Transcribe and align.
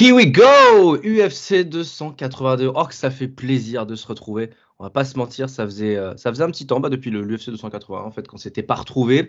Here 0.00 0.14
we 0.14 0.30
go 0.30 0.96
UFC 0.98 1.64
282. 1.64 2.70
Oh 2.72 2.84
que 2.84 2.94
ça 2.94 3.10
fait 3.10 3.26
plaisir 3.26 3.84
de 3.84 3.96
se 3.96 4.06
retrouver. 4.06 4.50
On 4.78 4.84
va 4.84 4.90
pas 4.90 5.04
se 5.04 5.18
mentir, 5.18 5.50
ça 5.50 5.64
faisait, 5.64 5.96
euh, 5.96 6.16
ça 6.16 6.30
faisait 6.30 6.44
un 6.44 6.50
petit 6.52 6.68
temps 6.68 6.78
bah, 6.78 6.88
depuis 6.88 7.10
l'UFC 7.10 7.50
280 7.50 8.04
en 8.04 8.12
fait 8.12 8.28
qu'on 8.28 8.36
s'était 8.36 8.62
pas 8.62 8.76
retrouvé. 8.76 9.28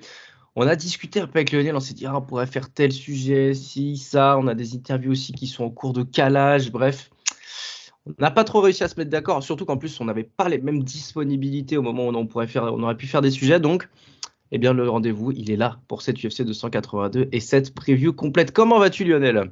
On 0.56 0.68
a 0.68 0.76
discuté 0.76 1.22
un 1.22 1.26
peu 1.26 1.40
avec 1.40 1.52
Lionel, 1.52 1.76
on 1.76 1.80
s'est 1.80 1.96
dit 1.96 2.06
ah, 2.06 2.16
on 2.16 2.22
pourrait 2.22 2.46
faire 2.46 2.72
tel 2.72 2.92
sujet, 2.92 3.56
si 3.56 3.98
ça. 3.98 4.38
On 4.38 4.46
a 4.46 4.54
des 4.54 4.76
interviews 4.76 5.14
aussi 5.14 5.34
qui 5.34 5.48
sont 5.48 5.64
en 5.64 5.72
cours 5.72 5.92
de 5.92 6.04
calage. 6.04 6.72
Bref, 6.72 7.10
on 8.06 8.14
n'a 8.20 8.30
pas 8.30 8.44
trop 8.44 8.62
réussi 8.62 8.84
à 8.84 8.90
se 8.90 9.00
mettre 9.00 9.10
d'accord. 9.10 9.42
Surtout 9.42 9.66
qu'en 9.66 9.78
plus 9.78 10.00
on 10.02 10.06
n'avait 10.06 10.24
pas 10.24 10.50
les 10.50 10.60
mêmes 10.60 10.84
disponibilités 10.84 11.78
au 11.78 11.82
moment 11.82 12.10
où 12.10 12.16
on 12.16 12.28
pourrait 12.28 12.46
faire, 12.46 12.66
on 12.66 12.84
aurait 12.84 12.98
pu 12.98 13.08
faire 13.08 13.22
des 13.22 13.32
sujets. 13.32 13.60
Donc 13.60 13.90
eh 14.52 14.60
bien 14.60 14.74
le 14.74 14.88
rendez-vous 14.88 15.32
il 15.32 15.50
est 15.50 15.58
là 15.58 15.80
pour 15.88 16.04
cette 16.04 16.24
UFC 16.24 16.44
282 16.44 17.30
et 17.32 17.40
cette 17.40 17.74
preview 17.74 18.14
complète. 18.14 18.52
Comment 18.52 18.78
vas-tu 18.78 19.04
Lionel? 19.04 19.50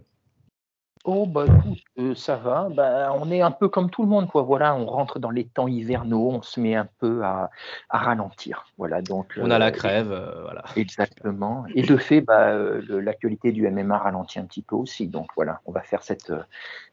Oh 1.10 1.26
bah 1.26 1.46
écoute, 1.46 1.80
euh, 2.00 2.14
ça 2.16 2.36
va. 2.36 2.68
Bah, 2.70 3.14
on 3.18 3.32
est 3.32 3.40
un 3.42 3.52
peu 3.52 3.70
comme 3.70 3.90
tout 3.90 4.02
le 4.02 4.10
monde, 4.10 4.28
quoi. 4.28 4.42
Voilà, 4.42 4.76
on 4.76 4.86
rentre 4.86 5.20
dans 5.20 5.30
les 5.30 5.46
temps 5.46 5.70
hivernaux, 5.70 6.32
on 6.34 6.42
se 6.42 6.60
met 6.60 6.76
un 6.76 6.90
peu 7.00 7.24
à, 7.24 7.50
à 7.90 7.98
ralentir. 7.98 8.66
Voilà, 8.78 9.02
donc. 9.02 9.40
On 9.42 9.50
a 9.50 9.58
la 9.58 9.68
euh, 9.68 9.72
crève, 9.72 10.12
euh, 10.12 10.42
voilà. 10.42 10.66
Exactement. 10.76 11.64
Et 11.74 11.84
de 11.84 11.96
fait, 11.96 12.20
bah, 12.20 12.52
l'actualité 12.90 13.54
du 13.54 13.66
MMA 13.70 13.98
ralentit 13.98 14.40
un 14.40 14.44
petit 14.44 14.62
peu 14.62 14.76
aussi. 14.76 15.08
Donc 15.08 15.28
voilà, 15.38 15.62
on 15.66 15.72
va 15.72 15.80
faire 15.80 16.04
cette, 16.04 16.34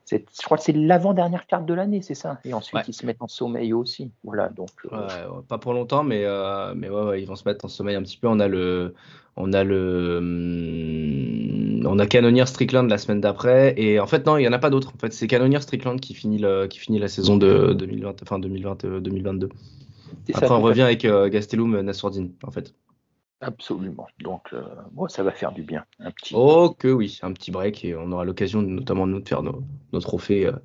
cette 0.05 0.29
je 0.41 0.45
crois 0.45 0.59
que 0.59 0.62
c'est 0.62 0.73
l'avant-dernière 0.73 1.48
carte 1.48 1.67
de 1.67 1.75
l'année, 1.75 2.01
c'est 2.01 2.15
ça? 2.15 2.39
Et 2.45 2.55
ensuite, 2.55 2.77
Ouais. 2.77 2.85
ils 2.87 2.95
se 2.95 3.05
mettent 3.05 3.20
en 3.20 3.27
sommeil 3.27 3.73
aussi. 3.73 4.12
Voilà, 4.23 4.48
donc. 4.48 4.70
Ouais, 4.92 4.98
pas 5.48 5.59
pour 5.59 5.73
longtemps, 5.73 6.05
mais, 6.05 6.25
mais 6.77 6.89
ouais, 6.89 7.20
ils 7.20 7.27
vont 7.27 7.35
se 7.35 7.48
mettre 7.48 7.65
en 7.65 7.69
sommeil 7.69 7.97
un 7.97 8.03
petit 8.03 8.19
peu. 8.19 8.29
On 8.29 8.39
a 8.39 8.47
le, 8.47 8.95
on 9.36 9.52
a 9.52 9.64
le, 9.64 10.18
hum, 10.18 11.86
on 11.86 11.98
a 11.98 12.06
Canonier 12.06 12.46
Strickland 12.46 12.88
la 12.88 12.98
semaine 12.98 13.20
d'après, 13.20 13.74
et 13.77 14.00
en 14.00 14.06
fait 14.06 14.27
non, 14.27 14.36
il 14.36 14.44
y 14.44 14.48
en 14.48 14.52
a 14.52 14.58
pas 14.58 14.70
d'autres. 14.70 14.92
En 14.94 14.98
fait, 14.98 15.12
c'est 15.12 15.27
Canonier 15.27 15.60
Strickland 15.60 16.00
qui 16.00 16.14
finit 16.14 16.38
le, 16.38 16.66
qui 16.66 16.78
finit 16.78 16.98
la 16.98 17.08
saison 17.08 17.36
de 17.36 17.72
2020, 17.72 18.22
enfin 18.22 18.38
2020, 18.38 18.84
euh, 18.84 19.00
2022. 19.00 19.48
c'est 20.27 20.32
ça, 20.32 20.38
Après, 20.38 20.55
on 20.55 20.60
revient 20.60 20.82
avec 20.82 21.05
euh, 21.05 21.28
Gastelum, 21.28 21.80
Nassourdine, 21.80 22.32
en 22.42 22.50
fait. 22.50 22.74
Absolument. 23.44 24.06
Donc, 24.20 24.48
euh, 24.52 24.62
bon, 24.92 25.08
ça 25.08 25.22
va 25.22 25.30
faire 25.30 25.52
du 25.52 25.62
bien. 25.62 25.84
Un 26.00 26.10
petit. 26.10 26.34
Oh 26.36 26.74
que 26.77 26.89
oui, 26.89 27.18
un 27.23 27.33
petit 27.33 27.50
break 27.50 27.84
et 27.84 27.94
on 27.94 28.11
aura 28.12 28.24
l'occasion 28.24 28.62
notamment 28.62 29.06
de 29.06 29.12
nous 29.12 29.20
de 29.20 29.28
faire 29.28 29.42
nos, 29.42 29.62
nos 29.92 30.00
trophées 30.00 30.46
euh, 30.46 30.52
euh, 30.52 30.56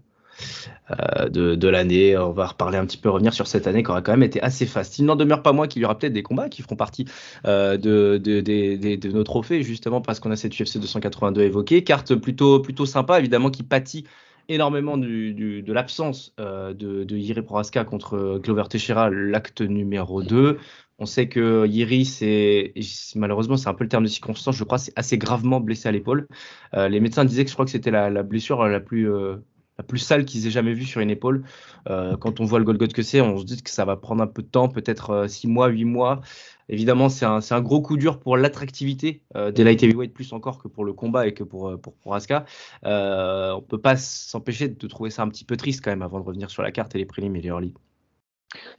de, 1.30 1.56
de 1.56 1.68
l'année. 1.68 2.18
On 2.18 2.32
va 2.32 2.48
reparler 2.48 2.78
un 2.78 2.86
petit 2.86 2.98
peu, 2.98 3.10
revenir 3.10 3.34
sur 3.34 3.48
cette 3.48 3.68
année 3.68 3.84
qui 3.84 3.90
aura 3.90 4.02
quand 4.02 4.12
même 4.12 4.24
été 4.24 4.42
assez 4.42 4.66
faste. 4.66 5.00
Il 5.00 5.06
n'en 5.06 5.16
demeure 5.16 5.44
pas 5.44 5.54
moins 5.54 5.68
qu'il 5.68 5.82
y 5.82 5.86
aura 5.86 5.98
peut-être 5.98 6.14
des 6.14 6.24
combats 6.24 6.50
qui 6.50 6.62
feront 6.62 6.76
partie 6.76 7.06
euh, 7.46 7.78
de, 7.78 9.08
nos 9.12 9.24
trophées, 9.24 9.64
justement 9.64 10.02
parce 10.02 10.20
qu'on 10.20 10.32
a 10.32 10.36
cette 10.36 10.54
UFC 10.60 10.78
282 10.80 11.42
évoquée. 11.42 11.84
Carte 11.84 12.16
plutôt, 12.16 12.60
plutôt 12.60 12.86
sympa, 12.86 13.20
évidemment, 13.20 13.50
qui 13.50 13.64
pâtit 13.64 14.06
énormément 14.50 14.98
de 14.98 15.72
l'absence 15.72 16.34
euh, 16.40 16.74
de, 16.74 17.16
Yiri 17.16 17.42
Prohaska 17.42 17.86
contre 17.86 18.40
Glover 18.44 18.64
Teixeira, 18.70 19.10
l'acte 19.10 19.62
numéro 19.62 20.24
2. 20.24 20.58
On 20.98 21.06
sait 21.06 21.30
que 21.30 21.66
Yiri, 21.66 22.04
c'est 22.04 22.74
malheureusement, 23.16 23.56
c'est 23.56 23.70
un 23.70 23.74
peu 23.74 23.86
le 23.86 23.90
terme 23.90 24.04
de 24.04 24.10
circonstance, 24.10 24.56
je 24.56 24.64
crois, 24.66 24.78
c'est 24.78 24.92
assez 24.98 25.18
gravement 25.18 25.62
blessé 25.62 25.88
à 25.88 25.92
l'épaule. 25.92 26.28
Euh, 26.74 26.90
les 26.90 27.00
médecins 27.00 27.24
disaient 27.24 27.46
que 27.46 27.50
je 27.50 27.56
crois 27.56 27.64
que 27.64 27.72
c'était 27.72 27.92
la, 27.92 28.24
blessure 28.24 28.68
la 28.68 28.82
plus, 28.82 29.10
euh, 29.10 29.38
la 29.79 29.84
plus 29.84 29.97
sale 29.97 30.25
qu'ils 30.25 30.45
aient 30.45 30.51
jamais 30.51 30.73
vue 30.73 30.85
sur 30.85 31.01
une 31.01 31.09
épaule. 31.09 31.44
Euh, 31.90 32.16
quand 32.17 32.40
on 32.40 32.45
voit 32.45 32.59
le 32.59 32.66
Golgot 32.66 32.88
que 32.88 33.01
c'est, 33.01 33.22
on 33.22 33.38
se 33.38 33.45
dit 33.45 33.63
que 33.63 33.72
ça 33.72 33.85
va 33.85 33.95
prendre 33.95 34.22
un 34.22 34.28
peu 34.28 34.44
de 34.44 34.47
temps, 34.47 34.69
peut-être 34.69 35.25
6 35.28 35.47
mois, 35.47 35.69
8 35.69 35.85
mois. 35.85 36.22
Évidemment, 36.69 37.09
c'est 37.09 37.25
un, 37.25 37.62
gros 37.62 37.81
coup 37.81 37.97
dur 37.97 38.19
pour 38.19 38.38
l'attractivité 38.38 39.23
euh, 39.35 39.51
des 39.51 39.63
light 39.63 39.81
heavyweight, 39.81 40.13
plus 40.13 40.31
encore 40.34 40.59
que 40.59 40.67
pour 40.67 40.85
le 40.85 40.94
combat 40.94 41.25
et 41.25 41.34
que 41.34 41.44
pour, 41.44 41.69
euh, 41.69 41.78
pour, 41.78 42.13
Asuka. 42.13 42.45
Euh, 42.85 43.53
on 43.53 43.62
peut 43.62 43.81
pas 43.81 43.97
s'empêcher 43.97 44.69
de 44.69 44.88
trouver 44.88 45.09
ça 45.09 45.23
un 45.23 45.29
petit 45.29 45.45
peu 45.45 45.57
triste 45.57 45.84
quand 45.84 45.90
même 45.90 46.03
avant 46.03 46.19
de 46.19 46.25
revenir 46.25 46.51
sur 46.51 46.61
la 46.61 46.72
carte 46.72 46.94
et 46.94 47.00
les 47.00 47.06
prélims 47.06 47.35
et 47.35 47.41
les 47.41 47.50
early. 47.50 47.73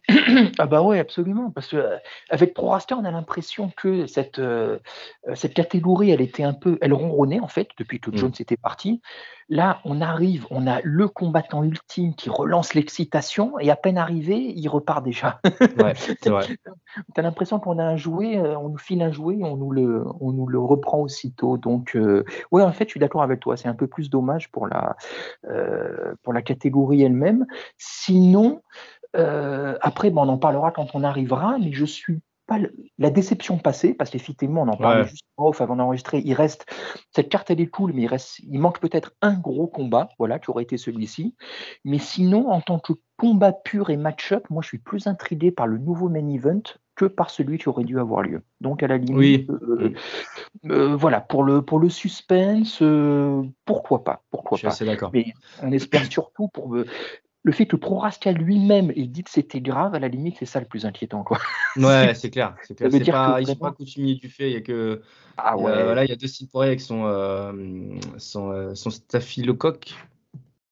Ah 0.59 0.67
bah 0.67 0.83
ouais, 0.83 0.99
absolument, 0.99 1.51
parce 1.51 1.69
que 1.69 1.77
euh, 1.77 1.97
avec 2.29 2.55
ProRaster, 2.55 2.95
on 2.95 3.05
a 3.05 3.11
l'impression 3.11 3.71
que 3.77 4.07
cette, 4.07 4.39
euh, 4.39 4.79
euh, 5.29 5.35
cette 5.35 5.55
catégorie, 5.55 6.11
elle 6.11 6.21
était 6.21 6.43
un 6.43 6.55
peu, 6.55 6.79
elle 6.81 6.93
ronronnait 6.93 7.41
en 7.41 7.49
fait 7.49 7.69
depuis 7.79 8.01
que 8.01 8.11
Mm. 8.11 8.17
Jones 8.17 8.33
était 8.41 8.57
parti. 8.57 9.01
Là, 9.53 9.81
on 9.85 10.01
arrive, 10.01 10.47
on 10.51 10.69
a 10.69 10.81
le 10.85 11.09
combattant 11.09 11.65
ultime 11.65 12.15
qui 12.15 12.31
relance 12.31 12.75
l'excitation 12.75 13.59
et 13.59 13.69
à 13.69 13.75
peine 13.75 13.99
arrivé, 13.99 14.37
il 14.37 14.69
repart 14.69 15.05
déjà. 15.05 15.41
Ouais, 15.83 15.95
c'est 15.97 16.29
vrai. 16.29 16.47
T'as 17.15 17.23
l'impression 17.23 17.59
qu'on 17.59 17.81
a 17.81 17.83
un 17.83 17.97
jouet, 17.97 18.39
euh, 18.39 18.57
on 18.57 18.69
nous 18.69 18.79
file 18.79 19.03
un 19.03 19.11
jouet 19.11 19.39
et 19.39 19.45
on 19.45 19.57
nous 19.57 19.73
le, 19.73 20.05
on 20.21 20.31
nous 20.31 20.47
le 20.47 20.61
reprend 20.61 20.99
aussitôt. 21.01 21.57
Donc, 21.57 21.97
euh, 21.97 22.25
ouais, 22.53 22.63
en 22.63 22.73
fait, 22.73 22.85
je 22.85 22.91
suis 22.91 23.01
d'accord 23.01 23.23
avec 23.23 23.41
toi. 23.41 23.57
C'est 23.57 23.69
un 23.69 23.75
peu 23.75 23.89
plus 23.89 24.09
dommage 24.09 24.53
pour 24.53 24.69
la, 24.69 24.97
pour 26.23 26.33
la 26.33 26.43
catégorie 26.43 27.03
elle-même. 27.03 27.45
Sinon, 27.77 28.63
euh, 29.17 29.77
après, 29.81 30.11
bon, 30.11 30.23
on 30.23 30.29
en 30.29 30.39
parlera 30.39 30.71
quand 30.71 30.89
on 30.95 31.03
arrivera, 31.05 31.59
mais 31.59 31.73
je 31.73 31.85
suis 31.85 32.21
pas 32.47 32.59
le- 32.59 32.75
la 32.99 33.11
déception 33.11 33.59
passée, 33.59 33.95
parce 33.95 34.11
qu'effectivement, 34.11 34.63
on 34.63 34.69
en 34.69 34.77
parlait 34.77 35.03
Ouais. 35.03 35.09
juste 35.09 35.23
off 35.37 35.61
avant 35.61 35.77
d'enregistrer. 35.77 36.21
Il 36.25 36.35
reste 36.35 36.67
cette 37.15 37.29
carte, 37.29 37.49
elle 37.51 37.61
est 37.61 37.69
cool, 37.69 37.93
mais 37.93 38.03
il 38.03 38.07
reste, 38.09 38.41
il 38.41 38.59
manque 38.59 38.81
peut-être 38.81 39.13
un 39.23 39.35
gros 39.39 39.69
combat, 39.69 40.09
voilà, 40.19 40.41
qui 40.41 40.51
aurait 40.51 40.65
été 40.65 40.77
celui-ci. 40.77 41.37
Mais 41.85 41.99
sinon, 41.99 42.49
en 42.51 42.61
tant 42.61 42.81
que 42.81 42.93
combat 43.17 43.53
pur 43.53 43.91
et 43.91 43.97
match-up, 43.97 44.45
moi, 44.51 44.63
je 44.63 44.69
suis 44.69 44.79
plus 44.79 45.07
intrigué 45.07 45.53
par 45.53 45.69
le 45.69 45.79
nouveau 45.79 46.09
main 46.09 46.27
event 46.29 46.63
que 46.97 47.05
par 47.05 47.31
celui 47.31 47.57
qui 47.59 47.69
aurait 47.69 47.85
dû 47.85 47.99
avoir 48.01 48.23
lieu. 48.23 48.43
Donc, 48.61 48.83
à 48.83 48.89
la 48.89 48.99
limite, 48.99 49.15
Oui. 49.17 49.47
euh, 49.49 49.93
euh, 50.67 50.97
voilà, 50.97 51.21
pour 51.21 51.45
le, 51.45 51.63
pour 51.63 51.79
le 51.79 51.89
suspense, 51.89 52.83
euh, 52.83 53.43
pourquoi 53.65 54.03
pas, 54.05 54.23
Je 54.25 54.29
pourquoi 54.33 54.59
suis 54.59 54.67
pas. 54.67 54.73
assez 54.73 54.85
d'accord. 54.85 55.11
Mais 55.15 55.33
on 55.63 55.71
espère 55.73 56.05
surtout 56.11 56.49
pour 56.49 56.77
le 57.43 57.53
fait 57.53 57.67
que 57.67 57.77
Proraska 57.77 58.33
lui-même 58.33 58.91
ait 58.91 59.07
dit 59.07 59.23
que 59.23 59.31
c'était 59.31 59.61
grave, 59.61 59.95
à 59.95 59.99
la 59.99 60.09
limite, 60.09 60.37
c'est 60.39 60.47
ça 60.47 60.61
le 60.61 60.67
plus 60.67 60.85
inquiétant, 60.87 61.25
quoi. 61.25 61.39
Ouais, 61.77 62.13
c'est 62.15 62.31
clair. 62.31 62.57
C'est 62.63 62.75
clair. 62.75 62.91
veut 62.91 62.99
C'est 62.99 63.05
dire 63.05 63.15
pas, 63.15 63.37
que 63.39 63.43
ils 63.43 63.47
sont 63.47 63.57
pas 63.57 63.73
coutumiers 63.73 64.15
du 64.17 64.29
fait. 64.29 64.51
Il 64.51 64.53
y 64.55 64.57
a 64.57 64.61
que 64.61 65.03
Ah 65.37 65.53
a- 65.53 65.57
voilà, 65.57 66.05
il 66.05 66.11
y 66.11 66.13
a 66.13 66.17
deux 66.17 66.27
sites 66.27 66.51
pour 66.51 66.63
avec 66.63 66.81
son, 66.81 67.07
euh, 67.07 67.53
son, 68.19 68.51
euh, 68.51 68.75
son 68.75 68.91
staphylocoque. 68.91 69.95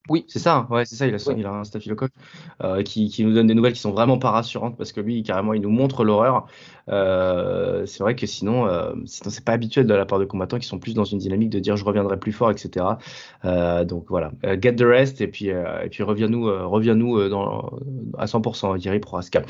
Oui. 0.08 0.24
C'est 0.26 0.38
ça, 0.38 0.56
hein? 0.56 0.68
ouais, 0.70 0.86
c'est 0.86 0.96
ça, 0.96 1.06
il 1.06 1.14
a, 1.14 1.18
son- 1.18 1.36
il 1.36 1.44
a 1.44 1.50
un 1.50 1.64
staphylocoque 1.64 2.12
euh, 2.62 2.82
qui, 2.82 3.10
qui 3.10 3.24
nous 3.24 3.34
donne 3.34 3.46
des 3.46 3.54
nouvelles 3.54 3.74
qui 3.74 3.80
sont 3.80 3.92
vraiment 3.92 4.18
pas 4.18 4.30
rassurantes 4.30 4.76
parce 4.76 4.92
que 4.92 5.00
lui, 5.00 5.22
carrément, 5.22 5.52
il 5.52 5.60
nous 5.60 5.70
montre 5.70 6.02
l'horreur. 6.04 6.46
Euh, 6.90 7.86
c'est 7.86 8.02
vrai 8.02 8.14
que 8.14 8.26
sinon, 8.26 8.66
euh, 8.66 8.92
sinon 9.04 9.30
c'est 9.30 9.44
pas 9.44 9.52
habituel 9.52 9.86
de 9.86 9.94
la 9.94 10.06
part 10.06 10.18
de 10.18 10.24
combattants 10.24 10.58
qui 10.58 10.66
sont 10.66 10.78
plus 10.78 10.94
dans 10.94 11.04
une 11.04 11.18
dynamique 11.18 11.50
de 11.50 11.58
dire 11.58 11.76
je 11.76 11.84
reviendrai 11.84 12.18
plus 12.18 12.32
fort, 12.32 12.50
etc. 12.50 12.86
Euh, 13.44 13.84
donc 13.84 14.06
voilà, 14.08 14.32
Euh, 14.44 14.56
get 14.60 14.76
the 14.76 14.82
rest 14.82 15.20
et 15.20 15.28
puis, 15.28 15.48
et 15.48 15.88
puis 15.90 16.02
reviens-nous 16.02 16.44
reviens-nous 16.68 17.18
à 18.18 18.26
100%, 18.26 18.78
Thierry 18.78 19.00
Prohaska. 19.00 19.42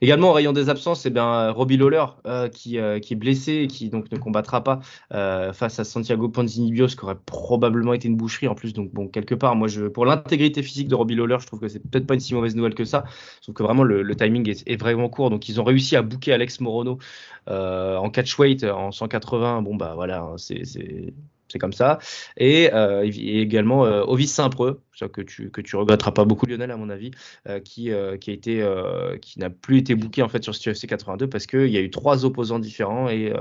Également, 0.00 0.30
en 0.30 0.32
rayon 0.32 0.52
des 0.52 0.68
absences, 0.68 1.06
eh 1.06 1.10
bien, 1.10 1.50
Robbie 1.50 1.76
Lawler 1.76 2.04
qui, 2.52 2.78
qui 3.02 3.12
est 3.12 3.16
blessé 3.16 3.52
et 3.52 3.66
qui 3.68 3.88
donc 3.88 4.10
ne 4.10 4.18
combattra 4.18 4.64
pas 4.64 4.80
face 5.10 5.78
à 5.78 5.84
Santiago 5.84 6.28
Ponzinibbio, 6.28 6.88
ce 6.88 6.96
qui 6.96 7.04
aurait 7.04 7.18
probablement 7.24 7.92
été 7.92 8.08
une 8.08 8.16
boucherie 8.16 8.48
en 8.48 8.54
plus. 8.54 8.72
Donc 8.72 8.92
bon, 8.92 9.06
quelque 9.06 9.34
part, 9.34 9.54
moi, 9.54 9.68
pour 9.94 10.04
l'intégrité 10.04 10.62
physique 10.62 10.88
de 10.88 10.96
Robbie 10.96 11.14
Lawler, 11.14 11.36
je 11.40 11.46
trouve 11.46 11.60
que 11.60 11.68
c'est 11.68 11.78
peut-être 11.78 12.06
pas 12.06 12.14
une 12.14 12.20
si 12.20 12.34
mauvaise 12.34 12.56
nouvelle 12.56 12.74
que 12.74 12.84
ça. 12.84 13.04
Sauf 13.40 13.54
que 13.54 13.62
vraiment 13.62 13.84
le, 13.84 14.16
timing 14.16 14.48
est, 14.50 14.68
est 14.68 14.76
vraiment 14.76 15.08
court. 15.08 15.30
Donc 15.30 15.48
ils 15.48 15.60
ont 15.60 15.64
réussi 15.64 15.94
à 15.94 16.02
booker 16.02 16.32
Alex 16.32 16.60
Morono 16.60 16.81
euh, 17.48 17.96
en 17.96 18.10
catchweight 18.10 18.64
en 18.64 18.92
180. 18.92 19.62
Bon 19.62 19.74
bah 19.74 19.92
voilà, 19.94 20.22
hein, 20.22 20.38
c'est 20.38 20.64
c'est 21.52 21.58
comme 21.58 21.72
ça. 21.72 21.98
Et, 22.36 22.72
euh, 22.72 23.04
également 23.04 23.84
euh, 23.84 24.02
Ovis 24.04 24.32
Saint-Preux, 24.32 24.80
que 25.12 25.20
tu 25.20 25.50
que 25.50 25.60
tu 25.60 25.76
regretteras 25.76 26.12
pas 26.12 26.24
beaucoup 26.24 26.46
Lionel 26.46 26.70
à 26.70 26.76
mon 26.76 26.88
avis, 26.88 27.10
euh, 27.48 27.60
qui 27.60 27.90
qui 28.20 28.30
a 28.30 28.32
été 28.32 28.66
qui 29.20 29.38
n'a 29.38 29.50
plus 29.50 29.78
été 29.78 29.94
booké 29.94 30.22
en 30.22 30.28
fait 30.28 30.42
sur 30.42 30.54
ce 30.54 30.70
UFC 30.70 30.86
82 30.86 31.28
parce 31.28 31.46
qu'il 31.46 31.68
y 31.68 31.76
a 31.76 31.80
eu 31.80 31.90
trois 31.90 32.24
opposants 32.24 32.58
différents 32.58 33.08
et 33.08 33.32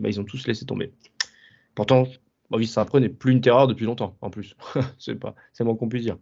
bah, 0.00 0.08
ils 0.08 0.20
ont 0.20 0.24
tous 0.24 0.46
laissé 0.46 0.66
tomber. 0.66 0.92
Pourtant, 1.74 2.06
Ovis 2.50 2.72
Saint-Preux 2.72 3.00
n'est 3.00 3.08
plus 3.08 3.32
une 3.32 3.40
terreur 3.40 3.66
depuis 3.66 3.86
longtemps 3.86 4.16
en 4.20 4.30
plus. 4.30 4.56
c'est 4.98 5.14
pas 5.14 5.34
c'est 5.52 5.64
moins 5.64 5.76
qu'on 5.76 5.88
puisse 5.88 6.04
dire. 6.04 6.16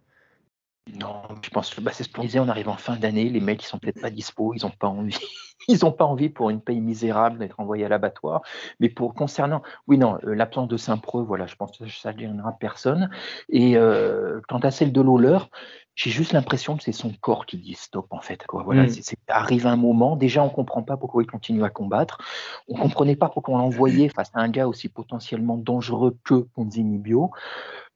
Non, 0.98 1.22
je 1.42 1.50
pense 1.50 1.74
que 1.74 1.80
bah, 1.80 1.90
c'est 1.92 2.04
ce 2.04 2.08
qu'on 2.08 2.22
disait, 2.22 2.38
on 2.38 2.48
arrive 2.48 2.68
en 2.68 2.76
fin 2.76 2.96
d'année, 2.96 3.28
les 3.28 3.40
mecs 3.40 3.62
ils 3.62 3.66
sont 3.66 3.78
peut-être 3.78 4.00
pas 4.00 4.10
dispo, 4.10 4.54
ils 4.54 4.62
n'ont 4.62 4.70
pas 4.70 4.88
envie, 4.88 5.18
ils 5.68 5.78
n'ont 5.82 5.92
pas 5.92 6.04
envie 6.04 6.28
pour 6.28 6.50
une 6.50 6.60
paye 6.60 6.80
misérable 6.80 7.38
d'être 7.38 7.60
envoyés 7.60 7.84
à 7.84 7.88
l'abattoir. 7.88 8.42
Mais 8.80 8.88
pour 8.88 9.14
concernant, 9.14 9.62
oui 9.86 9.98
non, 9.98 10.18
euh, 10.24 10.34
l'absence 10.34 10.68
de 10.68 10.76
Saint-Preux, 10.76 11.22
voilà, 11.22 11.46
je 11.46 11.56
pense 11.56 11.76
que 11.76 11.88
ça 11.88 12.12
ne 12.12 12.18
gênera 12.18 12.52
personne. 12.58 13.10
Et 13.48 13.76
euh, 13.76 14.40
quant 14.48 14.58
à 14.58 14.70
celle 14.70 14.92
de 14.92 15.00
Lawler, 15.00 15.38
j'ai 15.94 16.10
juste 16.10 16.32
l'impression 16.32 16.76
que 16.76 16.82
c'est 16.82 16.92
son 16.92 17.12
corps 17.20 17.44
qui 17.44 17.58
dit 17.58 17.74
stop 17.74 18.06
en 18.10 18.20
fait. 18.20 18.44
Voilà, 18.50 18.84
mm. 18.84 19.00
arrive 19.28 19.66
un 19.66 19.76
moment. 19.76 20.16
Déjà, 20.16 20.42
on 20.42 20.48
comprend 20.48 20.82
pas 20.82 20.96
pourquoi 20.96 21.22
il 21.22 21.26
continue 21.26 21.62
à 21.62 21.68
combattre. 21.68 22.18
On 22.68 22.74
comprenait 22.74 23.16
pas 23.16 23.28
pourquoi 23.28 23.54
on 23.54 23.58
l'envoyait 23.58 24.08
face 24.08 24.30
à 24.34 24.40
un 24.40 24.48
gars 24.48 24.66
aussi 24.66 24.88
potentiellement 24.88 25.58
dangereux 25.58 26.16
que 26.24 26.34
Ponzini 26.54 26.98
Bio. 26.98 27.30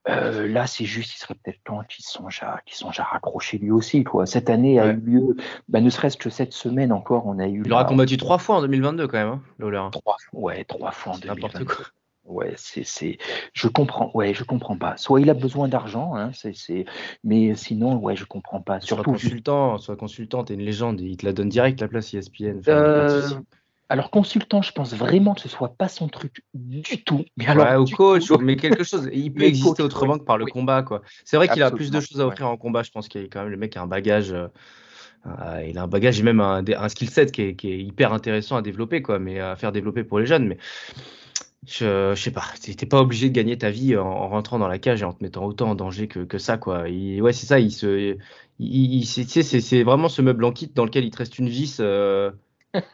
Euh, 0.09 0.47
là, 0.49 0.67
c'est 0.67 0.85
juste, 0.85 1.15
il 1.15 1.19
serait 1.19 1.35
peut-être 1.35 1.62
temps 1.65 1.83
qu'ils 1.89 2.05
sont 2.05 2.25
déjà, 2.25 2.61
qu'ils 2.67 2.77
sont 2.77 2.89
déjà 2.89 3.05
raccrochés 3.05 3.59
lui 3.59 3.71
aussi. 3.71 4.05
Quoi. 4.05 4.27
Cette 4.27 4.51
année 4.51 4.79
a 4.79 4.89
eu 4.89 4.97
lieu, 4.97 5.37
bah, 5.69 5.81
ne 5.81 5.89
serait-ce 5.89 6.17
que 6.17 6.31
cette 6.31 6.53
semaine 6.53 6.93
encore, 6.93 7.27
on 7.27 7.39
a 7.39 7.47
eu. 7.47 7.62
Il 7.65 7.73
aura 7.73 7.85
combattu 7.85 8.17
trois 8.17 8.39
fois 8.39 8.56
en 8.56 8.61
2022 8.61 9.06
quand 9.09 9.19
même, 9.19 9.29
hein, 9.29 9.43
Lola. 9.59 9.89
Trois, 9.93 10.17
ouais, 10.33 10.65
trois 10.65 10.91
fois 10.91 11.15
en 11.15 11.19
2022. 11.19 11.65
Quoi. 11.65 11.85
Ouais, 12.25 12.55
c'est, 12.56 12.85
c'est, 12.85 13.19
je 13.53 13.69
comprends, 13.69 14.11
ouais, 14.15 14.33
je 14.33 14.45
comprends 14.45 14.79
pas. 14.79 14.97
Soit 14.97 15.21
il 15.21 15.29
a 15.29 15.35
besoin 15.35 15.69
d'argent, 15.69 16.15
hein, 16.15 16.31
c'est, 16.33 16.55
c'est, 16.55 16.87
mais 17.23 17.55
sinon, 17.55 17.97
ouais, 17.97 18.17
je 18.17 18.25
comprends 18.25 18.62
pas. 18.62 18.81
Surtout, 18.81 19.05
soit 19.05 19.12
consultant, 19.12 19.79
soit 19.79 19.97
consultant, 19.97 20.45
t'es 20.45 20.55
une 20.55 20.62
légende, 20.62 21.01
il 21.03 21.19
te 21.19 21.27
la 21.27 21.35
donne 21.35 21.51
direct 21.51 21.81
la 21.83 21.89
place 21.89 22.15
ESPN. 22.15 22.61
Alors, 23.89 24.11
consultant, 24.11 24.63
je 24.63 24.73
pense 24.73 24.95
vraiment 24.95 25.35
que 25.35 25.43
ce 25.43 25.49
soit 25.49 25.77
pas 25.77 25.89
son 25.89 26.09
truc 26.09 26.43
du 26.55 27.05
tout. 27.05 27.25
Mais 27.37 27.47
alors, 27.47 27.67
ouais, 27.67 27.77
ou 27.77 27.85
coach, 27.97 28.31
mais 28.41 28.57
quelque 28.57 28.83
chose. 28.83 29.11
Il 29.13 29.33
peut 29.33 29.43
exister 29.45 29.83
autrement 29.83 30.19
que 30.19 30.25
par 30.25 30.39
le 30.39 30.47
combat, 30.47 30.83
quoi. 30.83 31.03
C'est 31.25 31.37
vrai 31.37 31.49
qu'il 31.49 31.63
a 31.63 31.71
plus 31.71 31.91
de 31.91 32.01
choses 32.01 32.21
à 32.21 32.27
offrir 32.27 32.49
en 32.49 32.57
combat. 32.57 32.83
Je 32.83 32.91
pense 32.91 33.09
qu'il 33.09 33.23
est 33.23 33.29
quand 33.29 33.43
même 33.43 33.51
le 33.51 33.57
mec 33.57 33.77
a 33.77 33.83
un 33.83 33.87
bagage. 33.87 34.33
Euh, 34.33 34.49
euh, 35.27 35.65
il 35.67 35.79
a 35.79 35.83
un 35.83 35.89
bagage 35.89 36.21
et 36.21 36.23
même 36.23 36.41
un, 36.41 36.63
un 36.67 36.89
skill 36.89 37.09
set 37.09 37.33
qui 37.33 37.43
est, 37.43 37.55
qui 37.57 37.73
est, 37.73 37.79
hyper 37.79 38.13
intéressant 38.13 38.57
à 38.57 38.63
développer, 38.63 39.01
quoi, 39.01 39.19
mais 39.19 39.41
à 39.41 39.57
faire 39.57 39.73
développer 39.73 40.05
pour 40.05 40.19
les 40.19 40.27
jeunes. 40.27 40.47
Mais 40.47 40.59
je, 41.67 42.13
je 42.15 42.23
sais 42.23 42.31
pas, 42.31 42.45
t'es 42.61 42.87
pas 42.87 43.01
obligé 43.01 43.29
de 43.29 43.35
gagner 43.35 43.57
ta 43.57 43.71
vie 43.71 43.97
en, 43.97 44.29
rentrant 44.29 44.59
dans 44.59 44.69
la 44.69 44.79
cage 44.79 45.03
et 45.03 45.05
en 45.05 45.13
te 45.13 45.23
mettant 45.23 45.45
autant 45.45 45.71
en 45.71 45.75
danger 45.75 46.09
que, 46.09 46.21
que 46.21 46.39
ça, 46.39 46.59
quoi. 46.59 46.83
ouais, 46.83 47.33
c'est 47.33 47.47
ça. 47.47 47.59
Il 47.59 47.73
se, 47.73 48.17
il, 48.59 49.07
c'est 49.07 49.83
vraiment 49.83 50.09
ce 50.09 50.23
meuble 50.23 50.45
en 50.45 50.53
kit 50.53 50.71
dans 50.75 50.85
lequel 50.85 51.05
il 51.05 51.11
te 51.11 51.19
reste 51.19 51.39
une 51.39 51.49
vis. 51.49 51.79
Euh, 51.81 52.31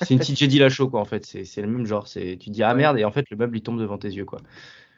c'est 0.00 0.10
une 0.10 0.18
petite 0.18 0.38
Jedi 0.38 0.58
Lachaud, 0.58 0.88
quoi, 0.88 1.00
en 1.00 1.04
fait. 1.04 1.24
C'est 1.24 1.62
le 1.62 1.68
même 1.68 1.86
genre. 1.86 2.06
Tu 2.06 2.36
dis, 2.36 2.62
ah 2.62 2.74
merde, 2.74 2.98
et 2.98 3.04
en 3.04 3.12
fait, 3.12 3.28
le 3.30 3.36
meuble, 3.36 3.56
il 3.56 3.62
tombe 3.62 3.78
devant 3.78 3.98
tes 3.98 4.08
yeux, 4.08 4.24
quoi. 4.24 4.40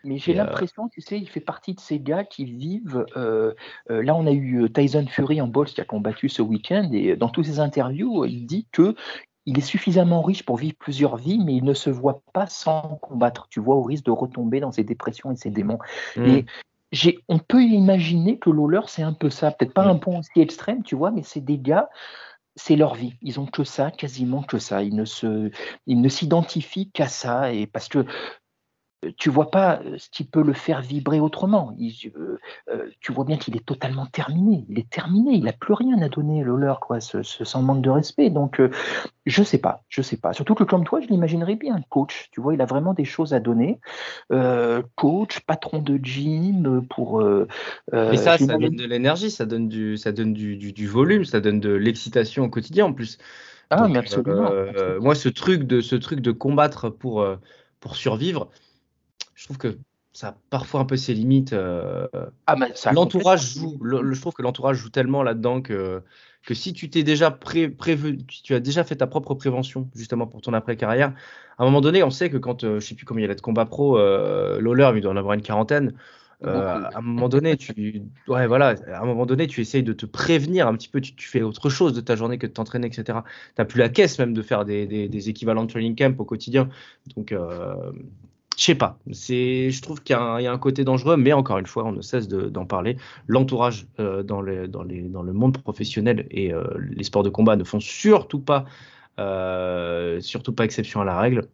Mais 0.05 0.19
j'ai 0.19 0.33
euh, 0.33 0.45
l'impression, 0.45 0.89
tu 0.89 1.01
sais, 1.01 1.19
il 1.19 1.29
fait 1.29 1.41
partie 1.41 1.75
de 1.75 1.81
ces 1.81 2.01
gars 2.01 2.25
qui 2.25 2.45
vivent. 2.45 3.07
Euh, 3.17 3.55
euh, 3.91 4.03
là, 4.03 4.15
on 4.15 4.27
a 4.27 4.33
eu 4.33 4.71
Tyson 4.73 5.07
Fury 5.09 5.41
en 5.41 5.47
boxe 5.47 5.73
qui 5.73 5.81
a 5.81 5.85
combattu 5.85 6.29
ce 6.29 6.43
week-end, 6.43 6.91
et 6.93 7.17
dans 7.17 7.29
toutes 7.29 7.47
ses 7.47 7.61
interviews, 7.61 8.25
il 8.25 8.47
dit 8.47 8.67
que 8.73 8.95
il 9.45 9.59
est 9.59 9.63
suffisamment 9.63 10.23
riche 10.23 10.45
pour 10.45 10.57
vivre 10.57 10.77
plusieurs 10.79 11.17
vies, 11.17 11.41
mais 11.45 11.55
il 11.55 11.65
ne 11.65 11.75
se 11.75 11.91
voit 11.91 12.23
pas 12.33 12.47
sans 12.47 12.99
combattre. 13.03 13.49
Tu 13.51 13.59
vois, 13.59 13.75
au 13.75 13.83
risque 13.83 14.05
de 14.05 14.13
retomber 14.13 14.61
dans 14.61 14.71
ses 14.71 14.85
dépressions 14.85 15.33
et 15.33 15.37
ses 15.37 15.51
démons. 15.51 15.81
Mm. 16.17 16.27
Et 16.27 16.47
on 17.29 17.39
peut 17.41 17.63
imaginer 17.63 18.39
que 18.39 18.51
Lawler, 18.51 18.83
c'est 18.87 19.03
un 19.03 19.13
peu 19.13 19.31
ça. 19.31 19.51
Peut-être 19.51 19.75
pas 19.75 19.87
mm. 19.87 19.91
un 19.91 19.97
point 19.97 20.19
aussi 20.21 20.41
extrême, 20.41 20.85
tu 20.85 20.95
vois, 20.95 21.11
mais 21.11 21.23
c'est 21.25 21.41
des 21.41 21.59
gars 21.59 21.89
c'est 22.57 22.77
leur 22.77 22.95
vie. 22.95 23.15
Ils 23.23 23.41
ont 23.41 23.47
que 23.47 23.65
ça, 23.65 23.91
quasiment 23.91 24.43
que 24.43 24.59
ça. 24.59 24.83
Ils 24.83 24.95
ne 24.95 25.05
se, 25.05 25.51
ils 25.87 26.01
ne 26.01 26.09
s'identifient 26.09 26.91
qu'à 26.91 27.09
ça 27.09 27.53
et 27.53 27.67
parce 27.67 27.89
que 27.89 28.05
tu 29.17 29.31
vois 29.31 29.51
pas 29.51 29.81
euh, 29.85 29.97
ce 29.99 30.09
qui 30.11 30.25
peut 30.25 30.43
le 30.43 30.53
faire 30.53 30.81
vibrer 30.81 31.19
autrement. 31.21 31.75
Euh, 31.81 32.39
euh, 32.71 32.87
tu 33.01 33.13
vois 33.13 33.25
bien 33.25 33.37
qu'il 33.37 33.57
est 33.57 33.65
totalement 33.65 34.07
terminé. 34.07 34.65
Il 34.69 34.79
est 34.79 34.89
terminé. 34.89 35.33
Il 35.33 35.45
n'a 35.45 35.53
plus 35.53 35.75
rien 35.75 36.01
à 36.03 36.09
donner, 36.09 36.45
le 36.45 36.57
leur, 36.57 36.81
quoi, 36.81 37.01
ce, 37.01 37.23
sans 37.23 37.63
manque 37.63 37.83
de 37.83 37.91
respect. 37.91 38.31
Donc, 38.31 38.61
je 39.27 39.43
sais 39.43 39.59
pas, 39.59 39.83
je 39.89 40.03
sais 40.03 40.17
pas. 40.17 40.33
Surtout 40.33 40.55
que 40.55 40.65
comme 40.65 40.85
toi, 40.85 41.01
je 41.01 41.09
l'imaginerais 41.09 41.57
bien, 41.57 41.81
coach. 41.89 42.29
Tu 42.33 42.41
vois, 42.41 42.55
il 42.55 42.61
a 42.61 42.65
vraiment 42.65 42.95
des 42.95 43.05
choses 43.05 43.35
à 43.35 43.41
donner. 43.41 43.81
coach, 44.97 45.41
patron 45.41 45.81
de 45.81 45.99
gym, 46.03 46.87
pour. 46.89 47.23
Mais 47.93 48.17
ça, 48.17 48.39
ça 48.39 48.59
donne 48.59 48.77
de 48.77 48.87
l'énergie, 48.87 49.31
ça 49.31 49.47
donne 49.47 49.69
du, 49.69 49.97
ça 49.97 50.13
donne 50.13 50.33
du, 50.33 50.57
du, 50.57 50.87
volume, 50.87 51.25
ça 51.25 51.41
donne 51.41 51.61
de 51.61 51.73
l'excitation 51.73 52.45
au 52.45 52.49
quotidien 52.49 52.87
en 52.87 52.93
plus. 52.93 53.19
Ah, 53.71 53.89
mais 53.89 53.99
absolument, 53.99 54.51
Moi, 55.01 55.15
ce 55.15 55.29
truc 55.29 55.65
de, 55.65 55.81
ce 55.81 55.97
truc 55.97 56.21
de 56.21 56.31
combattre 56.31 56.91
pour, 56.91 57.27
pour 57.81 57.97
survivre 57.97 58.49
je 59.35 59.45
trouve 59.45 59.59
que 59.59 59.79
ça 60.13 60.29
a 60.29 60.37
parfois 60.51 60.81
un 60.81 60.85
peu 60.85 60.97
ses 60.97 61.15
limites. 61.15 61.53
Euh, 61.53 62.07
ah, 62.47 62.57
l'entourage 62.93 63.55
joue, 63.55 63.81
je 63.83 64.21
trouve 64.21 64.35
que 64.35 64.43
l'entourage 64.43 64.77
joue 64.77 64.91
tellement 64.91 65.23
là-dedans 65.23 65.63
que, 65.63 66.03
que 66.45 66.55
si 66.55 66.73
tu 66.73 66.91
t'es 66.91 67.03
déjà 67.03 67.31
pré, 67.31 67.69
prévu, 67.69 68.19
tu 68.27 68.55
as 68.55 68.61
déjà 68.61 68.85
fait 68.85 68.97
ta 68.97 69.07
propre 69.07 69.35
prévention 69.35 69.89
justement 69.95 70.27
pour 70.27 70.43
ton 70.43 70.53
après-carrière, 70.53 71.15
à 71.59 71.63
un 71.63 71.67
moment 71.67 71.81
donné, 71.81 72.03
on 72.03 72.11
sait 72.11 72.31
que 72.31 72.37
quand, 72.37 72.65
euh, 72.65 72.81
je 72.81 72.87
sais 72.87 72.95
plus 72.95 73.07
combien 73.07 73.25
il 73.25 73.29
y 73.29 73.33
a 73.33 73.35
de 73.35 73.41
combats 73.41 73.67
pro, 73.67 73.99
euh, 73.99 74.61
il 74.61 75.01
doit 75.01 75.13
en 75.13 75.17
avoir 75.17 75.35
une 75.35 75.43
quarantaine. 75.43 75.95
Euh, 76.45 76.83
à 76.93 76.99
un 76.99 77.03
moment 77.03 77.29
donné, 77.29 77.57
tu, 77.57 78.03
ouais, 78.27 78.49
voilà, 78.49 78.75
à 78.89 79.01
un 79.01 79.05
moment 79.05 79.27
donné, 79.27 79.47
tu 79.47 79.61
essayes 79.61 79.85
de 79.85 79.93
te 79.93 80.07
prévenir 80.07 80.67
un 80.67 80.75
petit 80.75 80.89
peu. 80.89 81.01
Tu, 81.01 81.15
fais 81.17 81.43
autre 81.43 81.71
chose 81.71 81.93
de 81.93 82.01
ta 82.01 82.17
journée 82.17 82.37
que 82.37 82.49
de 82.49 82.53
t'entraîner, 82.53 82.89
etc. 82.89 83.21
Tu 83.55 83.55
n'as 83.59 83.65
plus 83.65 83.79
la 83.79 83.89
caisse 83.89 84.19
même 84.19 84.35
de 84.35 84.43
faire 84.43 84.65
des, 84.65 84.87
des, 84.87 85.29
équivalents 85.29 85.63
de 85.63 85.71
training 85.71 85.95
camp 85.95 86.19
au 86.19 86.25
quotidien. 86.25 86.69
Donc, 87.17 87.33
je 88.63 88.67
sais 88.67 88.75
pas. 88.77 88.97
Je 89.09 89.81
trouve 89.83 90.05
qu'il 90.05 90.15
y, 90.15 90.17
a 90.17 90.53
un 90.53 90.59
côté 90.59 90.85
dangereux, 90.85 91.17
mais 91.17 91.33
encore 91.33 91.59
une 91.59 91.67
fois, 91.67 91.85
on 91.85 91.91
ne 91.91 92.01
cesse 92.01 92.29
d'en 92.29 92.65
parler. 92.65 92.97
L'entourage 93.27 93.89
euh, 93.99 94.23
dans, 94.23 94.41
le 94.41 95.33
monde 95.33 95.59
professionnel 95.59 96.29
et 96.31 96.55
euh, 96.55 96.63
les 96.79 97.03
sports 97.03 97.25
de 97.25 97.29
combat 97.29 97.57
ne 97.57 97.65
font 97.65 97.81
surtout 97.81 98.39
pas, 98.39 98.65
euh, 99.19 100.21
surtout 100.21 100.53
pas 100.53 100.65
exception 100.65 101.01
à 101.01 101.05
la 101.05 101.19
règle. 101.19 101.49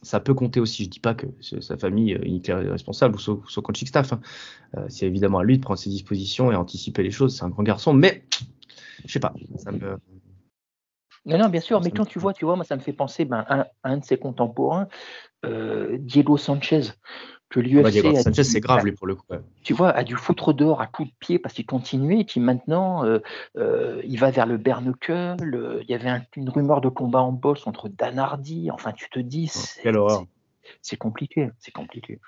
Ça 0.00 0.18
peut 0.18 0.32
compter 0.32 0.60
aussi. 0.60 0.84
Je 0.84 0.88
dis 0.88 1.00
pas 1.00 1.12
que 1.12 1.26
sa 1.60 1.76
famille 1.76 2.12
est 2.12 2.52
responsable 2.52 3.16
ou 3.16 3.18
son, 3.18 3.60
coaching 3.60 3.86
staff. 3.86 4.14
Hein. 4.14 4.20
c'est 4.88 5.04
évidemment 5.04 5.40
à 5.40 5.44
lui 5.44 5.58
de 5.58 5.62
prendre 5.62 5.78
ses 5.78 5.90
dispositions 5.90 6.50
et 6.50 6.54
anticiper 6.54 7.02
les 7.02 7.10
choses. 7.10 7.36
C'est 7.36 7.44
un 7.44 7.50
grand 7.50 7.64
garçon, 7.64 7.92
mais 7.92 8.24
je 9.04 9.12
sais 9.12 9.20
pas. 9.20 9.34
Non, 11.26 11.38
non, 11.38 11.48
bien 11.48 11.60
sûr, 11.60 11.80
mais 11.80 11.90
quand 11.90 12.04
tu 12.04 12.18
vois, 12.18 12.34
tu 12.34 12.44
vois, 12.44 12.54
moi, 12.56 12.64
ça 12.64 12.76
me 12.76 12.80
fait 12.80 12.92
penser 12.92 13.24
ben, 13.24 13.44
à, 13.48 13.68
un 13.82 13.98
de 13.98 14.04
ses 14.04 14.18
contemporains, 14.18 14.88
euh, 15.46 15.96
Diego 15.98 16.36
Sanchez, 16.36 16.82
que 17.48 17.60
l'UFC. 17.60 17.90
Diego 17.90 18.14
Sanchez, 18.16 18.44
c'est 18.44 18.60
grave, 18.60 18.84
lui, 18.84 18.92
pour 18.92 19.06
le 19.06 19.14
coup. 19.14 19.24
Tu 19.62 19.72
vois, 19.72 19.90
a 19.90 20.04
dû 20.04 20.16
foutre 20.16 20.52
dehors 20.52 20.82
à 20.82 20.86
coups 20.86 21.08
de 21.08 21.14
pied 21.18 21.38
parce 21.38 21.54
qu'il 21.54 21.64
continuait, 21.64 22.20
et 22.20 22.24
puis 22.24 22.40
maintenant, 22.40 23.06
euh, 23.06 23.20
euh, 23.56 24.02
il 24.04 24.18
va 24.18 24.30
vers 24.30 24.44
le 24.44 24.58
Bernekel. 24.58 25.36
il 25.82 25.88
y 25.88 25.94
avait 25.94 26.20
une 26.36 26.50
rumeur 26.50 26.82
de 26.82 26.90
combat 26.90 27.22
en 27.22 27.32
boss 27.32 27.66
entre 27.66 27.88
Dan 27.88 28.18
Hardy. 28.18 28.70
Enfin, 28.70 28.92
tu 28.92 29.08
te 29.08 29.18
dis. 29.18 29.50
Oh, 29.86 30.24
c'est 30.82 30.96
compliqué, 30.96 31.50
c'est 31.58 31.72
compliqué. 31.72 32.20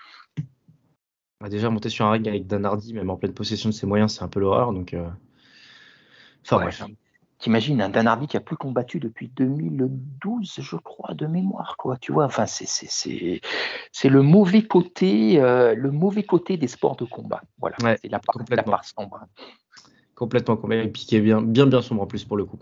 déjà, 1.51 1.69
monter 1.69 1.91
sur 1.91 2.07
un 2.07 2.13
ring 2.13 2.27
avec 2.29 2.47
Dan 2.47 2.65
Hardy, 2.65 2.95
même 2.95 3.11
en 3.11 3.17
pleine 3.17 3.35
possession 3.35 3.69
de 3.69 3.75
ses 3.75 3.87
moyens, 3.87 4.15
c'est 4.15 4.23
un 4.23 4.29
peu 4.29 4.41
l'horreur. 4.41 4.73
Donc. 4.73 4.97
Enfin, 6.43 6.57
bref. 6.57 6.83
T'imagines 7.39 7.83
un 7.83 7.91
Dan 7.91 8.07
Hardy 8.07 8.27
qui 8.27 8.37
a 8.37 8.41
plus 8.41 8.57
combattu 8.57 8.99
depuis 8.99 9.29
2012, 9.29 10.59
je 10.59 10.77
crois, 10.77 11.13
de 11.15 11.27
mémoire, 11.27 11.77
quoi. 11.77 11.99
Tu 11.99 12.11
vois, 12.13 12.25
enfin, 12.25 12.47
c'est 12.47 12.67
c'est 12.67 14.09
le 14.09 14.23
mauvais 14.23 14.63
côté, 14.63 15.41
euh, 15.41 15.75
le 15.75 15.91
mauvais 15.91 16.23
côté 16.23 16.57
des 16.57 16.69
sports 16.69 16.97
de 16.97 17.05
combat. 17.05 17.43
Voilà, 17.59 17.77
c'est 17.81 18.09
la, 18.09 18.21
la, 18.51 18.63
part 18.63 18.85
sombre. 18.85 19.21
Complètement, 20.15 20.57
complètement, 20.57 20.87
et 20.87 20.91
puis 20.91 21.05
qui 21.05 21.17
est 21.17 21.21
bien, 21.21 21.43
bien, 21.43 21.67
bien 21.67 21.83
sombre 21.83 22.03
en 22.03 22.07
plus 22.07 22.25
pour 22.25 22.39
le 22.39 22.47
coup. 22.47 22.59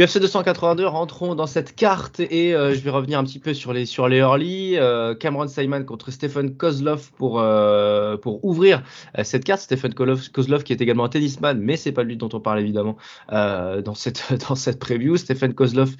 UFC 0.00 0.20
282, 0.20 0.86
rentrons 0.86 1.34
dans 1.34 1.48
cette 1.48 1.74
carte 1.74 2.20
et 2.20 2.54
euh, 2.54 2.72
je 2.72 2.78
vais 2.78 2.90
revenir 2.90 3.18
un 3.18 3.24
petit 3.24 3.40
peu 3.40 3.52
sur 3.52 3.72
les, 3.72 3.84
sur 3.84 4.06
les 4.06 4.18
early. 4.18 4.76
Euh, 4.76 5.16
Cameron 5.16 5.48
Simon 5.48 5.82
contre 5.82 6.12
Stephen 6.12 6.56
Kozlov 6.56 7.10
pour, 7.16 7.40
euh, 7.40 8.16
pour 8.16 8.44
ouvrir 8.44 8.84
cette 9.24 9.42
carte. 9.42 9.60
Stephen 9.60 9.92
Kozlov 9.92 10.62
qui 10.62 10.72
est 10.72 10.80
également 10.80 11.04
un 11.04 11.08
tennisman, 11.08 11.58
mais 11.58 11.76
c'est 11.76 11.90
pas 11.90 12.04
lui 12.04 12.16
dont 12.16 12.28
on 12.32 12.38
parle 12.38 12.60
évidemment 12.60 12.96
dans, 13.28 13.94
cette, 13.96 14.22
dans 14.48 14.54
cette 14.54 14.78
preview. 14.78 15.16
Stephen 15.16 15.52
Kozlov 15.52 15.96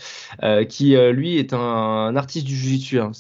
qui 0.69 0.95
lui 0.97 1.39
est 1.39 1.53
un, 1.53 2.15
artiste 2.15 2.47
du 2.47 2.55
jiu-jitsu. 2.55 3.01
Hein. 3.01 3.11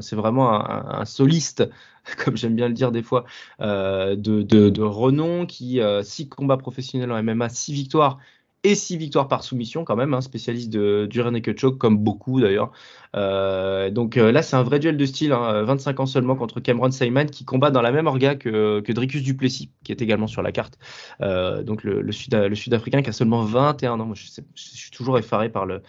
C'est 0.00 0.16
vraiment 0.16 0.50
un, 0.52 1.04
soliste 1.04 1.70
comme 2.24 2.36
j'aime 2.36 2.56
bien 2.56 2.66
le 2.66 2.74
dire 2.74 2.90
des 2.90 3.02
fois, 3.04 3.26
de, 3.60 4.16
de, 4.16 4.42
de 4.70 4.82
renom, 4.82 5.46
qui, 5.46 5.80
six 6.02 6.28
combats 6.28 6.56
professionnels 6.56 7.12
en 7.12 7.22
MMA, 7.22 7.48
six 7.48 7.72
victoires, 7.72 8.18
et 8.62 8.74
6 8.74 8.96
victoires 8.96 9.28
par 9.28 9.42
soumission 9.42 9.84
quand 9.84 9.96
même, 9.96 10.12
hein, 10.14 10.20
spécialiste 10.20 10.70
de, 10.70 11.06
du 11.08 11.20
Reneke 11.20 11.58
choke, 11.58 11.78
comme 11.78 11.98
beaucoup 11.98 12.40
d'ailleurs. 12.40 12.72
Euh, 13.16 13.90
donc 13.90 14.16
euh, 14.16 14.30
là, 14.30 14.42
c'est 14.42 14.56
un 14.56 14.62
vrai 14.62 14.78
duel 14.78 14.96
de 14.96 15.06
style, 15.06 15.30
25 15.30 15.90
hein, 15.90 16.02
ans 16.02 16.06
seulement 16.06 16.36
contre 16.36 16.60
Cameron 16.60 16.90
Simon 16.90 17.26
qui 17.26 17.44
combat 17.44 17.70
dans 17.70 17.82
la 17.82 17.90
même 17.90 18.06
orga 18.06 18.34
que, 18.34 18.80
que 18.80 18.92
Dricus 18.92 19.22
Duplessis, 19.22 19.70
qui 19.84 19.92
est 19.92 20.02
également 20.02 20.26
sur 20.26 20.42
la 20.42 20.52
carte. 20.52 20.78
Euh, 21.20 21.62
donc 21.62 21.84
le, 21.84 22.02
le, 22.02 22.12
Sud, 22.12 22.34
le 22.34 22.54
Sud-Africain 22.54 23.02
qui 23.02 23.10
a 23.10 23.12
seulement 23.12 23.42
21 23.42 23.98
ans. 23.98 24.06
Moi, 24.06 24.14
je, 24.14 24.42
je, 24.54 24.62
suis 24.62 24.90
toujours 24.90 25.18
effaré 25.18 25.48
par 25.48 25.66
le 25.66 25.82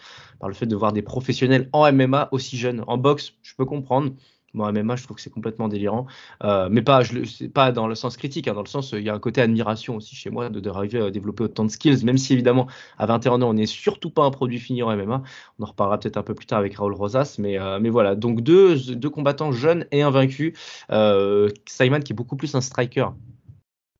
fait 0.52 0.66
de 0.66 0.76
voir 0.76 0.92
des 0.92 1.02
professionnels 1.02 1.68
en 1.72 1.90
MMA 1.92 2.28
aussi 2.32 2.56
jeunes. 2.56 2.84
En 2.86 2.96
boxe, 2.96 3.34
je 3.42 3.54
peux 3.54 3.66
comprendre. 3.66 4.12
Moi, 4.54 4.70
MMA, 4.72 4.96
je 4.96 5.04
trouve 5.04 5.16
que 5.16 5.22
c'est 5.22 5.30
complètement 5.30 5.68
délirant. 5.68 6.06
Euh, 6.44 6.68
mais 6.70 6.82
pas, 6.82 7.72
dans 7.72 7.86
le 7.86 7.94
sens 7.94 8.16
critique, 8.16 8.48
hein, 8.48 8.54
dans 8.54 8.62
le 8.62 8.68
sens, 8.68 8.92
il 8.92 9.02
y 9.02 9.08
a 9.08 9.14
un 9.14 9.18
côté 9.18 9.40
admiration 9.40 9.96
aussi 9.96 10.14
chez 10.14 10.30
moi 10.30 10.50
de, 10.50 10.60
de 10.60 10.70
à 10.70 11.10
développer 11.10 11.44
autant 11.44 11.64
de 11.64 11.70
skills, 11.70 12.04
même 12.04 12.18
si 12.18 12.32
évidemment, 12.32 12.66
à 12.98 13.06
21 13.06 13.42
ans, 13.42 13.50
on 13.50 13.54
n'est 13.54 13.66
surtout 13.66 14.10
pas 14.10 14.24
un 14.24 14.30
produit 14.30 14.58
fini 14.58 14.82
en 14.82 14.94
MMA. 14.94 15.22
On 15.58 15.62
en 15.62 15.66
reparlera 15.66 15.98
peut-être 15.98 16.16
un 16.16 16.22
peu 16.22 16.34
plus 16.34 16.46
tard 16.46 16.58
avec 16.58 16.74
Raoul 16.76 16.94
Rosas. 16.94 17.36
Mais, 17.38 17.58
euh, 17.58 17.78
voilà, 17.90 18.14
donc 18.14 18.40
deux, 18.40 18.76
combattants 19.10 19.52
jeunes 19.52 19.86
et 19.90 20.02
invaincus. 20.02 20.54
Euh, 20.90 21.48
Simon 21.66 22.00
qui 22.00 22.12
est 22.12 22.16
beaucoup 22.16 22.36
plus 22.36 22.54
un 22.54 22.60
striker 22.60 23.08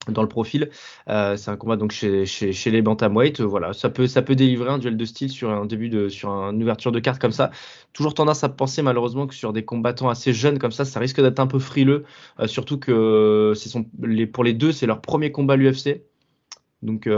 dans 0.08 0.22
le 0.22 0.28
profil. 0.28 0.70
Euh, 1.08 1.36
c'est 1.36 1.50
un 1.50 1.56
combat 1.56 1.76
donc 1.76 1.92
chez, 1.92 2.26
chez, 2.26 2.52
chez 2.52 2.70
les 2.70 2.82
bantamweight. 2.82 3.40
Euh, 3.40 3.44
voilà, 3.44 3.72
ça 3.72 3.88
peut, 3.88 4.06
ça 4.06 4.22
peut 4.22 4.34
délivrer 4.34 4.70
un 4.70 4.78
duel 4.78 4.96
de 4.96 5.04
style 5.04 5.30
sur 5.30 5.50
un 5.50 5.66
début 5.66 5.88
de, 5.88 6.08
sur 6.08 6.30
une 6.30 6.62
ouverture 6.62 6.92
de 6.92 7.00
carte 7.00 7.20
comme 7.20 7.32
ça. 7.32 7.50
Toujours 7.92 8.14
tendance 8.14 8.42
à 8.44 8.48
penser 8.48 8.82
malheureusement 8.82 9.26
que 9.26 9.34
sur 9.34 9.52
des 9.52 9.64
combattants 9.64 10.08
assez 10.08 10.32
jeunes 10.32 10.58
comme 10.58 10.72
ça, 10.72 10.84
ça 10.84 10.98
risque 11.00 11.20
d'être 11.20 11.40
un 11.40 11.46
peu 11.46 11.58
frileux. 11.58 12.04
Euh, 12.40 12.46
surtout 12.46 12.78
que 12.78 13.52
c'est 13.56 13.68
son, 13.68 13.86
les, 14.00 14.26
pour 14.26 14.44
les 14.44 14.54
deux, 14.54 14.72
c'est 14.72 14.86
leur 14.86 15.00
premier 15.00 15.30
combat 15.30 15.54
à 15.54 15.56
l'UFC. 15.56 16.02
Donc 16.82 17.08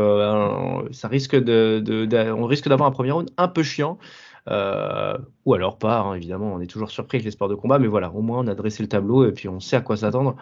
ça 0.91 1.09
risque 1.09 1.35
de, 1.37 1.81
de, 1.81 2.31
on 2.33 2.45
risque 2.45 2.69
d'avoir 2.69 2.87
un 2.87 2.93
premier 2.93 3.13
round 3.13 3.31
un 3.39 3.49
peu 3.49 3.63
chiant. 3.63 3.99
ou 4.47 5.55
alors 5.55 5.79
pas, 5.79 6.01
hein, 6.01 6.15
évidemment, 6.15 6.53
on 6.53 6.61
est 6.61 6.67
toujours 6.67 6.91
surpris 6.91 7.17
avec 7.17 7.25
les 7.25 7.31
sports 7.31 7.49
de 7.49 7.55
combat, 7.55 7.79
mais 7.79 7.87
voilà, 7.87 8.11
au 8.11 8.21
moins 8.21 8.41
on 8.41 8.47
a 8.47 8.55
dressé 8.55 8.83
le 8.83 8.91
tableau 8.91 9.27
et 9.27 9.33
puis 9.33 9.49
on 9.49 9.61
sait 9.61 9.77
à 9.77 9.81
quoi 9.81 9.97
s'attendre 9.97 10.37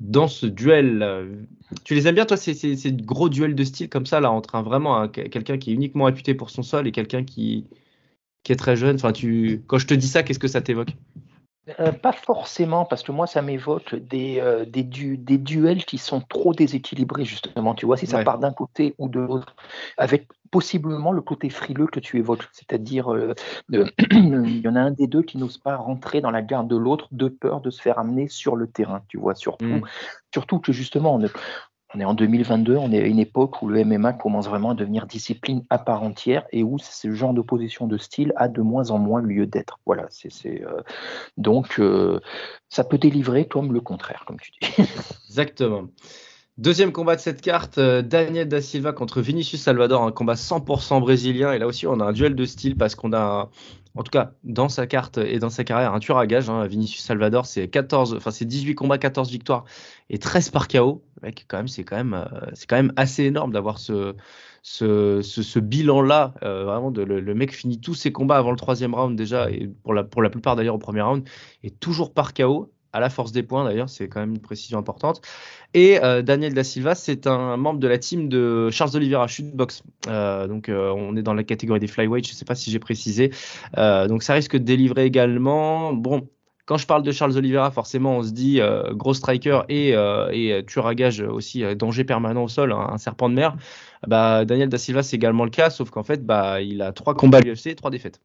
dans 0.00 0.28
ce 0.28 0.46
duel. 0.46 1.46
Tu 1.84 1.94
les 1.94 2.06
aimes 2.06 2.14
bien, 2.14 2.26
toi, 2.26 2.36
ces, 2.36 2.54
ces, 2.54 2.92
gros 2.92 3.28
duels 3.28 3.54
de 3.54 3.64
style 3.64 3.88
comme 3.88 4.06
ça, 4.06 4.20
là, 4.20 4.30
entre 4.30 4.54
un, 4.54 4.62
vraiment 4.62 5.08
quelqu'un 5.08 5.58
qui 5.58 5.70
est 5.70 5.74
uniquement 5.74 6.04
réputé 6.04 6.34
pour 6.34 6.50
son 6.50 6.62
sol 6.62 6.86
et 6.86 6.92
quelqu'un 6.92 7.24
qui, 7.24 7.66
qui 8.44 8.52
est 8.52 8.56
très 8.56 8.76
jeune? 8.76 8.96
Enfin, 8.96 9.12
tu, 9.12 9.62
Quand 9.66 9.78
je 9.78 9.86
te 9.86 9.94
dis 9.94 10.08
ça, 10.08 10.22
qu'est-ce 10.22 10.38
que 10.38 10.48
ça 10.48 10.62
t'évoque? 10.62 10.96
Euh, 11.80 11.90
pas 11.90 12.12
forcément, 12.12 12.84
parce 12.84 13.02
que 13.02 13.10
moi, 13.10 13.26
ça 13.26 13.42
m'évoque 13.42 13.94
des, 13.96 14.38
euh, 14.40 14.64
des, 14.64 14.84
des, 14.84 15.38
duels 15.38 15.84
qui 15.84 15.98
sont 15.98 16.20
trop 16.20 16.54
déséquilibrés, 16.54 17.24
justement. 17.24 17.74
Tu 17.74 17.86
vois, 17.86 17.96
si 17.96 18.06
ça 18.06 18.22
part 18.22 18.38
d'un 18.38 18.52
côté 18.52 18.94
ou 18.98 19.08
de 19.08 19.18
l'autre, 19.18 19.56
avec 19.98 20.28
possiblement 20.52 21.10
le 21.10 21.22
côté 21.22 21.50
frileux 21.50 21.88
que 21.88 21.98
tu 21.98 22.18
évoques. 22.18 22.48
C'est-à-dire, 22.52 23.12
euh, 23.12 23.34
il 23.70 24.60
y 24.60 24.68
en 24.68 24.76
a 24.76 24.80
un 24.80 24.92
des 24.92 25.08
deux 25.08 25.22
qui 25.22 25.38
n'ose 25.38 25.58
pas 25.58 25.76
rentrer 25.76 26.20
dans 26.20 26.30
la 26.30 26.42
garde 26.42 26.68
de 26.68 26.76
l'autre 26.76 27.08
de 27.10 27.28
peur 27.28 27.60
de 27.60 27.70
se 27.70 27.82
faire 27.82 27.98
amener 27.98 28.28
sur 28.28 28.54
le 28.54 28.68
terrain. 28.68 29.02
Tu 29.08 29.18
vois, 29.18 29.34
surtout, 29.34 29.64
mmh. 29.64 29.82
surtout 30.32 30.60
que 30.60 30.72
justement, 30.72 31.16
on, 31.16 31.28
on 31.94 32.00
est 32.00 32.04
en 32.04 32.14
2022, 32.14 32.76
on 32.76 32.90
est 32.92 33.00
à 33.00 33.06
une 33.06 33.18
époque 33.18 33.62
où 33.62 33.68
le 33.68 33.84
MMA 33.84 34.14
commence 34.14 34.48
vraiment 34.48 34.70
à 34.70 34.74
devenir 34.74 35.06
discipline 35.06 35.64
à 35.70 35.78
part 35.78 36.02
entière 36.02 36.44
et 36.52 36.62
où 36.62 36.78
ce 36.78 37.12
genre 37.12 37.32
d'opposition 37.32 37.86
de 37.86 37.96
style 37.96 38.32
a 38.36 38.48
de 38.48 38.60
moins 38.60 38.90
en 38.90 38.98
moins 38.98 39.22
lieu 39.22 39.46
d'être. 39.46 39.78
Voilà, 39.86 40.06
c'est 40.10 40.62
euh, 40.62 40.82
donc 41.36 41.78
euh, 41.78 42.20
ça 42.68 42.84
peut 42.84 42.98
délivrer 42.98 43.46
comme 43.46 43.72
le 43.72 43.80
contraire, 43.80 44.24
comme 44.26 44.38
tu 44.40 44.50
dis. 44.60 44.68
Exactement. 45.28 45.84
Deuxième 46.58 46.90
combat 46.90 47.16
de 47.16 47.20
cette 47.20 47.42
carte, 47.42 47.76
euh, 47.76 48.00
Daniel 48.00 48.48
Da 48.48 48.62
Silva 48.62 48.94
contre 48.94 49.20
Vinicius 49.20 49.60
Salvador, 49.60 50.02
un 50.04 50.10
combat 50.10 50.36
100% 50.36 51.00
brésilien. 51.00 51.52
Et 51.52 51.58
là 51.58 51.66
aussi, 51.66 51.86
on 51.86 52.00
a 52.00 52.04
un 52.06 52.12
duel 52.12 52.34
de 52.34 52.46
style 52.46 52.76
parce 52.76 52.94
qu'on 52.94 53.12
a, 53.12 53.50
en 53.94 54.02
tout 54.02 54.10
cas, 54.10 54.32
dans 54.42 54.70
sa 54.70 54.86
carte 54.86 55.18
et 55.18 55.38
dans 55.38 55.50
sa 55.50 55.64
carrière, 55.64 55.92
un 55.92 55.98
tueur 55.98 56.16
à 56.16 56.26
gage. 56.26 56.48
Hein. 56.48 56.66
Vinicius 56.66 57.04
Salvador, 57.04 57.44
c'est 57.44 57.68
14, 57.68 58.14
enfin 58.14 58.30
c'est 58.30 58.46
18 58.46 58.74
combats, 58.74 58.96
14 58.96 59.30
victoires 59.30 59.66
et 60.08 60.18
13 60.18 60.48
par 60.48 60.66
KO. 60.66 61.04
Quand 61.46 61.58
même, 61.58 61.68
c'est 61.68 61.84
quand 61.84 61.96
même, 61.96 62.14
euh, 62.14 62.24
c'est 62.54 62.66
quand 62.66 62.76
même 62.76 62.92
assez 62.96 63.24
énorme 63.24 63.52
d'avoir 63.52 63.78
ce, 63.78 64.14
ce, 64.62 65.20
ce, 65.20 65.58
bilan-là. 65.58 66.32
Euh, 66.42 66.64
vraiment, 66.64 66.90
de, 66.90 67.02
le, 67.02 67.34
mec 67.34 67.54
finit 67.54 67.80
tous 67.82 67.94
ses 67.94 68.12
combats 68.12 68.38
avant 68.38 68.50
le 68.50 68.56
troisième 68.56 68.94
round 68.94 69.14
déjà, 69.14 69.50
et 69.50 69.68
pour 69.82 69.92
la, 69.92 70.04
pour 70.04 70.22
la 70.22 70.30
plupart 70.30 70.56
d'ailleurs 70.56 70.76
au 70.76 70.78
premier 70.78 71.02
round, 71.02 71.28
et 71.62 71.70
toujours 71.70 72.14
par 72.14 72.32
KO 72.32 72.72
à 72.96 73.00
la 73.00 73.10
force 73.10 73.30
des 73.30 73.42
points 73.42 73.64
d'ailleurs, 73.64 73.90
c'est 73.90 74.08
quand 74.08 74.20
même 74.20 74.32
une 74.32 74.40
précision 74.40 74.78
importante. 74.78 75.20
Et 75.74 76.02
euh, 76.02 76.22
Daniel 76.22 76.54
Da 76.54 76.64
Silva, 76.64 76.94
c'est 76.94 77.26
un 77.26 77.58
membre 77.58 77.78
de 77.78 77.86
la 77.86 77.98
team 77.98 78.28
de 78.28 78.70
Charles 78.70 78.96
Oliveira, 78.96 79.26
Shootbox. 79.26 79.82
Euh, 80.08 80.46
donc 80.46 80.70
euh, 80.70 80.90
on 80.96 81.14
est 81.14 81.22
dans 81.22 81.34
la 81.34 81.44
catégorie 81.44 81.78
des 81.78 81.88
flyweight, 81.88 82.26
je 82.26 82.32
ne 82.32 82.36
sais 82.36 82.46
pas 82.46 82.54
si 82.54 82.70
j'ai 82.70 82.78
précisé. 82.78 83.30
donc 83.76 84.22
ça 84.22 84.32
risque 84.32 84.52
de 84.52 84.64
délivrer 84.64 85.04
également. 85.04 85.92
Bon, 85.92 86.26
quand 86.64 86.78
je 86.78 86.86
parle 86.86 87.02
de 87.02 87.12
Charles 87.12 87.36
Oliveira, 87.36 87.70
forcément, 87.70 88.16
on 88.16 88.22
se 88.22 88.30
dit 88.30 88.60
gros 88.92 89.14
striker 89.14 89.60
et, 89.68 89.90
et 89.90 90.64
tueur 90.66 90.86
à 90.86 90.94
gage 90.94 91.20
aussi, 91.20 91.62
danger 91.76 92.04
permanent 92.04 92.44
au 92.44 92.48
sol, 92.48 92.72
un, 92.72 92.98
serpent 92.98 93.28
de 93.28 93.34
mer. 93.34 93.56
Bah, 94.06 94.44
Daniel 94.46 94.70
Da 94.70 94.78
Silva, 94.78 95.02
c'est 95.02 95.16
également 95.16 95.44
le 95.44 95.50
cas, 95.50 95.68
sauf 95.68 95.90
qu'en 95.90 96.02
fait, 96.02 96.24
bah, 96.24 96.62
il 96.62 96.80
a 96.80 96.92
trois 96.92 97.14
combats 97.14 97.38
à 97.38 97.40
l'UFC, 97.42 97.76
trois 97.76 97.90
défaites. 97.90 98.20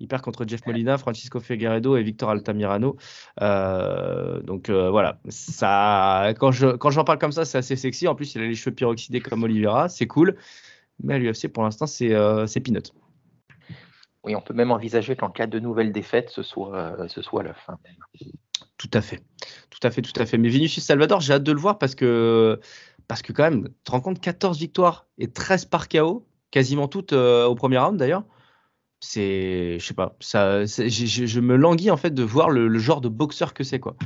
Il 0.00 0.08
perd 0.08 0.22
contre 0.22 0.46
Jeff 0.48 0.66
Molina, 0.66 0.96
Francisco 0.96 1.40
Figueredo 1.40 1.94
et 1.96 2.02
Victor 2.02 2.30
Altamirano. 2.30 2.96
Euh, 3.42 4.40
donc 4.40 4.70
euh, 4.70 4.90
voilà, 4.90 5.20
ça, 5.28 6.32
quand 6.38 6.52
j'en 6.52 6.78
quand 6.78 7.04
parle 7.04 7.18
comme 7.18 7.32
ça, 7.32 7.44
c'est 7.44 7.58
assez 7.58 7.76
sexy. 7.76 8.08
En 8.08 8.14
plus, 8.14 8.34
il 8.34 8.40
a 8.40 8.46
les 8.46 8.54
cheveux 8.54 8.74
pyroxydés 8.74 9.20
comme 9.20 9.42
Oliveira, 9.42 9.90
c'est 9.90 10.06
cool. 10.06 10.36
Mais 11.02 11.14
à 11.14 11.18
l'UFC, 11.18 11.48
pour 11.48 11.64
l'instant, 11.64 11.86
c'est 11.86 12.14
euh, 12.14 12.46
peanut. 12.64 12.94
Oui, 14.24 14.34
on 14.34 14.40
peut 14.40 14.54
même 14.54 14.70
envisager 14.70 15.16
qu'en 15.16 15.30
cas 15.30 15.46
de 15.46 15.58
nouvelle 15.58 15.92
défaite, 15.92 16.30
ce 16.30 16.42
soit, 16.42 16.96
ce 17.08 17.20
soit 17.20 17.42
la 17.42 17.54
fin. 17.54 17.78
Tout 18.78 18.90
à 18.94 19.02
fait, 19.02 19.20
tout 19.68 19.80
à 19.82 19.90
fait, 19.90 20.00
tout 20.00 20.18
à 20.18 20.24
fait. 20.24 20.38
Mais 20.38 20.48
Vinicius 20.48 20.84
Salvador, 20.84 21.20
j'ai 21.20 21.34
hâte 21.34 21.42
de 21.42 21.52
le 21.52 21.60
voir 21.60 21.78
parce 21.78 21.94
que, 21.94 22.58
parce 23.06 23.20
que 23.20 23.32
quand 23.32 23.44
même, 23.44 23.68
tu 23.68 23.74
te 23.84 23.90
rends 23.90 24.00
compte, 24.00 24.20
14 24.20 24.58
victoires 24.58 25.06
et 25.18 25.30
13 25.30 25.66
par 25.66 25.88
KO, 25.88 26.26
quasiment 26.50 26.88
toutes 26.88 27.12
au 27.12 27.54
premier 27.54 27.78
round 27.78 27.98
d'ailleurs 27.98 28.24
c'est 29.00 29.78
je 29.78 29.84
sais 29.84 29.94
pas 29.94 30.14
ça 30.20 30.66
je, 30.66 31.40
me 31.40 31.56
languis 31.56 31.90
en 31.90 31.96
fait 31.96 32.10
de 32.10 32.22
voir 32.22 32.50
le, 32.50 32.78
genre 32.78 33.00
de 33.00 33.08
boxeur 33.08 33.54
que 33.54 33.64
c'est 33.64 33.80
quoi. 33.80 33.96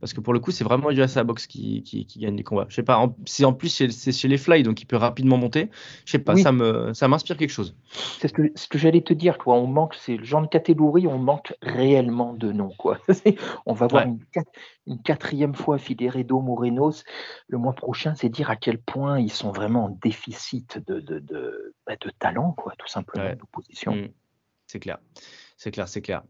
Parce 0.00 0.12
que 0.12 0.20
pour 0.20 0.32
le 0.32 0.40
coup 0.40 0.50
c'est 0.50 0.64
vraiment 0.64 0.90
USA 0.90 1.22
Box 1.22 1.46
qui, 1.46 1.82
qui, 1.84 2.04
qui, 2.04 2.18
gagne 2.18 2.36
les 2.36 2.42
combats. 2.42 2.66
Je 2.68 2.74
sais 2.74 2.82
pas 2.82 3.00
c'est 3.26 3.44
en 3.44 3.52
plus 3.52 3.68
c'est 3.68 4.12
chez 4.12 4.28
les 4.28 4.38
fly 4.38 4.64
donc 4.64 4.82
il 4.82 4.86
peut 4.86 4.96
rapidement 4.96 5.36
monter. 5.36 5.70
Je 6.04 6.12
sais 6.12 6.18
pas 6.18 6.36
ça 6.36 6.50
me 6.50 6.92
ça 6.94 7.06
m'inspire 7.06 7.36
quelque 7.36 7.50
chose. 7.50 7.76
C'est 8.18 8.28
ce 8.28 8.32
que, 8.32 8.50
ce 8.56 8.66
que 8.66 8.76
j'allais 8.76 9.02
te 9.02 9.14
dire 9.14 9.38
quoi 9.38 9.54
on 9.54 9.68
manque 9.68 9.94
c'est 9.94 10.16
le 10.16 10.24
genre 10.24 10.42
de 10.42 10.48
catégorie 10.48 11.06
on 11.06 11.18
manque 11.18 11.54
réellement 11.62 12.34
de 12.34 12.50
noms 12.50 12.74
quoi. 12.76 12.98
On 13.66 13.72
va 13.72 13.86
voir 13.86 14.06
une, 14.06 14.18
une, 14.86 15.00
quatrième 15.02 15.54
fois 15.54 15.78
Figueredo 15.78 16.40
Morenos 16.40 17.04
le 17.48 17.58
mois 17.58 17.74
prochain 17.74 18.14
c'est 18.16 18.28
dire 18.28 18.50
à 18.50 18.56
quel 18.56 18.78
point 18.78 19.20
ils 19.20 19.30
sont 19.30 19.52
vraiment 19.52 19.84
en 19.84 19.98
déficit 20.02 20.82
de 20.88 20.98
de, 20.98 21.20
de, 21.20 21.74
bah, 21.86 21.94
de 22.00 22.10
talent 22.18 22.52
quoi 22.52 22.74
tout 22.78 22.88
simplement 22.88 23.32
d'opposition. 23.36 23.94
Mmh. 23.94 24.08
C'est 24.70 24.78
clair. 24.78 24.98
C'est 25.56 25.72
clair, 25.72 25.88
c'est 25.88 26.00
clair. 26.00 26.22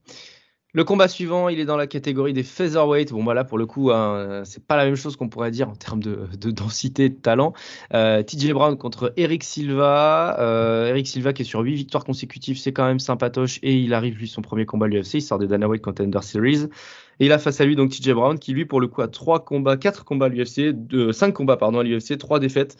Le 0.72 0.82
combat 0.82 1.08
suivant, 1.08 1.50
il 1.50 1.60
est 1.60 1.66
dans 1.66 1.76
la 1.76 1.86
catégorie 1.86 2.32
des 2.32 2.42
featherweight. 2.42 3.12
Bon, 3.12 3.22
voilà, 3.22 3.44
pour 3.44 3.58
le 3.58 3.66
coup, 3.66 3.90
hein, 3.90 4.44
c'est 4.46 4.64
pas 4.64 4.76
la 4.76 4.86
même 4.86 4.94
chose 4.94 5.16
qu'on 5.16 5.28
pourrait 5.28 5.50
dire 5.50 5.68
en 5.68 5.74
termes 5.74 6.02
de, 6.02 6.26
densité, 6.50 7.10
de 7.10 7.16
talent. 7.16 7.52
Euh, 7.92 8.22
TJ 8.22 8.52
Brown 8.52 8.78
contre 8.78 9.12
Eric 9.18 9.44
Silva. 9.44 10.40
Euh, 10.40 10.86
Eric 10.86 11.06
Silva 11.06 11.34
qui 11.34 11.42
est 11.42 11.44
sur 11.44 11.60
8 11.60 11.74
victoires 11.74 12.04
consécutives, 12.04 12.56
c'est 12.56 12.72
quand 12.72 12.86
même 12.86 13.00
sympatoche. 13.00 13.58
Et 13.62 13.76
il 13.76 13.92
arrive, 13.92 14.16
lui, 14.16 14.26
son 14.26 14.40
premier 14.40 14.64
combat 14.64 14.86
à 14.86 14.88
l'UFC. 14.88 15.14
Il 15.14 15.22
sort 15.22 15.38
des 15.38 15.46
Dana 15.46 15.68
White 15.68 15.82
Contender 15.82 16.22
Series. 16.22 16.68
Et 17.18 17.26
il 17.26 17.32
a 17.32 17.38
face 17.38 17.60
à 17.60 17.66
lui 17.66 17.76
donc 17.76 17.90
TJ 17.90 18.12
Brown 18.12 18.38
qui, 18.38 18.54
lui, 18.54 18.64
pour 18.64 18.80
le 18.80 18.86
coup, 18.86 19.02
a 19.02 19.08
3 19.08 19.44
combats, 19.44 19.76
4 19.76 20.06
combats 20.06 20.26
à 20.26 20.28
l'UFC, 20.30 20.72
5 21.12 21.32
combats 21.32 21.58
pardon, 21.58 21.80
à 21.80 21.82
l'UFC, 21.82 22.16
3 22.16 22.38
défaites. 22.40 22.78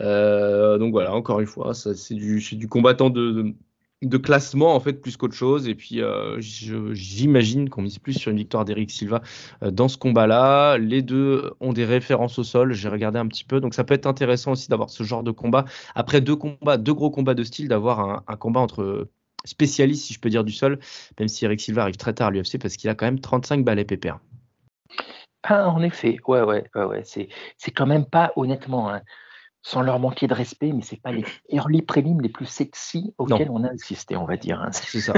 Euh, 0.00 0.78
donc 0.78 0.92
voilà, 0.92 1.14
encore 1.14 1.40
une 1.40 1.46
fois, 1.46 1.74
c'est 1.74 2.14
du, 2.14 2.68
combattant 2.68 3.10
de 3.10 3.54
classement 4.14 4.74
en 4.74 4.80
fait 4.80 4.94
plus 4.94 5.16
qu'autre 5.16 5.34
chose 5.34 5.68
et 5.68 5.74
puis 5.74 6.00
euh, 6.00 6.36
j'imagine 6.40 7.68
qu'on 7.68 7.82
mise 7.82 7.98
plus 7.98 8.14
sur 8.14 8.30
une 8.30 8.38
victoire 8.38 8.64
d'Eric 8.64 8.90
Silva 8.90 9.22
euh, 9.62 9.70
dans 9.70 9.88
ce 9.88 9.98
combat-là. 9.98 10.78
Les 10.78 11.02
deux 11.02 11.52
ont 11.60 11.72
des 11.72 11.84
références 11.84 12.38
au 12.38 12.44
sol, 12.44 12.72
j'ai 12.72 12.88
regardé 12.88 13.18
un 13.18 13.26
petit 13.26 13.44
peu, 13.44 13.60
donc 13.60 13.74
ça 13.74 13.84
peut 13.84 13.94
être 13.94 14.06
intéressant 14.06 14.52
aussi 14.52 14.68
d'avoir 14.68 14.90
ce 14.90 15.02
genre 15.02 15.22
de 15.22 15.30
combat 15.30 15.64
après 15.94 16.20
deux 16.20 16.36
combats, 16.36 16.76
deux 16.76 16.94
gros 16.94 17.10
combats 17.10 17.34
de 17.34 17.42
style, 17.42 17.68
d'avoir 17.68 18.22
un, 18.26 18.36
combat 18.36 18.60
entre 18.60 19.08
spécialistes 19.44 20.06
si 20.06 20.14
je 20.14 20.20
peux 20.20 20.30
dire 20.30 20.44
du 20.44 20.52
sol, 20.52 20.78
même 21.18 21.28
si 21.28 21.44
Eric 21.44 21.60
Silva 21.60 21.82
arrive 21.82 21.96
très 21.96 22.12
tard 22.12 22.28
à 22.28 22.30
l'UFC 22.30 22.58
parce 22.60 22.76
qu'il 22.76 22.88
a 22.90 22.94
quand 22.94 23.06
même 23.06 23.20
35 23.20 23.64
balais 23.64 23.84
pépère. 23.84 24.20
Ah, 25.42 25.68
en 25.68 25.82
effet, 25.82 26.18
ouais, 26.26 26.42
ouais, 26.42 26.64
ouais, 26.74 26.84
ouais. 26.84 27.02
c'est 27.04 27.70
quand 27.70 27.86
même 27.86 28.04
pas 28.04 28.32
honnêtement. 28.36 28.90
Hein 28.90 29.02
sans 29.66 29.82
leur 29.82 29.98
manquer 29.98 30.28
de 30.28 30.34
respect, 30.34 30.70
mais 30.72 30.82
c'est 30.82 31.02
pas 31.02 31.10
les 31.10 31.24
early 31.50 31.82
prélims 31.82 32.20
les 32.20 32.28
plus 32.28 32.46
sexy 32.46 33.12
auxquels 33.18 33.50
on 33.50 33.64
a 33.64 33.68
assisté, 33.72 34.14
on 34.14 34.24
va 34.24 34.36
dire. 34.36 34.60
Hein. 34.60 34.70
C'est 34.70 35.00
ça. 35.00 35.12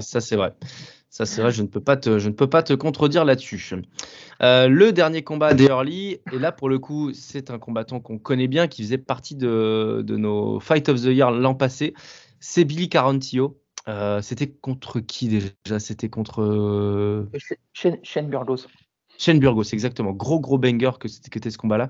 ça 0.00 0.20
c'est 0.20 0.34
vrai. 0.34 0.54
Ça, 1.08 1.24
c'est 1.24 1.40
vrai, 1.40 1.52
je 1.52 1.62
ne 1.62 1.68
peux 1.68 1.80
pas 1.80 1.96
te, 1.96 2.18
je 2.18 2.28
ne 2.28 2.34
peux 2.34 2.48
pas 2.48 2.64
te 2.64 2.72
contredire 2.72 3.24
là-dessus. 3.24 3.72
Euh, 4.42 4.66
le 4.66 4.92
dernier 4.92 5.22
combat 5.22 5.54
des 5.54 5.66
Early, 5.66 6.18
et 6.32 6.38
là, 6.40 6.50
pour 6.50 6.68
le 6.68 6.80
coup, 6.80 7.12
c'est 7.12 7.52
un 7.52 7.60
combattant 7.60 8.00
qu'on 8.00 8.18
connaît 8.18 8.48
bien, 8.48 8.66
qui 8.66 8.82
faisait 8.82 8.98
partie 8.98 9.36
de, 9.36 10.02
de 10.04 10.16
nos 10.16 10.58
Fight 10.58 10.88
of 10.88 11.00
the 11.00 11.04
Year 11.04 11.30
l'an 11.30 11.54
passé. 11.54 11.94
C'est 12.40 12.64
Billy 12.64 12.88
Carantillo. 12.88 13.60
Euh, 13.86 14.20
c'était 14.20 14.50
contre 14.50 14.98
qui 14.98 15.28
déjà? 15.28 15.78
C'était 15.78 16.08
contre. 16.08 16.42
Euh, 16.42 17.30
Shane, 17.72 17.98
Shane 18.02 18.28
Burgos. 18.28 18.66
Shane 19.16 19.38
Burgos, 19.38 19.72
exactement. 19.72 20.10
Gros, 20.10 20.40
gros 20.40 20.58
banger 20.58 20.90
que 20.98 21.06
c'était 21.06 21.50
ce 21.50 21.58
combat-là. 21.58 21.88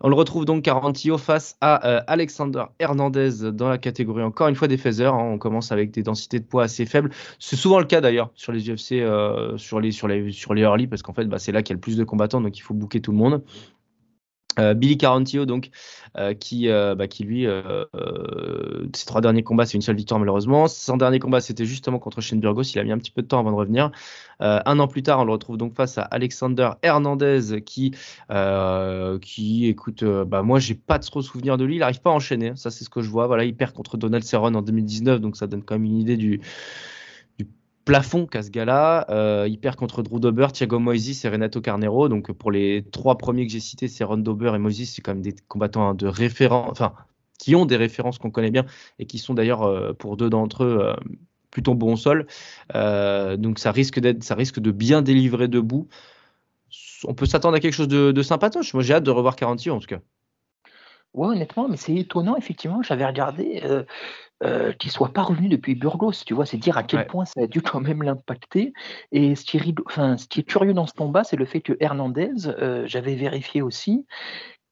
On 0.00 0.08
le 0.08 0.14
retrouve 0.14 0.44
donc 0.44 0.62
Carantillo 0.62 1.18
face 1.18 1.56
à 1.60 1.86
euh, 1.86 2.00
Alexander 2.06 2.64
Hernandez 2.78 3.52
dans 3.52 3.68
la 3.68 3.78
catégorie 3.78 4.22
encore 4.22 4.48
une 4.48 4.54
fois 4.54 4.68
des 4.68 4.76
phasers. 4.76 5.14
Hein. 5.14 5.30
On 5.32 5.38
commence 5.38 5.72
avec 5.72 5.90
des 5.90 6.02
densités 6.02 6.40
de 6.40 6.44
poids 6.44 6.64
assez 6.64 6.86
faibles. 6.86 7.10
C'est 7.38 7.56
souvent 7.56 7.78
le 7.78 7.84
cas 7.84 8.00
d'ailleurs 8.00 8.30
sur 8.34 8.52
les 8.52 8.70
UFC, 8.70 8.92
euh, 8.92 9.56
sur, 9.56 9.80
les, 9.80 9.92
sur, 9.92 10.08
les, 10.08 10.32
sur 10.32 10.54
les 10.54 10.62
early, 10.62 10.86
parce 10.86 11.02
qu'en 11.02 11.12
fait 11.12 11.26
bah, 11.26 11.38
c'est 11.38 11.52
là 11.52 11.62
qu'il 11.62 11.74
y 11.74 11.74
a 11.74 11.78
le 11.78 11.80
plus 11.80 11.96
de 11.96 12.04
combattants, 12.04 12.40
donc 12.40 12.56
il 12.58 12.62
faut 12.62 12.74
bouquer 12.74 13.00
tout 13.00 13.12
le 13.12 13.18
monde. 13.18 13.42
Euh, 14.58 14.74
Billy 14.74 14.96
Carantillo, 14.96 15.46
donc, 15.46 15.70
euh, 16.16 16.34
qui, 16.34 16.68
euh, 16.68 16.94
bah, 16.94 17.08
qui 17.08 17.24
lui, 17.24 17.46
ses 18.94 19.06
trois 19.06 19.20
derniers 19.20 19.42
combats, 19.42 19.66
c'est 19.66 19.74
une 19.74 19.82
seule 19.82 19.96
victoire 19.96 20.20
malheureusement. 20.20 20.68
Son 20.68 20.96
dernier 20.96 21.18
combat, 21.18 21.40
c'était 21.40 21.64
justement 21.64 21.98
contre 21.98 22.20
Shane 22.20 22.40
Burgos. 22.40 22.62
Il 22.62 22.78
a 22.78 22.84
mis 22.84 22.92
un 22.92 22.98
petit 22.98 23.10
peu 23.10 23.22
de 23.22 23.26
temps 23.26 23.40
avant 23.40 23.50
de 23.50 23.56
revenir. 23.56 23.90
un 24.40 24.78
an 24.78 24.88
plus 24.88 25.02
tard, 25.02 25.20
on 25.20 25.24
le 25.24 25.32
retrouve 25.32 25.56
donc 25.56 25.74
face 25.74 25.98
à 25.98 26.02
Alexander 26.02 26.70
Hernandez, 26.82 27.62
qui, 27.64 27.94
qui 29.22 29.66
écoute, 29.66 30.04
bah, 30.04 30.42
moi, 30.42 30.58
j'ai 30.58 30.74
pas 30.74 30.98
de 30.98 31.04
trop 31.04 31.22
souvenir 31.22 31.56
de 31.56 31.64
lui. 31.64 31.76
Il 31.76 31.80
n'arrive 31.80 32.00
pas 32.00 32.10
à 32.10 32.14
enchaîner. 32.14 32.52
Ça, 32.56 32.70
c'est 32.70 32.84
ce 32.84 32.90
que 32.90 33.02
je 33.02 33.10
vois. 33.10 33.26
Voilà, 33.26 33.44
il 33.44 33.56
perd 33.56 33.72
contre 33.72 33.96
Donald 33.96 34.24
Cerrone 34.24 34.56
en 34.56 34.62
2019, 34.62 35.20
donc 35.20 35.36
ça 35.36 35.46
donne 35.46 35.62
quand 35.62 35.74
même 35.74 35.84
une 35.84 35.98
idée 35.98 36.16
du, 36.16 36.40
plafond 37.84 38.26
qu'à 38.26 38.42
ce 38.42 38.50
gars-là. 38.50 39.06
Euh, 39.10 39.46
il 39.48 39.58
perd 39.58 39.76
contre 39.76 40.02
Drew 40.02 40.18
Dober, 40.20 40.48
Thiago 40.52 40.78
Moises 40.78 41.24
et 41.24 41.28
Renato 41.28 41.60
Carnero. 41.60 42.08
Donc 42.08 42.32
pour 42.32 42.50
les 42.50 42.84
trois 42.92 43.18
premiers 43.18 43.46
que 43.46 43.52
j'ai 43.52 43.60
cités, 43.60 43.88
c'est 43.88 44.04
Ron 44.04 44.18
Dober 44.18 44.52
et 44.54 44.58
Moises, 44.58 44.88
c'est 44.88 45.02
quand 45.02 45.12
même 45.12 45.22
des 45.22 45.34
combattants 45.48 45.88
hein, 45.88 45.94
de 45.94 46.06
référence, 46.06 46.70
enfin 46.70 46.94
qui 47.38 47.56
ont 47.56 47.66
des 47.66 47.76
références 47.76 48.18
qu'on 48.18 48.30
connaît 48.30 48.52
bien 48.52 48.64
et 48.98 49.06
qui 49.06 49.18
sont 49.18 49.34
d'ailleurs 49.34 49.62
euh, 49.62 49.92
pour 49.92 50.16
deux 50.16 50.30
d'entre 50.30 50.64
eux 50.64 50.78
euh, 50.80 50.94
plutôt 51.50 51.74
bon 51.74 51.96
sol. 51.96 52.26
donc 52.72 53.58
ça 53.58 53.70
risque 53.70 54.00
ça 54.22 54.34
risque 54.34 54.60
de 54.60 54.70
bien 54.70 55.02
délivrer 55.02 55.48
debout. 55.48 55.88
On 57.04 57.14
peut 57.14 57.26
s'attendre 57.26 57.56
à 57.56 57.60
quelque 57.60 57.74
chose 57.74 57.88
de, 57.88 58.12
de 58.12 58.22
sympatoche. 58.22 58.74
Moi 58.74 58.82
j'ai 58.82 58.94
hâte 58.94 59.04
de 59.04 59.10
revoir 59.10 59.36
40 59.36 59.68
en 59.68 59.78
tout 59.78 59.86
cas. 59.86 60.00
Ouais, 61.14 61.28
honnêtement, 61.28 61.68
mais 61.68 61.76
c'est 61.76 61.94
étonnant, 61.94 62.36
effectivement. 62.36 62.82
J'avais 62.82 63.06
regardé, 63.06 63.62
euh, 64.42 64.72
qu'il 64.74 64.90
soit 64.90 65.12
pas 65.12 65.22
revenu 65.22 65.48
depuis 65.48 65.74
Burgos. 65.74 66.12
Tu 66.26 66.34
vois, 66.34 66.46
c'est 66.46 66.58
dire 66.58 66.76
à 66.76 66.82
quel 66.82 67.06
point 67.06 67.24
ça 67.24 67.42
a 67.42 67.46
dû 67.46 67.62
quand 67.62 67.80
même 67.80 68.02
l'impacter. 68.02 68.72
Et 69.12 69.36
ce 69.36 69.44
qui, 69.44 69.56
est, 69.58 69.74
enfin, 69.86 70.16
ce 70.18 70.26
qui 70.28 70.40
est 70.40 70.42
curieux 70.44 70.74
dans 70.74 70.86
ce 70.86 70.94
combat, 70.94 71.24
c'est 71.24 71.36
le 71.36 71.46
fait 71.46 71.60
que 71.62 71.74
Hernandez, 71.80 72.48
euh, 72.48 72.84
j'avais 72.86 73.14
vérifié 73.14 73.62
aussi, 73.62 74.06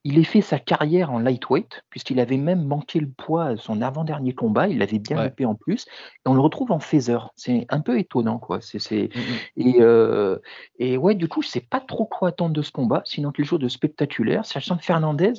il 0.03 0.19
a 0.19 0.23
fait 0.23 0.41
sa 0.41 0.59
carrière 0.59 1.11
en 1.11 1.19
lightweight, 1.19 1.83
puisqu'il 1.89 2.19
avait 2.19 2.37
même 2.37 2.63
manqué 2.63 2.99
le 2.99 3.09
poids 3.09 3.45
à 3.45 3.57
son 3.57 3.81
avant-dernier 3.81 4.33
combat, 4.33 4.67
il 4.67 4.79
l'avait 4.79 4.99
bien 4.99 5.17
ouais. 5.17 5.45
en 5.45 5.55
plus, 5.55 5.85
et 5.85 6.29
on 6.29 6.33
le 6.33 6.41
retrouve 6.41 6.71
en 6.71 6.79
phaser. 6.79 7.17
C'est 7.35 7.65
un 7.69 7.81
peu 7.81 7.97
étonnant, 7.97 8.37
quoi. 8.37 8.59
C'est, 8.61 8.79
c'est... 8.79 9.03
Mm 9.03 9.19
-hmm. 9.19 9.77
et, 9.77 9.81
euh, 9.81 10.37
et 10.77 10.97
ouais, 10.97 11.15
du 11.15 11.27
coup, 11.27 11.41
je 11.41 11.47
sais 11.47 11.65
pas 11.69 11.79
trop 11.79 12.05
quoi 12.05 12.29
attendre 12.29 12.53
de 12.53 12.61
ce 12.61 12.71
combat, 12.71 13.01
sinon 13.05 13.31
quelque 13.31 13.47
chose 13.47 13.59
de 13.59 13.69
spectaculaire. 13.69 14.45
Sachant 14.45 14.77
que 14.77 14.83
Fernandez, 14.83 15.33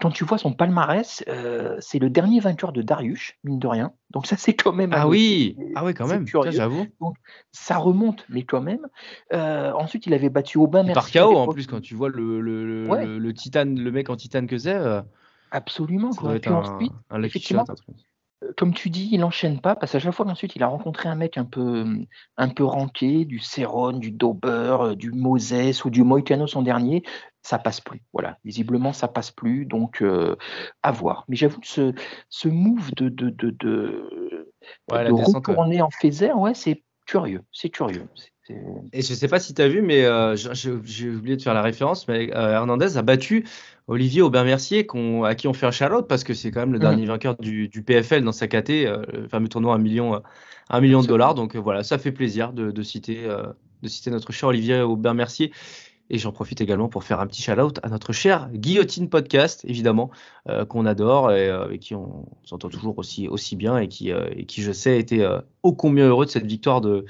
quand 0.00 0.10
tu 0.10 0.24
vois 0.24 0.38
son 0.38 0.52
palmarès, 0.52 1.24
euh, 1.28 1.76
c'est 1.80 2.00
le 2.00 2.10
dernier 2.10 2.40
vainqueur 2.40 2.72
de 2.72 2.82
Darius, 2.82 3.34
mine 3.44 3.58
de 3.58 3.68
rien. 3.68 3.92
Donc 4.10 4.26
ça, 4.26 4.36
c'est 4.36 4.54
quand 4.54 4.72
même. 4.72 4.92
Ah 4.94 5.06
oui, 5.06 5.56
ah 5.74 5.84
oui, 5.84 5.92
quand 5.92 6.06
même. 6.06 6.24
Curieux. 6.24 6.50
j'avoue. 6.50 6.86
Donc 7.00 7.16
ça 7.52 7.76
remonte, 7.76 8.24
mais 8.28 8.42
quand 8.44 8.62
même. 8.62 8.86
Euh, 9.34 9.72
ensuite, 9.72 10.06
il 10.06 10.14
avait 10.14 10.30
battu 10.30 10.56
Aubin. 10.58 10.90
Par 10.92 11.10
KO 11.10 11.36
en 11.36 11.48
plus, 11.48 11.66
quand 11.66 11.80
tu 11.80 11.94
vois 11.94 12.08
le, 12.08 12.40
le, 12.40 12.88
ouais. 12.88 13.04
le, 13.04 13.18
le, 13.18 13.34
titane, 13.34 13.78
le 13.78 13.90
mec 13.92 14.08
en 14.08 14.16
titane 14.16 14.46
que 14.46 14.56
c'est. 14.56 14.74
Euh, 14.74 15.02
Absolument. 15.50 16.12
Ça 16.12 16.20
Quoi. 16.20 16.38
Puis 16.38 16.50
un, 16.50 16.54
ensuite, 16.54 16.92
un 17.10 17.22
effectivement, 17.22 17.64
comme 18.56 18.72
tu 18.72 18.88
dis, 18.88 19.10
il 19.12 19.22
enchaîne 19.24 19.60
pas 19.60 19.74
parce 19.74 19.92
qu'à 19.92 19.98
chaque 19.98 20.14
fois 20.14 20.24
qu'ensuite 20.24 20.56
il 20.56 20.62
a 20.62 20.68
rencontré 20.68 21.08
un 21.08 21.14
mec 21.14 21.36
un 21.36 21.44
peu, 21.44 21.84
un 22.36 22.48
peu 22.48 22.64
ranqué, 22.64 23.24
du 23.24 23.40
Céron, 23.40 23.92
du 23.92 24.10
Dauber, 24.10 24.94
du 24.96 25.12
Moses 25.12 25.84
ou 25.84 25.90
du 25.90 26.02
Moicano 26.02 26.46
son 26.46 26.62
dernier, 26.62 27.02
ça 27.48 27.58
passe 27.58 27.80
plus. 27.80 28.02
Voilà, 28.12 28.36
visiblement 28.44 28.92
ça 28.92 29.08
passe 29.08 29.30
plus, 29.30 29.64
donc 29.64 30.02
euh, 30.02 30.36
à 30.82 30.92
voir. 30.92 31.24
Mais 31.28 31.36
j'avoue 31.36 31.60
que 31.60 31.66
ce, 31.66 31.94
ce 32.28 32.46
move 32.46 32.92
de, 32.94 33.08
de, 33.08 33.30
de, 33.30 33.56
de, 33.58 34.52
ouais, 34.92 35.06
de 35.06 35.12
retourner 35.12 35.80
en 35.80 35.88
phaser, 35.88 36.32
ouais, 36.32 36.52
c'est 36.52 36.82
curieux, 37.06 37.42
c'est 37.50 37.70
curieux. 37.70 38.06
Et 38.92 39.02
je 39.02 39.14
sais 39.14 39.28
pas 39.28 39.40
si 39.40 39.54
tu 39.54 39.62
as 39.62 39.68
vu, 39.68 39.80
mais 39.80 40.04
euh, 40.04 40.36
j'ai 40.36 41.08
oublié 41.08 41.36
de 41.36 41.42
faire 41.42 41.54
la 41.54 41.62
référence, 41.62 42.06
mais 42.06 42.34
euh, 42.34 42.52
Hernandez 42.52 42.96
a 42.98 43.02
battu 43.02 43.46
Olivier 43.86 44.20
Aubin-Mercier 44.22 44.86
qu 44.86 45.24
à 45.24 45.34
qui 45.34 45.48
on 45.48 45.54
fait 45.54 45.66
un 45.66 45.70
shout 45.70 46.06
parce 46.06 46.24
que 46.24 46.34
c'est 46.34 46.50
quand 46.50 46.60
même 46.60 46.72
le 46.72 46.78
mmh. 46.78 46.82
dernier 46.82 47.06
vainqueur 47.06 47.36
du, 47.36 47.68
du, 47.68 47.82
PFL 47.82 48.24
dans 48.24 48.32
sa 48.32 48.46
KT, 48.46 48.70
euh, 48.70 49.02
le 49.12 49.28
fameux 49.28 49.48
tournoi 49.48 49.72
à 49.72 49.76
un 49.76 49.80
million, 49.80 50.22
un 50.68 50.80
million 50.80 51.00
de 51.00 51.06
dollars. 51.06 51.34
Donc 51.34 51.56
voilà, 51.56 51.82
ça 51.82 51.96
fait 51.98 52.12
plaisir 52.12 52.52
de, 52.52 52.70
de 52.70 52.82
citer, 52.82 53.26
de 53.82 53.88
citer 53.88 54.10
notre 54.10 54.32
cher 54.32 54.50
Olivier 54.50 54.80
Aubin-Mercier. 54.80 55.52
Et 56.10 56.18
j'en 56.18 56.32
profite 56.32 56.60
également 56.60 56.88
pour 56.88 57.04
faire 57.04 57.20
un 57.20 57.26
petit 57.26 57.42
shout-out 57.42 57.78
à 57.82 57.88
notre 57.88 58.12
cher 58.12 58.48
Guillotine 58.52 59.08
Podcast, 59.08 59.64
évidemment, 59.66 60.10
euh, 60.48 60.64
qu'on 60.64 60.86
adore 60.86 61.32
et 61.32 61.48
euh, 61.48 61.64
avec 61.64 61.80
qui 61.80 61.94
on 61.94 62.26
s'entend 62.44 62.68
toujours 62.68 62.98
aussi, 62.98 63.28
aussi 63.28 63.56
bien 63.56 63.78
et 63.78 63.88
qui, 63.88 64.12
euh, 64.12 64.28
qui, 64.46 64.62
je 64.62 64.72
sais, 64.72 64.98
été 64.98 65.26
ô 65.62 65.72
combien 65.72 66.08
heureux 66.08 66.26
de 66.26 66.30
cette 66.30 66.46
victoire 66.46 66.80
de, 66.80 67.04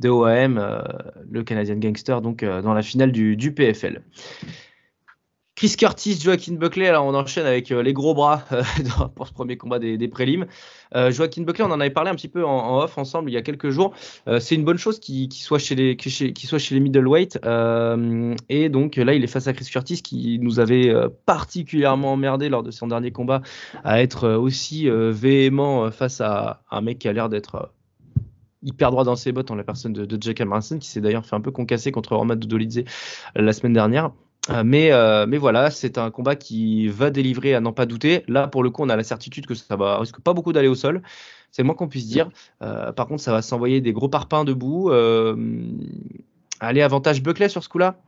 de 0.00 0.08
OAM, 0.08 0.82
le 1.30 1.42
Canadian 1.42 1.76
Gangster, 1.76 2.20
donc 2.22 2.44
dans 2.44 2.72
la 2.72 2.82
finale 2.82 3.12
du 3.12 3.52
PFL. 3.52 4.02
Chris 5.58 5.74
Curtis, 5.76 6.20
Joaquin 6.22 6.52
Buckley, 6.52 6.86
alors 6.86 7.04
on 7.04 7.14
enchaîne 7.14 7.44
avec 7.44 7.72
euh, 7.72 7.82
les 7.82 7.92
gros 7.92 8.14
bras 8.14 8.44
euh, 8.52 8.62
pour 9.16 9.26
ce 9.26 9.32
premier 9.32 9.56
combat 9.56 9.80
des, 9.80 9.98
des 9.98 10.06
prélims. 10.06 10.46
Euh, 10.94 11.10
Joaquin 11.10 11.42
Buckley, 11.42 11.64
on 11.64 11.72
en 11.72 11.80
avait 11.80 11.90
parlé 11.90 12.10
un 12.10 12.14
petit 12.14 12.28
peu 12.28 12.44
en, 12.44 12.78
off 12.78 12.96
ensemble 12.96 13.28
il 13.28 13.34
y 13.34 13.36
a 13.36 13.42
quelques 13.42 13.70
jours. 13.70 13.92
C'est 14.38 14.54
une 14.54 14.64
bonne 14.64 14.78
chose 14.78 15.00
qu'il 15.00 15.28
qu 15.28 15.36
soit 15.36 15.58
chez 15.58 15.74
les, 15.74 15.96
qu 15.96 16.80
middleweight. 16.80 17.40
Et 18.48 18.68
donc 18.68 18.94
là, 18.94 19.14
il 19.14 19.24
est 19.24 19.26
face 19.26 19.48
à 19.48 19.52
Chris 19.52 19.64
Curtis 19.64 20.00
qui 20.00 20.38
nous 20.40 20.60
avait 20.60 20.94
particulièrement 21.26 22.12
emmerdé 22.12 22.48
lors 22.48 22.62
de 22.62 22.70
son 22.70 22.86
dernier 22.86 23.10
combat 23.10 23.42
à 23.82 24.00
être 24.00 24.28
aussi 24.28 24.88
véhément 24.88 25.90
face 25.90 26.20
à 26.20 26.62
un 26.70 26.82
mec 26.82 27.00
qui 27.00 27.08
a 27.08 27.12
l'air 27.12 27.28
d'être 27.28 27.72
hyper 28.62 28.92
droit 28.92 29.02
dans 29.02 29.16
ses 29.16 29.32
bottes 29.32 29.50
en 29.50 29.56
la 29.56 29.64
personne 29.64 29.92
de, 29.92 30.04
de 30.04 30.22
Jack 30.22 30.40
Emerson 30.40 30.78
qui 30.78 30.88
s'est 30.88 31.00
d'ailleurs 31.00 31.26
fait 31.26 31.34
un 31.34 31.40
peu 31.40 31.50
concasser 31.50 31.90
contre 31.90 32.14
Roman 32.14 32.36
Dodolidze 32.36 32.84
la 33.34 33.52
semaine 33.52 33.72
dernière. 33.72 34.12
Euh, 34.50 34.62
mais, 34.64 34.92
euh, 34.92 35.26
mais 35.26 35.36
voilà, 35.36 35.70
c'est 35.70 35.98
un 35.98 36.10
combat 36.10 36.36
qui 36.36 36.88
va 36.88 37.10
délivrer 37.10 37.54
à 37.54 37.60
n'en 37.60 37.72
pas 37.72 37.86
douter. 37.86 38.24
Là, 38.28 38.48
pour 38.48 38.62
le 38.62 38.70
coup, 38.70 38.82
on 38.82 38.88
a 38.88 38.96
la 38.96 39.04
certitude 39.04 39.46
que 39.46 39.54
ça 39.54 39.76
va 39.76 39.98
risque 39.98 40.20
pas 40.20 40.32
beaucoup 40.32 40.52
d'aller 40.52 40.68
au 40.68 40.74
sol. 40.74 41.02
C'est 41.50 41.62
le 41.62 41.66
moins 41.66 41.74
qu'on 41.74 41.88
puisse 41.88 42.06
dire. 42.06 42.30
Euh, 42.62 42.92
par 42.92 43.06
contre, 43.06 43.22
ça 43.22 43.32
va 43.32 43.42
s'envoyer 43.42 43.80
des 43.80 43.92
gros 43.92 44.08
parpaings 44.08 44.44
debout. 44.44 44.90
Euh, 44.90 45.36
allez, 46.60 46.82
avantage 46.82 47.22
Buckley 47.22 47.48
sur 47.48 47.62
ce 47.62 47.68
coup-là 47.68 48.00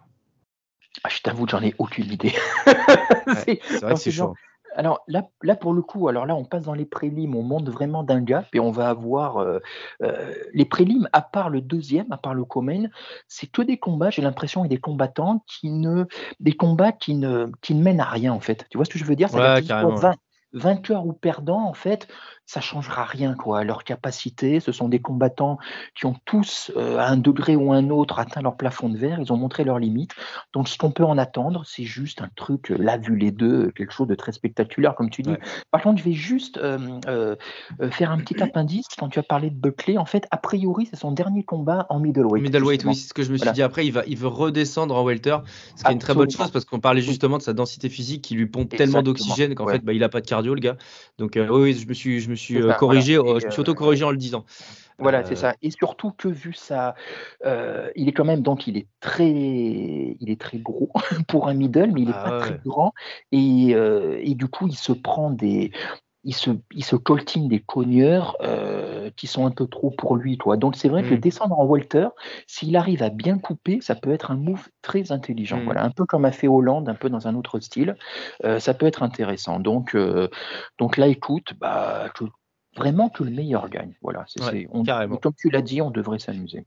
ah, 1.04 1.08
Je 1.10 1.20
t'avoue, 1.20 1.46
j'en 1.48 1.62
ai 1.62 1.74
aucune 1.78 2.10
idée. 2.10 2.32
ouais, 2.66 3.60
c'est 3.68 3.80
vrai 3.80 3.94
que 3.94 4.00
c'est 4.00 4.10
chaud. 4.10 4.34
Alors 4.74 5.02
là, 5.08 5.28
là, 5.42 5.56
pour 5.56 5.72
le 5.72 5.82
coup, 5.82 6.08
alors 6.08 6.26
là, 6.26 6.34
on 6.34 6.44
passe 6.44 6.64
dans 6.64 6.74
les 6.74 6.84
prélims, 6.84 7.34
on 7.34 7.42
monte 7.42 7.68
vraiment 7.68 8.02
d'un 8.02 8.20
gap 8.20 8.46
et 8.54 8.60
on 8.60 8.70
va 8.70 8.88
avoir 8.88 9.38
euh, 9.38 9.58
euh, 10.02 10.34
les 10.52 10.64
prélims, 10.64 11.08
à 11.12 11.22
part 11.22 11.50
le 11.50 11.60
deuxième, 11.60 12.10
à 12.12 12.16
part 12.16 12.34
le 12.34 12.44
Comen, 12.44 12.90
c'est 13.28 13.46
que 13.46 13.62
des 13.62 13.78
combats, 13.78 14.10
j'ai 14.10 14.22
l'impression, 14.22 14.64
et 14.64 14.68
des 14.68 14.78
combattants 14.78 15.44
qui 15.46 15.70
ne, 15.70 16.04
des 16.38 16.52
combats 16.52 16.92
qui 16.92 17.14
ne, 17.14 17.46
qui 17.62 17.74
ne 17.74 17.82
mènent 17.82 18.00
à 18.00 18.04
rien 18.04 18.32
en 18.32 18.40
fait. 18.40 18.66
Tu 18.70 18.78
vois 18.78 18.84
ce 18.84 18.90
que 18.90 18.98
je 18.98 19.04
veux 19.04 19.16
dire? 19.16 19.32
Ouais, 19.34 19.62
carrément, 19.66 19.94
20, 19.94 20.14
vainqueur 20.52 21.06
ou 21.06 21.12
perdant, 21.12 21.60
en 21.60 21.74
fait, 21.74 22.08
ça 22.50 22.60
changera 22.60 23.04
rien 23.04 23.34
quoi. 23.34 23.62
Leur 23.62 23.84
capacité, 23.84 24.58
ce 24.58 24.72
sont 24.72 24.88
des 24.88 24.98
combattants 24.98 25.58
qui 25.94 26.06
ont 26.06 26.16
tous, 26.24 26.72
euh, 26.76 26.98
à 26.98 27.06
un 27.06 27.16
degré 27.16 27.54
ou 27.54 27.72
un 27.72 27.90
autre, 27.90 28.18
atteint 28.18 28.42
leur 28.42 28.56
plafond 28.56 28.88
de 28.88 28.98
verre. 28.98 29.20
Ils 29.20 29.32
ont 29.32 29.36
montré 29.36 29.62
leurs 29.62 29.78
limites. 29.78 30.10
Donc, 30.52 30.68
ce 30.68 30.76
qu'on 30.76 30.90
peut 30.90 31.04
en 31.04 31.16
attendre, 31.16 31.62
c'est 31.64 31.84
juste 31.84 32.22
un 32.22 32.28
truc, 32.34 32.70
là, 32.70 32.98
vu 32.98 33.14
les 33.14 33.30
deux, 33.30 33.70
quelque 33.70 33.92
chose 33.92 34.08
de 34.08 34.16
très 34.16 34.32
spectaculaire, 34.32 34.96
comme 34.96 35.10
tu 35.10 35.22
dis. 35.22 35.30
Ouais. 35.30 35.38
Par 35.70 35.80
contre, 35.80 35.98
je 35.98 36.04
vais 36.04 36.12
juste 36.12 36.58
euh, 36.58 36.98
euh, 37.06 37.36
faire 37.92 38.10
un 38.10 38.18
petit 38.18 38.42
appendice. 38.42 38.86
Quand 38.98 39.08
tu 39.08 39.20
as 39.20 39.22
parlé 39.22 39.50
de 39.50 39.54
Buckley, 39.54 39.96
en 39.96 40.04
fait, 40.04 40.26
a 40.32 40.36
priori, 40.36 40.88
c'est 40.90 40.98
son 40.98 41.12
dernier 41.12 41.44
combat 41.44 41.86
en 41.88 42.00
middleweight. 42.00 42.42
Middleweight, 42.42 42.84
oui, 42.84 42.96
c'est 42.96 43.08
ce 43.08 43.14
que 43.14 43.22
je 43.22 43.30
me 43.30 43.36
suis 43.36 43.44
voilà. 43.44 43.52
dit. 43.52 43.62
Après, 43.62 43.86
il, 43.86 43.92
va, 43.92 44.02
il 44.08 44.16
veut 44.16 44.26
redescendre 44.26 44.96
en 44.96 45.04
welter, 45.04 45.36
ce 45.76 45.84
qui 45.84 45.90
est 45.90 45.94
une 45.94 46.00
très 46.00 46.14
bonne 46.14 46.30
chose 46.30 46.50
parce 46.50 46.64
qu'on 46.64 46.80
parlait 46.80 47.00
justement 47.00 47.38
de 47.38 47.42
sa 47.42 47.52
densité 47.52 47.88
physique 47.88 48.22
qui 48.22 48.34
lui 48.34 48.46
pompe 48.46 48.72
Exactement. 48.72 49.02
tellement 49.02 49.02
d'oxygène 49.04 49.54
qu'en 49.54 49.66
ouais. 49.66 49.74
fait, 49.74 49.84
bah, 49.84 49.92
il 49.92 50.00
n'a 50.00 50.08
pas 50.08 50.20
de 50.20 50.26
cardio, 50.26 50.52
le 50.52 50.60
gars. 50.60 50.76
Donc, 51.18 51.36
euh, 51.36 51.46
oui, 51.48 51.74
je 51.74 51.86
me 51.86 51.94
suis, 51.94 52.18
je 52.18 52.28
me 52.28 52.39
suis 52.40 52.62
euh, 52.62 52.72
corrigé, 52.74 53.16
voilà. 53.16 53.38
je 53.40 53.46
me 53.46 53.50
suis 53.50 53.60
auto-corrigé 53.60 54.04
en 54.04 54.10
le 54.10 54.16
disant. 54.16 54.44
Voilà, 55.00 55.24
c'est 55.24 55.36
ça. 55.36 55.54
Et 55.62 55.70
surtout 55.70 56.12
que 56.12 56.28
vu 56.28 56.52
ça, 56.52 56.94
euh, 57.46 57.90
il 57.96 58.08
est 58.08 58.12
quand 58.12 58.24
même 58.24 58.42
donc 58.42 58.66
il 58.66 58.76
est 58.76 58.86
très, 59.00 59.30
il 59.30 60.28
est 60.28 60.40
très 60.40 60.58
gros 60.58 60.90
pour 61.28 61.48
un 61.48 61.54
middle, 61.54 61.90
mais 61.92 62.02
il 62.02 62.10
est 62.10 62.14
ah, 62.14 62.24
pas 62.24 62.38
ouais. 62.38 62.40
très 62.40 62.60
grand. 62.64 62.92
Et, 63.32 63.74
euh, 63.74 64.20
et, 64.22 64.34
du 64.34 64.46
coup, 64.46 64.66
il 64.68 64.76
se 64.76 64.92
prend 64.92 65.30
des, 65.30 65.72
il 66.24 66.34
se, 66.34 66.50
il 66.72 66.84
se 66.84 66.96
coltine 66.96 67.48
des 67.48 67.60
cogneurs. 67.60 68.36
Euh, 68.42 68.88
qui 69.16 69.26
sont 69.26 69.44
un 69.44 69.50
peu 69.50 69.66
trop 69.66 69.90
pour 69.90 70.14
lui. 70.16 70.38
Toi. 70.38 70.56
Donc 70.56 70.76
c'est 70.76 70.88
vrai 70.88 71.02
que 71.02 71.14
Mm. 71.14 71.18
descendre 71.18 71.58
en 71.58 71.64
Walter, 71.64 72.08
s'il 72.46 72.76
arrive 72.76 73.02
à 73.02 73.08
bien 73.10 73.38
couper, 73.38 73.80
ça 73.80 73.94
peut 73.94 74.10
être 74.12 74.30
un 74.30 74.36
move 74.36 74.68
très 74.82 75.10
intelligent. 75.10 75.58
Mm. 75.58 75.64
Voilà, 75.64 75.84
un 75.84 75.90
peu 75.90 76.04
comme 76.06 76.24
a 76.24 76.32
fait 76.32 76.46
Hollande, 76.48 76.88
un 76.88 76.94
peu 76.94 77.10
dans 77.10 77.26
un 77.26 77.34
autre 77.34 77.58
style. 77.60 77.96
Euh, 78.44 78.60
ça 78.60 78.72
peut 78.72 78.86
être 78.86 79.02
intéressant. 79.02 79.58
Donc, 79.58 79.94
euh, 79.94 80.28
donc 80.78 80.96
là, 80.96 81.08
écoute, 81.08 81.54
bah, 81.58 82.08
que- 82.14 82.24
vraiment 82.76 83.08
que 83.08 83.24
le 83.24 83.30
meilleur 83.30 83.68
gagne. 83.68 83.94
Voilà, 84.00 84.24
c'est, 84.28 84.42
Ouais, 84.44 84.50
c'est- 84.52 84.68
on- 84.70 84.84
carrément. 84.84 85.16
comme 85.16 85.34
tu 85.36 85.50
l'as 85.50 85.62
dit, 85.62 85.82
on 85.82 85.90
devrait 85.90 86.20
s'amuser. 86.20 86.64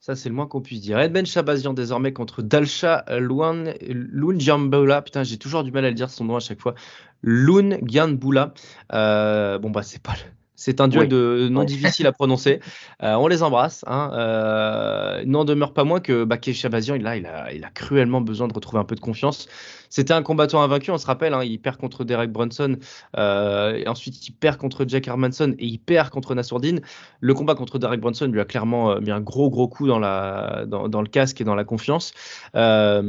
Ça, 0.00 0.16
c'est 0.16 0.30
le 0.30 0.34
moins 0.34 0.46
qu'on 0.46 0.62
puisse 0.62 0.80
dire. 0.80 0.98
Edben 0.98 1.26
Shabazian 1.26 1.74
désormais 1.74 2.14
contre 2.14 2.40
Dalsha 2.40 3.04
Luan 3.18 3.74
Lunjambula. 3.82 5.02
Putain, 5.02 5.24
j'ai 5.24 5.36
toujours 5.36 5.62
du 5.62 5.72
mal 5.72 5.84
à 5.84 5.90
le 5.90 5.94
dire 5.94 6.08
son 6.08 6.24
nom 6.24 6.36
à 6.36 6.40
chaque 6.40 6.58
fois. 6.58 6.74
Lun 7.22 7.76
Gyanbula. 7.82 8.54
Euh, 8.94 9.58
bon, 9.58 9.68
bah, 9.68 9.82
c'est 9.82 10.02
pas 10.02 10.14
C'est 10.62 10.82
un 10.82 10.88
duel 10.88 11.04
Oui. 11.04 11.08
de 11.08 11.48
nom 11.50 11.60
Ouais. 11.60 11.66
difficile 11.66 12.06
à 12.06 12.12
prononcer. 12.12 12.60
Euh, 13.02 13.14
on 13.14 13.28
les 13.28 13.42
embrasse. 13.42 13.82
Hein. 13.86 14.10
Euh, 14.12 15.22
n'en 15.24 15.46
demeure 15.46 15.72
pas 15.72 15.84
moins 15.84 16.00
que 16.00 16.24
Baké 16.24 16.52
Shabazian, 16.52 16.96
il 16.96 17.06
a, 17.06 17.16
il, 17.16 17.24
a, 17.24 17.50
il 17.50 17.64
a 17.64 17.70
cruellement 17.70 18.20
besoin 18.20 18.46
de 18.46 18.52
retrouver 18.52 18.78
un 18.78 18.84
peu 18.84 18.94
de 18.94 19.00
confiance. 19.00 19.48
C'était 19.88 20.12
un 20.12 20.22
combattant 20.22 20.60
invaincu, 20.62 20.90
on 20.90 20.98
se 20.98 21.06
rappelle. 21.06 21.32
hein, 21.32 21.42
il 21.42 21.58
perd 21.58 21.78
contre 21.78 22.04
Derek 22.04 22.30
Brunson. 22.30 22.76
euh, 23.16 23.72
et 23.74 23.88
ensuite, 23.88 24.28
il 24.28 24.32
perd 24.32 24.58
contre 24.58 24.84
Jack 24.86 25.08
Hermanson 25.08 25.54
et 25.58 25.64
il 25.66 25.78
perd 25.78 26.10
contre 26.10 26.34
Nassourdine. 26.34 26.82
Le 27.20 27.32
combat 27.32 27.54
contre 27.54 27.78
Derek 27.78 28.00
Brunson 28.00 28.26
lui 28.26 28.40
a 28.40 28.44
clairement 28.44 29.00
mis 29.00 29.10
un 29.10 29.20
gros, 29.22 29.48
gros 29.48 29.66
coup 29.66 29.86
dans, 29.86 29.98
la, 29.98 30.64
dans, 30.66 30.90
dans 30.90 31.00
le 31.00 31.08
casque 31.08 31.40
et 31.40 31.44
dans 31.44 31.54
la 31.54 31.64
confiance. 31.64 32.12
Là, 32.52 33.00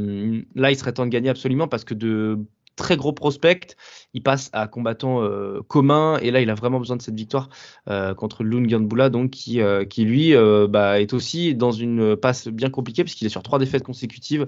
il 0.70 0.76
serait 0.76 0.92
temps 0.92 1.04
de 1.04 1.10
gagner 1.10 1.28
absolument 1.28 1.68
parce 1.68 1.84
que 1.84 1.92
de 1.92 2.38
très 2.76 2.96
gros 2.96 3.12
prospects, 3.12 3.76
il 4.14 4.22
passe 4.22 4.50
à 4.52 4.66
combattant 4.68 5.22
euh, 5.22 5.60
commun 5.68 6.18
et 6.20 6.30
là, 6.30 6.40
il 6.40 6.50
a 6.50 6.54
vraiment 6.54 6.78
besoin 6.78 6.96
de 6.96 7.02
cette 7.02 7.14
victoire 7.14 7.48
euh, 7.88 8.14
contre 8.14 8.44
Lun 8.44 8.68
Gyanbula, 8.68 9.10
donc 9.10 9.30
qui, 9.30 9.60
euh, 9.60 9.84
lui 9.98 10.34
bah, 10.68 11.00
est 11.00 11.12
aussi 11.12 11.54
dans 11.54 11.72
une 11.72 12.16
passe 12.16 12.48
bien 12.48 12.70
compliquée 12.70 13.04
puisqu'il 13.04 13.26
est 13.26 13.30
sur 13.30 13.42
trois 13.42 13.58
défaites 13.58 13.84
consécutives 13.84 14.46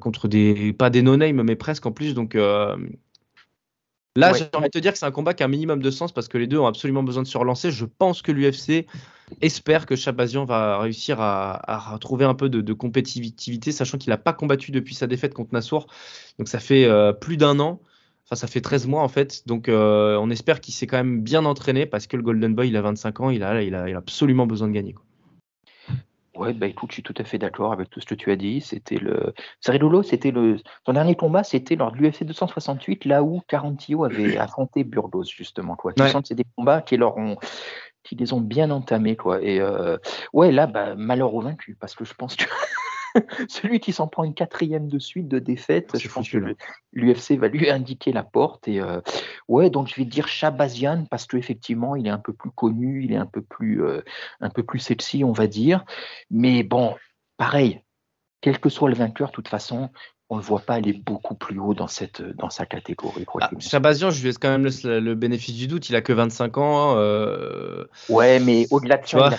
contre 0.00 0.26
des 0.26 0.72
pas 0.72 0.88
des 0.88 1.02
no-name 1.02 1.42
mais 1.42 1.56
presque 1.56 1.84
en 1.86 1.92
plus. 1.92 2.14
Donc 2.14 2.36
Là, 4.16 4.32
Ouais. 4.32 4.38
j'ai 4.38 4.48
envie 4.54 4.64
de 4.66 4.70
te 4.70 4.78
dire 4.78 4.92
que 4.92 4.98
c'est 4.98 5.06
un 5.06 5.10
combat 5.10 5.34
qui 5.34 5.42
a 5.42 5.46
un 5.46 5.48
minimum 5.48 5.80
de 5.82 5.90
sens 5.90 6.12
parce 6.12 6.28
que 6.28 6.38
les 6.38 6.46
deux 6.46 6.58
ont 6.58 6.66
absolument 6.66 7.02
besoin 7.02 7.22
de 7.22 7.28
se 7.28 7.38
relancer. 7.38 7.70
Je 7.70 7.84
pense 7.84 8.22
que 8.22 8.32
l'UFC 8.32 8.86
espère 9.40 9.86
que 9.86 9.96
Chabazian 9.96 10.44
va 10.44 10.78
réussir 10.78 11.20
à, 11.20 11.70
à 11.72 11.92
retrouver 11.94 12.24
un 12.24 12.34
peu 12.34 12.48
de, 12.48 12.60
de 12.60 12.72
compétitivité, 12.72 13.72
sachant 13.72 13.98
qu'il 13.98 14.10
n'a 14.10 14.18
pas 14.18 14.32
combattu 14.32 14.70
depuis 14.72 14.94
sa 14.94 15.06
défaite 15.06 15.34
contre 15.34 15.52
Nassour. 15.52 15.86
Donc 16.38 16.48
ça 16.48 16.60
fait 16.60 16.84
euh, 16.84 17.12
plus 17.12 17.36
d'un 17.36 17.58
an. 17.60 17.80
Enfin, 18.24 18.36
ça 18.36 18.46
fait 18.48 18.60
13 18.60 18.86
mois 18.88 19.02
en 19.02 19.08
fait. 19.08 19.46
Donc 19.46 19.68
euh, 19.68 20.16
on 20.16 20.30
espère 20.30 20.60
qu'il 20.60 20.74
s'est 20.74 20.86
quand 20.88 20.96
même 20.96 21.20
bien 21.22 21.44
entraîné 21.44 21.86
parce 21.86 22.06
que 22.08 22.16
le 22.16 22.22
Golden 22.24 22.54
Boy, 22.54 22.68
il 22.68 22.76
a 22.76 22.82
25 22.82 23.20
ans. 23.20 23.30
Il 23.30 23.42
a, 23.44 23.62
il 23.62 23.74
a, 23.74 23.88
il 23.88 23.94
a 23.94 23.98
absolument 23.98 24.46
besoin 24.46 24.68
de 24.68 24.72
gagner. 24.72 24.92
quoi. 24.94 25.05
Ouais, 26.36 26.52
bah 26.52 26.66
écoute, 26.66 26.90
je 26.90 26.94
suis 26.94 27.02
tout 27.02 27.14
à 27.18 27.24
fait 27.24 27.38
d'accord 27.38 27.72
avec 27.72 27.88
tout 27.90 28.00
ce 28.00 28.06
que 28.06 28.14
tu 28.14 28.30
as 28.30 28.36
dit. 28.36 28.60
C'était 28.60 28.96
le. 28.96 29.32
C'est 29.60 29.72
rigolo, 29.72 30.02
c'était 30.02 30.30
le. 30.30 30.58
Son 30.84 30.92
dernier 30.92 31.14
combat, 31.14 31.42
c'était 31.42 31.76
lors 31.76 31.92
de 31.92 31.96
l'UFC 31.96 32.24
268, 32.24 33.04
là 33.06 33.22
où 33.22 33.40
Carantillo 33.48 34.04
avait 34.04 34.36
affronté 34.38 34.84
Burgos, 34.84 35.24
justement. 35.24 35.76
Quoi. 35.76 35.92
Tu 35.94 36.02
Ouais. 36.02 36.08
sens 36.10 36.22
que 36.22 36.28
c'est 36.28 36.34
des 36.34 36.46
combats 36.56 36.82
qui, 36.82 36.96
leur 36.96 37.16
ont... 37.16 37.36
qui 38.02 38.14
les 38.16 38.32
ont 38.32 38.40
bien 38.40 38.70
entamés. 38.70 39.16
Quoi. 39.16 39.42
Et 39.42 39.60
euh, 39.60 39.96
ouais, 40.32 40.52
là, 40.52 40.66
bah, 40.66 40.94
malheur 40.94 41.34
au 41.34 41.40
vaincu, 41.40 41.76
parce 41.80 41.94
que 41.94 42.04
je 42.04 42.14
pense 42.14 42.36
que 42.36 42.44
celui 43.48 43.80
qui 43.80 43.92
s'en 43.92 44.06
prend 44.08 44.24
une 44.24 44.34
quatrième 44.34 44.88
de 44.88 44.98
suite 44.98 45.28
de 45.28 45.38
défaite, 45.38 45.98
je 45.98 46.08
pense 46.08 46.28
que 46.28 46.38
l'UFC 46.92 47.32
va 47.38 47.48
lui 47.48 47.70
indiquer 47.70 48.12
la 48.12 48.22
porte. 48.22 48.68
Et 48.68 48.80
euh, 48.80 49.00
ouais, 49.48 49.70
donc 49.70 49.88
je 49.88 49.94
vais 49.96 50.04
dire 50.04 50.28
Shabazian, 50.28 51.06
parce 51.10 51.26
qu'effectivement, 51.26 51.96
il 51.96 52.06
est 52.06 52.10
un 52.10 52.18
peu 52.18 52.32
plus 52.32 52.50
connu, 52.50 53.04
il 53.04 53.12
est 53.12 53.16
un 53.16 53.26
peu 53.26 53.42
plus, 53.42 53.82
euh, 53.82 54.02
un 54.40 54.50
peu 54.50 54.62
plus 54.62 54.78
sexy, 54.78 55.24
on 55.24 55.32
va 55.32 55.46
dire. 55.46 55.84
Mais 56.30 56.62
bon, 56.62 56.94
pareil, 57.36 57.80
quel 58.40 58.58
que 58.60 58.68
soit 58.68 58.88
le 58.88 58.94
vainqueur, 58.94 59.28
de 59.28 59.32
toute 59.34 59.48
façon, 59.48 59.90
on 60.28 60.36
ne 60.36 60.40
le 60.40 60.46
voit 60.46 60.60
pas 60.60 60.74
aller 60.74 60.92
beaucoup 60.92 61.34
plus 61.36 61.58
haut 61.58 61.74
dans, 61.74 61.86
cette, 61.86 62.20
dans 62.20 62.50
sa 62.50 62.66
catégorie. 62.66 63.24
quoi 63.24 63.42
Ah. 63.44 63.50
Chabazian, 63.60 64.10
je 64.10 64.18
lui 64.20 64.26
laisse 64.26 64.38
quand 64.38 64.48
même 64.50 64.64
le, 64.64 64.98
le 65.00 65.14
bénéfice 65.14 65.54
du 65.54 65.68
doute. 65.68 65.88
Il 65.88 65.94
a 65.94 66.02
que 66.02 66.12
25 66.12 66.58
ans. 66.58 66.94
euh, 66.96 67.84
Ouais, 68.08 68.40
mais 68.40 68.66
au-delà 68.72 68.96
de 68.96 69.06
ça, 69.06 69.30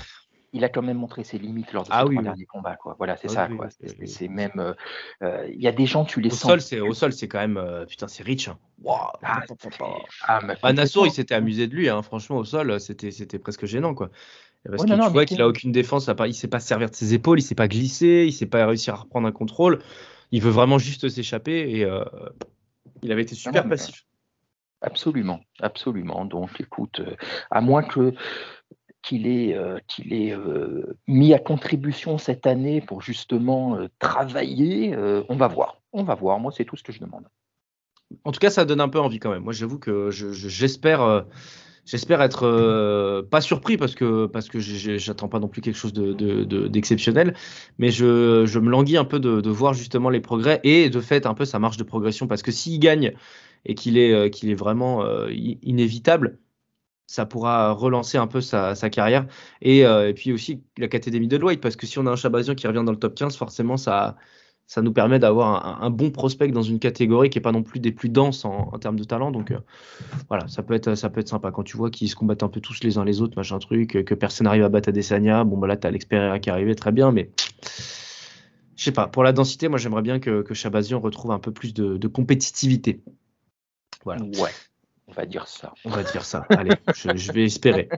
il 0.54 0.64
a, 0.64 0.70
quand 0.70 0.82
même 0.82 0.98
montré 0.98 1.24
ses 1.24 1.38
limites 1.38 1.74
lors 1.74 1.84
de 1.84 1.90
Ah 1.92 2.02
ses 2.02 2.08
oui, 2.10 2.16
trois 2.16 2.22
oui. 2.22 2.28
derniers 2.30 2.46
combats. 2.46 2.76
Quoi. 2.76 2.96
Voilà, 2.98 3.18
c'est 3.18 3.28
Ah 3.32 3.34
ça. 3.34 3.48
oui, 3.50 3.58
quoi. 3.58 3.68
C'est- 4.06 4.28
même. 4.28 4.52
euh, 4.58 4.74
euh, 5.24 5.48
Il 5.54 5.62
y 5.62 5.68
a 5.68 5.72
des 5.72 5.86
gens, 5.86 6.06
tu 6.06 6.22
les 6.22 6.30
Au 6.30 6.36
sens. 6.36 6.50
sol, 6.52 6.62
c'est 6.62 6.80
au 6.80 6.94
sol, 6.94 7.14
c'est 7.14 7.28
quand 7.28 7.40
même 7.40 7.58
euh, 7.58 7.86
putain, 7.86 8.08
c'est 8.08 8.24
rich. 8.24 8.48
hein. 8.48 8.58
Waouh. 8.82 8.98
Ah, 9.24 9.42
ah, 10.28 10.40
mais 10.44 10.54
Ah, 10.64 10.72
il 10.74 11.12
s'était 11.12 11.36
amusé 11.36 11.68
de 11.68 11.76
lui, 11.76 11.90
hein. 11.90 12.02
franchement, 12.02 12.38
au 12.38 12.46
sol, 12.46 12.80
c'était 12.80 13.12
c'était 13.12 13.40
presque 13.40 13.66
gênant. 13.66 13.94
Quoi. 13.94 14.10
Parce 14.64 14.82
Ouais, 14.82 14.88
que 14.88 14.92
non, 14.94 14.98
tu 15.00 15.04
non, 15.06 15.12
vois 15.12 15.26
qu'il 15.26 15.42
a 15.42 15.48
aucune 15.48 15.72
défense, 15.72 16.10
il 16.26 16.34
sait 16.34 16.48
pas 16.48 16.60
se 16.60 16.68
servir 16.68 16.90
de 16.90 16.96
ses 16.96 17.14
épaules, 17.14 17.40
il 17.40 17.44
sait 17.44 17.56
pas 17.56 17.68
glisser, 17.68 18.26
il 18.28 18.34
sait 18.34 18.46
pas 18.48 18.66
réussir 18.66 18.94
à 18.96 18.98
reprendre 18.98 19.28
un 19.28 19.32
contrôle. 19.32 19.80
Il 20.32 20.42
veut 20.42 20.50
vraiment 20.52 20.78
juste 20.78 21.08
s'échapper 21.08 21.70
et 21.72 21.86
euh, 21.86 22.04
il 23.02 23.12
avait 23.12 23.22
été 23.22 23.36
super 23.36 23.64
non, 23.64 23.70
mais- 23.70 23.76
passif. 23.76 24.04
Absolument, 24.82 25.40
absolument. 25.60 26.24
Donc, 26.26 26.52
écoute, 26.62 27.00
euh, 27.00 27.16
à 27.50 27.62
moins 27.62 27.82
que 27.82 28.14
qu'il 29.08 29.28
ait, 29.28 29.56
euh, 29.56 29.80
euh, 30.34 30.98
mis 31.08 31.34
à 31.34 31.40
contribution 31.40 32.18
cette 32.18 32.46
année 32.46 32.82
pour 32.82 33.02
justement 33.02 33.76
euh, 33.76 33.88
travailler, 34.00 34.96
on 35.30 35.36
va 35.36 35.48
voir. 35.48 35.82
On 35.94 36.04
va 36.04 36.16
voir. 36.16 36.40
Moi, 36.40 36.52
c'est 36.56 36.66
tout 36.66 36.76
ce 36.76 36.84
que 36.84 36.92
je 36.92 37.00
demande. 37.00 37.24
En 38.24 38.32
tout 38.32 38.40
cas, 38.40 38.50
ça 38.50 38.66
donne 38.66 38.82
un 38.82 38.90
peu 38.90 39.00
envie 39.00 39.20
quand 39.20 39.32
même. 39.32 39.44
Moi, 39.44 39.54
j'avoue 39.54 39.80
que 39.80 40.12
je- 40.12 40.32
je- 40.32 40.50
j'espère 40.50 42.22
être 42.22 43.22
pas 43.30 43.42
surpris 43.42 43.78
parce 43.78 43.96
que 43.96 44.60
j'attends 44.60 45.30
pas 45.30 45.40
non 45.40 45.48
plus 45.48 45.62
quelque 45.62 45.78
chose 45.78 45.94
de- 45.94 46.14
de- 46.14 46.44
de- 46.44 46.68
d'exceptionnel, 46.68 47.34
mais 47.78 47.90
je, 47.90 48.60
me 48.60 48.70
languis 48.70 48.98
un 48.98 49.06
peu 49.06 49.20
de, 49.20 49.50
voir 49.50 49.74
justement 49.74 50.10
les 50.10 50.20
progrès 50.22 50.60
et 50.64 50.90
de 50.90 51.00
fait 51.02 51.26
un 51.26 51.34
peu 51.34 51.46
sa 51.46 51.60
marge 51.60 51.78
de 51.78 51.84
progression 51.84 52.28
parce 52.28 52.44
que 52.44 52.52
s'il 52.52 52.80
gagne 52.80 53.14
et 53.66 53.76
qu'il 53.76 53.98
est 53.98 54.30
est 54.50 54.56
vraiment 54.56 55.04
inévitable, 55.30 56.40
ça 57.08 57.26
pourra 57.26 57.72
relancer 57.72 58.18
un 58.18 58.28
peu 58.28 58.42
sa, 58.42 58.76
sa 58.76 58.90
carrière 58.90 59.26
et, 59.62 59.86
euh, 59.86 60.10
et 60.10 60.14
puis 60.14 60.34
aussi 60.34 60.62
la 60.78 60.90
catégorie 60.90 61.22
middleweight 61.22 61.62
parce 61.62 61.78
que 61.78 61.88
si 61.88 61.98
on 61.98 62.06
a 62.06 62.12
un 62.12 62.16
Chabazian 62.16 62.54
qui 62.54 62.68
revient 62.68 62.84
dans 62.86 62.92
le 62.92 63.00
top 63.00 63.16
15, 63.16 63.36
forcément 63.38 63.78
ça 63.78 64.18
ça 64.70 64.82
nous 64.82 64.92
permet 64.92 65.18
d'avoir 65.18 65.82
un, 65.82 65.90
bon 65.90 66.12
prospect 66.12 66.50
dans 66.50 66.62
une 66.62 66.80
catégorie 66.80 67.30
qui 67.30 67.38
est 67.38 67.42
pas 67.42 67.54
non 67.54 67.64
plus 67.64 67.80
des 67.80 67.94
plus 67.94 68.10
denses 68.10 68.44
en, 68.44 68.70
en 68.74 68.78
termes 68.78 69.00
de 69.00 69.06
talent. 69.06 69.32
Donc 69.32 69.52
euh, 69.52 69.60
voilà, 70.28 70.46
ça 70.50 70.62
peut 70.62 70.74
être 70.74 70.96
ça 70.96 71.10
peut 71.10 71.22
être 71.22 71.30
sympa 71.30 71.52
quand 71.52 71.64
tu 71.64 71.78
vois 71.78 71.90
qu'ils 71.90 72.10
se 72.10 72.18
combattent 72.18 72.44
un 72.44 72.50
peu 72.50 72.60
tous 72.60 72.84
les 72.84 72.98
uns 72.98 73.06
les 73.06 73.22
autres, 73.22 73.38
machin 73.38 73.60
truc, 73.60 74.04
que 74.04 74.14
personne 74.14 74.44
n'arrive 74.44 74.66
à 74.66 74.70
battre 74.70 74.90
Adesanya. 74.90 75.46
Bon 75.46 75.58
bah 75.58 75.68
là 75.68 75.78
t'as 75.78 75.90
l'expérience 75.90 76.42
qui 76.42 76.50
est 76.50 76.52
arrivé, 76.52 76.76
très 76.76 76.92
bien, 76.92 77.14
mais 77.14 77.32
je 78.76 78.84
sais 78.84 78.92
pas. 78.92 79.08
Pour 79.08 79.24
la 79.24 79.32
densité, 79.32 79.70
moi 79.70 79.78
j'aimerais 79.78 80.02
bien 80.02 80.20
que, 80.20 80.42
que 80.42 80.54
Chabazian 80.54 81.00
retrouve 81.00 81.32
un 81.32 81.40
peu 81.40 81.54
plus 81.54 81.74
de, 81.74 81.96
de 81.96 82.08
compétitivité. 82.10 83.02
Voilà. 84.04 84.24
Ouais, 84.24 84.52
on 85.08 85.14
va 85.14 85.26
dire 85.26 85.48
ça. 85.48 85.74
On 85.86 85.90
va 85.90 86.04
dire 86.04 86.26
ça. 86.26 86.46
Allez, 86.50 86.76
je, 86.94 87.32
vais 87.32 87.46
espérer. 87.46 87.90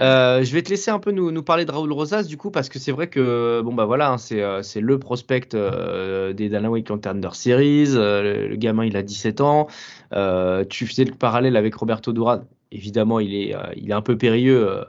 Euh, 0.00 0.42
je 0.42 0.52
vais 0.52 0.62
te 0.62 0.70
laisser 0.70 0.90
un 0.90 0.98
peu 0.98 1.10
nous, 1.10 1.42
parler 1.42 1.64
de 1.64 1.70
Raoul 1.70 1.92
Rosas 1.92 2.24
du 2.24 2.36
coup 2.36 2.50
parce 2.50 2.68
que 2.68 2.78
c'est 2.78 2.92
vrai 2.92 3.08
que 3.08 3.60
bon 3.62 3.74
bah 3.74 3.84
voilà 3.84 4.12
hein, 4.12 4.18
c'est 4.18 4.40
euh, 4.40 4.62
le 4.80 4.98
prospect 4.98 5.48
euh, 5.54 6.32
des 6.32 6.48
Dana 6.48 6.70
White 6.70 6.86
Contender 6.86 7.30
Series 7.32 7.88
euh, 7.94 8.48
le, 8.48 8.56
gamin 8.56 8.84
il 8.84 8.96
a 8.96 9.02
17 9.02 9.40
ans 9.40 9.66
Euh, 10.12 10.64
tu 10.64 10.86
faisais 10.86 11.04
le 11.04 11.14
parallèle 11.14 11.56
avec 11.56 11.74
Roberto 11.74 12.12
Duran 12.12 12.44
évidemment 12.70 13.18
il 13.18 13.34
est 13.34 13.54
il 13.76 13.90
est 13.90 13.94
un 13.94 14.02
peu 14.02 14.16
périlleux 14.16 14.84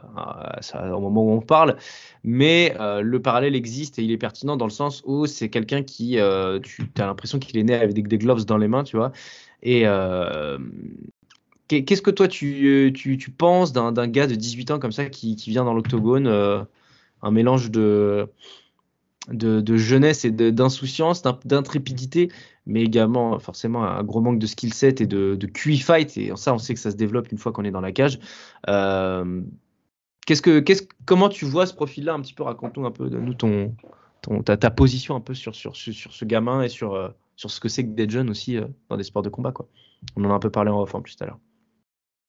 au 0.94 1.00
moment 1.00 1.24
où 1.24 1.32
on 1.32 1.42
parle 1.42 1.78
mais 2.24 2.76
le 2.80 3.20
parallèle 3.20 3.56
existe 3.56 3.98
et 3.98 4.04
il 4.04 4.12
est 4.12 4.18
pertinent 4.18 4.56
dans 4.56 4.66
le 4.66 4.72
sens 4.72 5.02
où 5.06 5.26
c'est 5.26 5.50
quelqu'un 5.50 5.82
qui 5.82 6.12
tu 6.12 7.02
as 7.02 7.06
l'impression 7.06 7.40
qu'il 7.40 7.58
est 7.58 7.64
né 7.64 7.74
avec 7.74 8.08
des, 8.08 8.18
gloves 8.18 8.46
dans 8.46 8.58
les 8.58 8.68
mains 8.68 8.84
tu 8.84 8.98
vois 8.98 9.12
et 9.64 9.86
Qu'est-ce 11.68 12.02
que 12.02 12.12
toi 12.12 12.28
tu, 12.28 12.68
euh, 12.68 12.92
tu, 12.92 13.18
tu 13.18 13.32
penses 13.32 13.74
d'un 13.74 14.08
gars 14.08 14.28
de 14.28 14.36
18 14.36 14.72
ans 14.72 14.80
comme 14.80 14.92
ça 14.92 15.06
qui, 15.06 15.36
qui 15.36 15.50
vient 15.50 15.66
dans 15.66 15.74
l'octogone, 15.74 16.28
euh, 16.28 16.64
un 17.24 17.32
mélange 17.32 17.72
de, 17.72 18.28
de, 19.30 19.62
de 19.62 19.78
jeunesse 19.78 20.26
et 20.26 20.32
de- 20.32 20.52
d'insouciance, 20.52 21.24
d'in- 21.24 21.40
d'intrépidité, 21.46 22.30
mais 22.68 22.84
également 22.84 23.40
forcément 23.40 23.84
un 23.84 24.04
gros 24.04 24.22
manque 24.22 24.38
de 24.40 24.46
skill 24.46 24.74
set 24.74 25.02
et 25.02 25.08
de, 25.08 25.36
de 25.36 25.48
QI 25.48 25.78
fight, 25.80 26.16
et 26.18 26.32
ça 26.36 26.54
on 26.54 26.60
sait 26.60 26.76
que 26.76 26.80
ça 26.80 26.92
se 26.92 26.96
développe 26.96 27.32
une 27.32 27.40
fois 27.40 27.52
qu'on 27.52 27.64
est 27.64 27.72
dans 27.72 27.82
la 27.82 27.92
cage. 27.92 28.20
Euh, 28.70 29.42
que, 30.28 30.60
qu'est-ce, 30.60 30.84
comment 31.06 31.30
tu 31.30 31.46
vois 31.46 31.66
ce 31.66 31.74
profil-là? 31.74 32.14
Un 32.14 32.22
petit 32.22 32.34
peu 32.34 32.44
Raconte-nous 32.44 32.86
un 32.86 32.92
peu, 32.92 33.10
donne-nous 33.10 33.34
ton, 33.36 33.76
ton, 34.22 34.42
ta, 34.44 34.58
ta 34.58 34.70
position 34.72 35.16
un 35.16 35.22
peu 35.22 35.34
sur, 35.34 35.56
sur, 35.56 35.76
sur, 35.76 36.14
ce 36.14 36.26
gamin 36.26 36.62
et 36.62 36.70
sur, 36.70 36.94
euh, 36.94 37.10
sur 37.36 37.52
ce 37.52 37.60
que 37.60 37.70
c'est 37.70 37.84
que 37.84 37.92
d'être 37.92 38.12
jeune 38.12 38.30
aussi 38.30 38.58
euh, 38.58 38.66
dans 38.90 38.98
des 38.98 39.04
sports 39.04 39.22
de 39.24 39.30
combat. 39.30 39.52
Quoi. 39.52 39.68
On 40.16 40.24
en 40.26 40.32
a 40.32 40.34
un 40.34 40.40
peu 40.40 40.50
parlé 40.50 40.72
en 40.72 40.82
off 40.82 40.96
en 40.96 41.02
plus 41.02 41.16
tout 41.16 41.24
à 41.24 41.28
l'heure. 41.28 41.40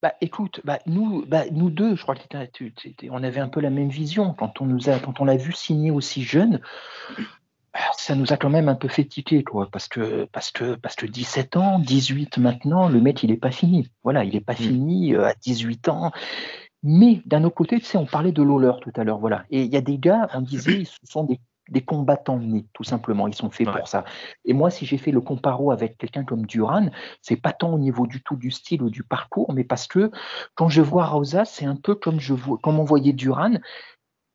Bah, 0.03 0.15
écoute, 0.21 0.61
bah, 0.65 0.79
nous, 0.87 1.25
bah, 1.27 1.45
nous 1.51 1.71
deux, 1.71 1.97
je 1.97 2.03
crois 2.03 2.15
que 2.15 3.09
on 3.11 3.23
avait 3.23 3.41
un 3.41 3.49
peu 3.49 3.61
la 3.61 3.71
même 3.71 3.89
vision 3.89 4.35
quand 4.35 4.61
on 4.61 4.67
nous 4.67 4.89
a, 4.91 4.99
quand 4.99 5.21
on 5.21 5.25
l'a 5.25 5.37
vu 5.37 5.53
signer 5.53 5.91
aussi 5.91 6.23
jeune. 6.23 6.61
Ça 7.99 8.15
nous 8.15 8.33
a 8.33 8.37
quand 8.37 8.49
même 8.51 8.69
un 8.69 8.75
peu 8.75 8.89
fait 8.89 9.05
tiquer, 9.05 9.45
quoi, 9.45 9.69
parce 9.71 9.89
que, 9.89 10.25
parce 10.33 10.51
que, 10.51 10.77
parce 10.77 10.97
que 10.97 11.05
17 11.07 11.57
ans, 11.57 11.79
18 11.79 12.39
maintenant, 12.39 12.89
le 12.89 13.01
mec, 13.01 13.23
il 13.23 13.31
est 13.31 13.37
pas 13.37 13.51
fini. 13.51 13.91
Voilà, 14.03 14.25
il 14.25 14.35
est 14.35 14.41
pas 14.41 14.55
Mm. 14.55 14.57
fini 14.57 15.15
euh, 15.15 15.27
à 15.27 15.35
18 15.35 15.89
ans. 15.89 16.11
Mais 16.83 17.21
d'un 17.27 17.43
autre 17.45 17.55
côté, 17.57 17.79
tu 17.79 17.85
sais, 17.85 17.99
on 17.99 18.07
parlait 18.07 18.33
de 18.33 18.43
Lawler 18.43 18.73
tout 18.81 18.93
à 18.97 19.05
l'heure, 19.05 19.19
voilà. 19.19 19.45
Et 19.51 19.63
il 19.63 19.73
y 19.73 19.77
a 19.77 19.81
des 19.81 19.99
gars, 19.99 20.29
on 20.35 20.41
disait, 20.41 20.85
ce 20.85 20.97
sont 21.05 21.25
des, 21.25 21.41
des 21.69 21.83
combattants 21.83 22.39
nés, 22.39 22.67
tout 22.73 22.85
simplement. 22.85 23.27
Ils 23.29 23.35
sont 23.35 23.51
faits 23.51 23.67
Ouais. 23.69 23.79
pour 23.79 23.89
ça. 23.89 24.05
Et 24.45 24.53
moi, 24.53 24.71
si 24.71 24.87
j'ai 24.87 24.99
fait 24.99 25.11
le 25.11 25.21
comparo 25.21 25.71
avec 25.73 25.99
quelqu'un 25.99 26.25
comme 26.25 26.47
Duran, 26.47 26.87
c'est 27.23 27.37
pas 27.37 27.53
tant 27.53 27.73
au 27.73 27.79
niveau 27.79 28.07
du 28.07 28.23
tout 28.23 28.37
du 28.37 28.51
style 28.51 28.83
ou 28.83 28.91
du 28.91 29.03
parcours, 29.03 29.53
mais 29.53 29.65
parce 29.65 29.87
que 29.87 30.11
quand 30.55 30.69
je 30.69 30.83
vois 30.83 31.07
Rosa, 31.07 31.45
c'est 31.45 31.65
un 31.67 31.77
peu 31.77 31.95
comme 31.95 32.21
je 32.21 32.35
vois, 32.35 32.59
comme 32.63 32.79
on 32.79 32.85
voyait 32.85 33.13
Duran. 33.13 33.55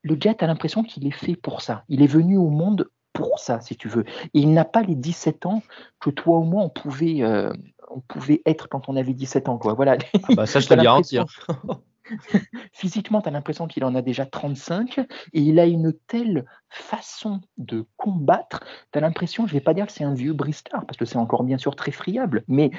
Le 0.04 0.16
gars, 0.16 0.34
as 0.40 0.48
l'impression 0.48 0.84
qu'il 0.84 1.06
est 1.08 1.12
fait 1.12 1.36
pour 1.36 1.62
ça. 1.62 1.84
Il 1.88 2.02
est 2.02 2.08
venu 2.08 2.36
au 2.38 2.50
monde 2.50 2.90
pour 3.14 3.40
ça, 3.40 3.62
si 3.62 3.76
tu 3.76 3.88
veux. 3.88 4.04
Et 4.34 4.40
il 4.40 4.52
n'a 4.54 4.66
pas 4.66 4.82
les 4.82 4.96
17 4.96 5.46
ans 5.46 5.62
que 6.00 6.10
toi 6.10 6.40
ou 6.40 6.44
moi, 6.44 6.64
on 6.64 6.70
pouvait, 6.70 7.22
euh, 7.22 7.54
on 7.90 8.00
pouvait 8.00 8.42
être 8.46 8.68
quand 8.68 8.90
on 8.90 8.96
avait 8.96 9.14
17 9.14 9.48
ans. 9.48 9.58
Quoi. 9.58 9.74
Voilà. 9.74 9.98
Ah 10.24 10.28
bah, 10.36 10.46
ça, 10.48 10.60
je 10.60 10.68
te 10.70 10.74
garantis. 10.74 11.18
hein. 11.18 11.26
Physiquement, 12.74 13.22
tu 13.22 13.30
as 13.30 13.32
l'impression 13.32 13.68
qu'il 13.68 13.84
en 13.84 13.96
a 13.96 14.02
déjà 14.02 14.26
35 14.26 15.00
et 15.00 15.42
il 15.42 15.60
a 15.60 15.66
une 15.66 15.94
telle 16.08 16.46
façon 16.70 17.42
de 17.58 17.86
combattre. 17.98 18.62
Tu 18.92 18.98
as 18.98 19.02
l'impression, 19.02 19.48
je 19.48 19.54
vais 19.54 19.62
pas 19.62 19.74
dire 19.74 19.86
que 19.86 19.92
c'est 19.92 20.04
un 20.04 20.14
vieux 20.14 20.34
briscard 20.34 20.86
parce 20.86 20.98
que 20.98 21.06
c'est 21.06 21.18
encore 21.18 21.44
bien 21.44 21.58
sûr 21.58 21.76
très 21.76 21.92
friable, 21.92 22.44
mais 22.48 22.72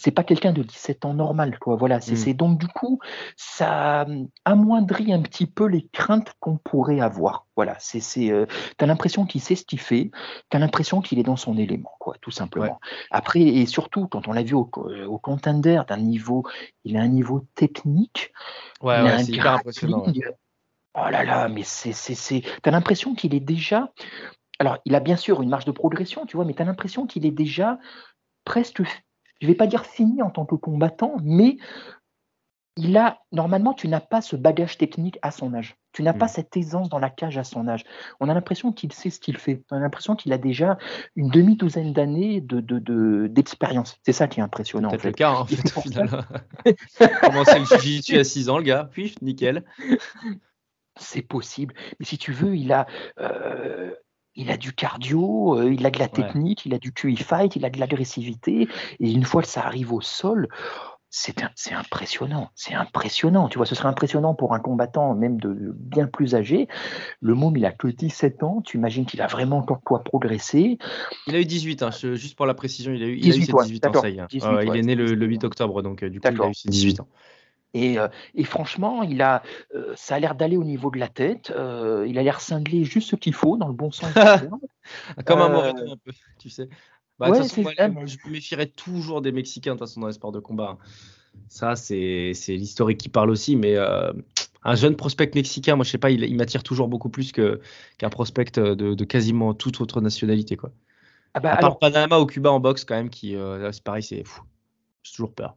c'est 0.00 0.10
pas 0.10 0.24
quelqu'un 0.24 0.52
de 0.52 0.62
17 0.62 1.04
ans 1.04 1.14
normal. 1.14 1.58
Quoi. 1.58 1.76
Voilà, 1.76 2.00
c'est 2.00 2.12
Mm. 2.12 2.16
c'est- 2.16 2.34
donc 2.34 2.58
du 2.58 2.66
coup, 2.68 2.98
ça 3.36 4.04
hum, 4.08 4.28
amoindrit 4.44 5.12
un 5.12 5.20
petit 5.22 5.46
peu 5.46 5.66
les 5.66 5.86
craintes 5.92 6.32
qu'on 6.40 6.56
pourrait 6.56 7.00
avoir. 7.00 7.46
Voilà, 7.56 7.76
c'est 7.78 8.00
c'est 8.00 8.30
euh, 8.30 8.46
tu 8.78 8.84
as 8.84 8.86
l'impression 8.86 9.26
qu'il 9.26 9.40
sait 9.40 9.54
ce 9.56 9.64
qu'il 9.64 9.80
fait, 9.80 10.10
tu 10.50 10.56
as 10.56 10.60
l'impression 10.60 11.00
qu'il 11.02 11.18
est 11.18 11.22
dans 11.22 11.36
son 11.36 11.56
élément, 11.58 11.92
quoi, 12.00 12.16
tout 12.20 12.30
simplement. 12.30 12.80
Après, 13.10 13.40
et 13.40 13.66
surtout, 13.66 14.08
quand 14.08 14.28
on 14.28 14.32
l'a 14.32 14.42
vu 14.42 14.54
au, 14.54 14.64
co- 14.64 14.90
au 14.90 15.18
contender 15.18 15.82
d'un 15.86 15.98
niveau, 15.98 16.44
il 16.84 16.96
a 16.96 17.00
un 17.02 17.08
niveau 17.08 17.46
technique, 17.54 18.32
Ouais, 18.80 18.98
il 19.00 19.06
a 19.06 19.14
un 19.14 19.18
hyper 19.18 19.52
impressionnant. 19.54 20.04
Oh 20.94 21.08
là 21.08 21.22
là, 21.22 21.48
mais 21.48 21.62
c'est, 21.62 21.92
c'est, 21.92 22.14
c'est... 22.16 22.42
T'as 22.62 22.72
l'impression 22.72 23.14
qu'il 23.14 23.34
est 23.34 23.40
déjà. 23.40 23.92
Alors, 24.58 24.78
il 24.84 24.94
a 24.94 25.00
bien 25.00 25.16
sûr 25.16 25.40
une 25.40 25.48
marge 25.48 25.64
de 25.64 25.70
progression, 25.70 26.26
tu 26.26 26.36
vois, 26.36 26.44
mais 26.44 26.54
tu 26.54 26.62
as 26.62 26.64
l'impression 26.64 27.06
qu'il 27.06 27.24
est 27.26 27.30
déjà 27.30 27.78
presque. 28.44 28.82
Je 29.40 29.46
vais 29.46 29.54
pas 29.54 29.66
dire 29.66 29.84
fini 29.86 30.22
en 30.22 30.30
tant 30.30 30.44
que 30.46 30.54
combattant, 30.54 31.16
mais 31.22 31.56
il 32.76 32.96
a. 32.96 33.18
Normalement, 33.32 33.74
tu 33.74 33.88
n'as 33.88 34.00
pas 34.00 34.20
ce 34.20 34.36
bagage 34.36 34.78
technique 34.78 35.18
à 35.22 35.30
son 35.30 35.54
âge. 35.54 35.76
Tu 35.92 36.02
n'as 36.02 36.12
pas 36.12 36.26
Mm. 36.26 36.28
cette 36.28 36.56
aisance 36.56 36.88
dans 36.88 36.98
la 37.00 37.10
cage 37.10 37.36
à 37.36 37.42
son 37.44 37.66
âge. 37.66 37.84
On 38.20 38.28
a 38.28 38.34
l'impression 38.34 38.72
qu'il 38.72 38.92
sait 38.92 39.10
ce 39.10 39.18
qu'il 39.18 39.36
fait. 39.38 39.64
On 39.70 39.76
a 39.76 39.80
l'impression 39.80 40.14
qu'il 40.14 40.32
a 40.32 40.38
déjà 40.38 40.78
une 41.16 41.28
demi-douzaine 41.30 41.92
d'années 41.92 42.40
de, 42.40 42.60
de, 42.60 42.78
de- 42.78 43.26
d'expérience. 43.28 43.98
C'est 44.04 44.12
ça 44.12 44.28
qui 44.28 44.38
est 44.40 44.42
impressionnant. 44.42 44.88
En 44.88 44.90
Peut-être 44.92 45.02
fait. 45.02 45.08
le 45.08 45.14
cas, 45.14 45.30
hein, 45.30 45.40
en 45.40 45.46
fait, 45.46 45.56
c'est 45.66 45.76
au 45.76 45.80
final. 45.80 46.24
Commencé 47.22 47.58
le 47.58 47.64
jiu-jitsu 47.64 48.18
à 48.18 48.24
6 48.24 48.48
ans, 48.50 48.58
le 48.58 48.62
gars? 48.64 48.88
Puis, 48.92 49.14
nickel. 49.20 49.64
c'est 50.96 51.22
possible. 51.22 51.74
Mais 51.98 52.06
si 52.06 52.18
tu 52.18 52.32
veux, 52.32 52.56
il 52.56 52.72
a, 52.72 52.86
euh, 53.20 53.92
il 54.36 54.50
a 54.50 54.56
du 54.56 54.72
cardio, 54.72 55.58
euh, 55.58 55.72
il 55.72 55.84
a 55.86 55.90
de 55.90 55.98
la 55.98 56.04
Ouais. 56.06 56.10
technique, 56.10 56.64
il 56.66 56.74
a 56.74 56.78
du 56.78 56.92
QI 56.92 57.16
fight, 57.16 57.56
il 57.56 57.64
a 57.64 57.70
de 57.70 57.78
l'agressivité. 57.78 58.68
Et 59.00 59.10
une 59.12 59.24
fois 59.24 59.42
que 59.42 59.48
ça 59.48 59.62
arrive 59.66 59.92
au 59.92 60.00
sol, 60.00 60.48
c'est 61.12 61.34
impressionnant. 61.72 62.50
C'est 62.54 62.74
impressionnant. 62.74 63.48
Tu 63.48 63.58
vois, 63.58 63.66
ce 63.66 63.74
serait 63.74 63.88
impressionnant 63.88 64.34
pour 64.34 64.54
un 64.54 64.60
combattant, 64.60 65.14
même 65.14 65.40
de 65.40 65.74
bien 65.76 66.06
plus 66.06 66.36
âgé. 66.36 66.68
Le 67.20 67.34
môme, 67.34 67.56
il 67.56 67.64
a 67.66 67.72
que 67.72 67.88
17 67.88 68.44
ans. 68.44 68.62
Tu 68.64 68.76
imagines 68.76 69.04
qu'il 69.04 69.20
a 69.20 69.26
vraiment 69.26 69.58
encore 69.58 69.82
quoi 69.82 70.04
progresser. 70.04 70.78
Il 71.26 71.34
a 71.34 71.40
eu 71.40 71.44
18, 71.44 71.82
hein, 71.82 71.90
juste 71.90 72.36
pour 72.36 72.46
la 72.46 72.54
précision, 72.54 72.92
il 72.92 73.02
a 73.02 73.06
eu, 73.06 73.16
il 73.16 73.24
a 73.24 73.34
eu 73.34 73.40
18, 73.40 73.46
ses 73.46 73.52
ouais, 73.52 73.64
18 73.64 73.86
ans, 73.88 73.92
ça 73.94 74.08
y 74.08 74.16
est. 74.16 74.20
hein. 74.20 74.26
18, 74.30 74.48
Ouais, 74.48 74.54
ouais, 74.56 74.66
il 74.68 74.76
est 74.76 74.82
né 74.82 74.94
le, 74.94 75.14
le 75.14 75.26
8 75.26 75.42
octobre, 75.42 75.82
donc 75.82 76.04
euh, 76.04 76.10
du 76.10 76.20
coup, 76.20 76.28
il 76.30 76.40
a 76.40 76.48
eu 76.48 76.54
ses 76.54 76.68
18 76.68 77.00
ans. 77.00 77.08
Et, 77.72 77.98
euh, 77.98 78.08
et 78.34 78.44
franchement, 78.44 79.02
il 79.02 79.22
a, 79.22 79.42
euh, 79.74 79.92
ça 79.96 80.16
a 80.16 80.20
l'air 80.20 80.34
d'aller 80.34 80.56
au 80.56 80.64
niveau 80.64 80.90
de 80.90 80.98
la 80.98 81.08
tête. 81.08 81.52
Euh, 81.54 82.04
il 82.08 82.18
a 82.18 82.22
l'air 82.22 82.40
cinglé 82.40 82.84
juste 82.84 83.10
ce 83.10 83.16
qu'il 83.16 83.32
faut, 83.34 83.56
dans 83.56 83.68
le 83.68 83.74
bon 83.74 83.90
sens. 83.90 84.12
Comme 85.26 85.40
un 85.40 85.48
Euh, 85.48 85.52
Moreno, 85.52 85.92
un 85.92 85.96
peu, 85.96 86.12
tu 86.38 86.50
sais. 86.50 86.68
Bah, 87.18 87.30
ouais, 87.30 87.38
façon, 87.38 87.62
moi, 87.62 87.72
moi, 87.88 88.06
je 88.06 88.16
me 88.26 88.32
méfierais 88.32 88.66
toujours 88.66 89.20
des 89.20 89.30
Mexicains, 89.30 89.74
de 89.74 89.78
toute 89.78 89.88
façon, 89.88 90.00
dans 90.00 90.06
les 90.08 90.14
sports 90.14 90.32
de 90.32 90.40
combat. 90.40 90.78
hein. 90.80 90.84
Ça, 91.48 91.76
c'est 91.76 92.32
l'historique 92.48 92.98
qui 92.98 93.08
parle 93.08 93.30
aussi, 93.30 93.54
mais 93.56 93.76
un 93.76 94.74
jeune 94.74 94.96
prospect 94.96 95.30
mexicain, 95.34 95.76
moi, 95.76 95.84
je 95.84 95.90
sais 95.90 95.98
pas, 95.98 96.10
il, 96.10 96.24
il 96.24 96.36
m'attire 96.36 96.62
toujours 96.62 96.88
beaucoup 96.88 97.08
plus 97.08 97.30
qu'un 97.32 98.10
prospect 98.10 98.46
de, 98.54 98.74
de 98.74 99.04
quasiment 99.04 99.54
toute 99.54 99.80
autre 99.80 100.00
nationalité, 100.00 100.56
quoi. 100.56 100.70
Ah 101.34 101.40
bah, 101.40 101.50
À 101.50 101.56
part 101.56 101.58
alors, 101.66 101.78
Panama 101.78 102.18
ou 102.18 102.26
Cuba 102.26 102.50
en 102.50 102.58
boxe, 102.58 102.84
quand 102.84 102.96
même, 102.96 103.10
qui, 103.10 103.36
c'est 103.72 103.84
pareil, 103.84 104.02
c'est 104.02 104.24
fou. 104.24 104.42
J'ai 105.02 105.12
toujours 105.12 105.32
peur. 105.32 105.56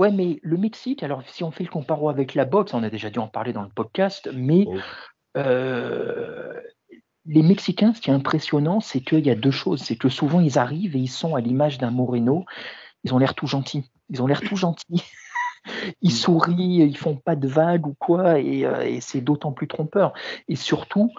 Ouais, 0.00 0.10
mais 0.10 0.40
le 0.42 0.56
Mexique, 0.56 1.02
alors 1.02 1.22
si 1.26 1.44
on 1.44 1.50
fait 1.50 1.62
le 1.62 1.68
comparo 1.68 2.08
avec 2.08 2.34
la 2.34 2.46
boxe, 2.46 2.72
on 2.72 2.82
a 2.82 2.88
déjà 2.88 3.10
dû 3.10 3.18
en 3.18 3.28
parler 3.28 3.52
dans 3.52 3.60
le 3.62 3.68
podcast, 3.68 4.30
mais 4.32 4.64
Oh. 4.66 4.78
euh, 5.36 6.54
les 7.26 7.42
Mexicains, 7.42 7.92
ce 7.92 8.00
qui 8.00 8.08
est 8.08 8.14
impressionnant, 8.14 8.80
c'est 8.80 9.02
qu'il 9.02 9.26
y 9.26 9.30
a 9.30 9.34
deux 9.34 9.50
choses. 9.50 9.82
C'est 9.82 9.96
que 9.96 10.08
souvent, 10.08 10.40
ils 10.40 10.58
arrivent 10.58 10.96
et 10.96 11.00
ils 11.00 11.10
sont 11.10 11.34
à 11.34 11.42
l'image 11.42 11.76
d'un 11.76 11.90
Moreno. 11.90 12.46
Ils 13.04 13.12
ont 13.12 13.18
l'air 13.18 13.34
tout 13.34 13.46
gentils. 13.46 13.90
Ils 14.08 14.22
ont 14.22 14.26
l'air 14.26 14.40
tout 14.40 14.56
gentils. 14.56 14.86
Ils 16.00 16.12
sourient, 16.12 16.78
ils 16.88 16.96
font 16.96 17.16
pas 17.16 17.36
de 17.36 17.46
vagues 17.46 17.86
ou 17.86 17.94
quoi, 17.98 18.40
et, 18.40 18.64
euh, 18.64 18.80
et 18.80 19.02
c'est 19.02 19.20
d'autant 19.20 19.52
plus 19.52 19.68
trompeur. 19.68 20.14
Et 20.48 20.56
surtout, 20.56 21.10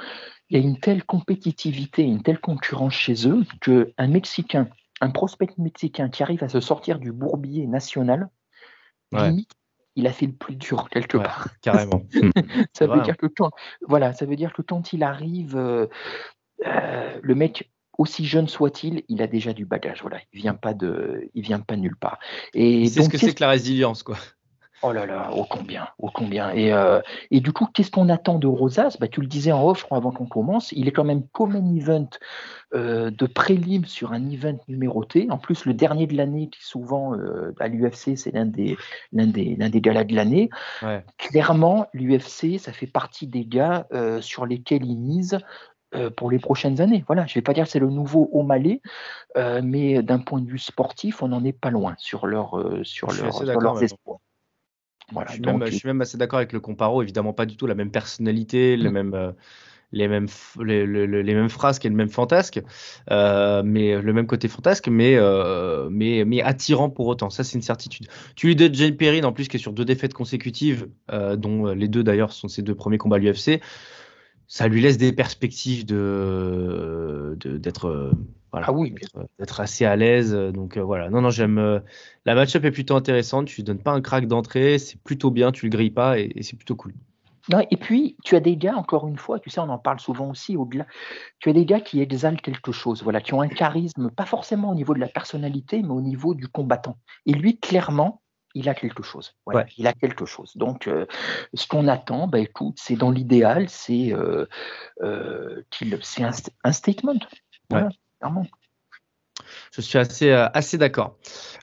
il 0.50 0.58
y 0.58 0.60
a 0.60 0.64
une 0.68 0.80
telle 0.80 1.04
compétitivité, 1.04 2.02
une 2.02 2.24
telle 2.24 2.40
concurrence 2.40 2.94
chez 2.96 3.28
eux 3.28 3.46
qu'un 3.62 4.08
Mexicain, 4.08 4.68
un 5.00 5.12
prospect 5.12 5.54
mexicain 5.60 6.10
qui 6.10 6.24
arrive 6.24 6.44
à 6.44 6.50
se 6.50 6.60
sortir 6.60 6.98
du 6.98 7.12
bourbier 7.12 7.68
national, 7.68 8.30
Ouais. 9.12 9.30
limite, 9.30 9.52
il 9.96 10.08
a 10.08 10.12
fait 10.12 10.26
le 10.26 10.34
plus 10.34 10.56
dur 10.56 10.90
quelque 10.90 11.18
Ouais. 11.18 11.24
part. 11.24 11.48
Carrément. 11.62 12.04
Ça 12.74 12.88
veut 12.88 12.94
hein. 13.00 13.02
dire 13.02 13.18
que 13.18 13.28
quand, 13.28 13.52
voilà, 13.88 14.14
ça 14.14 14.26
veut 14.26 14.36
dire 14.36 14.54
que 14.54 14.62
quand 14.62 14.94
il 14.94 15.04
arrive, 15.04 15.58
euh, 15.58 15.88
euh, 16.66 17.20
le 17.22 17.36
mec, 17.36 17.72
aussi 17.98 18.26
jeune 18.26 18.48
soit-il, 18.48 19.04
il 19.10 19.22
a 19.22 19.28
déjà 19.28 19.54
du 19.54 19.66
bagage. 19.66 20.02
Voilà, 20.02 20.20
il 20.34 20.42
vient 20.42 20.56
pas 20.56 20.74
de, 20.74 21.30
il 21.34 21.44
vient 21.44 21.60
pas 21.60 21.76
nulle 21.76 21.96
part. 21.98 22.20
Et 22.54 22.88
sait 22.88 23.04
ce 23.04 23.10
que 23.10 23.18
c'est 23.18 23.34
que 23.34 23.44
la 23.44 23.50
résilience, 23.50 24.04
quoi. 24.04 24.18
Oh 24.84 24.92
là 24.92 25.06
là, 25.06 25.32
ô 25.34 25.44
combien, 25.44 25.88
ô 26.00 26.10
combien. 26.14 26.52
Et, 26.52 26.74
euh, 26.74 27.02
et 27.30 27.40
du 27.40 27.54
coup, 27.54 27.68
qu'est-ce 27.74 27.92
qu'on 27.92 28.10
attend 28.10 28.40
de 28.40 28.48
Rosas? 28.48 28.98
Bah, 29.00 29.08
Tu 29.08 29.22
le 29.22 29.28
disais 29.28 29.52
en 29.52 29.68
off, 29.68 29.80
je 29.80 29.86
crois, 29.86 29.98
avant 29.98 30.12
qu'on 30.12 30.26
commence. 30.26 30.72
Il 30.72 30.88
est 30.88 30.92
quand 30.92 31.04
même 31.04 31.28
co-main 31.28 31.66
event 31.76 32.10
euh, 32.74 33.12
de 33.12 33.26
prélim 33.26 33.86
sur 33.86 34.14
un 34.14 34.30
event 34.30 34.58
numéroté. 34.68 35.28
En 35.30 35.38
plus, 35.38 35.66
le 35.66 35.74
dernier 35.74 36.08
de 36.08 36.16
l'année, 36.16 36.50
qui 36.50 36.64
souvent 36.64 37.16
euh, 37.16 37.54
à 37.60 37.68
l'UFC, 37.68 38.18
c'est 38.18 38.32
l'un 38.32 38.46
des, 38.46 38.78
l'un 39.14 39.28
des, 39.28 39.56
l'un 39.56 39.70
des 39.70 39.82
galas 39.82 40.04
de 40.04 40.16
l'année. 40.16 40.50
Ouais. 40.82 41.04
Clairement, 41.18 41.88
l'UFC, 41.94 42.60
ça 42.60 42.74
fait 42.74 42.88
partie 42.88 43.28
des 43.28 43.46
gars 43.46 43.88
sur 44.22 44.46
lesquels 44.46 44.86
ils 44.86 44.98
misent 44.98 45.40
euh, 45.94 46.10
pour 46.10 46.32
les 46.32 46.40
prochaines 46.40 46.80
années. 46.80 47.04
Voilà, 47.06 47.26
je 47.26 47.32
ne 47.32 47.36
vais 47.36 47.42
pas 47.42 47.52
dire 47.52 47.66
que 47.66 47.70
c'est 47.70 47.78
le 47.78 47.90
nouveau 47.90 48.30
O'Malley, 48.32 48.80
euh, 49.36 49.60
mais 49.62 50.02
d'un 50.02 50.20
point 50.20 50.40
de 50.40 50.50
vue 50.50 50.58
sportif, 50.58 51.22
on 51.22 51.28
n'en 51.28 51.44
est 51.44 51.52
pas 51.52 51.70
loin 51.70 51.96
sur, 51.98 52.28
leur, 52.28 52.58
euh, 52.58 52.82
sur, 52.86 53.12
leur, 53.12 53.34
sur 53.34 53.60
leurs 53.60 53.84
espoirs. 53.84 54.20
Voilà, 55.12 55.28
je, 55.30 55.34
suis 55.34 55.42
donc, 55.42 55.60
même, 55.60 55.70
je 55.72 55.76
suis 55.76 55.88
même 55.88 56.02
assez 56.02 56.18
d'accord 56.18 56.38
avec 56.38 56.54
le 56.54 56.60
comparo, 56.60 57.02
évidemment 57.02 57.34
pas 57.34 57.46
du 57.46 57.58
tout 57.58 57.68
la 57.68 57.76
même 57.76 57.92
personnalité, 57.92 58.78
les 58.78 58.90
Mm. 58.90 58.94
mêmes, 58.94 59.14
euh, 59.14 59.32
les 59.94 60.08
mêmes, 60.08 60.28
les, 60.64 60.86
le- 60.86 61.06
le- 61.06 61.22
les 61.22 61.34
mêmes 61.34 61.50
frasques 61.50 61.86
et 61.86 61.90
le 61.90 61.96
même 61.96 62.10
fantasque, 62.10 62.62
euh, 63.12 63.62
mais 63.66 64.02
le 64.02 64.14
même 64.14 64.26
côté 64.26 64.48
fantasque, 64.48 64.88
mais, 64.88 65.16
euh, 65.18 65.90
mais, 65.92 66.24
mais 66.26 66.42
attirant 66.42 66.90
pour 66.90 67.08
autant. 67.08 67.30
Ça, 67.30 67.44
c'est 67.44 67.56
une 67.56 67.62
certitude. 67.62 68.08
Tu 68.36 68.48
lui 68.48 68.56
donnes 68.56 68.74
Jane 68.74 68.96
Perrin, 68.96 69.24
en 69.24 69.34
plus, 69.34 69.50
qui 69.50 69.58
est 69.58 69.60
sur 69.60 69.74
deux 69.74 69.84
défaites 69.86 70.14
consécutives, 70.14 70.88
euh, 71.12 71.36
dont 71.36 71.68
euh, 71.68 71.74
les 71.76 71.90
deux 71.90 72.04
d'ailleurs 72.04 72.32
sont 72.32 72.48
ses 72.48 72.62
deux 72.62 72.76
premiers 72.76 72.98
combats 72.98 73.18
à 73.18 73.20
l'UFC. 73.20 73.60
Ça 74.54 74.68
lui 74.68 74.82
laisse 74.82 74.98
des 74.98 75.14
perspectives 75.14 75.86
de 75.86 77.38
d'être 77.40 77.86
euh, 77.86 78.12
voilà, 78.52 78.66
Ah 78.68 78.74
oui, 78.74 78.94
d'être- 79.40 79.62
assez 79.62 79.86
à 79.86 79.96
l'aise. 79.96 80.34
Donc 80.34 80.76
euh, 80.76 80.82
voilà. 80.84 81.10
Non, 81.10 81.22
non, 81.22 81.30
j'aime. 81.30 81.58
euh, 81.58 81.80
la 82.26 82.36
match-up 82.36 82.66
est 82.66 82.72
plutôt 82.72 82.98
intéressante. 82.98 83.48
Tu 83.48 83.64
donnes 83.64 83.80
pas 83.82 83.94
un 83.94 84.02
crack 84.02 84.28
d'entrée, 84.28 84.78
c'est 84.78 85.00
plutôt 85.02 85.32
bien. 85.32 85.54
Tu 85.54 85.68
le 85.68 85.70
grilles 85.70 85.90
pas 85.90 86.20
et, 86.20 86.34
et 86.36 86.44
c'est 86.44 86.58
plutôt 86.58 86.76
cool. 86.76 86.94
Non, 87.50 87.66
et 87.72 87.78
puis, 87.78 88.18
tu 88.26 88.36
as 88.36 88.42
des 88.42 88.58
gars, 88.58 88.76
encore 88.76 89.08
une 89.08 89.18
fois, 89.18 89.40
tu 89.40 89.50
sais, 89.50 89.62
on 89.62 89.70
en 89.70 89.78
parle 89.78 90.02
souvent 90.02 90.30
aussi 90.30 90.58
au-delà, 90.58 90.86
tu 91.40 91.50
as 91.50 91.54
des 91.54 91.64
gars 91.66 91.80
qui 91.80 92.02
exaltent 92.02 92.42
quelque 92.42 92.74
chose, 92.74 93.04
voilà, 93.04 93.22
qui 93.22 93.34
ont 93.34 93.40
un 93.42 93.48
charisme, 93.48 94.12
pas 94.12 94.26
forcément 94.26 94.72
au 94.72 94.76
niveau 94.76 94.94
de 94.94 95.00
la 95.00 95.08
personnalité, 95.08 95.82
mais 95.82 95.90
au 95.92 96.02
niveau 96.02 96.36
du 96.36 96.50
combattant. 96.50 96.98
Et 97.26 97.32
lui, 97.32 97.58
clairement, 97.58 98.22
il 98.56 98.68
a 98.70 98.74
quelque 98.74 99.04
chose. 99.04 99.34
Voilà, 99.46 99.62
Ouais. 99.62 99.68
Il 99.78 99.88
a 99.88 99.94
quelque 99.94 100.26
chose. 100.26 100.52
Donc, 100.56 100.88
euh, 100.88 101.06
ce 101.54 101.68
qu'on 101.68 101.88
attend, 101.88 102.28
bah, 102.28 102.40
écoute, 102.40 102.76
c'est 102.78 102.96
dans 102.96 103.12
l'idéal, 103.12 103.70
c'est 103.70 104.14
euh, 104.14 104.46
euh, 105.04 105.64
qu'il- 105.72 105.98
c'est 106.02 106.24
un, 106.24 106.32
st- 106.32 106.50
un 106.64 106.72
statement. 106.72 107.20
Voilà, 107.70 107.90
clairement. 108.20 108.46
Je 109.74 109.82
suis 109.82 109.98
assez, 109.98 110.32
assez 110.32 110.78
d'accord. 110.78 111.18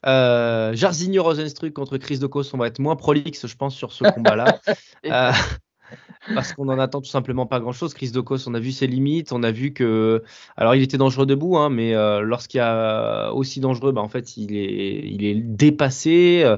Euh, 0.06 0.74
Jairzinho 0.74 1.22
Rosenstruck 1.22 1.72
contre 1.72 1.96
Chris 1.98 2.18
Dokos, 2.18 2.54
on 2.54 2.58
va 2.58 2.66
être 2.66 2.78
moins 2.78 2.96
prolixe, 2.96 3.46
je 3.46 3.56
pense, 3.56 3.74
sur 3.74 3.92
ce 3.92 4.04
combat-là. 4.36 4.58
Euh, 5.06 5.32
parce 6.34 6.52
qu'on 6.52 6.66
n'en 6.66 6.78
attend 6.78 7.00
tout 7.00 7.08
simplement 7.08 7.46
pas 7.46 7.60
grand-chose. 7.60 7.94
Chris 7.94 8.10
Dokos, 8.10 8.48
on 8.48 8.54
a 8.54 8.60
vu 8.60 8.72
ses 8.72 8.86
limites, 8.86 9.32
on 9.32 9.42
a 9.42 9.50
vu 9.50 9.72
que. 9.72 10.22
Alors, 10.56 10.74
il 10.74 10.82
était 10.82 10.98
dangereux 10.98 11.26
debout, 11.26 11.56
hein, 11.56 11.70
mais 11.70 11.94
euh, 11.94 12.20
lorsqu'il 12.20 12.58
y 12.58 12.60
a 12.60 13.32
aussi 13.32 13.60
dangereux, 13.60 13.92
bah, 13.92 14.00
en 14.00 14.08
fait, 14.08 14.36
il 14.36 14.54
est, 14.56 15.34
dépassé. 15.34 16.42
Euh, 16.44 16.56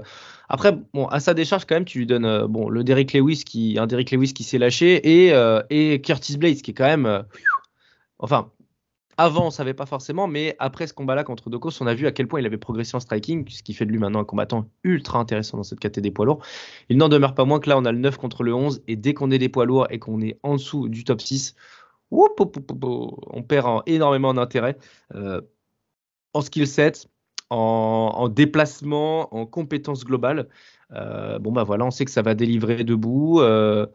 Après, 0.48 0.76
à 1.10 1.20
sa 1.20 1.34
décharge, 1.34 1.64
quand 1.64 1.76
même, 1.76 1.84
tu 1.84 1.98
lui 1.98 2.06
donnes 2.06 2.24
euh, 2.24 2.46
le 2.70 2.84
Derrick 2.84 3.12
Lewis 3.12 3.44
qui, 3.44 3.78
un 3.78 3.86
Derrick 3.86 4.10
Lewis 4.10 4.32
qui 4.32 4.44
s'est 4.44 4.58
lâché 4.58 4.96
et, 4.96 5.32
et 5.70 6.00
Curtis 6.00 6.36
Blades 6.38 6.62
qui 6.62 6.72
est 6.72 6.74
quand 6.74 6.84
même. 6.84 7.24
enfin, 8.18 8.50
avant, 9.22 9.46
on 9.46 9.50
savait 9.50 9.74
pas 9.74 9.86
forcément, 9.86 10.26
mais 10.26 10.56
après 10.58 10.86
ce 10.86 10.94
combat-là 10.94 11.24
contre 11.24 11.50
Dokos, 11.50 11.70
on 11.82 11.86
a 11.86 11.94
vu 11.94 12.06
à 12.06 12.12
quel 12.12 12.26
point 12.26 12.40
il 12.40 12.46
avait 12.46 12.56
progressé 12.58 12.96
en 12.96 13.00
striking, 13.00 13.48
ce 13.48 13.62
qui 13.62 13.74
fait 13.74 13.84
de 13.86 13.90
lui 13.90 13.98
maintenant 13.98 14.20
un 14.20 14.24
combattant 14.24 14.66
ultra 14.84 15.18
intéressant 15.18 15.56
dans 15.58 15.62
cette 15.62 15.80
catégorie 15.80 16.10
des 16.10 16.14
poids 16.14 16.24
lourds. 16.26 16.42
Il 16.88 16.96
n'en 16.96 17.08
demeure 17.08 17.34
pas 17.34 17.44
moins 17.44 17.60
que 17.60 17.68
là, 17.68 17.76
on 17.78 17.84
a 17.84 17.92
le 17.92 17.98
9 17.98 18.16
contre 18.16 18.42
le 18.42 18.54
11, 18.54 18.82
et 18.88 18.96
dès 18.96 19.12
qu'on 19.14 19.30
est 19.30 19.38
des 19.38 19.48
poids 19.50 19.66
lourds 19.66 19.86
et 19.90 19.98
qu'on 19.98 20.20
est 20.22 20.38
en 20.42 20.54
dessous 20.54 20.88
du 20.88 21.04
top 21.04 21.20
6, 21.20 21.54
whoop, 22.10 22.38
whoop, 22.40 22.56
whoop, 22.56 22.72
whoop, 22.84 23.24
on 23.28 23.42
perd 23.42 23.66
en- 23.66 23.82
énormément 23.86 24.32
d'intérêt 24.34 24.76
euh, 25.14 25.40
en 26.34 26.40
skill 26.40 26.66
set, 26.66 27.08
en, 27.50 27.56
en 28.16 28.28
déplacement, 28.28 29.34
en 29.34 29.46
compétences 29.46 30.04
globales. 30.04 30.48
Euh, 30.92 31.38
bon, 31.38 31.52
bah 31.52 31.64
voilà, 31.64 31.84
on 31.86 31.90
sait 31.90 32.04
que 32.04 32.10
ça 32.10 32.22
va 32.22 32.34
délivrer 32.34 32.84
debout. 32.84 33.40
euh, 33.40 33.86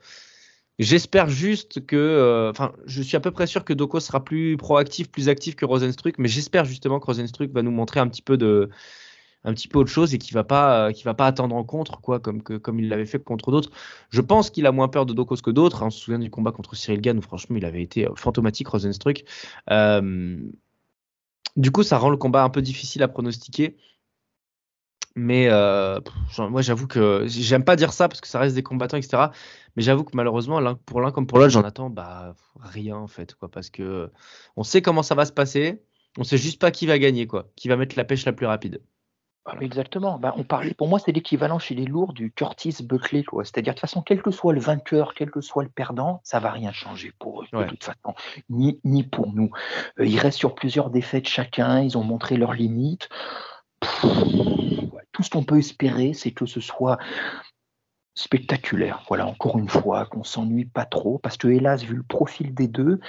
J'espère 0.77 1.29
juste 1.29 1.85
que, 1.85 1.95
euh, 1.95 2.51
enfin, 2.51 2.73
je 2.85 3.01
suis 3.01 3.15
à 3.15 3.19
peu 3.21 3.31
près 3.31 3.47
sûr 3.47 3.63
que 3.63 3.73
Doko 3.73 3.99
sera 3.99 4.23
plus 4.23 4.57
proactif, 4.57 5.09
plus 5.09 5.29
actif 5.29 5.55
que 5.55 5.65
Rosenstruck, 5.65 6.15
mais 6.17 6.27
j'espère 6.27 6.65
justement 6.65 6.99
que 6.99 7.05
Rosenstruck 7.05 7.49
va 7.51 7.61
nous 7.61 7.71
montrer 7.71 8.01
un 8.01 8.07
petit 8.09 8.21
peu 8.21 8.35
de, 8.37 8.69
un 9.45 9.53
petit 9.53 9.67
peu 9.69 9.79
autre 9.79 9.89
chose 9.89 10.13
et 10.13 10.17
qu'il 10.17 10.33
va 10.33 10.43
pas, 10.43 10.87
euh, 10.89 10.91
qu'il 10.91 11.05
va 11.05 11.13
pas 11.13 11.27
attendre 11.27 11.55
en 11.55 11.63
contre, 11.63 12.01
quoi, 12.01 12.19
comme 12.19 12.43
que, 12.43 12.57
comme 12.57 12.79
il 12.79 12.89
l'avait 12.89 13.05
fait 13.05 13.23
contre 13.23 13.51
d'autres. 13.51 13.71
Je 14.09 14.19
pense 14.21 14.49
qu'il 14.49 14.65
a 14.65 14.73
moins 14.73 14.89
peur 14.89 15.05
de 15.05 15.13
Dokos 15.13 15.37
que 15.37 15.51
d'autres. 15.51 15.83
hein. 15.83 15.87
On 15.87 15.91
se 15.91 15.99
souvient 15.99 16.19
du 16.19 16.29
combat 16.29 16.51
contre 16.51 16.75
Cyril 16.75 16.99
Gann 16.99 17.17
où 17.17 17.21
franchement 17.21 17.55
il 17.55 17.65
avait 17.65 17.83
été 17.83 18.07
euh, 18.07 18.15
fantomatique, 18.15 18.67
Rosenstruck. 18.67 19.23
Du 21.55 21.71
coup, 21.71 21.83
ça 21.83 21.97
rend 21.97 22.09
le 22.09 22.17
combat 22.17 22.43
un 22.43 22.49
peu 22.49 22.61
difficile 22.61 23.01
à 23.01 23.07
pronostiquer. 23.07 23.77
Mais 25.15 25.47
euh, 25.49 25.99
moi, 26.37 26.61
j'avoue 26.61 26.87
que 26.87 27.23
j'aime 27.27 27.63
pas 27.63 27.77
dire 27.77 27.93
ça 27.93 28.09
parce 28.09 28.19
que 28.19 28.27
ça 28.27 28.37
reste 28.39 28.53
des 28.55 28.63
combattants, 28.63 28.97
etc. 28.97 29.27
Mais 29.75 29.83
j'avoue 29.83 30.03
que 30.03 30.11
malheureusement, 30.13 30.61
pour 30.85 30.99
l'un 30.99 31.11
comme 31.11 31.25
pour 31.25 31.37
l'autre, 31.39 31.51
j'en 31.51 31.63
attends 31.63 31.89
bah, 31.89 32.35
rien 32.59 32.97
en 32.97 33.07
fait, 33.07 33.33
quoi, 33.35 33.49
parce 33.49 33.69
que 33.69 34.11
on 34.57 34.63
sait 34.63 34.81
comment 34.81 35.03
ça 35.03 35.15
va 35.15 35.25
se 35.25 35.31
passer, 35.31 35.81
on 36.17 36.23
sait 36.25 36.37
juste 36.37 36.59
pas 36.59 36.71
qui 36.71 36.85
va 36.85 36.99
gagner, 36.99 37.27
quoi, 37.27 37.47
qui 37.55 37.69
va 37.69 37.77
mettre 37.77 37.95
la 37.97 38.03
pêche 38.03 38.25
la 38.25 38.33
plus 38.33 38.45
rapide. 38.45 38.81
Exactement. 39.61 40.17
Bah, 40.17 40.33
on 40.37 40.43
parlait, 40.43 40.73
pour 40.73 40.87
moi, 40.87 40.97
c'est 40.97 41.11
l'équivalent 41.11 41.59
chez 41.59 41.75
les 41.75 41.85
lourds 41.85 42.13
du 42.13 42.31
Curtis 42.31 42.77
Buckley. 42.81 43.23
quoi. 43.23 43.43
C'est-à-dire, 43.45 43.73
de 43.73 43.75
toute 43.75 43.81
façon, 43.81 44.01
quel 44.01 44.21
que 44.21 44.31
soit 44.31 44.53
le 44.53 44.59
vainqueur, 44.59 45.13
quel 45.13 45.29
que 45.29 45.39
soit 45.39 45.63
le 45.63 45.69
perdant, 45.69 46.19
ça 46.23 46.39
va 46.39 46.49
rien 46.51 46.71
changer 46.71 47.13
pour 47.19 47.43
eux, 47.43 47.45
Ouais. 47.53 47.65
de 47.65 47.69
toute 47.69 47.83
façon, 47.83 48.15
ni, 48.49 48.79
ni 48.83 49.03
pour 49.03 49.31
nous. 49.33 49.51
Euh, 49.99 50.05
ils 50.05 50.17
restent 50.17 50.39
sur 50.39 50.55
plusieurs 50.55 50.89
défaites 50.89 51.27
chacun, 51.27 51.81
ils 51.81 51.95
ont 51.97 52.03
montré 52.03 52.37
leurs 52.37 52.53
limites. 52.53 53.07
Pff, 54.01 55.01
Tout 55.11 55.23
ce 55.23 55.29
qu'on 55.29 55.43
peut 55.43 55.57
espérer, 55.57 56.13
c'est 56.13 56.31
que 56.31 56.45
ce 56.45 56.59
soit 56.59 56.97
spectaculaire. 58.15 59.03
Voilà, 59.07 59.27
encore 59.27 59.57
une 59.59 59.69
fois, 59.69 60.05
qu'on 60.05 60.23
s'ennuie 60.23 60.65
pas 60.65 60.85
trop, 60.85 61.19
parce 61.19 61.37
que 61.37 61.47
hélas, 61.47 61.83
vu 61.83 61.95
le 61.95 62.03
profil 62.03 62.53
des 62.53 62.67
deux, 62.67 62.99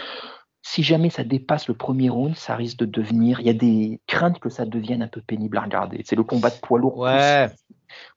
si 0.62 0.82
jamais 0.82 1.10
ça 1.10 1.22
dépasse 1.22 1.68
le 1.68 1.74
premier 1.74 2.08
round, 2.08 2.34
ça 2.36 2.56
risque 2.56 2.78
de 2.78 2.86
devenir. 2.86 3.38
Il 3.40 3.46
y 3.46 3.50
a 3.50 3.54
des 3.54 4.00
craintes 4.08 4.40
que 4.40 4.48
ça 4.48 4.66
devienne 4.66 5.02
un 5.02 5.08
peu 5.08 5.20
pénible 5.20 5.58
à 5.58 5.62
regarder. 5.62 6.02
C'est 6.04 6.16
le 6.16 6.24
combat 6.24 6.50
de 6.50 6.56
poids 6.56 6.78
lourd 6.80 6.98
Ouais. 6.98 7.48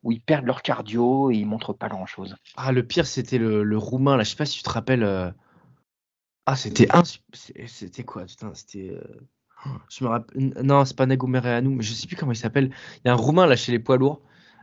où 0.01 0.11
ils 0.11 0.19
perdent 0.21 0.45
leur 0.45 0.63
cardio 0.63 1.29
et 1.29 1.35
ils 1.35 1.45
montrent 1.45 1.73
pas 1.73 1.89
grand 1.89 2.07
chose. 2.07 2.35
Ah, 2.57 2.71
le 2.71 2.81
pire, 2.85 3.05
c'était 3.05 3.37
le, 3.37 3.63
le 3.63 3.77
roumain 3.77 4.17
là. 4.17 4.23
Je 4.23 4.31
sais 4.31 4.35
pas 4.35 4.45
si 4.45 4.57
tu 4.57 4.63
te 4.63 4.69
rappelles. 4.71 5.03
euh, 5.03 5.29
Ah, 6.47 6.55
c'était 6.55 6.87
un. 6.91 7.03
C'était 7.33 8.03
quoi 8.03 8.25
Putain, 8.25 8.51
c'était. 8.55 8.89
euh, 8.89 9.27
Je 9.89 10.03
me 10.03 10.09
rappelle. 10.09 10.53
Non, 10.63 10.85
c'est 10.85 10.95
pas 10.95 11.05
Nagomereanu, 11.05 11.75
mais 11.75 11.83
je 11.83 11.93
sais 11.93 12.07
plus 12.07 12.15
comment 12.15 12.31
il 12.31 12.37
s'appelle. 12.37 12.71
Il 12.97 13.07
y 13.07 13.09
a 13.09 13.13
un 13.13 13.17
roumain 13.17 13.45
là 13.45 13.55
chez 13.55 13.71
les 13.71 13.79
poids 13.79 13.97
lourds. 13.97 14.21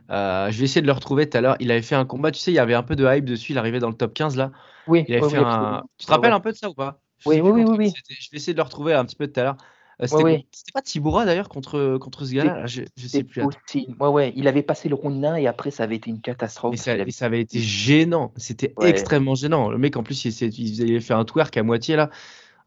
Euh, 0.09 0.49
je 0.51 0.57
vais 0.57 0.65
essayer 0.65 0.81
de 0.81 0.87
le 0.87 0.93
retrouver 0.93 1.29
tout 1.29 1.37
à 1.37 1.41
l'heure. 1.41 1.55
Il 1.59 1.69
avait 1.71 1.81
fait 1.81 1.95
un 1.95 2.05
combat, 2.05 2.31
tu 2.31 2.39
sais, 2.39 2.51
il 2.51 2.55
y 2.55 2.59
avait 2.59 2.73
un 2.73 2.83
peu 2.83 2.95
de 2.95 3.05
hype 3.05 3.25
dessus. 3.25 3.51
Il 3.51 3.57
arrivait 3.57 3.79
dans 3.79 3.89
le 3.89 3.95
top 3.95 4.13
15 4.13 4.37
là. 4.37 4.51
Oui, 4.87 5.03
Il 5.07 5.13
avait 5.15 5.23
oui, 5.25 5.31
fait 5.31 5.37
oui, 5.39 5.43
un. 5.45 5.83
Tu 5.97 6.05
te 6.05 6.11
rappelles 6.11 6.31
un 6.33 6.39
peu 6.39 6.51
de 6.51 6.57
ça 6.57 6.69
ou 6.69 6.73
pas? 6.73 6.99
Je 7.19 7.29
Oui, 7.29 7.41
oui, 7.41 7.63
oui, 7.63 7.75
oui, 7.77 7.89
c'était. 7.89 8.15
Je 8.19 8.31
vais 8.31 8.37
essayer 8.37 8.53
de 8.53 8.57
le 8.57 8.63
retrouver 8.63 8.93
un 8.93 9.03
petit 9.05 9.15
peu 9.15 9.27
tout 9.27 9.39
à 9.39 9.43
l'heure. 9.43 9.57
Euh, 10.01 10.05
C'était 10.07 10.23
Ouais, 10.23 10.45
c'était 10.51 10.71
pas 10.71 10.83
Tibura 10.83 11.25
d'ailleurs 11.25 11.49
contre, 11.49 11.97
contre 11.97 12.23
ce 12.23 12.33
gars-là? 12.33 12.59
là, 12.59 12.65
Je, 12.67 12.83
je 12.95 13.07
sais 13.07 13.23
plus. 13.23 13.41
Ouais, 13.43 14.07
ouais. 14.07 14.33
Il 14.35 14.47
avait 14.47 14.61
passé 14.61 14.89
le 14.89 14.95
round 14.95 15.25
1 15.25 15.35
et 15.35 15.47
après 15.47 15.71
ça 15.71 15.83
avait 15.83 15.95
été 15.95 16.11
une 16.11 16.21
catastrophe. 16.21 16.75
Ça, 16.75 16.91
avait- 16.91 17.03
et 17.07 17.11
ça 17.11 17.25
avait 17.25 17.41
été 17.41 17.59
gênant. 17.59 18.31
C'était 18.37 18.73
Ouais. 18.77 18.89
extrêmement 18.91 19.33
gênant. 19.35 19.69
Le 19.71 19.77
mec, 19.79 19.97
en 19.97 20.03
plus, 20.03 20.23
il, 20.25 20.59
il 20.59 20.81
avait 20.91 21.01
fait 21.01 21.15
un 21.15 21.25
twerk 21.25 21.57
à 21.57 21.63
moitié 21.63 21.95
là. 21.95 22.11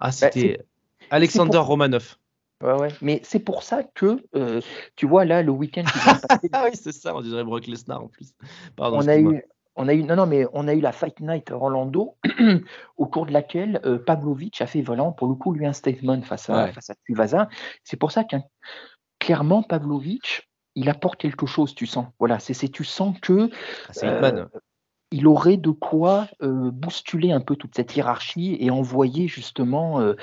Ah, 0.01 0.11
c'était 0.11 0.57
Bah, 0.59 0.65
c'est- 1.01 1.07
Alexander 1.11 1.59
pour- 1.59 1.67
Romanov. 1.67 2.17
Ouais, 2.63 2.75
ouais. 2.75 2.89
Mais 3.01 3.21
c'est 3.25 3.39
pour 3.39 3.63
ça 3.63 3.83
que, 3.83 4.23
euh, 4.35 4.61
tu 4.97 5.07
vois, 5.07 5.25
là, 5.25 5.43
le 5.43 5.51
week-end 5.51 5.85
Ah 6.53 6.65
oui, 6.65 6.71
c'est 6.75 6.93
ça. 6.93 7.15
On 7.17 7.23
dirait 7.23 7.45
Brock 7.45 7.67
Lesnar 7.67 8.03
en 8.03 8.09
plus. 8.09 8.33
Pardon. 8.77 8.99
on 8.99 9.09
a 9.09 9.17
eu, 9.17 9.43
on 9.77 9.89
a 9.89 9.95
eu, 9.95 10.03
non, 10.05 10.17
non, 10.17 10.27
mais 10.27 10.47
on 10.53 10.69
a 10.69 10.75
eu 10.75 10.81
la 10.81 10.93
Fight 10.93 11.21
Night 11.21 11.51
Orlando, 11.51 12.17
au 12.99 13.07
cours 13.07 13.27
de 13.27 13.33
laquelle 13.33 13.81
euh, 13.85 13.99
Pavlovich 13.99 14.61
a 14.61 14.67
fait 14.67 14.83
vraiment, 14.83 15.13
pour 15.13 15.29
le 15.29 15.35
coup, 15.35 15.53
lui, 15.53 15.67
un 15.67 15.73
statement 15.73 16.21
face 16.23 16.51
à, 16.51 16.65
Ouais. 16.65 16.73
face 16.73 16.91
à 16.91 16.95
Tuivasa. 17.05 17.49
C'est 17.85 17.97
pour 17.97 18.13
ça 18.13 18.25
qu'un 18.25 18.43
clairement, 19.19 19.63
Pavlovich, 19.63 20.49
il 20.75 20.89
apporte 20.89 21.21
quelque 21.21 21.47
chose, 21.47 21.75
tu 21.75 21.87
sens. 21.87 22.07
Voilà, 22.19 22.39
c'est, 22.39 22.69
tu 22.69 22.85
sens 22.85 23.19
que 23.21 23.51
Ah, 23.89 23.93
c'est 23.93 24.07
Hitman. 24.07 24.49
Il 25.11 25.27
aurait 25.27 25.57
de 25.57 25.71
quoi 25.71 26.29
euh, 26.43 26.71
bousculer 26.71 27.33
un 27.33 27.41
peu 27.41 27.57
toute 27.57 27.75
cette 27.75 27.97
hiérarchie 27.97 28.57
et 28.61 28.71
envoyer 28.71 29.27
justement 29.27 30.01
euh, 30.01 30.15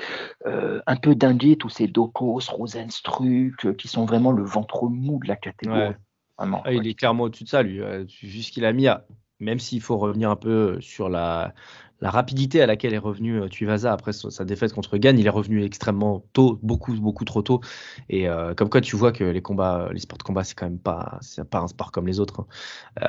euh, 0.46 0.80
un 0.86 0.96
peu 0.96 1.14
dinguer 1.14 1.56
tous 1.56 1.68
ces 1.68 1.86
Dokos, 1.86 2.50
Rosenstruck, 2.50 3.76
qui 3.76 3.88
sont 3.88 4.06
vraiment 4.06 4.32
le 4.32 4.42
ventre 4.42 4.88
mou 4.88 5.20
de 5.22 5.28
la 5.28 5.36
catégorie. 5.36 5.80
Ouais. 5.80 5.96
Vraiment. 6.38 6.62
Ah, 6.64 6.72
il 6.72 6.86
est 6.86 6.94
clairement 6.94 7.24
au-dessus 7.24 7.44
de 7.44 7.48
ça, 7.48 7.62
lui. 7.62 7.80
Vu 8.22 8.42
ce 8.42 8.52
qu'il 8.52 8.64
a 8.64 8.72
mis, 8.72 8.86
à... 8.86 9.04
même 9.40 9.58
s'il 9.58 9.80
faut 9.80 9.98
revenir 9.98 10.30
un 10.30 10.36
peu 10.36 10.80
sur 10.80 11.08
la, 11.08 11.52
la 12.00 12.10
rapidité 12.10 12.62
à 12.62 12.66
laquelle 12.66 12.94
est 12.94 12.98
revenu 12.98 13.40
euh, 13.40 13.48
Tuivasa 13.48 13.92
après 13.92 14.12
sa 14.12 14.44
défaite 14.44 14.72
contre 14.72 14.96
Gann, 14.98 15.18
il 15.18 15.26
est 15.26 15.30
revenu 15.30 15.64
extrêmement 15.64 16.24
tôt, 16.32 16.58
beaucoup, 16.62 16.94
beaucoup 16.94 17.24
trop 17.24 17.42
tôt. 17.42 17.60
Et 18.08 18.28
euh, 18.28 18.54
comme 18.54 18.70
quoi, 18.70 18.80
tu 18.80 18.96
vois 18.96 19.12
que 19.12 19.24
les 19.24 19.42
combats, 19.42 19.88
les 19.92 20.00
sports 20.00 20.18
de 20.18 20.22
combat, 20.22 20.44
c'est 20.44 20.54
quand 20.54 20.66
même 20.66 20.78
pas, 20.78 21.18
c'est 21.20 21.44
pas 21.48 21.58
un 21.58 21.68
sport 21.68 21.90
comme 21.92 22.06
les 22.06 22.20
autres. 22.20 22.40
hein. 22.40 22.46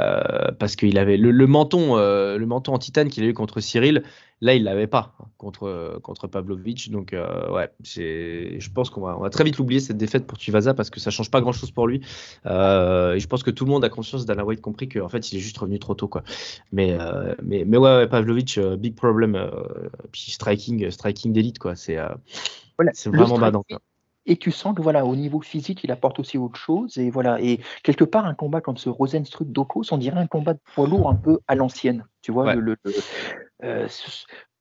Euh, 0.01 0.51
parce 0.59 0.75
qu'il 0.75 0.97
avait 0.97 1.17
le, 1.17 1.31
le 1.31 1.47
menton, 1.47 1.97
euh, 1.97 2.37
le 2.37 2.45
menton 2.45 2.73
en 2.73 2.79
titane 2.79 3.09
qu'il 3.09 3.23
a 3.23 3.27
eu 3.27 3.33
contre 3.33 3.59
Cyril. 3.59 4.03
Là, 4.41 4.53
il 4.55 4.63
l'avait 4.63 4.87
pas 4.87 5.15
hein, 5.19 5.25
contre, 5.37 5.99
contre 6.01 6.27
Pavlovich. 6.27 6.89
Donc, 6.91 7.11
euh, 7.11 7.51
ouais, 7.51 7.69
c'est- 7.83 8.57
je 8.59 8.71
pense 8.71 8.89
qu'on 8.89 9.01
va, 9.01 9.17
on 9.17 9.21
va 9.21 9.29
très 9.29 9.43
vite 9.43 9.57
l'oublier 9.57 9.81
cette 9.81 9.97
défaite 9.97 10.25
pour 10.27 10.37
Tuivasa 10.37 10.73
parce 10.73 10.89
que 10.89 11.01
ça 11.01 11.11
change 11.11 11.29
pas 11.29 11.41
grand 11.41 11.51
chose 11.51 11.71
pour 11.71 11.87
lui. 11.87 11.99
Euh, 12.45 13.15
et 13.15 13.19
je 13.19 13.27
pense 13.27 13.43
que 13.43 13.51
tout 13.51 13.65
le 13.65 13.71
monde 13.71 13.83
a 13.83 13.89
conscience, 13.89 14.25
Dana 14.25 14.45
White 14.45 14.61
compris, 14.61 14.87
qu'en 14.87 15.09
fait, 15.09 15.31
il 15.33 15.37
est 15.37 15.41
juste 15.41 15.57
revenu 15.57 15.77
trop 15.77 15.93
tôt. 15.93 16.07
Quoi. 16.07 16.23
Mais, 16.71 16.95
euh, 16.97 17.35
mais, 17.43 17.65
mais 17.65 17.75
ouais, 17.77 17.97
ouais, 17.97 18.07
Pavlovich, 18.07 18.57
euh, 18.57 18.77
big 18.77 18.95
problem. 18.95 19.35
euh, 19.35 19.49
puis 20.11 20.31
striking, 20.31 20.89
striking 20.89 21.33
d'élite, 21.33 21.59
quoi. 21.59 21.75
C'est 21.75 21.97
euh, 21.97 22.07
Voilà, 22.77 22.91
vraiment 23.07 23.37
badant. 23.37 23.63
quoi. 23.69 23.79
Et 24.25 24.37
tu 24.37 24.51
sens 24.51 24.75
que 24.75 24.81
voilà, 24.81 25.05
au 25.05 25.15
niveau 25.15 25.41
physique, 25.41 25.83
il 25.83 25.91
apporte 25.91 26.19
aussi 26.19 26.37
autre 26.37 26.55
chose. 26.57 26.97
Et 26.97 27.09
voilà, 27.09 27.41
et 27.41 27.59
quelque 27.83 28.03
part, 28.03 28.25
un 28.25 28.35
combat 28.35 28.61
comme 28.61 28.77
ce 28.77 28.89
Rosenstruck 28.89 29.51
Dokos, 29.51 29.91
on 29.91 29.97
dirait 29.97 30.19
un 30.19 30.27
combat 30.27 30.53
de 30.53 30.59
poids 30.75 30.87
lourd 30.87 31.09
un 31.09 31.15
peu 31.15 31.39
à 31.47 31.55
l'ancienne. 31.55 32.05
Tu 32.21 32.31
vois, 32.31 32.45
Ouais. 32.45 32.55
le, 32.55 32.61
le- 32.61 32.77
le- 32.83 32.93
euh, 33.63 33.87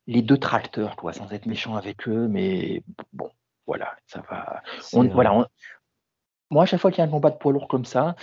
les 0.07 0.23
deux 0.23 0.39
tracteurs, 0.39 0.97
quoi, 0.97 1.13
sans 1.13 1.31
être 1.33 1.47
méchant 1.47 1.77
avec 1.77 2.09
eux, 2.09 2.29
mais 2.29 2.83
bon, 3.13 3.31
voilà, 3.67 3.95
ça 4.07 4.23
va. 4.31 4.63
On- 4.95 5.07
voilà, 5.09 5.35
on- 5.35 5.47
Moi, 6.51 6.63
à 6.63 6.67
chaque 6.67 6.81
fois 6.81 6.91
qu'il 6.91 6.99
y 6.99 7.03
a 7.03 7.05
un 7.05 7.11
combat 7.11 7.29
de 7.31 7.37
poids 7.37 7.53
lourd 7.53 7.69
comme 7.69 7.85
ça, 7.85 8.17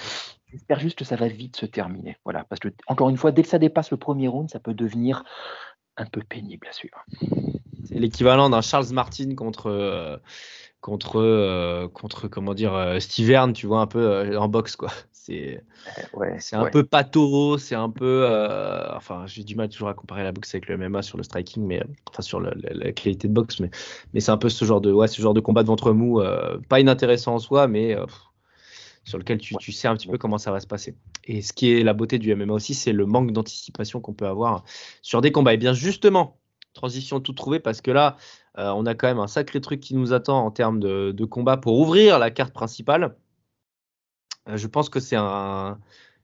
j'espère 0.52 0.80
juste 0.80 0.98
que 0.98 1.06
ça 1.06 1.16
va 1.16 1.28
vite 1.28 1.58
se 1.58 1.68
terminer. 1.68 2.18
Voilà, 2.24 2.44
parce 2.46 2.60
que 2.60 2.70
encore 2.88 3.10
une 3.10 3.18
fois, 3.18 3.32
dès 3.32 3.44
que 3.44 3.48
ça 3.50 3.60
dépasse 3.60 3.92
le 3.92 3.98
premier 3.98 4.28
round, 4.28 4.50
ça 4.50 4.60
peut 4.60 4.74
devenir 4.74 5.24
un 5.98 6.06
peu 6.08 6.22
pénible 6.28 6.68
à 6.68 6.72
suivre. 6.72 7.06
C'est 7.86 8.00
l'équivalent 8.00 8.50
d'un 8.50 8.62
Charles 8.62 8.92
Martin 8.92 9.36
contre, 9.36 9.68
euh, 9.68 10.18
contre, 10.82 11.18
euh, 11.20 11.88
contre 11.88 12.28
comment 12.28 12.54
dire, 12.54 12.74
euh, 12.74 13.00
tu 13.54 13.68
vois, 13.68 13.82
un 13.82 13.88
peu 13.88 14.00
euh, 14.00 14.40
en 14.40 14.48
boxe, 14.48 14.76
quoi. 14.76 14.92
C'est 15.12 15.64
Ouais, 16.14 16.38
c'est 16.40 16.56
un 16.56 16.64
ouais. 16.64 16.72
peu 16.72 16.84
pato, 16.84 17.58
c'est 17.58 17.76
un 17.76 17.90
peu. 17.90 18.26
euh, 18.30 18.96
enfin, 18.96 19.26
j'ai 19.26 19.44
du 19.44 19.56
mal 19.56 19.70
toujours 19.70 19.90
à 19.90 19.94
comparer 19.96 20.24
la 20.24 20.32
boxe 20.32 20.54
avec 20.54 20.68
le 20.68 20.76
MMA 20.76 21.02
sur 21.02 21.18
le 21.18 21.24
striking, 21.24 21.66
mais 21.66 21.82
enfin 22.10 22.22
sur 22.22 22.40
le- 22.40 22.52
la, 22.56 22.74
la 22.74 22.92
qualité 22.92 23.28
de 23.28 23.34
boxe, 23.34 23.60
mais, 23.60 23.72
mais 24.14 24.20
c'est 24.20 24.32
un 24.32 24.38
peu 24.38 24.50
ce 24.50 24.64
genre 24.66 24.82
de, 24.82 24.92
ouais, 24.92 25.08
ce 25.08 25.22
genre 25.22 25.34
de 25.34 25.40
combat 25.40 25.64
de 25.64 25.68
ventre 25.68 25.92
mou, 25.94 26.22
pas 26.70 26.80
inintéressant 26.80 27.34
en 27.36 27.40
soi, 27.40 27.68
mais 27.68 27.96
pff, 27.96 28.22
sur 29.04 29.18
lequel 29.18 29.38
tu, 29.40 29.56
tu 29.58 29.72
sais 29.72 29.88
un 29.88 29.96
petit 29.96 30.08
peu 30.08 30.18
comment 30.18 30.38
ça 30.38 30.52
va 30.52 30.60
se 30.60 30.68
passer. 30.68 30.96
Et 31.26 31.42
ce 31.42 31.54
qui 31.54 31.72
est 31.72 31.84
la 31.84 31.94
beauté 31.94 32.18
du 32.20 32.32
MMA 32.32 32.54
aussi, 32.54 32.74
c'est 32.74 32.94
le 32.94 33.06
manque 33.06 33.32
d'anticipation 33.32 34.02
qu'on 34.02 34.14
peut 34.14 34.28
avoir 34.28 34.64
sur 35.02 35.22
des 35.22 35.32
combats. 35.32 35.54
Et 35.54 35.58
bien 35.58 35.74
justement, 35.74 36.40
transition 36.76 37.20
tout 37.20 37.34
trouvée, 37.34 37.60
parce 37.60 37.82
que 37.82 37.90
là, 37.90 38.18
euh, 38.60 38.70
on 38.76 38.86
a 38.86 38.94
quand 38.94 39.08
même 39.08 39.20
un 39.20 39.28
sacré 39.28 39.60
truc 39.62 39.80
qui 39.80 39.96
nous 39.96 40.14
attend 40.14 40.46
en 40.46 40.52
termes 40.52 40.80
de, 40.80 41.12
de 41.12 41.26
combat 41.26 41.58
pour 41.58 41.80
ouvrir 41.80 42.20
la 42.20 42.30
carte 42.30 42.54
principale. 42.54 43.16
Euh, 44.48 44.58
je 44.58 44.68
pense 44.68 44.90
que 44.90 45.00
c'est 45.00 45.16
un. 45.16 45.80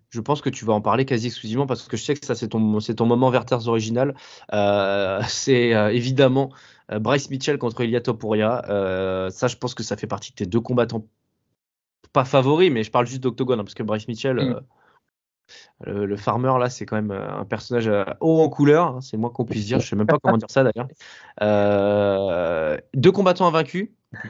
Je 0.10 0.20
pense 0.20 0.42
que 0.42 0.50
tu 0.50 0.66
vas 0.66 0.74
en 0.74 0.82
parler 0.82 1.06
quasi 1.06 1.28
exclusivement 1.28 1.66
parce 1.66 1.88
que 1.88 1.96
je 1.96 2.04
sais 2.04 2.14
que 2.16 2.26
ça, 2.26 2.36
c'est 2.36 2.50
ton, 2.50 2.82
c'est 2.82 2.96
ton 2.96 3.06
moment 3.06 3.30
Verters 3.30 3.68
original. 3.68 4.14
Euh, 4.54 5.22
c'est 5.28 5.70
évidemment 5.96 6.52
Bryce 6.90 7.30
Mitchell 7.30 7.58
contre 7.58 7.82
Ilia 7.82 8.02
Topuria. 8.02 8.62
Ça, 9.32 9.48
je 9.48 9.56
pense 9.56 9.74
que 9.74 9.84
ça 9.84 9.96
fait 9.96 10.08
partie 10.08 10.32
de 10.32 10.36
tes 10.36 10.46
deux 10.46 10.60
combattants, 10.60 11.06
pas 12.12 12.26
favoris, 12.26 12.70
mais 12.70 12.84
je 12.84 12.92
parle 12.92 13.08
juste 13.08 13.24
d'Octogone, 13.24 13.62
hein, 13.62 13.64
parce 13.64 13.74
que 13.74 13.84
Bryce 13.84 14.10
Mitchell, 14.10 14.38
Mm. 14.38 14.60
Euh, 15.88 16.06
le, 16.06 16.18
farmer 16.18 16.54
là, 16.60 16.70
c'est 16.70 16.86
quand 16.86 16.96
même 16.96 17.12
euh, 17.12 17.40
un 17.40 17.46
personnage 17.46 17.88
euh, 17.88 18.04
haut 18.20 18.42
en 18.42 18.50
couleur, 18.50 18.88
hein, 18.88 19.02
c'est 19.02 19.18
moins 19.18 19.30
qu'on 19.30 19.46
puisse 19.46 19.66
dire. 19.66 19.80
Je 19.80 19.88
sais 19.88 19.96
même 19.96 20.08
pas 20.08 20.18
comment 20.22 20.38
dire 20.38 20.50
ça 20.50 20.64
d'ailleurs. 20.64 20.88
Euh, 21.42 22.78
deux 22.94 23.12
combattants 23.12 23.48
invaincus, 23.48 23.90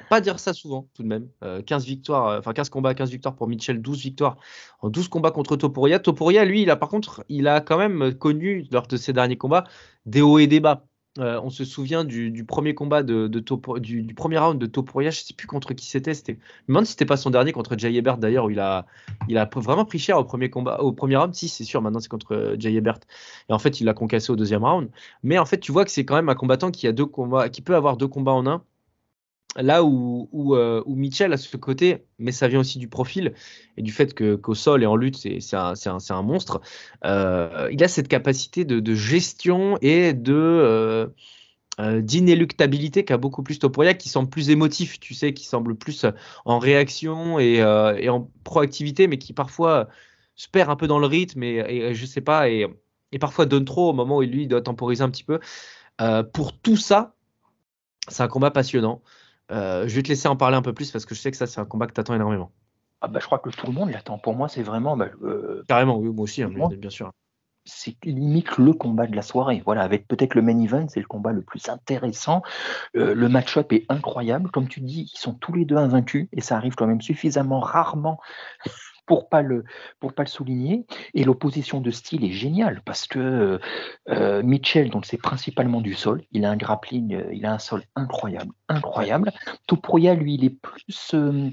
pas 0.09 0.22
dire 0.22 0.39
ça 0.39 0.53
souvent 0.53 0.88
tout 0.93 1.03
de 1.03 1.07
même. 1.07 1.28
15 1.65 1.86
victoires, 1.86 2.39
enfin 2.39 2.53
15 2.53 2.69
combats, 2.69 2.93
15 2.93 3.09
victoires 3.09 3.36
pour 3.36 3.47
Mitchell, 3.47 3.82
12 3.82 4.01
victoires 4.01 4.38
en 4.82 4.89
12 4.89 5.07
combats 5.07 5.32
contre 5.32 5.55
Topuria. 5.55 5.99
Topuria, 5.99 6.45
lui, 6.45 6.61
il 6.61 6.69
a 6.69 6.76
par 6.76 6.89
contre, 6.89 7.24
il 7.30 7.47
a 7.47 7.61
quand 7.61 7.78
même 7.78 8.13
connu 8.13 8.67
lors 8.72 8.88
de 8.88 8.97
ses 8.97 9.13
derniers 9.13 9.38
combats 9.38 9.65
des 10.05 10.22
hauts 10.22 10.39
et 10.39 10.47
des 10.47 10.59
bas. 10.59 10.86
Euh, 11.20 11.41
on 11.43 11.49
se 11.49 11.66
souvient 11.66 12.05
du, 12.05 12.45
premier 12.45 12.74
combat 12.74 13.03
de, 13.03 13.28
du, 13.28 14.14
premier 14.14 14.38
round 14.38 14.57
de 14.57 14.66
Topuria, 14.66 15.09
je 15.09 15.20
ne 15.20 15.26
sais 15.26 15.34
plus 15.34 15.45
contre 15.45 15.74
qui 15.74 15.86
c'était. 15.86 16.14
C'était, 16.14 16.36
je 16.36 16.64
me 16.64 16.68
demande 16.70 16.86
si 16.86 16.91
c'était 16.91 17.05
pas 17.05 17.18
son 17.18 17.30
dernier 17.30 17.51
contre 17.51 17.78
Jay 17.78 17.93
Ebert 17.95 18.18
d'ailleurs 18.18 18.45
où 18.45 18.49
il 18.49 18.59
a, 18.59 18.86
vraiment 19.55 19.84
pris 19.84 19.99
cher 19.99 20.18
au 20.18 20.24
premier 20.24 20.49
combat, 20.49 20.80
au 20.80 20.93
premier 20.93 21.18
round. 21.18 21.34
Si 21.36 21.49
c'est 21.49 21.66
sûr, 21.66 21.82
maintenant 21.82 21.99
c'est 21.99 22.07
contre 22.07 22.34
euh, 22.34 22.55
Jay 22.57 22.74
Ebert. 22.76 22.99
Et 23.49 23.53
en 23.53 23.59
fait, 23.59 23.82
il 23.82 23.86
l'a 23.86 23.93
concassé 23.93 24.32
au 24.32 24.38
deuxième 24.38 24.64
round. 24.64 24.89
Mais 25.24 25.38
en 25.38 25.45
fait, 25.45 25.59
tu 25.59 25.74
vois 25.74 25.84
que 25.84 25.91
c'est 25.91 26.05
quand 26.05 26.16
même 26.16 26.30
un 26.30 26.36
combattant 26.36 26.72
qui 26.72 26.88
a 26.88 26.93
deux 26.93 27.05
combats, 27.05 27.49
qui 27.49 27.62
peut 27.62 27.76
avoir 27.76 27.97
deux 27.97 28.07
combats 28.07 28.32
en 28.32 28.47
un 28.47 28.64
là 29.56 29.84
où, 29.84 30.56
euh, 30.56 30.82
où, 30.86 30.95
Mitchell 30.95 31.34
a 31.34 31.38
ce 31.38 31.58
côté, 31.58 32.06
mais 32.20 32.32
ça 32.32 32.47
vient 32.47 32.60
aussi 32.60 32.80
du 32.80 32.88
profil 32.88 33.34
et 33.78 33.82
du 33.82 33.91
fait 33.91 34.14
qu'au 34.41 34.56
sol 34.56 34.84
et 34.84 34.86
en 34.86 34.95
lutte, 34.95 35.18
c'est 35.18 35.56
un, 35.56 35.74
un, 36.10 36.22
monstre, 36.22 36.62
euh, 37.04 37.68
il 37.72 37.84
a 37.84 37.88
cette 37.88 38.08
capacité 38.08 38.64
de, 38.66 38.95
gestion 38.95 39.78
et 39.82 40.14
de 40.14 40.34
euh, 41.80 42.02
d'inéluctabilité 42.02 43.04
qu'a 43.04 43.18
beaucoup 43.18 43.43
plus 43.43 43.60
Topuria, 43.60 43.93
qui 43.93 44.10
semble 44.10 44.30
plus 44.30 44.49
émotif, 44.49 44.99
tu 44.99 45.14
sais, 45.14 45.34
qui 45.34 45.45
semble 45.45 45.76
plus 45.76 46.06
en 46.45 46.60
réaction 46.60 47.39
et, 47.39 47.56
et, 47.56 48.10
en 48.10 48.30
proactivité, 48.43 49.08
mais 49.08 49.18
qui 49.18 49.34
parfois 49.34 49.89
se 50.36 50.47
perd 50.47 50.70
un 50.70 50.76
peu 50.76 50.88
dans 50.88 50.99
le 50.99 51.08
rythme 51.08 51.43
et, 51.43 51.58
et 51.68 51.93
je 51.93 52.06
sais 52.06 52.22
pas, 52.22 52.49
et, 52.49 52.68
et, 53.12 53.20
parfois 53.20 53.45
donne 53.45 53.66
trop 53.66 53.89
au 53.89 53.93
moment 53.93 54.18
où 54.18 54.22
lui 54.22 54.43
il 54.43 54.47
doit 54.47 54.62
temporiser 54.62 55.04
un 55.04 55.10
petit 55.10 55.24
peu. 55.24 55.39
pour 56.34 56.58
tout 56.58 56.78
ça, 56.78 57.16
c'est 58.08 58.24
un 58.24 58.28
combat 58.28 58.52
passionnant. 58.52 59.02
Euh, 59.52 59.88
je 59.88 59.95
vais 59.95 60.04
te 60.04 60.08
laisser 60.08 60.28
en 60.28 60.36
parler 60.36 60.58
un 60.58 60.62
peu 60.62 60.74
plus 60.74 60.91
parce 60.91 61.06
que 61.06 61.14
je 61.14 61.20
sais 61.20 61.32
que 61.32 61.38
ça, 61.38 61.47
c'est 61.47 61.60
un 61.60 61.66
combat 61.66 61.88
que 61.88 61.93
tu 61.93 61.99
attends 61.99 62.16
énormément. 62.16 62.52
Ah 63.02 63.08
bah, 63.08 63.20
je 63.20 63.26
crois 63.26 63.39
que 63.39 63.49
tout 63.49 63.68
le 63.68 63.74
monde 63.74 63.91
l'attend. 63.91 64.18
Pour 64.18 64.36
moi, 64.36 64.47
c'est 64.47 64.64
vraiment. 64.64 64.95
Bah, 64.95 65.10
euh, 65.24 65.64
Carrément, 65.68 65.97
oui, 65.97 66.10
moi 66.10 66.24
aussi, 66.24 66.43
hein, 66.43 66.52
bien 66.78 66.89
sûr. 66.89 67.12
C'est 67.66 67.95
limite 68.04 68.58
le 68.58 68.74
combat 68.74 69.06
de 69.06 69.16
la 69.16 69.22
soirée. 69.22 69.62
Voilà, 69.66 69.84
avec 69.84 70.08
peut-être 70.08 70.34
le 70.34 70.41
main 70.41 70.60
event, 70.60 70.88
c'est 70.88 70.99
le 70.99 71.06
combat 71.06 71.32
le 71.32 71.41
plus 71.41 71.70
intéressant. 71.70 72.41
Euh, 72.95 73.14
le 73.14 73.30
match-up 73.30 73.72
est 73.72 73.86
incroyable. 73.89 74.49
Comme 74.49 74.68
tu 74.68 74.82
dis, 74.82 75.12
ils 75.14 75.20
sont 75.20 75.34
tous 75.34 75.54
les 75.54 75.66
deux 75.66 75.78
invaincus 75.78 76.28
et 76.32 76.41
ça 76.41 76.56
arrive 76.56 76.74
quand 76.74 76.88
même 76.88 77.02
suffisamment 77.02 77.60
rarement 77.60 78.20
pour 79.12 79.28
pas 79.28 79.41
le 79.41 79.66
pour 79.99 80.14
pas 80.14 80.24
le 80.24 80.30
souligner. 80.30 80.86
Et 81.14 81.26
l'opposition 81.26 81.82
de 81.82 81.91
style 81.91 82.24
est 82.24 82.32
géniale 82.32 82.82
parce 82.86 83.07
que 83.07 83.59
euh, 84.07 84.41
Mitchell, 84.41 84.89
donc 84.89 85.05
c'est 85.05 85.18
principalement 85.18 85.82
du 85.82 85.95
sol. 85.95 86.24
Il 86.32 86.45
a 86.45 86.51
un 86.51 86.55
grappling, 86.55 87.16
euh, 87.16 87.34
il 87.34 87.45
a 87.45 87.51
un 87.51 87.59
sol 87.59 87.84
incroyable, 87.97 88.53
incroyable. 88.70 89.34
Topuria, 89.68 90.14
lui, 90.14 90.36
il 90.36 90.45
est 90.45 90.49
plus 90.49 91.12
euh, 91.14 91.49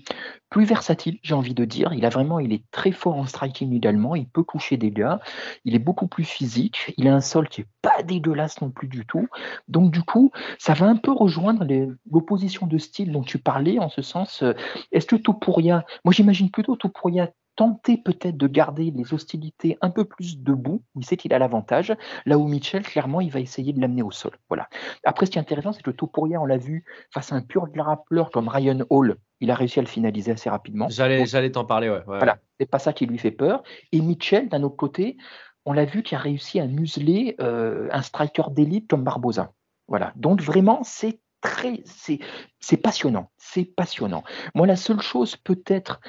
plus 0.51 0.67
versatile, 0.67 1.19
j'ai 1.25 1.35
envie 1.35 1.53
de 1.53 1.65
dire. 1.65 1.93
Il 1.93 2.05
a 2.05 2.11
vraiment, 2.11 2.39
il 2.39 2.53
est 2.53 2.63
très 2.71 2.93
fort 2.93 3.17
en 3.17 3.27
striking 3.27 3.75
également. 3.75 4.15
Il 4.15 4.29
peut 4.29 4.45
coucher 4.45 4.77
des 4.77 4.93
gars. 4.93 5.19
Il 5.65 5.75
est 5.75 5.81
beaucoup 5.81 6.07
plus 6.07 6.25
physique. 6.25 6.95
Il 6.97 7.09
a 7.09 7.15
un 7.15 7.21
sol 7.21 7.49
qui 7.49 7.63
est 7.63 7.69
pas 7.83 8.05
dégueulasse 8.05 8.61
non 8.61 8.71
plus 8.71 8.87
du 8.87 9.05
tout. 9.05 9.27
Donc 9.67 9.91
du 9.91 10.03
coup, 10.03 10.31
ça 10.61 10.75
va 10.75 10.87
un 10.87 10.97
peu 10.97 11.11
rejoindre 11.11 11.67
l'opposition 12.09 12.69
de 12.69 12.79
style 12.79 13.11
dont 13.11 13.25
tu 13.25 13.39
parlais 13.39 13.81
en 13.81 13.89
ce 13.89 14.01
sens. 14.01 14.45
Est-ce 14.93 15.07
que 15.07 15.17
Topuria, 15.17 15.85
moi 16.05 16.13
j'imagine 16.13 16.53
plutôt 16.53 16.77
Topuria 16.77 17.31
tenter 17.59 17.97
peut-être 17.97 18.37
de 18.37 18.47
garder 18.47 18.93
les 18.93 19.13
hostilités 19.13 19.79
un 19.81 19.91
peu 19.91 20.05
plus 20.05 20.39
debout. 20.39 20.85
Il 20.95 21.05
sait 21.05 21.17
qu'il 21.17 21.35
a 21.35 21.41
l'avantage. 21.41 21.93
Là 22.25 22.39
où 22.39 22.47
Mitchell, 22.47 22.83
clairement, 22.83 23.21
il 23.21 23.33
va 23.33 23.41
essayer 23.41 23.73
de 23.73 23.81
l'amener 23.81 24.03
au 24.03 24.13
sol. 24.13 24.31
Voilà. 24.49 24.69
Après, 25.03 25.27
ce 25.27 25.33
qui 25.33 25.39
est 25.39 25.41
intéressant, 25.41 25.73
c'est 25.73 25.83
que 25.83 25.91
Topuria, 25.91 26.41
on 26.41 26.47
l'a 26.47 26.57
vu 26.57 26.85
face 27.11 27.33
à 27.33 27.35
un 27.35 27.43
pur 27.43 27.67
grappleur 27.67 28.31
comme 28.31 28.47
Ryan 28.47 28.79
Hall, 28.91 29.17
il 29.41 29.51
a 29.51 29.57
réussi 29.57 29.81
à 29.81 29.83
le 29.83 29.89
finaliser 29.89 30.31
assez 30.31 30.49
rapidement. 30.49 30.89
J'allais, 30.89 31.27
j'allais 31.27 31.51
t'en 31.51 31.65
parler, 31.65 31.91
ouais. 31.91 32.03
Voilà. 32.07 32.39
C'est 32.61 32.71
pas 32.71 32.79
ça 32.79 32.93
qui 32.93 33.07
lui 33.07 33.19
fait 33.19 33.33
peur. 33.33 33.65
Et 33.91 34.01
Mitchell, 34.01 34.49
d'un 34.49 34.63
autre 34.63 34.77
côté, 34.77 35.17
on 35.65 35.73
l'a 35.73 35.85
vu 35.85 36.05
qui 36.05 36.15
a 36.15 36.19
réussi 36.19 36.61
à 36.61 36.67
museler 36.69 37.35
euh, 37.41 37.89
un 37.91 38.03
striker 38.03 38.45
d'élite 38.53 38.89
comme 38.89 39.03
Barbosa. 39.03 39.53
Voilà. 39.89 40.13
Donc 40.15 40.43
vraiment, 40.43 40.85
c'est 40.85 41.19
très, 41.41 41.83
c'est, 41.85 42.77
passionnant, 42.77 43.31
c'est 43.37 43.65
passionnant. 43.65 44.25
Moi, 44.55 44.67
la 44.67 44.77
seule 44.77 45.01
chose 45.01 45.37
peut-être 45.37 46.01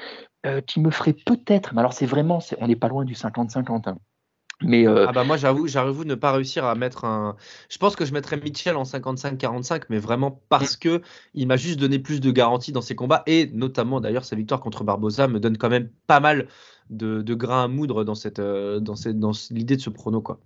euh, 0.46 0.60
qui 0.60 0.80
me 0.80 0.90
ferait 0.90 1.12
peut-être, 1.12 1.74
mais 1.74 1.80
alors 1.80 1.92
c'est 1.92 2.06
vraiment, 2.06 2.40
on 2.58 2.66
n'est 2.66 2.76
pas 2.76 2.88
loin 2.88 3.04
du 3.04 3.14
50-50. 3.14 3.88
Hein. 3.88 3.98
Mais 4.62 4.86
euh, 4.86 5.06
ah 5.08 5.12
bah 5.12 5.24
moi 5.24 5.38
j'avoue, 5.38 5.66
j'avoue 5.66 6.04
ne 6.04 6.14
pas 6.14 6.32
réussir 6.32 6.66
à 6.66 6.74
mettre 6.74 7.04
un. 7.04 7.36
Je 7.70 7.78
pense 7.78 7.96
que 7.96 8.04
je 8.04 8.12
mettrais 8.12 8.36
Mitchell 8.36 8.76
en 8.76 8.82
55-45, 8.82 9.84
mais 9.88 9.98
vraiment 9.98 10.42
parce 10.50 10.76
mm. 10.76 10.80
que 10.80 11.02
il 11.34 11.46
m'a 11.46 11.56
juste 11.56 11.80
donné 11.80 11.98
plus 11.98 12.20
de 12.20 12.30
garanties 12.30 12.72
dans 12.72 12.82
ses 12.82 12.94
combats 12.94 13.22
et 13.26 13.50
notamment 13.54 14.00
d'ailleurs 14.00 14.24
sa 14.24 14.36
victoire 14.36 14.60
contre 14.60 14.84
Barbosa 14.84 15.28
me 15.28 15.40
donne 15.40 15.56
quand 15.56 15.70
même 15.70 15.88
pas 16.06 16.20
mal 16.20 16.48
de, 16.90 17.22
de 17.22 17.34
grains 17.34 17.64
à 17.64 17.68
moudre 17.68 18.04
dans 18.04 18.14
cette, 18.14 18.38
euh, 18.38 18.80
dans 18.80 18.96
cette, 18.96 19.18
dans 19.18 19.32
l'idée 19.50 19.76
de 19.76 19.80
ce 19.80 19.90
prono 19.90 20.20
quoi. 20.20 20.40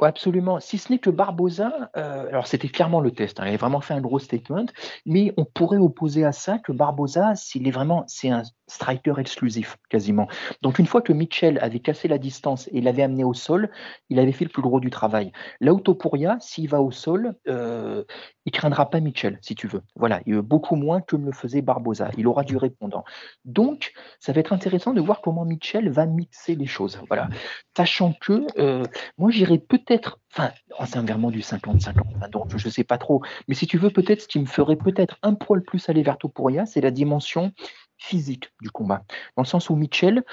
Absolument. 0.00 0.60
Si 0.60 0.76
ce 0.78 0.92
n'est 0.92 0.98
que 0.98 1.08
Barbosa, 1.10 1.90
euh, 1.96 2.28
alors 2.28 2.46
c'était 2.46 2.68
clairement 2.68 3.00
le 3.00 3.10
test, 3.12 3.40
hein, 3.40 3.44
il 3.44 3.48
avait 3.48 3.56
vraiment 3.56 3.80
fait 3.80 3.94
un 3.94 4.00
gros 4.00 4.18
statement, 4.18 4.66
mais 5.06 5.32
on 5.38 5.44
pourrait 5.46 5.78
opposer 5.78 6.24
à 6.24 6.32
ça 6.32 6.58
que 6.58 6.72
Barbosa, 6.72 7.34
s'il 7.34 7.66
est 7.66 7.70
vraiment, 7.70 8.04
c'est 8.06 8.28
un 8.30 8.42
striker 8.66 9.14
exclusif 9.18 9.76
quasiment. 9.88 10.28
Donc 10.62 10.78
une 10.78 10.86
fois 10.86 11.02
que 11.02 11.12
Mitchell 11.12 11.58
avait 11.62 11.80
cassé 11.80 12.08
la 12.08 12.18
distance 12.18 12.68
et 12.72 12.80
l'avait 12.80 13.02
amené 13.02 13.24
au 13.24 13.34
sol, 13.34 13.70
il 14.10 14.18
avait 14.18 14.32
fait 14.32 14.44
le 14.44 14.50
plus 14.50 14.62
gros 14.62 14.80
du 14.80 14.90
travail. 14.90 15.32
Là 15.60 15.72
où 15.72 15.80
Topuria, 15.80 16.36
s'il 16.40 16.68
va 16.68 16.80
au 16.80 16.90
sol, 16.90 17.34
euh, 17.48 18.04
il 18.44 18.52
craindra 18.52 18.90
pas 18.90 19.00
Mitchell, 19.00 19.38
si 19.42 19.54
tu 19.54 19.66
veux. 19.66 19.82
Voilà, 19.94 20.20
il 20.26 20.40
beaucoup 20.40 20.76
moins 20.76 21.00
que 21.00 21.16
le 21.16 21.32
faisait 21.32 21.62
Barbosa. 21.62 22.10
Il 22.16 22.26
aura 22.26 22.44
du 22.44 22.56
répondant. 22.56 23.04
Donc, 23.44 23.92
ça 24.20 24.32
va 24.32 24.40
être 24.40 24.52
intéressant 24.52 24.92
de 24.92 25.00
voir 25.00 25.20
comment 25.20 25.44
Mitchell 25.44 25.90
va 25.90 26.06
mixer 26.06 26.54
les 26.54 26.66
choses. 26.66 27.00
Voilà, 27.08 27.28
sachant 27.76 28.14
que 28.20 28.46
euh, 28.58 28.84
moi 29.18 29.30
j'irais 29.30 29.58
peut-être, 29.58 30.18
enfin, 30.32 30.50
oh, 30.78 30.84
c'est 30.86 30.96
un 30.96 31.04
verment 31.04 31.30
du 31.30 31.40
50-50, 31.40 32.30
donc 32.30 32.56
je 32.56 32.68
sais 32.68 32.84
pas 32.84 32.98
trop. 32.98 33.22
Mais 33.48 33.54
si 33.54 33.66
tu 33.66 33.78
veux, 33.78 33.90
peut-être 33.90 34.22
ce 34.22 34.28
qui 34.28 34.38
me 34.38 34.46
ferait 34.46 34.76
peut-être 34.76 35.18
un 35.22 35.34
poil 35.34 35.62
plus 35.62 35.88
aller 35.88 36.02
vers 36.02 36.18
Topuria, 36.18 36.66
c'est 36.66 36.80
la 36.80 36.90
dimension 36.90 37.52
physique 37.98 38.52
du 38.60 38.70
combat. 38.70 39.04
Dans 39.36 39.42
le 39.42 39.48
sens 39.48 39.70
où 39.70 39.76
Mitchell, 39.76 40.24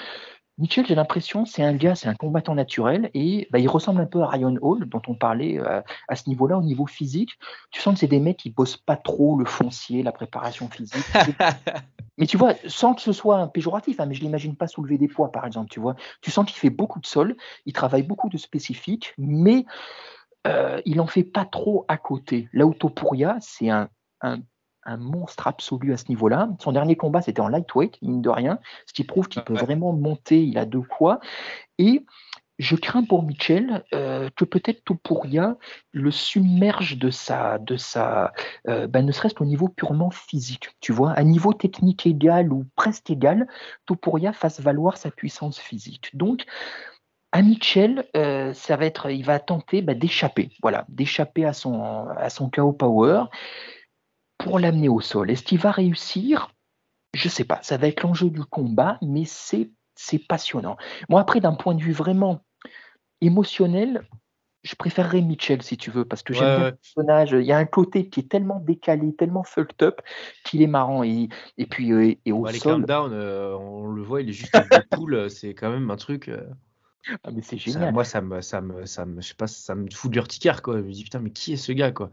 Mitchell, 0.60 0.86
j'ai 0.86 0.94
l'impression, 0.94 1.46
c'est 1.46 1.64
un 1.64 1.74
gars, 1.74 1.96
c'est 1.96 2.08
un 2.08 2.14
combattant 2.14 2.54
naturel 2.54 3.10
et 3.16 3.48
bah, 3.52 3.58
il 3.58 3.68
ressemble 3.68 4.02
un 4.02 4.06
peu 4.06 4.22
à 4.22 4.28
Ryan 4.28 4.56
Hall, 4.62 4.88
dont 4.88 5.02
on 5.08 5.16
parlait 5.16 5.60
euh, 5.60 5.82
à 6.08 6.16
ce 6.16 6.30
niveau-là, 6.30 6.60
au 6.60 6.62
niveau 6.62 6.86
physique. 6.86 7.32
Tu 7.72 7.82
sens 7.82 7.96
que 7.96 8.02
c'est 8.02 8.08
des 8.08 8.20
mecs 8.20 8.38
qui 8.38 8.52
bossent 8.52 8.78
pas 8.78 8.96
trop 8.96 9.38
le 9.40 9.46
foncier, 9.46 10.04
la 10.04 10.12
préparation 10.12 10.70
physique. 10.70 11.04
mais 12.20 12.28
tu 12.28 12.38
vois, 12.38 12.54
sans 12.68 12.94
que 12.94 13.02
ce 13.02 13.12
soit 13.12 13.38
un 13.38 13.48
péjoratif, 13.48 14.00
hein, 14.00 14.06
mais 14.06 14.14
je 14.14 14.22
l'imagine 14.22 14.56
pas 14.56 14.68
soulever 14.68 15.00
des 15.00 15.08
poids, 15.08 15.32
par 15.32 15.48
exemple, 15.48 15.72
tu 15.72 15.80
vois. 15.80 15.96
Tu 16.22 16.30
sens 16.30 16.46
qu'il 16.46 16.58
fait 16.58 16.70
beaucoup 16.70 17.00
de 17.00 17.08
sol, 17.08 17.36
il 17.66 17.74
travaille 17.74 18.04
beaucoup 18.04 18.30
de 18.30 18.38
spécifiques, 18.38 19.16
mais 19.18 19.66
euh, 20.46 20.80
il 20.86 21.02
en 21.02 21.08
fait 21.08 21.24
pas 21.24 21.46
trop 21.46 21.84
à 21.88 21.98
côté. 21.98 22.48
Là 22.54 22.68
où 22.68 22.76
Topuria, 22.76 23.38
c'est 23.40 23.70
un, 23.72 23.90
un 24.22 24.38
un 24.86 24.98
monstre 24.98 25.48
absolu 25.48 25.94
à 25.94 25.98
ce 25.98 26.06
niveau-là. 26.10 26.50
Son 26.60 26.72
dernier 26.72 26.96
combat, 26.96 27.22
c'était 27.22 27.42
en 27.42 27.48
lightweight, 27.48 28.02
mine 28.02 28.22
de 28.22 28.30
rien, 28.30 28.60
ce 28.86 28.94
qui 28.94 29.04
prouve 29.04 29.28
qu'il 29.28 29.44
peut 29.44 29.54
vraiment 29.54 29.94
monter, 29.94 30.44
il 30.44 30.58
a 30.58 30.66
deux 30.66 30.82
quoi. 30.82 31.20
Et 31.78 32.06
je 32.60 32.76
crains 32.76 33.04
pour 33.04 33.24
Mitchell 33.24 33.84
euh, 33.94 34.30
que 34.36 34.46
peut-être 34.46 34.84
Topuria 34.84 35.58
le 35.92 36.12
submerge 36.12 36.98
de 36.98 37.10
sa, 37.10 37.58
de 37.58 37.78
sa, 37.78 38.32
euh, 38.68 38.88
ben, 38.88 39.06
ne 39.06 39.12
serait-ce 39.12 39.34
qu'au 39.34 39.46
niveau 39.46 39.70
purement 39.70 40.12
physique, 40.12 40.70
tu 40.80 40.92
vois, 40.92 41.12
à 41.12 41.24
niveau 41.24 41.54
technique 41.54 42.06
égal 42.06 42.54
ou 42.54 42.66
presque 42.76 43.10
égal, 43.10 43.48
Topuria 43.86 44.34
fasse 44.34 44.60
valoir 44.60 44.98
sa 44.98 45.10
puissance 45.10 45.60
physique. 45.60 46.16
Donc, 46.16 46.46
à 47.32 47.42
Mitchell, 47.42 48.08
euh, 48.16 48.54
ça 48.54 48.78
va 48.78 48.86
être, 48.86 49.10
il 49.10 49.26
va 49.26 49.40
tenter 49.40 49.82
ben, 49.82 49.98
d'échapper, 49.98 50.52
voilà, 50.62 50.86
d'échapper 50.90 51.46
à 51.46 51.54
son, 51.54 52.08
à 52.16 52.30
son 52.30 52.50
KO 52.50 52.72
power 52.72 53.24
pour 54.44 54.60
l'amener 54.60 54.90
au 54.90 55.00
sol. 55.00 55.32
Est-ce 55.32 55.44
qu'il 55.44 55.60
va 55.60 55.72
réussir? 55.72 56.52
Je 57.14 57.28
ne 57.28 57.32
sais 57.32 57.46
pas. 57.46 57.60
Ça 57.62 57.78
va 57.78 57.88
être 57.88 58.04
l'enjeu 58.04 58.30
du 58.30 58.44
combat, 58.44 58.98
mais 59.02 59.24
c'est 59.26 59.72
passionnant. 60.28 60.78
Moi, 61.10 61.22
après, 61.22 61.40
d'un 61.40 61.54
point 61.54 61.76
de 61.76 61.82
vue 61.82 61.94
vraiment 61.94 62.42
émotionnel, 63.22 64.06
je 64.64 64.76
préférerais 64.76 65.22
Mitchell 65.22 65.62
si 65.62 65.78
tu 65.78 65.92
veux, 65.92 66.06
parce 66.06 66.24
que 66.24 66.34
j'aime 66.34 66.58
bien 66.58 66.66
le 66.70 66.76
personnage. 66.76 67.32
Il 67.32 67.46
y 67.46 67.52
a 67.52 67.58
un 67.58 67.66
côté 67.66 68.10
qui 68.10 68.22
est 68.22 68.30
tellement 68.30 68.60
décalé, 68.60 69.14
tellement 69.14 69.44
fucked 69.44 69.84
up, 69.84 70.02
qu'il 70.46 70.62
est 70.62 70.68
marrant. 70.68 71.04
Et, 71.04 71.30
et 71.58 71.66
puis, 71.66 71.92
euh, 71.92 72.16
et 72.26 72.32
au 72.32 72.48
sol. 72.48 72.86
Down, 72.86 73.12
euh, 73.14 73.56
on 73.58 73.88
le 73.88 74.02
voit, 74.02 74.22
il 74.22 74.30
est 74.30 74.34
juste 74.34 74.56
une 74.56 74.84
poule. 74.92 75.30
C'est 75.30 75.54
quand 75.54 75.70
même 75.70 75.92
un 75.92 75.98
truc. 75.98 76.30
Euh, 76.30 76.42
ah, 77.24 77.32
mais 77.32 77.42
c'est 77.42 77.58
génial. 77.58 77.94
moi, 77.94 78.06
ça 78.06 78.22
me, 78.22 78.42
ça 78.42 78.62
me, 78.62 78.86
ça 78.86 79.06
me, 79.06 79.22
je 79.22 79.28
sais 79.28 79.36
pas, 79.36 79.48
ça 79.48 79.76
me 79.76 79.90
fout 79.92 80.10
de 80.10 80.16
l'urticaire, 80.16 80.62
quoi. 80.62 80.78
Je 80.78 80.84
me 80.84 80.92
dis, 80.92 81.04
putain, 81.04 81.20
mais 81.20 81.32
qui 81.32 81.54
est 81.54 81.58
ce 81.58 81.74
gars, 81.74 81.92
quoi? 81.92 82.10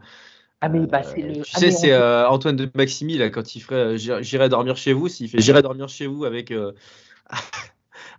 Ah 0.61 0.69
mais 0.69 0.85
bah, 0.85 1.01
c'est 1.01 1.21
le. 1.21 1.41
Tu 1.41 1.51
ah, 1.55 1.59
sais, 1.59 1.71
c'est 1.71 1.91
euh, 1.91 2.29
Antoine 2.29 2.55
de 2.55 2.69
Maximi 2.75 3.17
là 3.17 3.31
quand 3.31 3.55
il 3.55 3.61
ferait 3.61 3.97
euh, 3.97 4.21
j'irai 4.21 4.47
dormir 4.47 4.77
chez 4.77 4.93
vous, 4.93 5.07
s'il 5.07 5.27
fait 5.27 5.41
j'irai 5.41 5.63
dormir 5.63 5.89
chez 5.89 6.05
vous 6.05 6.23
avec 6.23 6.51
euh, 6.51 6.71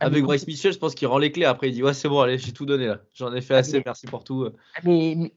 Avec 0.00 0.24
Bryce 0.24 0.48
Mitchell, 0.48 0.72
je 0.72 0.78
pense 0.78 0.96
qu'il 0.96 1.06
rend 1.06 1.18
les 1.18 1.30
clés. 1.30 1.44
Après, 1.44 1.68
il 1.68 1.74
dit 1.74 1.82
Ouais, 1.84 1.94
c'est 1.94 2.08
bon, 2.08 2.20
allez, 2.20 2.36
j'ai 2.36 2.50
tout 2.50 2.66
donné 2.66 2.86
là. 2.86 2.98
J'en 3.14 3.32
ai 3.32 3.40
fait 3.40 3.54
assez, 3.54 3.80
merci 3.86 4.08
pour 4.08 4.24
tout. 4.24 4.48
Ah, 4.74 4.80
mais 4.82 5.32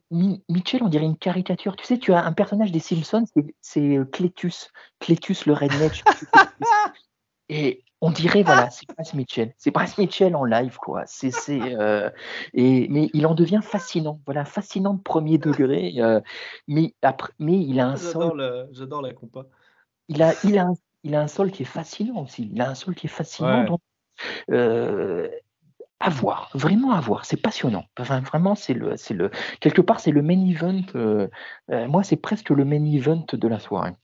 Mitchell, 0.48 0.82
on 0.82 0.88
dirait 0.88 1.04
une 1.04 1.16
caricature. 1.16 1.76
Tu 1.76 1.84
sais, 1.84 1.98
tu 1.98 2.12
as 2.12 2.24
un 2.24 2.32
personnage 2.32 2.72
des 2.72 2.80
Simpsons, 2.80 3.24
c'est 3.60 3.98
Cletus. 4.10 4.72
Cletus, 4.98 5.46
le 5.46 5.52
redneck. 5.52 6.02
et 7.48 7.84
on 8.06 8.10
dirait, 8.10 8.44
voilà, 8.44 8.70
c'est 8.70 8.86
Bryce 8.86 9.14
Mitchell. 9.14 9.52
C'est 9.58 9.72
Bryce 9.72 9.98
Mitchell 9.98 10.36
en 10.36 10.44
live, 10.44 10.76
quoi. 10.76 11.02
C'est, 11.06 11.32
euh, 11.50 12.08
et, 12.54 12.86
mais 12.88 13.10
il 13.14 13.26
en 13.26 13.34
devient 13.34 13.58
fascinant. 13.64 14.20
Voilà, 14.26 14.44
fascinant 14.44 14.94
de 14.94 15.02
premier 15.02 15.38
degré. 15.38 15.94
Euh, 15.98 16.20
mais, 16.68 16.94
après, 17.02 17.32
mais 17.40 17.60
il 17.60 17.80
a 17.80 17.88
un 17.88 17.96
sol. 17.96 18.68
J'adore 18.70 19.02
la 19.02 19.12
compa. 19.12 19.46
Il 20.06 20.22
a, 20.22 20.34
il, 20.44 20.56
a 20.56 20.66
un, 20.66 20.74
il 21.02 21.16
a 21.16 21.20
un 21.20 21.26
sol 21.26 21.50
qui 21.50 21.64
est 21.64 21.66
fascinant 21.66 22.22
aussi. 22.22 22.48
Il 22.52 22.60
a 22.60 22.70
un 22.70 22.76
sol 22.76 22.94
qui 22.94 23.06
est 23.06 23.10
fascinant. 23.10 23.80
Euh, 24.52 25.28
à 25.98 26.10
voir, 26.10 26.50
vraiment 26.54 26.92
à 26.92 27.00
voir, 27.00 27.24
c'est 27.24 27.40
passionnant. 27.40 27.86
Enfin, 27.98 28.20
vraiment, 28.20 28.54
c'est 28.54 28.74
le, 28.74 28.96
c'est 28.96 29.14
le, 29.14 29.30
quelque 29.60 29.80
part, 29.80 29.98
c'est 29.98 30.12
le 30.12 30.22
main 30.22 30.46
event. 30.46 30.84
Euh, 30.94 31.28
moi, 31.88 32.04
c'est 32.04 32.16
presque 32.16 32.50
le 32.50 32.64
main 32.64 32.84
event 32.84 33.26
de 33.32 33.48
la 33.48 33.58
soirée. 33.58 33.94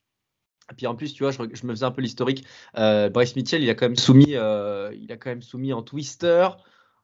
Et 0.70 0.74
puis 0.74 0.86
en 0.86 0.94
plus, 0.94 1.12
tu 1.12 1.22
vois, 1.22 1.32
je, 1.32 1.42
me 1.42 1.72
faisais 1.72 1.84
un 1.84 1.90
peu 1.90 2.02
l'historique. 2.02 2.44
Bryce 2.74 3.36
Mitchell, 3.36 3.62
il 3.62 3.70
a 3.70 3.74
quand 3.74 3.86
même 3.86 3.96
soumis, 3.96 4.30
il 4.30 4.36
a 4.36 5.16
quand 5.16 5.30
même 5.30 5.42
soumis 5.42 5.72
en 5.72 5.82
twister, 5.82 6.48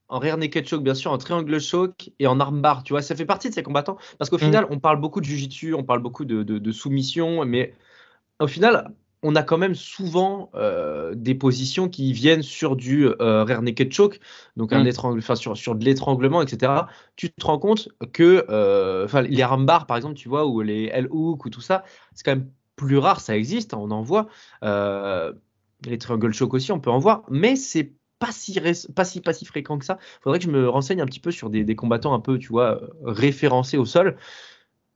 en 0.08 0.18
rear 0.18 0.36
naked 0.38 0.66
choke, 0.66 0.82
bien 0.82 0.94
sûr, 0.94 1.12
en 1.12 1.18
triangle 1.18 1.60
choke 1.60 2.10
et 2.18 2.26
en 2.26 2.40
armbar. 2.40 2.82
Tu 2.82 2.92
vois, 2.92 3.02
ça 3.02 3.14
fait 3.14 3.26
partie 3.26 3.48
de 3.50 3.54
ces 3.54 3.62
combattants. 3.62 3.98
Parce 4.18 4.30
qu'au 4.30 4.36
mm. 4.36 4.40
final, 4.40 4.66
on 4.70 4.78
parle 4.78 5.00
beaucoup 5.00 5.20
de 5.20 5.26
jujitsu, 5.26 5.74
on 5.74 5.84
parle 5.84 6.00
beaucoup 6.00 6.24
de, 6.24 6.42
de 6.42 6.72
soumission, 6.72 7.44
mais 7.44 7.74
au 8.40 8.46
final, 8.46 8.92
on 9.22 9.34
a 9.34 9.42
quand 9.42 9.58
même 9.58 9.74
souvent 9.74 10.50
euh, 10.54 11.14
des 11.14 11.34
positions 11.34 11.88
qui 11.88 12.12
viennent 12.12 12.42
sur 12.42 12.76
du 12.76 13.06
euh, 13.06 13.44
rear 13.44 13.62
naked 13.62 13.92
choke, 13.92 14.20
donc 14.56 14.72
un 14.72 14.84
mm. 14.84 15.18
enfin 15.18 15.34
sur, 15.34 15.56
sur 15.56 15.74
de 15.74 15.84
l'étranglement, 15.84 16.40
etc. 16.40 16.72
Tu 17.16 17.30
te 17.30 17.44
rends 17.44 17.58
compte 17.58 17.88
que 18.12 18.46
euh, 18.48 19.04
enfin 19.04 19.22
les 19.22 19.42
armbar 19.42 19.86
par 19.86 19.96
exemple, 19.96 20.14
tu 20.14 20.28
vois, 20.28 20.46
ou 20.46 20.60
les 20.60 20.84
L-hook 20.86 21.44
ou 21.44 21.50
tout 21.50 21.60
ça, 21.60 21.84
c'est 22.14 22.24
quand 22.24 22.36
même 22.36 22.48
plus 22.78 22.98
rare, 22.98 23.20
ça 23.20 23.36
existe, 23.36 23.74
on 23.74 23.90
en 23.90 24.02
voit. 24.02 24.28
les 24.62 25.98
triangle 25.98 26.32
choke 26.32 26.54
aussi, 26.54 26.72
on 26.72 26.80
peut 26.80 26.90
en 26.90 26.98
voir, 26.98 27.24
mais 27.30 27.56
c'est 27.56 27.92
pas 28.18 28.32
si, 28.32 28.58
pas 28.94 29.04
si, 29.04 29.20
pas 29.20 29.32
si 29.32 29.44
fréquent 29.44 29.78
que 29.78 29.84
ça. 29.84 29.98
Il 30.00 30.22
faudrait 30.22 30.38
que 30.38 30.44
je 30.44 30.50
me 30.50 30.68
renseigne 30.68 31.00
un 31.00 31.06
petit 31.06 31.20
peu 31.20 31.30
sur 31.30 31.50
des, 31.50 31.64
des 31.64 31.76
combattants 31.76 32.14
un 32.14 32.20
peu, 32.20 32.38
tu 32.38 32.48
vois, 32.48 32.80
référencés 33.02 33.78
au 33.78 33.84
sol. 33.84 34.16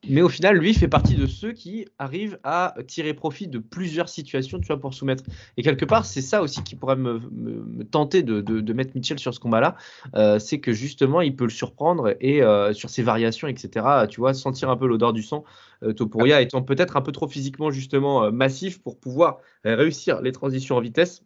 Mais 0.09 0.20
au 0.20 0.28
final, 0.28 0.57
lui 0.57 0.74
fait 0.74 0.88
partie 0.88 1.14
de 1.14 1.26
ceux 1.26 1.53
qui 1.53 1.86
arrivent 1.98 2.38
à 2.42 2.74
tirer 2.88 3.14
profit 3.14 3.46
de 3.46 3.59
plusieurs 3.59 4.09
situations 4.09 4.59
tu 4.59 4.66
vois, 4.66 4.80
pour 4.80 4.94
soumettre. 4.94 5.22
Et 5.57 5.62
quelque 5.62 5.84
part, 5.84 6.05
c'est 6.07 6.22
ça 6.22 6.42
aussi 6.42 6.62
qui 6.64 6.74
pourrait 6.74 6.96
me, 6.96 7.84
tenter 7.84 8.24
de, 8.24 8.72
mettre 8.72 8.92
Mitchell 8.96 9.18
sur 9.18 9.32
ce 9.32 9.38
combat-là. 9.38 9.76
Euh, 10.14 10.40
c'est 10.40 10.59
que 10.59 10.72
justement, 10.72 11.20
il 11.20 11.36
peut 11.36 11.44
le 11.44 11.50
surprendre 11.50 12.16
et 12.20 12.42
euh, 12.42 12.72
sur 12.72 12.90
ses 12.90 13.03
variations, 13.03 13.46
etc., 13.46 13.86
tu 14.11 14.20
vois, 14.20 14.34
sentir 14.34 14.70
un 14.70 14.76
peu 14.76 14.88
l'odeur 14.88 15.12
du 15.12 15.22
sang. 15.22 15.44
Euh, 15.84 15.92
Topuria 15.92 16.40
étant 16.40 16.62
peut-être 16.62 16.96
un 16.96 17.03
peu 17.03 17.12
trop 17.12 17.28
physiquement, 17.28 17.70
justement, 17.70 18.32
massif 18.32 18.82
pour 18.82 18.98
pouvoir 18.98 19.38
réussir 19.64 20.20
les 20.20 20.32
transitions 20.32 20.76
en 20.76 20.80
vitesse 20.80 21.22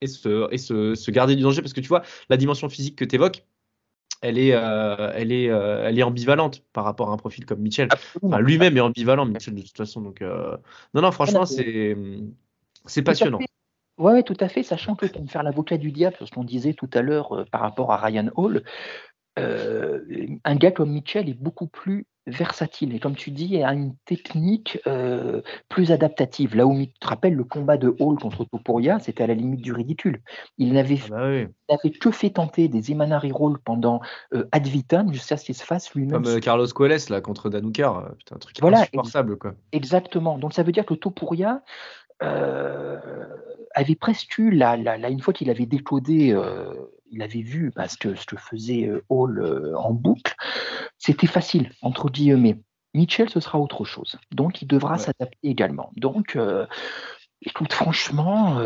et 0.00 0.06
se, 0.06 0.52
et 0.52 0.58
se 0.58 1.10
garder 1.10 1.34
du 1.34 1.42
danger. 1.42 1.62
Parce 1.62 1.72
que 1.72 1.80
tu 1.80 1.88
vois, 1.88 2.02
la 2.28 2.36
dimension 2.36 2.68
physique 2.68 2.94
que 2.94 3.04
tu 3.04 3.16
évoques, 3.16 3.44
elle 4.22 4.38
est, 4.38 4.54
euh, 4.54 5.12
elle, 5.14 5.32
est, 5.32 5.50
euh, 5.50 5.84
elle 5.84 5.98
est 5.98 6.02
ambivalente 6.02 6.62
par 6.72 6.84
rapport 6.84 7.10
à 7.10 7.12
un 7.12 7.16
profil 7.16 7.44
comme 7.44 7.60
Mitchell. 7.60 7.88
lui-même 8.40 8.76
est 8.76 8.80
ambivalent, 8.80 9.26
Mitchell, 9.26 9.54
de 9.54 9.62
toute 9.62 9.76
façon. 9.76 10.00
Donc, 10.00 10.22
euh, 10.22 10.56
Non, 10.94 11.02
non, 11.02 11.10
franchement, 11.10 11.44
c'est, 11.44 11.96
c'est 12.86 13.02
passionnant. 13.02 13.40
Oui, 13.98 14.24
tout 14.24 14.36
à 14.40 14.48
fait, 14.48 14.62
sachant 14.62 14.94
que 14.94 15.06
pour 15.06 15.22
me 15.22 15.26
faire 15.26 15.42
l'avocat 15.42 15.76
du 15.76 15.90
diable, 15.90 16.16
sur 16.16 16.26
ce 16.26 16.32
qu'on 16.32 16.44
disait 16.44 16.72
tout 16.72 16.88
à 16.94 17.02
l'heure 17.02 17.44
par 17.50 17.60
rapport 17.60 17.92
à 17.92 17.96
Ryan 17.98 18.30
Hall, 18.36 18.62
un 19.36 20.56
gars 20.56 20.70
comme 20.70 20.92
Mitchell 20.92 21.28
est 21.28 21.34
beaucoup 21.34 21.66
plus 21.66 22.06
versatile 22.26 22.94
et 22.94 23.00
comme 23.00 23.16
tu 23.16 23.30
dis, 23.30 23.62
a 23.62 23.72
une 23.72 23.94
technique 24.04 24.78
euh, 24.86 25.42
plus 25.68 25.90
adaptative. 25.90 26.56
Là 26.56 26.66
où 26.66 26.78
tu 26.80 26.88
te 26.88 27.06
rappelles 27.06 27.34
le 27.34 27.44
combat 27.44 27.76
de 27.76 27.94
Hall 27.98 28.18
contre 28.18 28.44
Topuria, 28.44 28.98
c'était 29.00 29.24
à 29.24 29.26
la 29.26 29.34
limite 29.34 29.60
du 29.60 29.72
ridicule. 29.72 30.22
Il 30.58 30.72
n'avait 30.72 30.98
ah 31.12 31.48
bah 31.68 31.76
que 32.00 32.10
fait 32.10 32.30
tenter 32.30 32.68
des 32.68 32.92
Emanari 32.92 33.32
Roll 33.32 33.58
pendant 33.58 34.00
euh, 34.34 34.44
ad 34.52 34.66
vitam 34.66 35.12
jusqu'à 35.12 35.36
ce 35.36 35.44
qu'il 35.44 35.54
se 35.54 35.64
fasse 35.64 35.92
lui-même. 35.94 36.22
Comme 36.22 36.36
euh, 36.36 36.40
Carlos 36.40 36.66
Coelho 36.68 36.96
là 37.10 37.20
contre 37.20 37.50
Danukar, 37.50 38.10
un 38.30 38.38
truc 38.38 38.56
voilà, 38.60 38.80
insupportable 38.80 39.36
quoi. 39.36 39.54
Exactement. 39.72 40.38
Donc 40.38 40.52
ça 40.52 40.62
veut 40.62 40.72
dire 40.72 40.86
que 40.86 40.94
Topuria 40.94 41.62
avait 43.74 43.94
presque 43.94 44.38
eu, 44.38 44.50
la, 44.50 44.76
une 45.08 45.20
fois 45.20 45.32
qu'il 45.34 45.50
avait 45.50 45.66
décodé 45.66 46.34
il 47.12 47.22
avait 47.22 47.42
vu 47.42 47.70
bah, 47.76 47.86
ce, 47.88 47.96
que, 47.96 48.14
faisait 48.36 48.88
euh, 48.88 49.04
Hall 49.08 49.38
euh, 49.38 49.76
en 49.76 49.92
boucle, 49.92 50.34
c'était 50.98 51.26
facile, 51.26 51.70
entre 51.82 52.10
guillemets. 52.10 52.58
Mitchell, 52.94 53.30
ce 53.30 53.40
sera 53.40 53.58
autre 53.58 53.84
chose. 53.84 54.18
Donc, 54.32 54.60
il 54.60 54.66
devra 54.66 54.98
s'adapter 54.98 55.38
également. 55.42 55.90
Donc, 55.96 56.36
euh, 56.36 56.66
écoute, 57.40 57.72
franchement, 57.72 58.60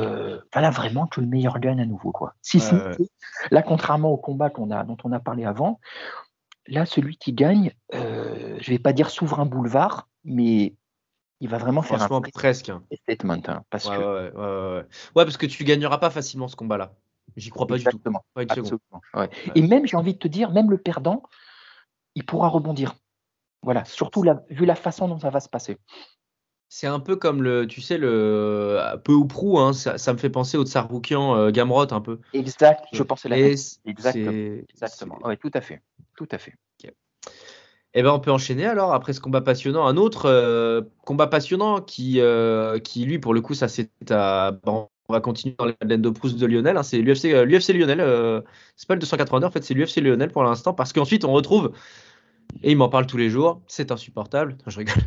voilà 0.52 0.70
vraiment 0.70 1.06
que 1.06 1.20
le 1.20 1.28
meilleur 1.28 1.60
gagne 1.60 1.80
à 1.80 1.86
nouveau. 1.86 2.10
Quoi. 2.10 2.34
Si, 2.42 2.60
là, 3.52 3.62
contrairement 3.62 4.10
au 4.10 4.16
combat 4.16 4.50
qu'on 4.50 4.72
a, 4.72 4.82
dont 4.82 4.96
on 5.04 5.12
a 5.12 5.20
parlé 5.20 5.44
avant, 5.44 5.78
là, 6.66 6.86
celui 6.86 7.18
qui 7.18 7.34
gagne, 7.34 7.70
je 7.92 7.98
ne 7.98 8.68
vais 8.68 8.80
pas 8.80 8.92
dire 8.92 9.10
souverain 9.10 9.46
boulevard, 9.46 10.08
mais 10.24 10.74
il 11.40 11.48
va 11.48 11.58
vraiment 11.58 11.82
faire 11.82 12.02
un 12.02 12.20
presque 12.20 12.72
statement. 13.02 13.42
Hein, 13.46 13.62
parce 13.70 13.88
que... 13.88 14.34
ouais, 15.14 15.24
parce 15.24 15.36
que 15.36 15.46
tu 15.46 15.64
gagneras 15.64 15.98
pas 15.98 16.10
facilement 16.10 16.48
ce 16.48 16.56
combat-là. 16.56 16.94
J'y 17.36 17.50
crois 17.50 17.66
pas 17.66 17.78
du 17.78 17.84
tout. 17.84 18.78
Et 19.54 19.62
même, 19.62 19.86
j'ai 19.86 19.96
envie 19.96 20.14
de 20.14 20.18
te 20.18 20.28
dire, 20.28 20.50
même 20.50 20.70
le 20.70 20.78
perdant, 20.78 21.22
il 22.14 22.24
pourra 22.24 22.48
rebondir. 22.48 22.94
Voilà, 23.62 23.84
surtout 23.84 24.24
vu 24.48 24.64
la 24.64 24.74
façon 24.74 25.08
dont 25.08 25.18
ça 25.18 25.30
va 25.30 25.40
se 25.40 25.48
passer. 25.48 25.78
C'est 26.68 26.86
un 26.86 27.00
peu 27.00 27.16
comme 27.16 27.42
le, 27.42 27.66
tu 27.66 27.80
sais, 27.80 27.96
le 27.96 29.00
peu 29.04 29.12
ou 29.12 29.26
prou, 29.26 29.58
hein, 29.58 29.72
ça, 29.72 30.12
me 30.12 30.18
fait 30.18 30.30
penser 30.30 30.56
au 30.56 30.64
Tsaroukian 30.64 31.36
euh, 31.36 31.50
Gamrot 31.50 31.92
un 31.92 32.00
peu. 32.00 32.20
Exact, 32.32 32.84
je 32.92 33.02
pensais 33.02 33.28
la. 33.28 33.36
Exactement, 33.38 34.62
exactement. 34.68 35.18
Oui, 35.24 35.38
tout 35.38 35.50
à 35.54 35.60
fait, 35.60 35.80
tout 36.16 36.28
à 36.30 36.38
fait. 36.38 36.54
Eh 37.98 38.02
ben, 38.02 38.10
on 38.10 38.20
peut 38.20 38.30
enchaîner 38.30 38.66
alors 38.66 38.92
après 38.92 39.14
ce 39.14 39.20
combat 39.20 39.40
passionnant. 39.40 39.86
Un 39.86 39.96
autre 39.96 40.26
euh, 40.26 40.82
combat 41.06 41.26
passionnant 41.28 41.80
qui, 41.80 42.20
euh, 42.20 42.78
qui, 42.78 43.06
lui, 43.06 43.18
pour 43.18 43.32
le 43.32 43.40
coup, 43.40 43.54
ça 43.54 43.68
c'est 43.68 43.90
à 44.10 44.52
on 45.08 45.12
va 45.12 45.20
continuer 45.20 45.54
dans 45.58 45.64
la 45.66 45.74
laine 45.82 46.02
de 46.02 46.10
Proust 46.10 46.38
de 46.38 46.46
Lionel. 46.46 46.76
Hein. 46.76 46.82
c'est 46.82 46.98
l'UFC, 46.98 47.26
euh, 47.26 47.44
l'UFC 47.44 47.72
Lionel. 47.72 48.00
Euh, 48.00 48.42
c'est 48.76 48.86
pas 48.86 48.94
le 48.94 49.00
282, 49.00 49.46
en 49.46 49.50
fait, 49.50 49.64
c'est 49.64 49.72
l'UFC 49.72 50.00
Lionel 50.00 50.30
pour 50.30 50.42
l'instant. 50.42 50.74
Parce 50.74 50.92
qu'ensuite, 50.92 51.24
on 51.24 51.32
retrouve, 51.32 51.72
et 52.62 52.72
il 52.72 52.76
m'en 52.76 52.88
parle 52.88 53.06
tous 53.06 53.16
les 53.16 53.30
jours, 53.30 53.62
c'est 53.66 53.92
insupportable. 53.92 54.56
Je 54.66 54.78
rigole. 54.78 55.02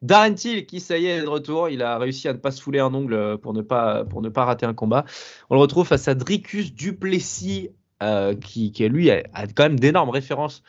Darren 0.00 0.34
Till, 0.34 0.64
qui 0.64 0.80
ça 0.80 0.96
y 0.96 1.06
est, 1.06 1.18
est 1.18 1.22
de 1.22 1.28
retour. 1.28 1.68
Il 1.68 1.82
a 1.82 1.98
réussi 1.98 2.28
à 2.28 2.32
ne 2.32 2.38
pas 2.38 2.50
se 2.50 2.62
fouler 2.62 2.78
un 2.78 2.94
ongle 2.94 3.38
pour 3.38 3.52
ne 3.52 3.62
pas, 3.62 4.04
pour 4.04 4.22
ne 4.22 4.28
pas 4.28 4.44
rater 4.44 4.66
un 4.66 4.74
combat. 4.74 5.04
On 5.50 5.54
le 5.54 5.60
retrouve 5.60 5.86
face 5.86 6.08
à 6.08 6.14
Dricus 6.14 6.74
Duplessis, 6.74 7.70
qui, 8.40 8.72
qui, 8.72 8.88
lui, 8.88 9.10
a, 9.10 9.22
quand 9.54 9.62
même 9.62 9.78
d'énormes 9.78 10.10
références 10.10 10.62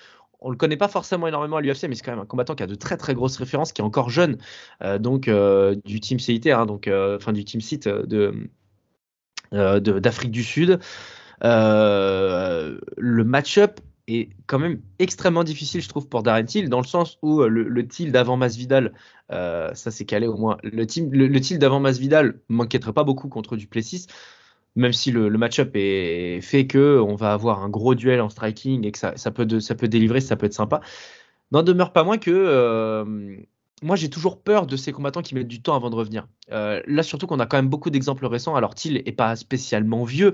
on 0.43 0.51
le 0.51 0.57
connaît 0.57 0.77
pas 0.77 0.87
forcément 0.87 1.27
énormément 1.27 1.57
à 1.57 1.61
l'UFC, 1.61 1.87
mais 1.89 1.95
c'est 1.95 2.03
quand 2.03 2.11
même 2.11 2.19
un 2.19 2.25
combattant 2.25 2.55
qui 2.55 2.63
a 2.63 2.67
de 2.67 2.75
très 2.75 2.97
très 2.97 3.13
grosses 3.13 3.37
références, 3.37 3.73
qui 3.73 3.81
est 3.81 3.85
encore 3.85 4.09
jeune, 4.09 4.37
donc 4.99 5.29
du 5.85 5.99
team 5.99 6.19
CIT, 6.19 6.51
hein, 6.51 6.65
donc 6.65 6.89
enfin 6.89 7.33
du 7.33 7.43
team 7.43 7.61
site 7.61 7.87
de 7.87 8.49
euh, 9.53 9.79
d'Afrique 9.79 10.31
du 10.31 10.43
Sud. 10.43 10.79
Euh, 11.43 12.79
le 12.97 13.23
match-up 13.23 13.81
est 14.07 14.29
quand 14.47 14.57
même 14.57 14.81
extrêmement 14.97 15.43
difficile, 15.43 15.81
je 15.81 15.89
trouve, 15.89 16.07
pour 16.07 16.23
Darren 16.23 16.45
Till, 16.45 16.69
dans 16.69 16.81
le 16.81 16.87
sens 16.87 17.19
où 17.21 17.41
euh, 17.41 17.47
le, 17.47 17.67
le 17.67 17.87
Till 17.87 18.11
d'avant 18.11 18.35
Masvidal, 18.35 18.93
ça 19.29 19.73
c'est 19.75 20.05
calé 20.05 20.25
au 20.25 20.37
moins, 20.37 20.57
le, 20.63 20.87
team, 20.87 21.11
le, 21.13 21.39
Till 21.39 21.59
d'avant 21.59 21.79
Masvidal 21.79 22.39
m'inquiéterait 22.49 22.93
pas 22.93 23.03
beaucoup 23.03 23.29
contre 23.29 23.55
Duplessis, 23.55 24.07
même 24.75 24.93
si 24.93 25.11
le, 25.11 25.29
match-up 25.29 25.71
est 25.75 26.41
fait 26.41 26.67
que 26.67 26.99
on 26.99 27.15
va 27.15 27.33
avoir 27.33 27.63
un 27.63 27.69
gros 27.69 27.95
duel 27.95 28.21
en 28.21 28.29
striking 28.29 28.85
et 28.85 28.91
que 28.91 28.99
ça, 28.99 29.31
peut, 29.31 29.45
délivrer, 29.45 30.21
ça 30.21 30.35
peut 30.35 30.45
être 30.45 30.53
sympa. 30.53 30.81
N'en 31.51 31.63
demeure 31.63 31.93
pas 31.93 32.03
moins 32.03 32.17
que 32.17 33.45
moi, 33.83 33.95
j'ai 33.95 34.09
toujours 34.09 34.41
peur 34.41 34.65
de 34.65 34.77
ces 34.77 34.91
combattants 34.91 35.21
qui 35.21 35.35
mettent 35.35 35.47
du 35.47 35.61
temps 35.61 35.75
avant 35.75 35.89
de 35.89 35.95
revenir. 35.95 36.27
Euh, 36.51 36.81
là, 36.87 37.03
surtout 37.03 37.27
qu'on 37.27 37.39
a 37.39 37.45
quand 37.45 37.57
même 37.57 37.69
beaucoup 37.69 37.89
d'exemples 37.89 38.25
récents. 38.25 38.55
Alors, 38.55 38.75
Thiel 38.75 39.03
n'est 39.05 39.11
pas 39.11 39.35
spécialement 39.35 40.03
vieux, 40.05 40.33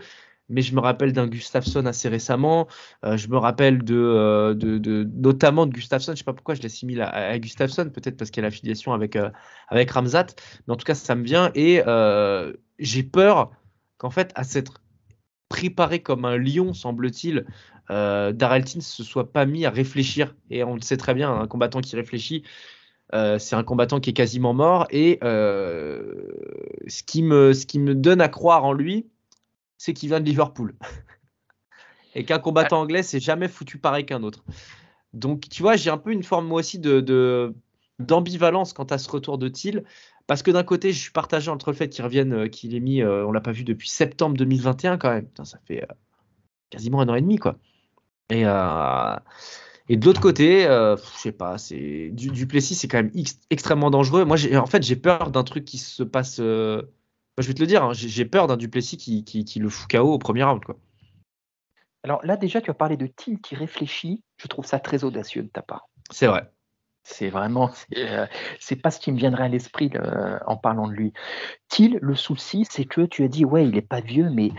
mais 0.49 0.61
je 0.61 0.75
me 0.75 0.79
rappelle 0.79 1.13
d'un 1.13 1.27
Gustafsson 1.27 1.85
assez 1.87 2.09
récemment. 2.09 2.67
Euh, 3.03 3.17
je 3.17 3.27
me 3.27 3.37
rappelle 3.37 3.81
euh, 3.89 4.53
de, 4.53 5.09
notamment 5.15 5.65
de 5.65 5.73
Gustafsson. 5.73 6.11
Je 6.11 6.13
ne 6.13 6.17
sais 6.17 6.23
pas 6.23 6.33
pourquoi 6.33 6.55
je 6.55 6.61
l'assimile 6.61 7.01
à, 7.01 7.09
à 7.09 7.39
Gustafsson, 7.39 7.89
peut-être 7.89 8.17
parce 8.17 8.29
qu'il 8.29 8.43
a 8.43 8.47
l'affiliation 8.47 8.93
avec, 8.93 9.17
avec 9.67 9.91
Ramzat. 9.91 10.27
Mais 10.67 10.73
en 10.73 10.77
tout 10.77 10.85
cas, 10.85 10.95
ça 10.95 11.15
me 11.15 11.23
vient. 11.23 11.51
Et 11.55 11.81
j'ai 12.77 13.03
peur 13.03 13.51
qu'en 13.99 14.09
fait, 14.09 14.31
à 14.33 14.43
s'être 14.43 14.81
préparé 15.49 16.01
comme 16.01 16.25
un 16.25 16.37
lion, 16.37 16.73
semble-t-il, 16.73 17.45
euh, 17.91 18.31
Darrelton 18.31 18.81
se 18.81 19.03
soit 19.03 19.31
pas 19.31 19.45
mis 19.45 19.65
à 19.65 19.69
réfléchir. 19.69 20.35
Et 20.49 20.63
on 20.63 20.73
le 20.73 20.81
sait 20.81 20.97
très 20.97 21.13
bien, 21.13 21.31
un 21.31 21.47
combattant 21.47 21.81
qui 21.81 21.95
réfléchit, 21.95 22.43
euh, 23.13 23.37
c'est 23.39 23.55
un 23.55 23.63
combattant 23.63 23.99
qui 23.99 24.11
est 24.11 24.13
quasiment 24.13 24.53
mort 24.53 24.85
et 24.91 25.17
euh, 25.23 26.27
ce, 26.87 27.01
qui 27.01 27.23
me, 27.23 27.53
ce 27.53 27.65
qui 27.65 27.79
me 27.79 27.95
donne 27.95 28.21
à 28.21 28.29
croire 28.29 28.63
en 28.65 28.73
lui, 28.73 29.07
c'est 29.77 29.93
qu'il 29.93 30.09
vient 30.09 30.19
de 30.19 30.25
Liverpool. 30.25 30.75
Et 32.15 32.25
qu'un 32.25 32.39
combattant 32.39 32.81
anglais, 32.81 33.03
c'est 33.03 33.19
jamais 33.19 33.47
foutu 33.47 33.77
pareil 33.77 34.03
qu'un 34.03 34.23
autre. 34.23 34.43
Donc, 35.13 35.47
tu 35.47 35.61
vois, 35.61 35.75
j'ai 35.75 35.91
un 35.91 35.99
peu 35.99 36.11
une 36.11 36.23
forme, 36.23 36.47
moi 36.47 36.59
aussi, 36.59 36.79
de, 36.79 37.53
d'ambivalence 37.99 38.73
quant 38.73 38.85
à 38.85 38.97
ce 38.97 39.07
retour 39.11 39.37
de 39.37 39.47
Thiel. 39.47 39.83
Parce 40.29 40.43
que 40.43 40.51
d'un 40.51 40.63
côté, 40.63 40.93
je 40.93 40.99
suis 40.99 41.11
partagé 41.11 41.49
entre 41.49 41.71
le 41.71 41.75
fait 41.75 41.89
qu'il 41.89 42.05
revienne, 42.05 42.33
euh, 42.33 42.47
qu'il 42.47 42.75
ait 42.75 42.79
mis, 42.79 43.01
euh, 43.01 43.25
on 43.25 43.31
l'a 43.31 43.41
pas 43.41 43.51
vu 43.51 43.63
depuis 43.63 43.89
septembre 43.89 44.37
2021 44.37 44.99
quand 44.99 45.09
même. 45.09 45.27
ça 45.43 45.57
fait 45.65 45.81
euh, 45.81 45.93
quasiment 46.69 47.01
un 47.01 47.09
an 47.09 47.15
et 47.15 47.21
demi, 47.21 47.37
quoi. 47.37 47.57
Et, 48.29 48.41
et 48.41 49.97
de 49.97 50.05
l'autre 50.05 50.21
côté, 50.21 50.65
je 50.65 51.17
sais 51.17 51.31
pas, 51.31 51.57
c'est 51.57 52.11
du, 52.11 52.29
Duplessis, 52.29 52.75
c'est 52.75 52.87
quand 52.87 53.01
même 53.01 53.11
extrêmement 53.49 53.89
dangereux. 53.89 54.23
Moi, 54.23 54.37
en 54.55 54.67
fait, 54.67 54.83
j'ai 54.83 54.95
peur 54.95 55.31
d'un 55.31 55.43
truc 55.43 55.65
qui 55.65 55.79
se 55.79 56.03
passe. 56.03 56.37
je 56.37 56.83
vais 57.39 57.53
te 57.55 57.59
le 57.59 57.65
dire, 57.65 57.83
hein, 57.83 57.93
j'ai 57.93 58.25
peur 58.25 58.45
d'un 58.45 58.55
Duplessis 58.55 58.97
qui, 58.97 59.23
qui, 59.23 59.59
le 59.59 59.67
fout 59.67 59.89
KO 59.89 60.13
au 60.13 60.19
premier 60.19 60.43
round, 60.43 60.63
quoi. 60.63 60.77
Alors 62.03 62.23
là, 62.23 62.37
déjà, 62.37 62.61
tu 62.61 62.69
as 62.69 62.75
parlé 62.75 62.97
de 62.97 63.07
Thiel 63.07 63.39
qui 63.41 63.55
réfléchit. 63.55 64.21
Je 64.37 64.45
trouve 64.45 64.67
ça 64.67 64.79
très 64.79 65.03
audacieux 65.03 65.41
de 65.41 65.49
ta 65.49 65.63
part. 65.63 65.89
C'est 66.11 66.27
vrai. 66.27 66.51
C'est 67.03 67.29
vraiment, 67.29 67.71
euh, 67.97 68.27
c'est 68.59 68.75
pas 68.75 68.91
ce 68.91 68.99
qui 68.99 69.11
me 69.11 69.17
viendrait 69.17 69.45
à 69.45 69.49
l'esprit 69.49 69.91
en 70.45 70.57
parlant 70.57 70.87
de 70.87 70.93
lui. 70.93 71.13
Thiel, 71.67 71.99
le 72.01 72.15
souci, 72.15 72.65
c'est 72.69 72.85
que 72.85 73.01
tu 73.01 73.23
as 73.23 73.27
dit, 73.27 73.45
ouais, 73.45 73.67
il 73.67 73.77
est 73.77 73.81
pas 73.81 74.01
vieux, 74.01 74.29
mais 74.29 74.51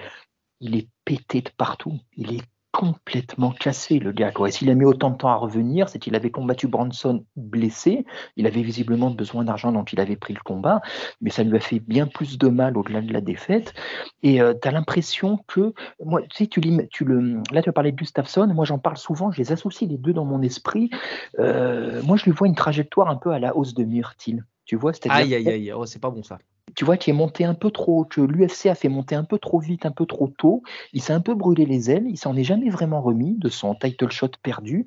il 0.60 0.76
est 0.76 0.88
pété 1.04 1.42
de 1.42 1.50
partout. 1.56 1.98
Il 2.16 2.34
est 2.34 2.42
complètement 2.72 3.50
cassé, 3.50 3.98
le 3.98 4.12
gars. 4.12 4.30
Quoi. 4.30 4.48
Et 4.48 4.52
s'il 4.52 4.70
a 4.70 4.74
mis 4.74 4.84
autant 4.84 5.10
de 5.10 5.16
temps 5.16 5.28
à 5.28 5.34
revenir, 5.34 5.88
c'est 5.88 5.98
qu'il 5.98 6.14
avait 6.14 6.30
combattu 6.30 6.68
Branson 6.68 7.24
blessé. 7.36 8.06
Il 8.36 8.46
avait 8.46 8.62
visiblement 8.62 9.10
besoin 9.10 9.44
d'argent 9.44 9.72
dont 9.72 9.84
il 9.84 10.00
avait 10.00 10.16
pris 10.16 10.34
le 10.34 10.40
combat, 10.44 10.80
mais 11.20 11.30
ça 11.30 11.42
lui 11.42 11.56
a 11.56 11.60
fait 11.60 11.80
bien 11.80 12.06
plus 12.06 12.38
de 12.38 12.48
mal 12.48 12.78
au-delà 12.78 13.00
de 13.00 13.12
la 13.12 13.20
défaite. 13.20 13.74
Et 14.22 14.40
euh, 14.40 14.54
tu 14.60 14.68
as 14.68 14.70
l'impression 14.70 15.38
que, 15.46 15.74
moi, 16.04 16.22
tu 16.22 16.36
sais, 16.36 16.46
tu, 16.46 16.60
tu 16.90 17.04
le, 17.04 17.42
là, 17.50 17.62
tu 17.62 17.68
as 17.68 17.72
parlé 17.72 17.92
de 17.92 17.96
Gustafsson, 17.96 18.46
moi 18.48 18.64
j'en 18.64 18.78
parle 18.78 18.96
souvent, 18.96 19.30
je 19.30 19.38
les 19.38 19.52
associe 19.52 19.90
les 19.90 19.98
deux 19.98 20.12
dans 20.12 20.24
mon 20.24 20.42
esprit. 20.42 20.90
Euh, 21.38 22.02
moi, 22.04 22.16
je 22.16 22.24
lui 22.24 22.32
vois 22.32 22.46
une 22.46 22.54
trajectoire 22.54 23.08
un 23.08 23.16
peu 23.16 23.30
à 23.30 23.38
la 23.38 23.56
hausse 23.56 23.74
de 23.74 23.84
Myrtil. 23.84 24.44
Tu 24.64 24.76
vois, 24.76 24.92
c'est-à-dire. 24.92 25.16
Aïe, 25.16 25.34
aïe, 25.34 25.48
aïe, 25.48 25.72
oh, 25.72 25.86
c'est 25.86 25.98
pas 25.98 26.10
bon 26.10 26.22
ça 26.22 26.38
tu 26.74 26.84
vois, 26.84 26.96
qui 26.96 27.10
est 27.10 27.14
monté 27.14 27.44
un 27.44 27.54
peu 27.54 27.70
trop, 27.70 28.04
que 28.04 28.20
l'UFC 28.20 28.66
a 28.66 28.74
fait 28.74 28.88
monter 28.88 29.14
un 29.14 29.24
peu 29.24 29.38
trop 29.38 29.58
vite, 29.58 29.86
un 29.86 29.90
peu 29.90 30.06
trop 30.06 30.28
tôt. 30.28 30.62
Il 30.92 31.02
s'est 31.02 31.12
un 31.12 31.20
peu 31.20 31.34
brûlé 31.34 31.66
les 31.66 31.90
ailes, 31.90 32.06
il 32.08 32.16
s'en 32.16 32.36
est 32.36 32.44
jamais 32.44 32.70
vraiment 32.70 33.00
remis 33.00 33.36
de 33.38 33.48
son 33.48 33.74
title 33.74 34.10
shot 34.10 34.30
perdu. 34.42 34.86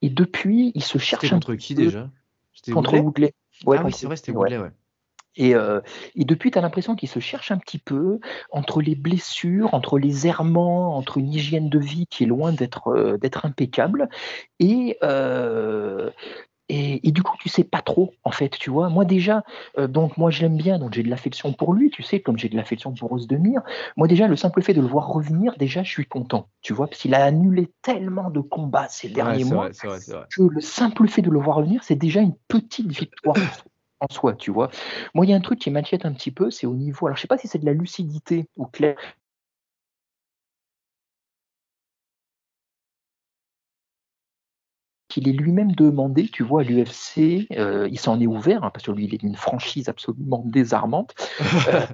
Et 0.00 0.10
depuis, 0.10 0.72
il 0.74 0.82
se 0.82 0.98
cherche. 0.98 1.22
C'était 1.22 1.34
contre 1.34 1.54
qui 1.54 1.74
déjà? 1.74 2.10
Contre 2.72 2.98
Woodley? 2.98 3.32
Ouais, 3.66 3.78
ah 3.80 3.84
oui, 3.84 3.92
c'est 3.92 4.06
vrai, 4.06 4.16
c'était 4.16 4.32
Woodley, 4.32 4.58
ouais. 4.58 4.70
Et, 5.36 5.54
euh, 5.54 5.80
et, 6.14 6.24
depuis, 6.24 6.50
tu 6.50 6.58
as 6.58 6.60
l'impression 6.60 6.94
qu'il 6.94 7.08
se 7.08 7.18
cherche 7.18 7.50
un 7.50 7.58
petit 7.58 7.78
peu 7.78 8.20
entre 8.50 8.82
les 8.82 8.94
blessures, 8.94 9.72
entre 9.72 9.98
les 9.98 10.26
errements, 10.26 10.96
entre 10.96 11.16
une 11.16 11.32
hygiène 11.32 11.70
de 11.70 11.78
vie 11.78 12.06
qui 12.06 12.24
est 12.24 12.26
loin 12.26 12.52
d'être 12.52 12.88
euh, 12.88 13.16
d'être 13.16 13.46
impeccable. 13.46 14.10
Et, 14.60 14.98
euh, 15.02 16.10
et, 16.74 17.12
du 17.12 17.22
coup, 17.22 17.36
tu 17.38 17.50
sais 17.50 17.64
pas 17.64 17.82
trop, 17.82 18.14
en 18.24 18.30
fait, 18.30 18.48
tu 18.48 18.70
vois. 18.70 18.88
Moi 18.88 19.04
déjà, 19.04 19.44
euh, 19.78 19.86
donc 19.86 20.16
moi 20.16 20.30
je 20.30 20.40
l'aime 20.40 20.56
bien, 20.56 20.78
donc 20.78 20.94
j'ai 20.94 21.02
de 21.02 21.10
l'affection 21.10 21.52
pour 21.52 21.74
lui, 21.74 21.90
tu 21.90 22.02
sais, 22.02 22.20
comme 22.20 22.38
j'ai 22.38 22.48
de 22.48 22.56
l'affection 22.56 22.94
pour 22.94 23.12
Osdemir. 23.12 23.60
Moi 23.98 24.08
déjà, 24.08 24.26
le 24.26 24.36
simple 24.36 24.62
fait 24.62 24.72
de 24.72 24.80
le 24.80 24.86
voir 24.86 25.08
revenir, 25.08 25.54
déjà, 25.58 25.82
je 25.82 25.90
suis 25.90 26.06
content, 26.06 26.48
tu 26.62 26.72
vois, 26.72 26.86
parce 26.86 27.00
qu'il 27.00 27.14
a 27.14 27.22
annulé 27.24 27.70
tellement 27.82 28.30
de 28.30 28.40
combats 28.40 28.88
ces 28.88 29.10
derniers 29.10 29.44
mois 29.44 29.68
que 29.68 30.42
le 30.42 30.60
simple 30.62 31.08
fait 31.08 31.20
de 31.20 31.30
le 31.30 31.38
voir 31.38 31.56
revenir, 31.56 31.84
c'est 31.84 31.96
déjà 31.96 32.20
une 32.20 32.34
petite 32.48 32.90
victoire. 32.90 33.36
en 34.00 34.12
soi, 34.12 34.34
tu 34.34 34.50
vois. 34.50 34.70
Moi, 35.14 35.26
il 35.26 35.30
y 35.30 35.32
a 35.32 35.36
un 35.36 35.40
truc 35.40 35.60
qui 35.60 35.70
m'inquiète 35.70 36.04
un 36.04 36.12
petit 36.12 36.30
peu, 36.30 36.50
c'est 36.50 36.66
au 36.66 36.74
niveau. 36.74 37.06
Alors, 37.06 37.16
je 37.16 37.22
sais 37.22 37.28
pas 37.28 37.38
si 37.38 37.48
c'est 37.48 37.58
de 37.58 37.66
la 37.66 37.72
lucidité 37.72 38.46
ou 38.56 38.66
clair, 38.66 38.96
qu'il 45.12 45.28
est 45.28 45.32
lui-même 45.32 45.72
demandé, 45.72 46.28
tu 46.28 46.42
vois, 46.42 46.62
à 46.62 46.64
l'UFC, 46.64 47.46
euh, 47.52 47.86
il 47.90 48.00
s'en 48.00 48.18
est 48.18 48.26
ouvert, 48.26 48.64
hein, 48.64 48.70
parce 48.72 48.86
que 48.86 48.92
lui, 48.92 49.04
il 49.04 49.14
est 49.14 49.22
une 49.22 49.36
franchise 49.36 49.88
absolument 49.88 50.42
désarmante. 50.46 51.14
Euh, 51.68 51.86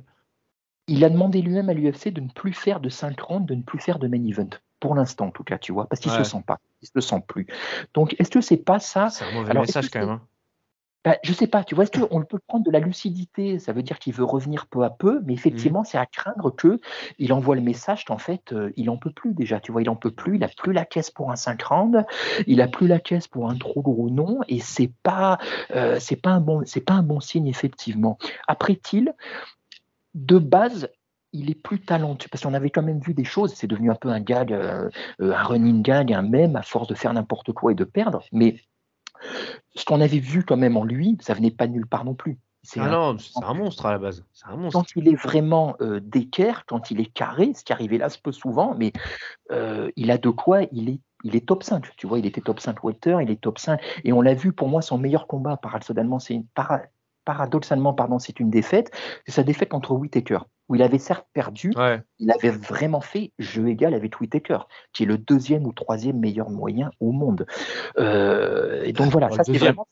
il 0.87 1.05
a 1.05 1.11
demandé 1.11 1.43
lui-même 1.43 1.69
à 1.69 1.75
l'UFC 1.75 2.09
de 2.09 2.21
ne 2.21 2.29
plus 2.29 2.53
faire 2.53 2.81
de 2.81 2.89
5 2.89 3.21
rounds, 3.21 3.47
de 3.47 3.55
ne 3.55 3.63
plus 3.63 3.79
faire 3.79 3.99
de 3.99 4.07
main 4.09 4.25
event. 4.25 4.49
Pour 4.81 4.95
l'instant, 4.95 5.27
en 5.27 5.31
tout 5.31 5.45
cas, 5.45 5.59
tu 5.59 5.73
vois, 5.73 5.87
parce 5.87 6.01
qu'il 6.01 6.13
ne 6.13 6.17
se 6.17 6.25
sent 6.25 6.43
pas, 6.47 6.59
il 6.81 6.89
se 6.89 7.01
sent 7.01 7.23
plus. 7.27 7.47
Donc, 7.93 8.15
est-ce 8.19 8.31
que 8.31 8.41
c'est 8.41 8.57
pas 8.57 8.79
ça 8.79 9.11
C'est 9.11 9.25
un 9.25 9.33
mauvais 9.33 9.53
message 9.53 9.91
quand 9.91 9.99
même. 9.99 10.09
Hein. 10.09 10.23
Bah, 11.05 11.17
je 11.23 11.33
sais 11.33 11.47
pas, 11.47 11.63
tu 11.63 11.75
vois, 11.75 11.85
est-ce 11.85 12.01
qu'on 12.01 12.25
peut 12.25 12.41
prendre 12.47 12.65
de 12.65 12.71
la 12.71 12.81
lucidité? 12.81 13.59
Ça 13.61 13.73
veut 13.73 13.83
dire 13.83 13.99
qu'il 14.01 14.13
veut 14.13 14.25
revenir 14.25 14.67
peu 14.67 14.83
à 14.83 14.91
peu, 14.91 15.21
mais 15.25 15.33
effectivement, 15.33 15.83
mmh. 15.83 15.87
c'est 15.87 15.99
à 15.99 16.07
craindre 16.07 16.51
que 16.51 16.81
il 17.19 17.33
envoie 17.33 17.55
le 17.55 17.63
message 17.63 18.05
qu'en 18.05 18.19
fait, 18.19 18.53
euh, 18.53 18.73
il 18.77 18.91
en 18.91 18.97
peut 18.97 19.13
plus 19.13 19.33
déjà. 19.33 19.61
Tu 19.61 19.71
vois, 19.71 19.81
il 19.83 19.89
en 19.89 19.97
peut 19.97 20.11
plus, 20.11 20.37
il 20.37 20.45
a 20.45 20.49
plus 20.49 20.73
la 20.73 20.85
caisse 20.85 21.11
pour 21.11 21.31
un 21.31 21.37
5 21.37 21.63
rounds, 21.63 22.05
il 22.47 22.61
a 22.61 22.67
plus 22.67 22.89
la 22.89 22.99
caisse 22.99 23.29
pour 23.29 23.49
un 23.49 23.57
trop 23.57 23.81
gros 23.81 24.11
nom, 24.11 24.41
et 24.49 24.59
c'est 24.59 24.93
pas, 25.05 25.39
euh, 25.75 25.99
c'est 26.01 26.17
pas 26.17 26.31
un 26.31 26.41
bon, 26.41 26.63
c'est 26.67 26.81
pas 26.81 26.95
un 26.95 27.03
bon 27.05 27.21
signe 27.21 27.47
effectivement. 27.47 28.19
Après-il, 28.49 29.15
de 30.15 30.39
base, 30.39 30.89
il 31.33 31.51
est 31.51 31.55
plus 31.55 31.81
talentueux 31.81 32.29
parce 32.31 32.43
qu'on 32.43 32.55
avait 32.55 32.71
quand 32.71 32.83
même 32.83 33.01
vu 33.01 33.15
des 33.15 33.25
choses. 33.25 33.55
C'est 33.55 33.67
devenu 33.67 33.91
un 33.91 33.95
peu 33.95 34.09
un 34.09 34.21
gag, 34.21 34.53
euh, 34.53 34.91
un 35.21 35.43
running 35.45 35.83
gag, 35.83 36.13
un 36.13 36.23
mème 36.23 36.57
à 36.57 36.63
force 36.63 36.89
de 36.89 36.95
faire 36.95 37.13
n'importe 37.13 37.53
quoi 37.53 37.73
et 37.73 37.75
de 37.75 37.85
perdre, 37.85 38.25
mais 38.33 38.57
ce 39.75 39.85
qu'on 39.85 40.01
avait 40.01 40.19
vu 40.19 40.45
quand 40.45 40.57
même 40.57 40.77
en 40.77 40.85
lui, 40.85 41.17
ça 41.21 41.35
venait 41.35 41.51
pas 41.51 41.67
nulle 41.67 41.87
part 41.87 42.05
non 42.05 42.15
plus. 42.15 42.39
C'est 42.63 42.81
ah 42.81 42.89
non, 42.89 43.17
c'est 43.19 43.43
un 43.43 43.55
monstre 43.55 43.87
à 43.87 43.93
la 43.93 43.99
base. 43.99 44.25
Un 44.45 44.57
monstre. 44.57 44.79
Quand 44.79 44.97
il 44.97 45.09
est 45.09 45.15
vraiment 45.15 45.77
euh, 45.81 46.01
d'équerre, 46.01 46.67
quand 46.67 46.91
il 46.91 47.01
est 47.01 47.11
carré, 47.13 47.53
ce 47.55 47.63
qui 47.63 47.73
arrivait 47.73 47.99
là 47.99 48.09
peu 48.23 48.33
souvent, 48.33 48.75
mais 48.77 48.93
euh, 49.53 49.91
il 49.97 50.11
a 50.11 50.19
de 50.19 50.29
quoi, 50.29 50.63
il 50.73 50.89
est, 50.91 51.01
il 51.25 51.37
est 51.37 51.47
top 51.47 51.63
5. 51.63 51.97
Tu 51.97 52.07
vois, 52.07 52.19
il 52.19 52.27
était 52.27 52.41
top 52.41 52.61
5 52.61 52.83
welter, 52.83 53.19
il 53.23 53.31
est 53.31 53.41
top 53.41 53.59
5. 53.59 53.81
Et 54.05 54.13
on 54.13 54.21
l'a 54.21 54.35
vu, 54.35 54.53
pour 54.53 54.69
moi, 54.69 54.83
son 54.83 54.99
meilleur 54.99 55.27
combat, 55.27 55.57
paradoxalement, 55.57 56.19
c'est 56.19 56.43
para, 56.55 56.83
paradoxalement, 57.25 57.95
pardon, 57.95 58.19
c'est 58.19 58.41
une 58.41 58.51
défaite. 58.51 58.91
C'est 59.25 59.33
sa 59.33 59.45
défaite 59.45 59.69
contre 59.69 59.93
Whitaker 59.93 60.41
où 60.69 60.75
il 60.75 60.83
avait 60.83 60.99
certes 60.99 61.27
perdu, 61.33 61.73
il 62.19 62.31
avait 62.31 62.51
vraiment 62.51 63.01
fait 63.01 63.33
jeu 63.39 63.69
égal 63.69 63.95
avec 63.95 64.21
Whitaker, 64.21 64.61
qui 64.93 65.05
est 65.05 65.07
le 65.07 65.19
deuxième 65.19 65.67
ou 65.67 65.73
troisième 65.73 66.19
meilleur 66.19 66.51
moyen 66.51 66.91
au 67.01 67.13
monde. 67.13 67.47
Euh, 67.99 68.83
et 68.85 68.93
donc 68.93 69.11
voilà, 69.11 69.31
ça 69.31 69.45
c'est 69.45 69.59
vraiment. 69.59 69.89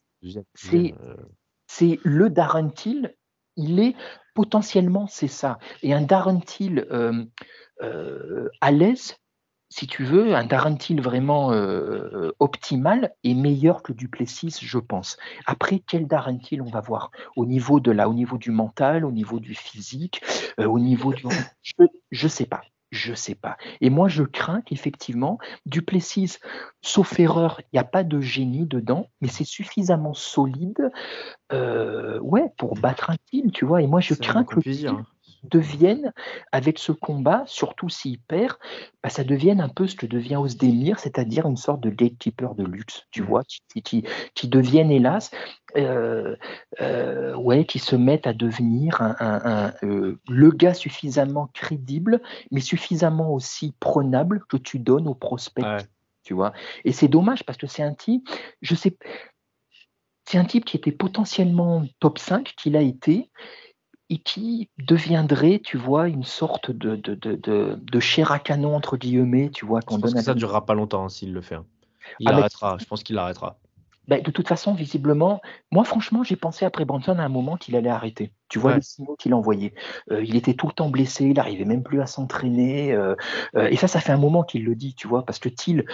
C'est 1.68 1.98
le 2.04 2.30
Darren 2.30 2.70
Till, 2.70 3.14
il 3.56 3.80
est 3.80 3.94
potentiellement, 4.34 5.06
c'est 5.06 5.28
ça. 5.28 5.58
Et 5.82 5.92
un 5.92 6.02
Darren 6.02 6.40
Till 6.40 6.86
euh, 6.90 7.24
euh, 7.82 8.48
à 8.60 8.70
l'aise, 8.70 9.16
si 9.68 9.86
tu 9.86 10.04
veux, 10.04 10.34
un 10.34 10.44
Darantil 10.44 11.00
vraiment 11.00 11.52
euh, 11.52 12.32
optimal 12.38 13.14
est 13.24 13.34
meilleur 13.34 13.82
que 13.82 13.92
Duplessis, 13.92 14.58
je 14.60 14.78
pense. 14.78 15.16
Après, 15.46 15.82
quel 15.86 16.06
Darantil 16.06 16.62
on 16.62 16.70
va 16.70 16.80
voir? 16.80 17.10
Au 17.36 17.46
niveau 17.46 17.80
de 17.80 17.90
là, 17.90 18.08
au 18.08 18.14
niveau 18.14 18.38
du 18.38 18.50
mental, 18.50 19.04
au 19.04 19.12
niveau 19.12 19.40
du 19.40 19.54
physique, 19.54 20.22
euh, 20.60 20.66
au 20.66 20.78
niveau 20.78 21.12
du, 21.12 21.24
je 22.10 22.24
ne 22.24 22.28
sais 22.28 22.46
pas. 22.46 22.62
Je 22.92 23.14
sais 23.14 23.34
pas. 23.34 23.56
Et 23.80 23.90
moi, 23.90 24.06
je 24.06 24.22
crains 24.22 24.60
qu'effectivement, 24.60 25.38
Duplessis, 25.66 26.38
sauf 26.82 27.18
erreur, 27.18 27.60
il 27.60 27.68
n'y 27.74 27.80
a 27.80 27.84
pas 27.84 28.04
de 28.04 28.20
génie 28.20 28.64
dedans, 28.64 29.08
mais 29.20 29.26
c'est 29.26 29.44
suffisamment 29.44 30.14
solide, 30.14 30.92
euh, 31.52 32.20
ouais, 32.20 32.52
pour 32.56 32.74
battre 32.76 33.10
un 33.10 33.16
team, 33.28 33.50
tu 33.50 33.64
vois. 33.64 33.82
Et 33.82 33.88
moi, 33.88 34.00
je 34.00 34.14
crains 34.14 34.44
que 34.44 34.60
devienne, 35.50 36.12
avec 36.52 36.78
ce 36.78 36.92
combat, 36.92 37.44
surtout 37.46 37.88
s'il 37.88 38.18
perd, 38.20 38.56
bah, 39.02 39.10
ça 39.10 39.24
devienne 39.24 39.60
un 39.60 39.68
peu 39.68 39.86
ce 39.86 39.96
que 39.96 40.06
devient 40.06 40.36
Osdemir, 40.36 40.98
c'est-à-dire 40.98 41.46
une 41.46 41.56
sorte 41.56 41.80
de 41.80 41.90
gatekeeper 41.90 42.54
de 42.54 42.64
luxe, 42.64 43.06
tu 43.10 43.22
mmh. 43.22 43.26
vois, 43.26 43.42
qui, 43.44 43.82
qui, 43.82 44.04
qui 44.34 44.48
deviennent, 44.48 44.90
hélas, 44.90 45.30
euh, 45.76 46.36
euh, 46.80 47.34
ouais, 47.36 47.64
qui 47.66 47.78
se 47.78 47.96
mettent 47.96 48.26
à 48.26 48.32
devenir 48.32 49.00
un, 49.00 49.72
euh, 49.82 50.16
le 50.28 50.50
gars 50.50 50.74
suffisamment 50.74 51.50
crédible, 51.52 52.20
mais 52.50 52.60
suffisamment 52.60 53.32
aussi 53.32 53.74
prenable 53.78 54.44
que 54.48 54.56
tu 54.56 54.78
donnes 54.78 55.08
aux 55.08 55.14
prospects. 55.14 55.64
Tu 56.22 56.34
vois 56.34 56.52
Et 56.84 56.92
c'est 56.92 57.08
dommage 57.08 57.44
parce 57.44 57.58
que 57.58 57.66
c'est 57.66 57.82
un 57.82 57.94
type, 57.94 58.28
je 58.62 58.74
sais, 58.74 58.96
c'est 60.24 60.38
un 60.38 60.44
type 60.44 60.64
qui 60.64 60.76
était 60.76 60.92
potentiellement 60.92 61.84
top 62.00 62.18
5, 62.18 62.54
qu'il 62.56 62.76
a 62.76 62.80
été, 62.80 63.30
et 64.08 64.18
qui 64.18 64.68
deviendrait, 64.78 65.60
tu 65.62 65.76
vois, 65.76 66.08
une 66.08 66.24
sorte 66.24 66.70
de, 66.70 66.96
de, 66.96 67.14
de, 67.14 67.78
de, 67.80 68.00
chair 68.00 68.30
à 68.30 68.38
canon, 68.38 68.76
entre 68.76 68.96
guillemets, 68.96 69.50
tu 69.50 69.66
vois. 69.66 69.80
Je 69.80 69.96
pense 69.96 70.14
que 70.14 70.20
ça 70.20 70.34
ne 70.34 70.38
durera 70.38 70.64
pas 70.64 70.74
longtemps 70.74 71.04
hein, 71.04 71.08
s'il 71.08 71.32
le 71.32 71.40
fait. 71.40 71.56
Hein. 71.56 71.64
Il 72.20 72.28
ah, 72.28 72.36
arrêtera, 72.36 72.76
je 72.78 72.84
pense 72.84 73.02
qu'il 73.02 73.18
arrêtera. 73.18 73.58
Ben, 74.08 74.22
de 74.22 74.30
toute 74.30 74.46
façon, 74.46 74.74
visiblement, 74.74 75.40
moi 75.72 75.82
franchement, 75.84 76.22
j'ai 76.22 76.36
pensé 76.36 76.64
après 76.64 76.84
Branson 76.84 77.18
à 77.18 77.24
un 77.24 77.28
moment 77.28 77.56
qu'il 77.56 77.74
allait 77.74 77.90
arrêter. 77.90 78.32
Tu 78.48 78.60
vois 78.60 78.76
les 78.76 78.82
signaux 78.82 79.16
qu'il 79.16 79.34
envoyait. 79.34 79.74
Euh, 80.12 80.22
il 80.22 80.36
était 80.36 80.54
tout 80.54 80.68
le 80.68 80.72
temps 80.72 80.88
blessé, 80.88 81.24
il 81.24 81.34
n'arrivait 81.34 81.64
même 81.64 81.82
plus 81.82 82.00
à 82.00 82.06
s'entraîner. 82.06 82.92
Euh, 82.92 83.16
euh, 83.56 83.66
et 83.68 83.76
ça, 83.76 83.88
ça 83.88 84.00
fait 84.00 84.12
un 84.12 84.18
moment 84.18 84.44
qu'il 84.44 84.64
le 84.64 84.76
dit, 84.76 84.94
tu 84.94 85.08
vois, 85.08 85.24
parce 85.24 85.40
que 85.40 85.48
Thiel, 85.48 85.84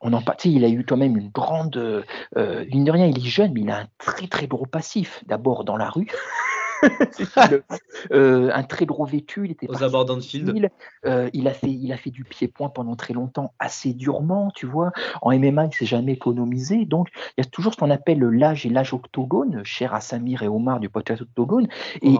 on 0.00 0.12
en 0.12 0.22
il 0.44 0.64
a 0.64 0.68
eu 0.68 0.84
quand 0.84 0.96
même 0.96 1.16
une 1.16 1.30
grande. 1.30 2.04
ligne 2.36 2.84
de 2.84 2.90
rien, 2.92 3.06
il 3.06 3.18
est 3.18 3.28
jeune, 3.28 3.52
mais 3.52 3.62
il 3.62 3.70
a 3.70 3.78
un 3.78 3.88
très 3.98 4.28
très 4.28 4.46
gros 4.46 4.66
passif. 4.66 5.24
D'abord 5.26 5.64
dans 5.64 5.76
la 5.76 5.90
rue. 5.90 6.06
euh, 8.12 8.50
un 8.52 8.62
très 8.62 8.86
gros 8.86 9.04
vécu, 9.04 9.44
il 9.44 9.52
était 9.52 9.68
aux 9.68 9.82
abords 9.82 10.04
d'Anfield. 10.04 10.70
Euh, 11.04 11.30
il 11.32 11.48
a 11.48 11.52
fait, 11.52 11.70
il 11.70 11.92
a 11.92 11.96
fait 11.96 12.10
du 12.10 12.24
pied-point 12.24 12.68
pendant 12.68 12.96
très 12.96 13.14
longtemps, 13.14 13.52
assez 13.58 13.94
durement, 13.94 14.50
tu 14.54 14.66
vois. 14.66 14.92
En 15.22 15.36
MMA, 15.36 15.66
il 15.66 15.74
s'est 15.74 15.86
jamais 15.86 16.12
économisé, 16.12 16.84
donc 16.84 17.08
il 17.36 17.44
y 17.44 17.46
a 17.46 17.50
toujours 17.50 17.72
ce 17.72 17.78
qu'on 17.78 17.90
appelle 17.90 18.20
l'âge 18.20 18.66
et 18.66 18.68
l'âge 18.68 18.92
octogone, 18.92 19.62
cher 19.64 19.94
à 19.94 20.00
Samir 20.00 20.42
et 20.42 20.48
Omar 20.48 20.80
du 20.80 20.88
podcast 20.88 21.22
octogone. 21.22 21.68
Et 22.02 22.14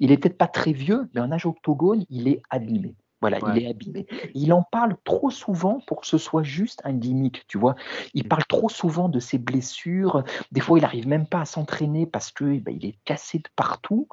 il 0.00 0.12
est 0.12 0.18
peut-être 0.18 0.38
pas 0.38 0.48
très 0.48 0.72
vieux, 0.72 1.08
mais 1.14 1.20
en 1.20 1.32
âge 1.32 1.46
octogone, 1.46 2.04
il 2.10 2.28
est 2.28 2.42
abîmé. 2.50 2.94
Voilà, 3.20 3.38
il 3.52 3.64
est 3.64 3.68
abîmé. 3.68 4.06
Il 4.34 4.52
en 4.52 4.62
parle 4.62 4.96
trop 5.04 5.30
souvent 5.30 5.80
pour 5.86 6.00
que 6.00 6.06
ce 6.06 6.18
soit 6.18 6.44
juste 6.44 6.80
un 6.84 6.92
gimmick, 6.92 7.46
tu 7.48 7.58
vois. 7.58 7.74
Il 8.14 8.24
mm. 8.24 8.28
parle 8.28 8.44
trop 8.46 8.68
souvent 8.68 9.08
de 9.08 9.18
ses 9.18 9.38
blessures. 9.38 10.22
Des 10.52 10.60
fois, 10.60 10.78
il 10.78 10.82
n'arrive 10.82 11.08
même 11.08 11.26
pas 11.26 11.40
à 11.40 11.44
s'entraîner 11.44 12.06
parce 12.06 12.30
que 12.30 12.44
eh 12.44 12.60
ben, 12.60 12.76
il 12.80 12.86
est 12.86 12.98
cassé 13.04 13.38
de 13.38 13.48
partout. 13.56 14.08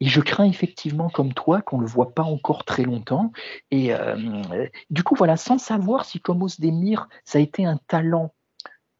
Et 0.00 0.06
je 0.06 0.20
crains 0.20 0.44
effectivement, 0.44 1.10
comme 1.10 1.34
toi, 1.34 1.60
qu'on 1.62 1.78
ne 1.78 1.82
le 1.82 1.88
voit 1.88 2.12
pas 2.12 2.22
encore 2.22 2.64
très 2.64 2.84
longtemps. 2.84 3.32
Et 3.70 3.92
euh, 3.92 4.66
du 4.90 5.02
coup, 5.02 5.16
voilà, 5.16 5.36
sans 5.36 5.58
savoir 5.58 6.04
si 6.04 6.20
comme 6.20 6.38
Demir, 6.58 7.08
ça 7.24 7.38
a 7.38 7.42
été 7.42 7.64
un 7.66 7.78
talent 7.88 8.32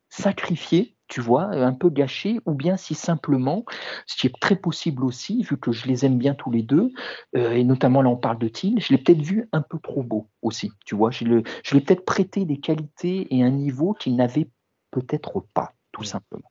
sacrifié, 0.09 0.97
tu 1.09 1.21
vois, 1.21 1.45
un 1.45 1.73
peu 1.73 1.91
gâché, 1.91 2.41
ou 2.47 2.55
bien 2.55 2.77
si 2.77 2.95
simplement, 2.95 3.65
ce 4.07 4.17
qui 4.17 4.27
est 4.27 4.41
très 4.41 4.57
possible 4.57 5.05
aussi, 5.05 5.43
vu 5.43 5.57
que 5.57 5.73
je 5.73 5.87
les 5.87 6.05
aime 6.05 6.19
bien 6.19 6.35
tous 6.35 6.51
les 6.51 6.63
deux, 6.63 6.91
euh, 7.37 7.53
et 7.53 7.65
notamment 7.65 8.03
là 8.03 8.11
on 8.11 8.17
parle 8.17 8.39
de 8.39 8.49
Thiel, 8.49 8.81
je 8.81 8.93
l'ai 8.93 8.99
peut-être 8.99 9.23
vu 9.23 9.49
un 9.53 9.63
peu 9.63 9.79
trop 9.79 10.03
beau 10.03 10.29
aussi, 10.43 10.71
tu 10.85 10.95
vois, 10.95 11.11
je 11.11 11.25
l'ai 11.25 11.81
peut-être 11.81 12.05
prêté 12.05 12.45
des 12.45 12.59
qualités 12.59 13.27
et 13.35 13.43
un 13.43 13.51
niveau 13.51 13.95
qu'il 13.95 14.17
n'avait 14.17 14.49
peut-être 14.91 15.45
pas, 15.55 15.73
tout 15.93 16.05
simplement. 16.05 16.51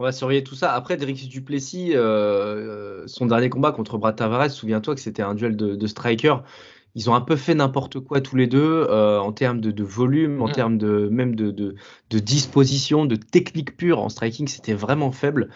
On 0.00 0.04
va 0.04 0.12
surveiller 0.12 0.44
tout 0.44 0.54
ça. 0.54 0.74
Après, 0.74 0.96
Derek 0.96 1.28
Duplessis, 1.28 1.96
euh, 1.96 3.02
euh, 3.02 3.06
son 3.08 3.26
dernier 3.26 3.50
combat 3.50 3.72
contre 3.72 3.98
Brad 3.98 4.14
Tavares, 4.14 4.50
souviens-toi 4.50 4.94
que 4.94 5.00
c'était 5.00 5.22
un 5.22 5.34
duel 5.34 5.56
de, 5.56 5.74
de 5.74 5.86
striker 5.88 6.36
ils 6.98 7.08
ont 7.08 7.14
un 7.14 7.20
peu 7.20 7.36
fait 7.36 7.54
n'importe 7.54 8.00
quoi 8.00 8.20
tous 8.20 8.34
les 8.34 8.48
deux 8.48 8.84
euh, 8.90 9.20
en 9.20 9.30
termes 9.32 9.60
de, 9.60 9.84
volume, 9.84 10.42
en 10.42 10.48
mm. 10.48 10.52
termes 10.52 10.78
de 10.78 11.08
même 11.08 11.36
de, 11.36 11.52
de, 11.52 12.18
disposition, 12.18 13.06
de 13.06 13.14
technique 13.14 13.76
pure 13.76 14.00
en 14.00 14.08
striking, 14.08 14.48
c'était 14.48 14.74
vraiment 14.74 15.12
faible. 15.12 15.48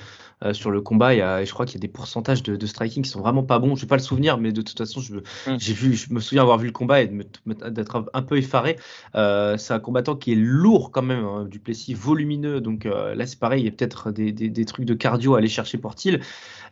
Euh, 0.45 0.53
sur 0.53 0.71
le 0.71 0.81
combat, 0.81 1.15
il 1.15 1.19
y 1.19 1.21
a, 1.21 1.45
je 1.45 1.53
crois 1.53 1.67
qu'il 1.67 1.75
y 1.75 1.79
a 1.79 1.81
des 1.81 1.89
pourcentages 1.89 2.45
de, 2.45 2.67
striking 2.67 3.03
qui 3.03 3.11
sont 3.11 3.21
vraiment 3.21 3.43
pas 3.43 3.59
bons. 3.59 3.75
Je 3.75 3.83
vais 3.83 3.89
pas 3.89 3.97
le 3.97 4.03
souvenir, 4.03 4.39
mais 4.39 4.53
de 4.53 4.63
toute 4.63 4.79
façon, 4.79 5.01
je, 5.01 5.17
mm. 5.17 5.59
j'ai 5.59 5.73
vu, 5.73 5.95
je 5.95 6.15
me 6.15 6.21
souviens 6.21 6.43
avoir 6.43 6.59
vu 6.59 6.67
le 6.69 6.73
combat 6.73 7.03
et 7.03 7.11
d'être 7.47 8.09
un 8.15 8.23
peu 8.23 8.37
effaré. 8.37 8.77
Euh, 9.17 9.57
c'est 9.57 9.75
un 9.75 9.81
combattant 9.81 10.15
qui 10.15 10.35
est 10.35 10.37
lourd 10.37 10.93
quand 10.93 11.03
même, 11.03 11.25
hein, 11.25 11.45
du 11.51 11.59
Plessis 11.59 11.95
volumineux. 11.95 12.61
Donc 12.61 12.85
là, 12.85 13.27
c'est 13.27 13.41
pareil, 13.41 13.63
il 13.63 13.65
y 13.65 13.69
a 13.69 13.73
peut-être 13.73 14.13
des, 14.13 14.31
des, 14.31 14.65
trucs 14.65 14.85
de 14.85 14.95
cardio 14.95 15.35
à 15.35 15.39
aller 15.39 15.49
chercher 15.49 15.77
pour 15.77 15.97
Thiel. 15.97 16.21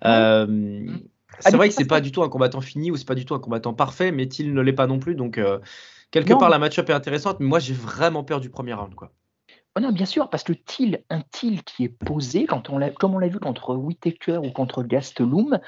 Mm. 0.04 0.98
C'est 1.40 1.56
vrai 1.56 1.68
que 1.68 1.74
c'est 1.74 1.86
pas 1.86 2.00
du 2.00 2.12
tout 2.12 2.22
un 2.22 2.28
combattant 2.28 2.60
fini 2.60 2.90
ou 2.90 2.96
c'est 2.96 3.06
pas 3.06 3.14
du 3.14 3.24
tout 3.24 3.34
un 3.34 3.40
combattant 3.40 3.74
parfait, 3.74 4.12
mais 4.12 4.24
il 4.24 4.54
ne 4.54 4.60
l'est 4.60 4.72
pas 4.72 4.86
non 4.86 4.98
plus. 4.98 5.14
Donc, 5.14 5.38
euh, 5.38 5.58
quelque 6.10 6.34
part, 6.34 6.50
la 6.50 6.58
match-up 6.58 6.88
est 6.90 6.92
intéressante, 6.92 7.40
mais 7.40 7.46
moi, 7.46 7.58
j'ai 7.58 7.74
vraiment 7.74 8.24
peur 8.24 8.40
du 8.40 8.50
premier 8.50 8.74
round. 8.74 8.94
Quoi. 8.94 9.12
Non, 9.80 9.92
bien 9.92 10.06
sûr, 10.06 10.28
parce 10.28 10.42
que 10.42 10.52
Thiel, 10.52 11.04
un 11.10 11.22
Thiel 11.30 11.62
qui 11.62 11.84
est 11.84 11.88
posé, 11.88 12.46
quand 12.46 12.70
on 12.70 12.80
comme 12.98 13.14
on 13.14 13.18
l'a 13.18 13.28
vu 13.28 13.38
contre 13.38 13.74
Whitaker 13.74 14.38
ou 14.38 14.50
contre 14.50 14.82
Gastelum, 14.82 15.58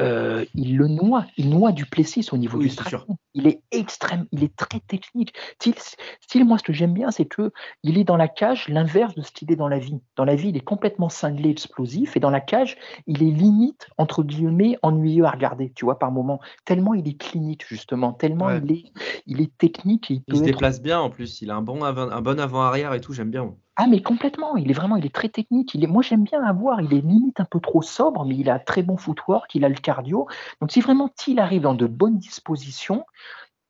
euh, 0.00 0.44
il 0.54 0.76
le 0.76 0.88
noie, 0.88 1.24
il 1.38 1.48
noie 1.48 1.72
du 1.72 1.86
Plessis 1.86 2.26
au 2.32 2.36
niveau 2.36 2.58
du 2.58 2.68
striking. 2.68 3.16
Il 3.34 3.46
est 3.46 3.60
extrême, 3.70 4.26
il 4.32 4.44
est 4.44 4.54
très 4.54 4.80
technique. 4.80 5.34
Thiel, 5.58 6.44
moi, 6.44 6.58
ce 6.58 6.62
que 6.62 6.72
j'aime 6.72 6.92
bien, 6.92 7.10
c'est 7.10 7.24
que 7.24 7.50
il 7.82 7.98
est 7.98 8.04
dans 8.04 8.16
la 8.16 8.28
cage 8.28 8.68
l'inverse 8.68 9.14
de 9.14 9.22
ce 9.22 9.30
qu'il 9.32 9.50
est 9.50 9.56
dans 9.56 9.68
la 9.68 9.78
vie. 9.78 10.00
Dans 10.16 10.24
la 10.24 10.34
vie, 10.34 10.50
il 10.50 10.56
est 10.56 10.60
complètement 10.60 11.08
cinglé, 11.08 11.50
explosif, 11.50 12.16
et 12.16 12.20
dans 12.20 12.30
la 12.30 12.40
cage, 12.40 12.76
il 13.06 13.22
est 13.22 13.30
limite 13.30 13.88
entre 13.96 14.22
guillemets 14.22 14.78
ennuyeux 14.82 15.24
à 15.24 15.30
regarder, 15.30 15.72
tu 15.74 15.84
vois, 15.84 15.98
par 15.98 16.12
moment. 16.12 16.40
Tellement 16.64 16.94
il 16.94 17.08
est 17.08 17.18
clinique 17.18 17.64
justement, 17.66 18.12
tellement 18.12 18.50
il 18.50 18.70
est, 18.70 18.84
il 19.26 19.40
est 19.40 19.56
technique. 19.56 20.10
il, 20.10 20.22
il 20.26 20.36
se 20.36 20.42
déplace 20.42 20.82
bien 20.82 21.00
en 21.00 21.10
plus. 21.10 21.40
Il 21.40 21.50
a 21.50 21.56
un 21.56 21.62
bon 21.62 21.82
avant, 21.82 22.10
un 22.10 22.20
bon 22.20 22.38
avant 22.38 22.62
arrière 22.62 22.92
et 22.92 23.00
tout. 23.00 23.12
J'aime 23.12 23.30
bien. 23.30 23.45
Ah 23.76 23.86
mais 23.86 24.00
complètement, 24.00 24.56
il 24.56 24.70
est 24.70 24.74
vraiment, 24.74 24.96
il 24.96 25.04
est 25.04 25.14
très 25.14 25.28
technique. 25.28 25.74
Il 25.74 25.84
est, 25.84 25.86
moi 25.86 26.02
j'aime 26.02 26.24
bien 26.24 26.42
avoir, 26.42 26.80
il 26.80 26.94
est 26.94 27.02
limite 27.02 27.40
un 27.40 27.44
peu 27.44 27.60
trop 27.60 27.82
sobre, 27.82 28.24
mais 28.24 28.34
il 28.34 28.48
a 28.48 28.58
très 28.58 28.82
bon 28.82 28.96
footwork, 28.96 29.54
il 29.54 29.66
a 29.66 29.68
le 29.68 29.74
cardio. 29.74 30.26
Donc 30.60 30.72
si 30.72 30.80
vraiment 30.80 31.10
il 31.26 31.38
arrive 31.38 31.62
dans 31.62 31.74
de 31.74 31.86
bonnes 31.86 32.16
dispositions, 32.16 33.04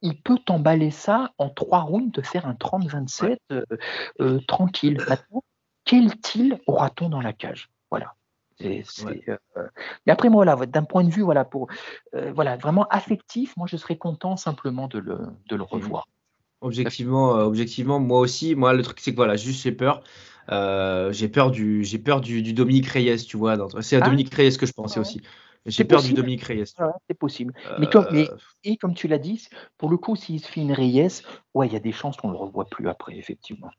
il 0.03 0.21
peut 0.21 0.39
t'emballer 0.39 0.91
ça 0.91 1.33
en 1.39 1.49
trois 1.49 1.81
rounds, 1.81 2.13
de 2.13 2.23
faire 2.23 2.47
un 2.47 2.55
30-27 2.55 3.39
euh, 3.51 3.65
euh, 4.21 4.41
tranquille. 4.47 4.99
Maintenant, 5.09 5.43
quel 5.85 6.17
til 6.21 6.61
aura-t-on 6.67 7.09
dans 7.09 7.21
la 7.21 7.33
cage? 7.33 7.71
Voilà. 7.91 8.15
Euh, 8.63 8.83
mais 10.07 10.13
après, 10.13 10.29
moi, 10.29 10.45
voilà, 10.45 10.67
d'un 10.67 10.85
point 10.85 11.05
de 11.05 11.11
vue, 11.11 11.23
voilà, 11.23 11.45
pour, 11.45 11.69
voilà, 12.13 12.57
vraiment 12.57 12.87
affectif, 12.89 13.57
moi, 13.57 13.67
je 13.67 13.77
serais 13.77 13.97
content 13.97 14.37
simplement 14.37 14.89
de 14.89 14.99
le, 14.99 15.19
de 15.49 15.57
le 15.57 15.63
revoir. 15.63 16.09
Objectivement, 16.67 17.37
euh, 17.37 17.45
objectivement, 17.45 18.01
moi 18.01 18.19
aussi, 18.19 18.57
moi 18.57 18.73
le 18.73 18.83
truc 18.83 18.99
c'est 19.01 19.13
que 19.13 19.17
voilà, 19.17 19.37
juste 19.37 19.63
j'ai 19.63 19.73
peur. 19.73 20.03
Euh, 20.51 21.13
j'ai 21.13 21.29
peur 21.29 21.51
du 21.53 21.85
j'ai 21.85 21.99
peur 21.99 22.21
du, 22.21 22.53
Dominique 22.53 22.87
Reyes, 22.87 23.25
tu 23.25 23.37
vois. 23.37 23.57
C'est 23.83 23.97
à 23.97 24.01
ah. 24.03 24.05
Dominique 24.05 24.35
Reyes 24.35 24.57
que 24.57 24.67
je 24.67 24.73
pensais 24.73 24.99
aussi. 24.99 25.21
J'ai 25.65 25.85
peur 25.85 26.03
du 26.03 26.13
Dominique 26.13 26.43
Reyes. 26.43 26.65
c'est 27.09 27.19
possible. 27.19 27.55
Mais 27.79 27.87
comme, 27.89 28.07
mais, 28.11 28.29
euh, 28.29 28.37
et 28.65 28.77
comme 28.77 28.95
tu 28.95 29.07
l'as 29.07 29.19
dit, 29.19 29.49
pour 29.79 29.91
le 29.91 29.97
coup, 29.97 30.17
s'il 30.17 30.41
se 30.41 30.49
fait 30.49 30.61
une 30.61 30.73
Reyes, 30.73 31.23
ouais, 31.55 31.69
il 31.69 31.73
y 31.73 31.77
a 31.77 31.81
des 31.81 31.93
chances 31.93 32.17
qu'on 32.17 32.31
le 32.31 32.37
revoie 32.37 32.67
plus 32.67 32.89
après, 32.89 33.17
effectivement. 33.17 33.71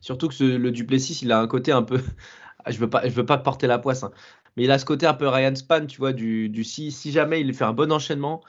Surtout 0.00 0.28
que 0.28 0.44
le 0.44 0.70
Duplessis, 0.70 1.18
il 1.22 1.32
a 1.32 1.40
un 1.40 1.46
côté 1.46 1.72
un 1.72 1.82
peu. 1.82 2.00
je 2.66 2.78
veux 2.78 2.90
pas, 2.90 3.06
je 3.06 3.12
veux 3.12 3.26
pas 3.26 3.38
porter 3.38 3.66
la 3.66 3.78
poisse, 3.78 4.02
hein, 4.02 4.12
mais 4.56 4.64
il 4.64 4.70
a 4.70 4.78
ce 4.78 4.86
côté 4.86 5.06
un 5.06 5.14
peu 5.14 5.28
Ryan 5.28 5.54
Span, 5.54 5.86
tu 5.86 5.98
vois, 5.98 6.14
du, 6.14 6.48
du 6.48 6.64
si, 6.64 6.90
si 6.90 7.12
jamais 7.12 7.40
il 7.42 7.52
fait 7.52 7.64
un 7.64 7.74
bon 7.74 7.92
enchaînement. 7.92 8.42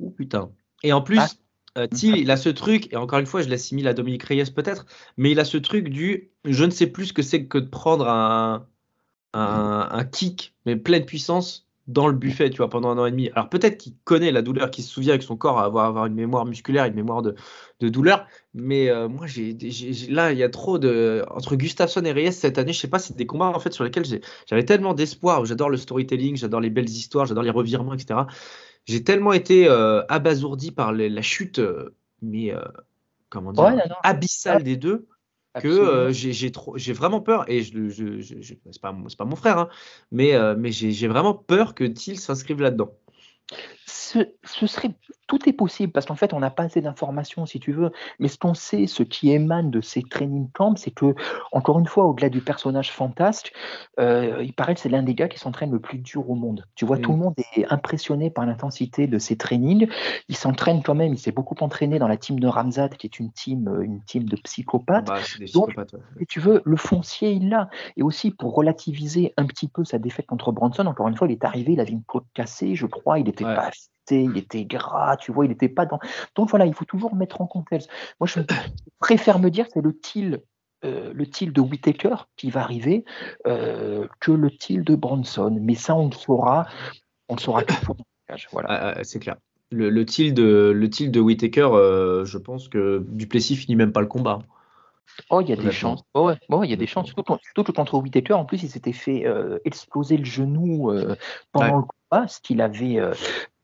Ouh 0.00 0.10
putain. 0.10 0.50
Et 0.82 0.92
en 0.92 1.02
plus, 1.02 1.18
ah. 1.18 1.28
Euh, 1.78 1.86
il 2.02 2.30
a 2.30 2.36
ce 2.36 2.48
truc, 2.48 2.92
et 2.92 2.96
encore 2.96 3.20
une 3.20 3.26
fois, 3.26 3.42
je 3.42 3.48
l'assimile 3.48 3.86
à 3.86 3.94
Dominique 3.94 4.24
Reyes 4.24 4.50
peut-être, 4.54 4.86
mais 5.16 5.30
il 5.30 5.38
a 5.38 5.44
ce 5.44 5.56
truc 5.56 5.88
du 5.88 6.30
je 6.44 6.64
ne 6.64 6.70
sais 6.70 6.88
plus 6.88 7.06
ce 7.06 7.12
que 7.12 7.22
c'est 7.22 7.46
que 7.46 7.58
de 7.58 7.68
prendre 7.68 8.08
un, 8.08 8.66
un, 9.34 10.04
kick, 10.04 10.54
mais 10.66 10.76
pleine 10.76 11.04
puissance, 11.04 11.68
dans 11.86 12.06
le 12.06 12.14
buffet, 12.14 12.50
tu 12.50 12.58
vois, 12.58 12.70
pendant 12.70 12.90
un 12.90 12.98
an 12.98 13.06
et 13.06 13.10
demi. 13.10 13.30
Alors 13.34 13.48
peut-être 13.48 13.78
qu'il 13.78 13.94
connaît 14.04 14.30
la 14.30 14.42
douleur, 14.42 14.70
qu'il 14.70 14.84
se 14.84 14.90
souvient 14.90 15.10
avec 15.10 15.22
son 15.22 15.36
corps 15.36 15.58
à 15.58 15.64
avoir, 15.64 15.86
avoir 15.86 16.06
une 16.06 16.14
mémoire 16.14 16.46
musculaire, 16.46 16.84
une 16.84 16.94
mémoire 16.94 17.22
de, 17.22 17.34
de 17.80 17.88
douleur, 17.88 18.26
mais 18.54 18.88
euh, 18.88 19.08
moi, 19.08 19.26
j'ai, 19.26 19.56
là, 20.08 20.32
il 20.32 20.38
y 20.38 20.42
a 20.42 20.48
trop 20.48 20.78
de. 20.78 21.24
Entre 21.30 21.56
Gustafsson 21.56 22.04
et 22.04 22.12
Reyes 22.12 22.32
cette 22.32 22.58
année, 22.58 22.72
je 22.72 22.80
sais 22.80 22.88
pas, 22.88 22.98
c'est 22.98 23.16
des 23.16 23.26
combats 23.26 23.52
en 23.54 23.60
fait 23.60 23.72
sur 23.72 23.84
lesquels 23.84 24.04
j'avais 24.46 24.64
tellement 24.64 24.94
d'espoir. 24.94 25.44
J'adore 25.44 25.70
le 25.70 25.76
storytelling, 25.76 26.36
j'adore 26.36 26.60
les 26.60 26.70
belles 26.70 26.88
histoires, 26.88 27.26
j'adore 27.26 27.44
les 27.44 27.50
revirements, 27.50 27.94
etc 27.94 28.20
j'ai 28.86 29.04
tellement 29.04 29.32
été 29.32 29.68
euh, 29.68 30.02
abasourdi 30.08 30.72
par 30.72 30.92
la 30.92 31.22
chute, 31.22 31.58
euh, 31.58 31.94
mais 32.22 32.52
euh, 32.52 32.62
comment 33.28 33.52
dire, 33.52 33.96
abyssale 34.02 34.62
des 34.62 34.76
deux, 34.76 35.06
que 35.60 36.10
j'ai 36.12 36.92
vraiment 36.92 37.20
peur. 37.20 37.44
Et 37.48 37.62
je, 37.62 37.88
je, 37.88 38.20
je, 38.20 38.54
c'est 38.70 38.80
pas, 38.80 38.96
pas, 39.18 39.24
mon 39.24 39.36
frère, 39.36 39.58
hein, 39.58 39.68
mais, 40.10 40.34
mais 40.56 40.72
j'ai 40.72 41.08
vraiment 41.08 41.34
peur 41.34 41.74
que 41.74 41.84
Thiel 41.84 42.18
s'inscrive 42.18 42.60
là-dedans. 42.60 42.94
Ce, 43.90 44.18
ce, 44.44 44.66
serait 44.66 44.94
tout 45.26 45.48
est 45.48 45.52
possible 45.52 45.92
parce 45.92 46.06
qu'en 46.06 46.16
fait, 46.16 46.32
on 46.32 46.40
n'a 46.40 46.50
pas 46.50 46.64
assez 46.64 46.80
d'informations, 46.80 47.46
si 47.46 47.60
tu 47.60 47.72
veux. 47.72 47.92
Mais 48.18 48.28
ce 48.28 48.38
qu'on 48.38 48.54
sait, 48.54 48.86
ce 48.86 49.02
qui 49.02 49.30
émane 49.30 49.70
de 49.70 49.80
ces 49.80 50.02
training 50.02 50.50
camps, 50.52 50.74
c'est 50.76 50.90
que, 50.90 51.14
encore 51.52 51.78
une 51.78 51.86
fois, 51.86 52.06
au-delà 52.06 52.28
du 52.28 52.40
personnage 52.40 52.90
fantasque, 52.90 53.52
euh, 53.98 54.42
il 54.42 54.52
paraît 54.52 54.74
que 54.74 54.80
c'est 54.80 54.88
l'un 54.88 55.02
des 55.02 55.14
gars 55.14 55.28
qui 55.28 55.38
s'entraîne 55.38 55.70
le 55.70 55.78
plus 55.78 55.98
dur 55.98 56.28
au 56.28 56.34
monde. 56.34 56.66
Tu 56.74 56.84
vois, 56.84 56.98
tout 56.98 57.12
le 57.12 57.18
monde 57.18 57.34
est 57.56 57.64
impressionné 57.70 58.30
par 58.30 58.46
l'intensité 58.46 59.06
de 59.06 59.18
ses 59.18 59.36
trainings. 59.36 59.88
Il 60.28 60.36
s'entraîne 60.36 60.82
quand 60.82 60.94
même, 60.94 61.12
il 61.12 61.18
s'est 61.18 61.32
beaucoup 61.32 61.56
entraîné 61.60 61.98
dans 61.98 62.08
la 62.08 62.16
team 62.16 62.40
de 62.40 62.46
Ramzat, 62.46 62.90
qui 62.90 63.06
est 63.06 63.18
une 63.18 63.30
team, 63.32 63.68
euh, 63.68 63.82
une 63.82 64.02
team 64.02 64.24
de 64.24 64.36
psychopathes. 64.36 65.06
Bah, 65.06 65.20
Donc, 65.54 65.76
tu 66.28 66.40
veux, 66.40 66.62
le 66.64 66.76
foncier, 66.76 67.30
il 67.30 67.50
l'a. 67.50 67.70
Et 67.96 68.02
aussi, 68.02 68.30
pour 68.30 68.54
relativiser 68.54 69.32
un 69.36 69.46
petit 69.46 69.68
peu 69.68 69.84
sa 69.84 69.98
défaite 69.98 70.26
contre 70.26 70.52
Bronson, 70.52 70.86
encore 70.86 71.08
une 71.08 71.16
fois, 71.16 71.28
il 71.28 71.32
est 71.32 71.44
arrivé, 71.44 71.74
il 71.74 71.80
avait 71.80 71.92
une 71.92 72.02
côte 72.02 72.26
cassée, 72.34 72.74
je 72.74 72.86
crois, 72.86 73.20
il 73.20 73.26
n'était 73.26 73.44
pas 73.44 73.70
il 74.16 74.36
était 74.36 74.64
gras, 74.64 75.16
tu 75.16 75.32
vois, 75.32 75.44
il 75.44 75.48
n'était 75.48 75.68
pas 75.68 75.86
dans. 75.86 75.98
Donc 76.34 76.50
voilà, 76.50 76.66
il 76.66 76.74
faut 76.74 76.84
toujours 76.84 77.14
mettre 77.14 77.40
en 77.40 77.46
contexte. 77.46 77.88
Moi, 78.18 78.26
je 78.26 78.40
préfère 78.98 79.38
me 79.38 79.50
dire 79.50 79.66
que 79.66 79.72
c'est 79.74 79.82
le 79.82 79.96
til, 79.96 80.42
euh, 80.84 81.12
le 81.14 81.26
til 81.26 81.52
de 81.52 81.60
Whitaker 81.60 82.14
qui 82.36 82.50
va 82.50 82.62
arriver 82.62 83.04
euh, 83.46 84.06
que 84.18 84.32
le 84.32 84.50
til 84.50 84.82
de 84.82 84.94
Bronson. 84.94 85.58
Mais 85.60 85.74
ça, 85.74 85.94
on 85.94 86.06
le 86.08 86.14
saura, 86.14 86.66
on 87.28 87.34
le 87.34 87.40
saura 87.40 87.62
tout 87.64 87.94
Voilà. 88.52 88.68
Ah, 88.70 88.94
ah, 88.96 89.04
c'est 89.04 89.18
clair. 89.18 89.36
Le, 89.70 89.90
le, 89.90 90.04
til 90.06 90.32
de, 90.32 90.72
le 90.74 90.90
til 90.90 91.10
de 91.10 91.20
Whitaker, 91.20 91.68
euh, 91.72 92.24
je 92.24 92.38
pense 92.38 92.68
que 92.68 93.04
Duplessis 93.08 93.56
finit 93.56 93.76
même 93.76 93.92
pas 93.92 94.00
le 94.00 94.06
combat. 94.06 94.40
Oh, 95.28 95.40
il 95.40 95.48
y 95.48 95.52
a 95.52 95.56
des 95.56 95.70
chances. 95.70 96.02
Oh, 96.14 96.28
ouais. 96.28 96.38
oh, 96.48 96.64
il 96.64 96.70
y 96.70 96.72
a 96.72 96.76
des 96.76 96.86
chances. 96.86 97.08
Surtout, 97.08 97.64
que 97.64 97.72
contre 97.72 97.98
Whitaker, 97.98 98.32
en 98.32 98.46
plus, 98.46 98.62
il 98.62 98.70
s'était 98.70 98.92
fait 98.92 99.26
exploser 99.64 100.16
le 100.16 100.24
genou 100.24 100.92
pendant 101.52 101.78
le 101.78 101.82
combat, 101.82 102.26
ce 102.26 102.40
qu'il 102.40 102.62
avait 102.62 102.98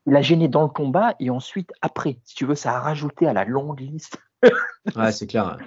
il 0.06 0.16
a 0.16 0.22
gêné 0.22 0.48
dans 0.48 0.62
le 0.62 0.68
combat 0.68 1.14
et 1.20 1.30
ensuite 1.30 1.72
après. 1.82 2.18
Si 2.24 2.34
tu 2.34 2.46
veux, 2.46 2.54
ça 2.54 2.76
a 2.76 2.80
rajouté 2.80 3.26
à 3.26 3.32
la 3.32 3.44
longue 3.44 3.80
liste 3.80 4.18
Ouais, 4.94 5.12
c'est 5.12 5.26
clair. 5.26 5.58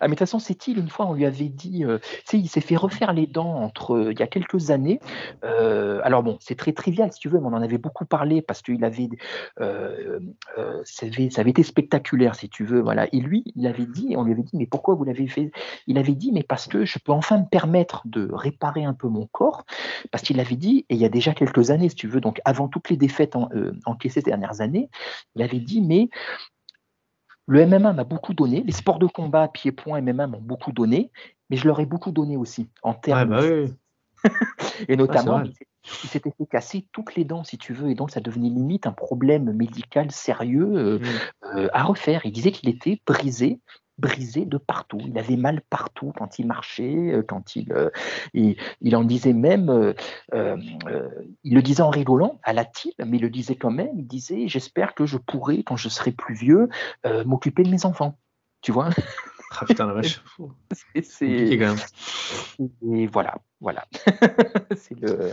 Ah, 0.00 0.08
mais 0.08 0.08
de 0.08 0.10
toute 0.10 0.18
façon, 0.18 0.38
c'est 0.38 0.66
il, 0.66 0.78
une 0.78 0.90
fois, 0.90 1.06
on 1.06 1.14
lui 1.14 1.24
avait 1.24 1.48
dit, 1.48 1.84
euh, 1.84 1.98
il 2.32 2.48
s'est 2.48 2.60
fait 2.60 2.76
refaire 2.76 3.12
les 3.14 3.26
dents 3.26 3.54
entre 3.54 3.94
euh, 3.94 4.12
il 4.12 4.18
y 4.18 4.22
a 4.22 4.26
quelques 4.26 4.70
années. 4.70 5.00
Euh, 5.42 6.00
alors 6.04 6.22
bon, 6.22 6.36
c'est 6.40 6.54
très 6.54 6.72
trivial 6.72 7.10
si 7.12 7.18
tu 7.18 7.28
veux, 7.28 7.40
mais 7.40 7.46
on 7.46 7.54
en 7.54 7.62
avait 7.62 7.78
beaucoup 7.78 8.04
parlé 8.04 8.42
parce 8.42 8.60
qu'il 8.60 8.84
avait, 8.84 9.08
ça 9.56 11.06
avait, 11.06 11.30
ça 11.30 11.40
avait 11.40 11.50
été 11.50 11.62
spectaculaire 11.62 12.34
si 12.34 12.48
tu 12.48 12.64
veux, 12.64 12.80
voilà. 12.80 13.06
Et 13.12 13.20
lui, 13.20 13.44
il 13.56 13.66
avait 13.66 13.86
dit, 13.86 14.14
on 14.16 14.24
lui 14.24 14.32
avait 14.32 14.42
dit, 14.42 14.56
mais 14.56 14.66
pourquoi 14.66 14.94
vous 14.94 15.04
l'avez 15.04 15.26
fait? 15.26 15.50
Il 15.86 15.98
avait 15.98 16.14
dit, 16.14 16.30
mais 16.32 16.42
parce 16.42 16.66
que 16.66 16.84
je 16.84 16.98
peux 16.98 17.12
enfin 17.12 17.38
me 17.38 17.46
permettre 17.46 18.02
de 18.06 18.28
réparer 18.32 18.84
un 18.84 18.94
peu 18.94 19.08
mon 19.08 19.26
corps, 19.26 19.64
parce 20.10 20.22
qu'il 20.22 20.40
avait 20.40 20.56
dit, 20.56 20.84
et 20.90 20.94
il 20.94 21.00
y 21.00 21.06
a 21.06 21.10
déjà 21.10 21.32
quelques 21.32 21.70
années, 21.70 21.88
si 21.88 21.96
tu 21.96 22.08
veux, 22.08 22.20
donc 22.20 22.40
avant 22.44 22.68
toutes 22.68 22.90
les 22.90 22.96
défaites 22.96 23.36
en, 23.36 23.48
encaissées 23.86 24.20
ces 24.20 24.22
dernières 24.22 24.60
années, 24.60 24.90
il 25.34 25.42
avait 25.42 25.58
dit, 25.58 25.80
mais 25.80 26.08
le 27.46 27.66
MMA 27.66 27.92
m'a 27.92 28.04
beaucoup 28.04 28.34
donné, 28.34 28.62
les 28.62 28.72
sports 28.72 28.98
de 28.98 29.06
combat, 29.06 29.48
pied-point, 29.48 30.00
MMA 30.00 30.26
m'ont 30.26 30.40
beaucoup 30.40 30.72
donné, 30.72 31.10
mais 31.50 31.56
je 31.56 31.66
leur 31.66 31.80
ai 31.80 31.86
beaucoup 31.86 32.10
donné 32.10 32.36
aussi 32.36 32.68
en 32.82 32.94
termes. 32.94 33.30
Bah 33.30 33.42
et 34.88 34.96
notamment, 34.96 35.42
il 35.42 36.08
s'était 36.08 36.30
fait 36.30 36.46
casser 36.46 36.86
toutes 36.92 37.14
les 37.14 37.24
dents, 37.24 37.44
si 37.44 37.58
tu 37.58 37.74
veux, 37.74 37.90
et 37.90 37.94
donc 37.94 38.10
ça 38.10 38.20
devenait 38.20 38.48
limite 38.48 38.86
un 38.86 38.92
problème 38.92 39.52
médical 39.52 40.10
sérieux 40.10 40.72
euh, 40.74 40.98
mmh. 40.98 41.58
euh, 41.58 41.68
à 41.74 41.82
refaire. 41.82 42.22
Il 42.24 42.32
disait 42.32 42.52
qu'il 42.52 42.70
était 42.70 43.02
brisé 43.06 43.60
brisé 43.98 44.44
de 44.44 44.58
partout. 44.58 44.98
Il 45.06 45.16
avait 45.18 45.36
mal 45.36 45.60
partout 45.62 46.12
quand 46.16 46.38
il 46.38 46.46
marchait, 46.46 47.12
euh, 47.12 47.22
quand 47.22 47.56
il, 47.56 47.72
euh, 47.72 47.90
il, 48.32 48.96
en 48.96 49.04
disait 49.04 49.32
même, 49.32 49.70
euh, 49.70 50.56
il 51.44 51.54
le 51.54 51.62
disait 51.62 51.82
en 51.82 51.90
rigolant 51.90 52.40
à 52.42 52.52
la 52.52 52.64
type, 52.64 52.94
mais 53.04 53.18
il 53.18 53.22
le 53.22 53.30
disait 53.30 53.56
quand 53.56 53.70
même. 53.70 53.98
Il 53.98 54.06
disait 54.06 54.48
J'espère 54.48 54.94
que 54.94 55.06
je 55.06 55.18
pourrai, 55.18 55.62
quand 55.62 55.76
je 55.76 55.88
serai 55.88 56.12
plus 56.12 56.34
vieux, 56.34 56.68
m'occuper 57.24 57.62
de 57.62 57.70
mes 57.70 57.84
enfants. 57.86 58.18
Tu 58.60 58.72
vois? 58.72 58.90
Ah 59.56 59.66
putain 59.66 59.86
la 59.86 59.92
vache. 59.92 60.20
C'est 61.02 61.28
Et 62.82 63.06
voilà, 63.06 63.36
voilà. 63.60 63.86
c'est 64.76 64.98
le. 64.98 65.32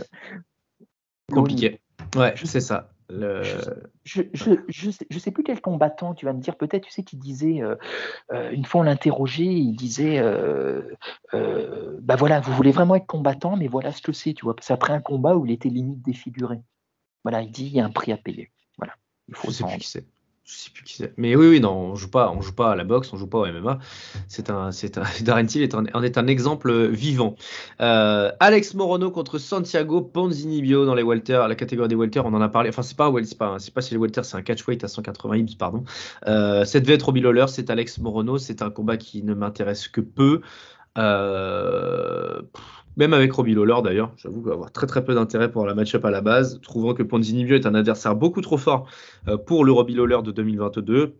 Compliqué. 1.32 1.80
Ouais, 2.14 2.34
c'est 2.44 2.60
ça. 2.60 2.91
Je, 3.10 3.58
je, 4.04 4.22
je, 4.68 4.90
sais, 4.90 5.06
je, 5.10 5.18
sais, 5.18 5.30
plus 5.30 5.42
quel 5.42 5.60
combattant, 5.60 6.14
tu 6.14 6.24
vas 6.24 6.32
me 6.32 6.40
dire, 6.40 6.56
peut-être, 6.56 6.84
tu 6.84 6.90
sais, 6.90 7.02
qui 7.02 7.16
disait, 7.16 7.62
euh, 7.62 7.76
euh, 8.32 8.50
une 8.50 8.64
fois 8.64 8.80
on 8.80 8.84
l'interrogeait, 8.84 9.44
il 9.44 9.74
disait, 9.74 10.18
euh, 10.18 10.82
bah 12.00 12.16
voilà, 12.16 12.40
vous 12.40 12.52
voulez 12.52 12.72
vraiment 12.72 12.94
être 12.94 13.06
combattant, 13.06 13.56
mais 13.56 13.68
voilà 13.68 13.92
ce 13.92 14.02
que 14.02 14.12
c'est, 14.12 14.34
tu 14.34 14.44
vois. 14.44 14.56
C'est 14.60 14.72
après 14.72 14.92
un 14.92 15.00
combat 15.00 15.36
où 15.36 15.46
il 15.46 15.52
était 15.52 15.68
limite 15.68 16.02
défiguré. 16.02 16.60
Voilà, 17.24 17.42
il 17.42 17.50
dit, 17.50 17.66
il 17.66 17.72
y 17.72 17.80
a 17.80 17.84
un 17.84 17.90
prix 17.90 18.12
à 18.12 18.16
payer. 18.16 18.50
Voilà. 18.78 18.94
Il 19.28 19.34
faut 19.34 19.50
je 19.50 19.56
sais 19.56 19.64
plus 19.64 19.78
qui 19.78 19.88
c'est. 19.88 20.06
Je 20.52 20.64
sais 20.64 20.70
plus 20.70 20.84
qui 20.84 20.94
c'est. 20.96 21.14
Mais 21.16 21.34
oui, 21.34 21.48
oui, 21.48 21.60
non, 21.60 21.72
on 21.72 21.94
joue 21.94 22.10
pas, 22.10 22.30
on 22.30 22.42
joue 22.42 22.52
pas 22.52 22.72
à 22.72 22.76
la 22.76 22.84
boxe, 22.84 23.10
on 23.12 23.16
joue 23.16 23.26
pas 23.26 23.38
au 23.38 23.46
MMA. 23.46 23.78
C'est 24.28 24.50
un, 24.50 24.70
c'est 24.70 24.98
un, 24.98 25.04
Darren 25.22 25.46
Till 25.46 25.62
est 25.62 25.74
un, 25.74 25.84
est 25.86 26.18
un 26.18 26.26
exemple 26.26 26.88
vivant. 26.88 27.36
Euh, 27.80 28.30
Alex 28.38 28.74
Morono 28.74 29.10
contre 29.10 29.38
Santiago 29.38 30.02
Ponzinibio 30.02 30.84
dans 30.84 30.94
les 30.94 31.02
welter, 31.02 31.46
la 31.48 31.54
catégorie 31.54 31.88
des 31.88 31.94
welter, 31.94 32.20
on 32.20 32.34
en 32.34 32.42
a 32.42 32.48
parlé. 32.50 32.68
Enfin, 32.68 32.82
c'est 32.82 32.96
pas, 32.96 33.10
c'est 33.24 33.38
pas, 33.38 33.58
c'est 33.58 33.72
pas 33.72 33.80
chez 33.80 33.94
les 33.94 34.00
welter, 34.00 34.22
c'est 34.24 34.36
un 34.36 34.42
catchweight 34.42 34.84
à 34.84 34.88
180 34.88 35.36
libs, 35.36 35.56
pardon. 35.56 35.84
Euh, 36.26 36.66
cette 36.66 36.82
devait 36.82 36.94
être 36.94 37.04
Robbie 37.04 37.22
Lawler, 37.22 37.46
c'est 37.48 37.70
Alex 37.70 37.98
Morono, 37.98 38.36
c'est 38.36 38.60
un 38.60 38.70
combat 38.70 38.98
qui 38.98 39.22
ne 39.22 39.32
m'intéresse 39.32 39.88
que 39.88 40.02
peu. 40.02 40.42
Euh, 40.98 42.42
même 42.96 43.12
avec 43.12 43.32
Robbie 43.32 43.54
Lawler 43.54 43.76
d'ailleurs, 43.82 44.12
j'avoue 44.16 44.50
avoir 44.50 44.72
très 44.72 44.86
très 44.86 45.04
peu 45.04 45.14
d'intérêt 45.14 45.50
pour 45.50 45.66
la 45.66 45.74
match-up 45.74 46.04
à 46.04 46.10
la 46.10 46.20
base, 46.20 46.60
trouvant 46.62 46.94
que 46.94 47.02
Ponzinibio 47.02 47.56
est 47.56 47.66
un 47.66 47.74
adversaire 47.74 48.14
beaucoup 48.14 48.40
trop 48.40 48.58
fort 48.58 48.88
euh, 49.28 49.36
pour 49.36 49.64
le 49.64 49.72
Robbie 49.72 49.94
Lawler 49.94 50.18
de 50.22 50.30
2022. 50.30 51.16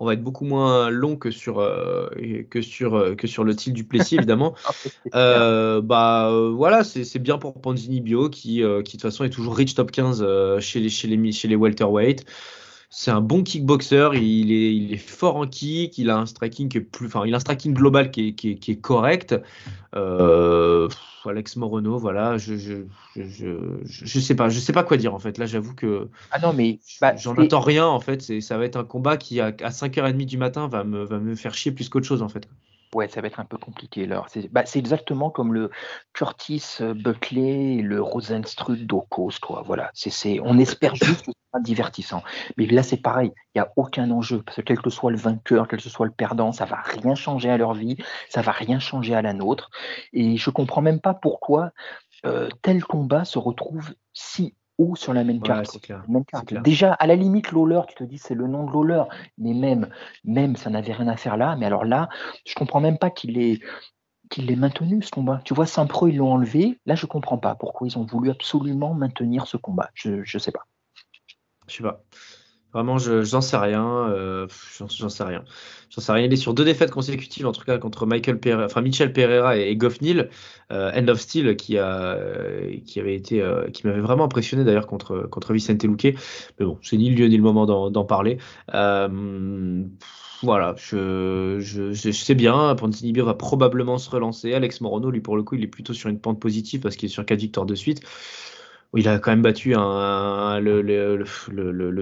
On 0.00 0.06
va 0.06 0.12
être 0.12 0.22
beaucoup 0.22 0.44
moins 0.44 0.90
long 0.90 1.16
que 1.16 1.32
sur, 1.32 1.58
euh, 1.58 2.08
que 2.48 2.62
sur, 2.62 2.94
euh, 2.94 3.16
que 3.16 3.26
sur 3.26 3.42
le 3.42 3.56
tilt 3.56 3.74
du 3.74 3.82
Plessis, 3.82 4.14
évidemment. 4.16 4.54
Ah, 5.12 5.80
bah 5.82 6.30
voilà, 6.52 6.84
c'est 6.84 7.18
bien 7.18 7.38
pour 7.38 7.60
Ponzinibio 7.60 8.28
qui, 8.28 8.56
qui 8.56 8.62
de 8.62 8.82
toute 8.82 9.02
façon 9.02 9.24
est 9.24 9.30
toujours 9.30 9.56
rich 9.56 9.74
top 9.74 9.90
15 9.90 10.60
chez 10.60 10.80
les, 10.80 10.88
chez 10.88 11.08
les, 11.08 11.32
chez 11.32 11.48
les 11.48 11.56
welterweight 11.56 12.24
c'est 12.90 13.10
un 13.10 13.20
bon 13.20 13.42
kickboxer, 13.42 14.10
il 14.14 14.50
est, 14.50 14.74
il 14.74 14.92
est 14.94 14.96
fort 14.96 15.36
en 15.36 15.46
kick, 15.46 15.98
il 15.98 16.08
a 16.08 16.16
un 16.16 16.26
striking 16.26 16.68
qui 16.68 16.78
est 16.78 16.82
plus, 16.82 17.06
enfin, 17.06 17.26
il 17.26 17.34
a 17.34 17.36
un 17.36 17.40
striking 17.40 17.74
global 17.74 18.10
qui 18.10 18.28
est, 18.28 18.32
qui 18.32 18.58
qui 18.58 18.72
est 18.72 18.80
correct. 18.80 19.34
Euh, 19.94 20.88
Alex 21.26 21.56
Morono, 21.56 21.98
voilà, 21.98 22.38
je 22.38 22.56
je, 22.56 22.84
je, 23.14 23.56
je, 23.84 24.20
sais 24.20 24.34
pas, 24.34 24.48
je 24.48 24.58
sais 24.58 24.72
pas 24.72 24.84
quoi 24.84 24.96
dire 24.96 25.14
en 25.14 25.18
fait. 25.18 25.36
Là, 25.36 25.44
j'avoue 25.44 25.74
que 25.74 26.08
ah 26.30 26.38
non 26.38 26.54
mais 26.54 26.80
bah, 27.00 27.14
j'en 27.16 27.34
attends 27.34 27.60
rien 27.60 27.86
en 27.86 28.00
fait. 28.00 28.22
C'est, 28.22 28.40
ça 28.40 28.56
va 28.56 28.64
être 28.64 28.76
un 28.76 28.84
combat 28.84 29.18
qui 29.18 29.40
à, 29.40 29.46
à 29.46 29.70
5h30 29.70 30.24
du 30.24 30.38
matin 30.38 30.68
va 30.68 30.84
me, 30.84 31.04
va 31.04 31.18
me 31.18 31.34
faire 31.34 31.52
chier 31.52 31.72
plus 31.72 31.90
qu'autre 31.90 32.06
chose 32.06 32.22
en 32.22 32.28
fait. 32.28 32.48
Ouais, 32.94 33.06
ça 33.08 33.20
va 33.20 33.26
être 33.26 33.38
un 33.40 33.44
peu 33.44 33.58
compliqué. 33.58 34.08
C'est 34.28 34.50
bah, 34.50 34.64
exactement 34.74 35.28
comme 35.28 35.52
le 35.52 35.70
Curtis 36.14 36.78
euh, 36.80 36.94
Buckley 36.94 37.76
et 37.76 37.82
le 37.82 38.00
Rosenstruck 38.00 38.78
d'Ocos, 38.78 39.38
quoi. 39.42 39.62
Voilà. 39.66 39.90
C'est, 39.92 40.40
on 40.42 40.58
espère 40.58 40.94
juste 40.94 41.26
c'est 41.26 41.32
divertissant. 41.60 42.22
Mais 42.56 42.66
là, 42.66 42.82
c'est 42.82 42.96
pareil. 42.96 43.32
Il 43.54 43.58
n'y 43.58 43.62
a 43.62 43.72
aucun 43.76 44.10
enjeu. 44.10 44.42
Parce 44.42 44.56
que 44.56 44.62
quel 44.62 44.80
que 44.80 44.90
soit 44.90 45.10
le 45.10 45.16
vainqueur, 45.16 45.68
quel 45.68 45.80
que 45.80 45.88
soit 45.88 46.06
le 46.06 46.12
perdant, 46.12 46.52
ça 46.52 46.64
va 46.64 46.76
rien 46.76 47.14
changer 47.14 47.50
à 47.50 47.56
leur 47.56 47.74
vie. 47.74 47.96
Ça 48.28 48.42
va 48.42 48.52
rien 48.52 48.78
changer 48.78 49.14
à 49.14 49.22
la 49.22 49.32
nôtre. 49.32 49.70
Et 50.12 50.36
je 50.36 50.50
comprends 50.50 50.82
même 50.82 51.00
pas 51.00 51.14
pourquoi 51.14 51.70
euh, 52.26 52.48
tel 52.62 52.82
combat 52.84 53.24
se 53.24 53.38
retrouve 53.38 53.94
si 54.12 54.54
ou 54.78 54.94
sur 54.94 55.12
la 55.12 55.24
même 55.24 55.42
carte. 55.42 55.78
Déjà, 56.62 56.92
à 56.92 57.06
la 57.06 57.16
limite, 57.16 57.52
Lawler, 57.52 57.80
tu 57.88 57.96
te 57.96 58.04
dis 58.04 58.18
c'est 58.18 58.34
le 58.34 58.46
nom 58.46 58.64
de 58.64 58.72
Lawler, 58.72 59.02
mais 59.36 59.52
même, 59.52 59.88
même 60.24 60.56
ça 60.56 60.70
n'avait 60.70 60.92
rien 60.92 61.08
à 61.08 61.16
faire 61.16 61.36
là. 61.36 61.56
Mais 61.56 61.66
alors 61.66 61.84
là, 61.84 62.08
je 62.46 62.54
comprends 62.54 62.80
même 62.80 62.96
pas 62.96 63.10
qu'il 63.10 63.38
ait, 63.38 63.58
qu'il 64.30 64.50
ait 64.50 64.56
maintenu 64.56 65.02
ce 65.02 65.10
combat. 65.10 65.40
Tu 65.44 65.52
vois, 65.52 65.66
Saint-Pro, 65.66 66.06
ils 66.06 66.16
l'ont 66.16 66.32
enlevé. 66.32 66.78
Là, 66.86 66.94
je 66.94 67.06
comprends 67.06 67.38
pas 67.38 67.56
pourquoi 67.56 67.88
ils 67.88 67.98
ont 67.98 68.04
voulu 68.04 68.30
absolument 68.30 68.94
maintenir 68.94 69.46
ce 69.46 69.56
combat. 69.56 69.90
Je 69.94 70.10
ne 70.10 70.38
sais 70.38 70.52
pas. 70.52 70.64
Je 71.68 71.76
sais 71.76 71.82
pas. 71.82 72.02
Vraiment, 72.74 72.98
je 72.98 73.22
j'en 73.22 73.40
sais 73.40 73.56
rien. 73.56 74.10
Euh, 74.10 74.46
j'en 74.78 75.08
sais 75.08 75.24
rien. 75.24 75.42
J'en 75.90 76.02
sais 76.02 76.12
rien. 76.12 76.26
Il 76.26 76.32
est 76.32 76.36
sur 76.36 76.52
deux 76.52 76.66
défaites 76.66 76.90
consécutives, 76.90 77.46
en 77.46 77.52
tout 77.52 77.64
cas 77.64 77.78
contre 77.78 78.04
Michael 78.04 78.38
Pereira, 78.38 78.66
enfin 78.66 78.82
Michel 78.82 79.12
Pereira 79.12 79.56
et, 79.56 79.74
Goff 79.74 80.02
Neal, 80.02 80.28
euh, 80.70 80.92
End 80.94 81.08
of 81.08 81.18
Steel, 81.18 81.56
qui 81.56 81.78
a, 81.78 82.18
qui 82.84 83.00
avait 83.00 83.14
été, 83.14 83.40
euh, 83.40 83.70
qui 83.70 83.86
m'avait 83.86 84.00
vraiment 84.00 84.24
impressionné 84.24 84.64
d'ailleurs 84.64 84.86
contre 84.86 85.26
contre 85.30 85.54
Vicente 85.54 85.82
Luque. 85.84 86.14
Mais 86.60 86.66
bon, 86.66 86.78
c'est 86.82 86.98
ni 86.98 87.08
le 87.08 87.16
lieu 87.16 87.28
ni 87.28 87.36
le 87.38 87.42
moment 87.42 87.64
d'en 87.90 88.04
parler. 88.04 88.38
voilà, 90.42 90.74
je, 90.76 91.56
je, 91.58 91.92
je, 91.92 92.10
sais 92.12 92.34
bien, 92.34 92.74
Ponzinibbio 92.76 93.24
va 93.24 93.34
probablement 93.34 93.98
se 93.98 94.08
relancer. 94.10 94.52
Alex 94.52 94.82
Morono, 94.82 95.10
lui 95.10 95.20
pour 95.20 95.36
le 95.36 95.42
coup, 95.42 95.56
il 95.56 95.64
est 95.64 95.68
plutôt 95.68 95.94
sur 95.94 96.10
une 96.10 96.20
pente 96.20 96.38
positive 96.38 96.80
parce 96.80 96.96
qu'il 96.96 97.08
est 97.08 97.12
sur 97.12 97.24
quatre 97.24 97.40
victoires 97.40 97.66
de 97.66 97.74
suite 97.74 98.02
il 98.96 99.06
a 99.08 99.18
quand 99.18 99.30
même 99.30 99.42
battu 99.42 99.74
le, 99.74 101.24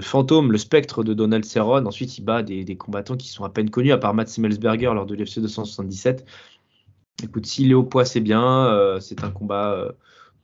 fantôme, 0.00 0.52
le 0.52 0.58
spectre 0.58 1.02
de 1.02 1.14
Donald 1.14 1.44
Cerrone. 1.44 1.86
Ensuite, 1.86 2.16
il 2.18 2.24
bat 2.24 2.42
des, 2.42 2.76
combattants 2.76 3.16
qui 3.16 3.28
sont 3.28 3.44
à 3.44 3.50
peine 3.50 3.70
connus, 3.70 3.92
à 3.92 3.98
part 3.98 4.14
Matt 4.14 4.28
Simmelsberger 4.28 4.92
lors 4.94 5.06
de 5.06 5.14
l'UFC 5.14 5.40
277. 5.40 6.24
Écoute, 7.24 7.46
si 7.46 7.64
Léo 7.64 7.82
Poix 7.82 8.04
c'est 8.04 8.20
bien, 8.20 8.66
euh, 8.66 9.00
c'est 9.00 9.24
un 9.24 9.30
combat 9.30 9.72
euh, 9.72 9.92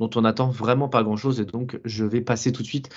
dont 0.00 0.10
on 0.16 0.24
attend 0.24 0.48
vraiment 0.48 0.88
pas 0.88 1.02
grand-chose. 1.02 1.38
Et 1.40 1.44
donc, 1.44 1.78
je 1.84 2.04
vais 2.04 2.22
passer 2.22 2.50
tout 2.50 2.62
de 2.62 2.66
suite 2.66 2.88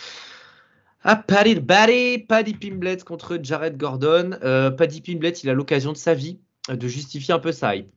à 1.03 1.15
Paddy, 1.15 1.61
Paddy, 1.61 2.19
Paddy 2.27 2.53
Pimblet 2.55 2.97
contre 3.05 3.37
Jared 3.41 3.77
Gordon. 3.77 4.31
Euh, 4.43 4.71
Paddy 4.71 5.01
Pimblet, 5.01 5.33
il 5.43 5.49
a 5.51 5.53
l'occasion 5.53 5.91
de 5.91 5.97
sa 5.97 6.15
vie 6.15 6.39
de 6.67 6.87
justifier 6.87 7.31
un 7.31 7.39
peu 7.39 7.51
sa 7.51 7.75
hype. 7.75 7.91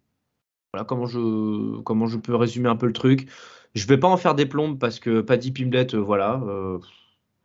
Voilà 0.75 0.85
comment 0.85 1.07
je 1.07 2.17
peux 2.19 2.35
résumer 2.35 2.69
un 2.69 2.77
peu 2.77 2.87
le 2.87 2.93
truc. 2.93 3.31
Je 3.79 3.87
vais 3.87 3.97
pas 3.97 4.09
en 4.09 4.17
faire 4.17 4.35
des 4.35 4.47
plombes 4.47 4.79
parce 4.79 4.99
que 4.99 5.21
Paddy 5.21 5.53
Pimblet, 5.53 5.95
euh, 5.95 5.99
voilà, 5.99 6.43
euh, 6.47 6.79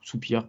soupir. 0.02 0.48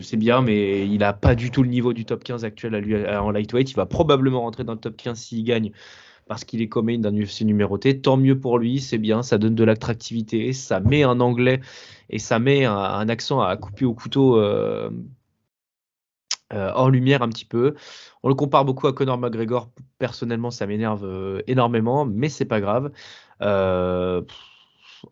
C'est 0.00 0.16
bien, 0.16 0.40
mais 0.40 0.86
il 0.86 0.98
n'a 0.98 1.12
pas 1.12 1.34
du 1.34 1.50
tout 1.50 1.62
le 1.62 1.68
niveau 1.68 1.92
du 1.92 2.06
top 2.06 2.24
15 2.24 2.46
actuel 2.46 2.74
en 3.20 3.30
lightweight. 3.30 3.70
Il 3.70 3.76
va 3.76 3.84
probablement 3.84 4.40
rentrer 4.40 4.64
dans 4.64 4.72
le 4.72 4.78
top 4.78 4.96
15 4.96 5.18
s'il 5.18 5.44
gagne 5.44 5.70
parce 6.26 6.44
qu'il 6.44 6.62
est 6.62 6.68
commun 6.68 6.98
d'un 6.98 7.14
UFC 7.14 7.42
numéroté. 7.42 8.00
Tant 8.00 8.16
mieux 8.16 8.40
pour 8.40 8.58
lui, 8.58 8.80
c'est 8.80 8.96
bien, 8.96 9.22
ça 9.22 9.36
donne 9.36 9.54
de 9.54 9.64
l'attractivité, 9.64 10.54
ça 10.54 10.80
met 10.80 11.02
un 11.02 11.20
anglais 11.20 11.60
et 12.08 12.18
ça 12.18 12.38
met 12.38 12.64
un, 12.64 13.08
accent 13.10 13.42
à 13.42 13.54
couper 13.58 13.84
au 13.84 13.92
couteau 13.92 14.40
euh, 14.40 14.88
hors 16.52 16.88
lumière 16.90 17.20
un 17.20 17.28
petit 17.28 17.44
peu. 17.44 17.74
On 18.22 18.30
le 18.30 18.34
compare 18.34 18.64
beaucoup 18.64 18.86
à 18.86 18.94
Conor 18.94 19.18
McGregor. 19.18 19.68
Personnellement, 19.98 20.50
ça 20.50 20.66
m'énerve 20.66 21.42
énormément, 21.48 22.06
mais 22.06 22.30
c'est 22.30 22.46
pas 22.46 22.62
grave. 22.62 22.92
Euh, 23.42 24.22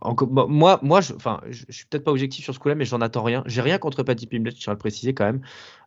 moi, 0.02 0.78
moi, 0.82 1.00
je, 1.00 1.14
enfin, 1.14 1.40
je, 1.48 1.64
suis 1.70 1.86
peut-être 1.86 2.04
pas 2.04 2.10
objectif 2.10 2.44
sur 2.44 2.54
ce 2.54 2.58
coup-là, 2.58 2.74
mais 2.74 2.84
j'en 2.84 3.00
attends 3.00 3.22
rien. 3.22 3.42
J'ai 3.46 3.60
rien 3.60 3.78
contre 3.78 4.02
Paddy 4.02 4.26
Pimblett, 4.26 4.56
je 4.56 4.60
tiens 4.60 4.72
à 4.72 4.74
le 4.74 4.78
préciser 4.78 5.14
quand 5.14 5.24
même. 5.24 5.40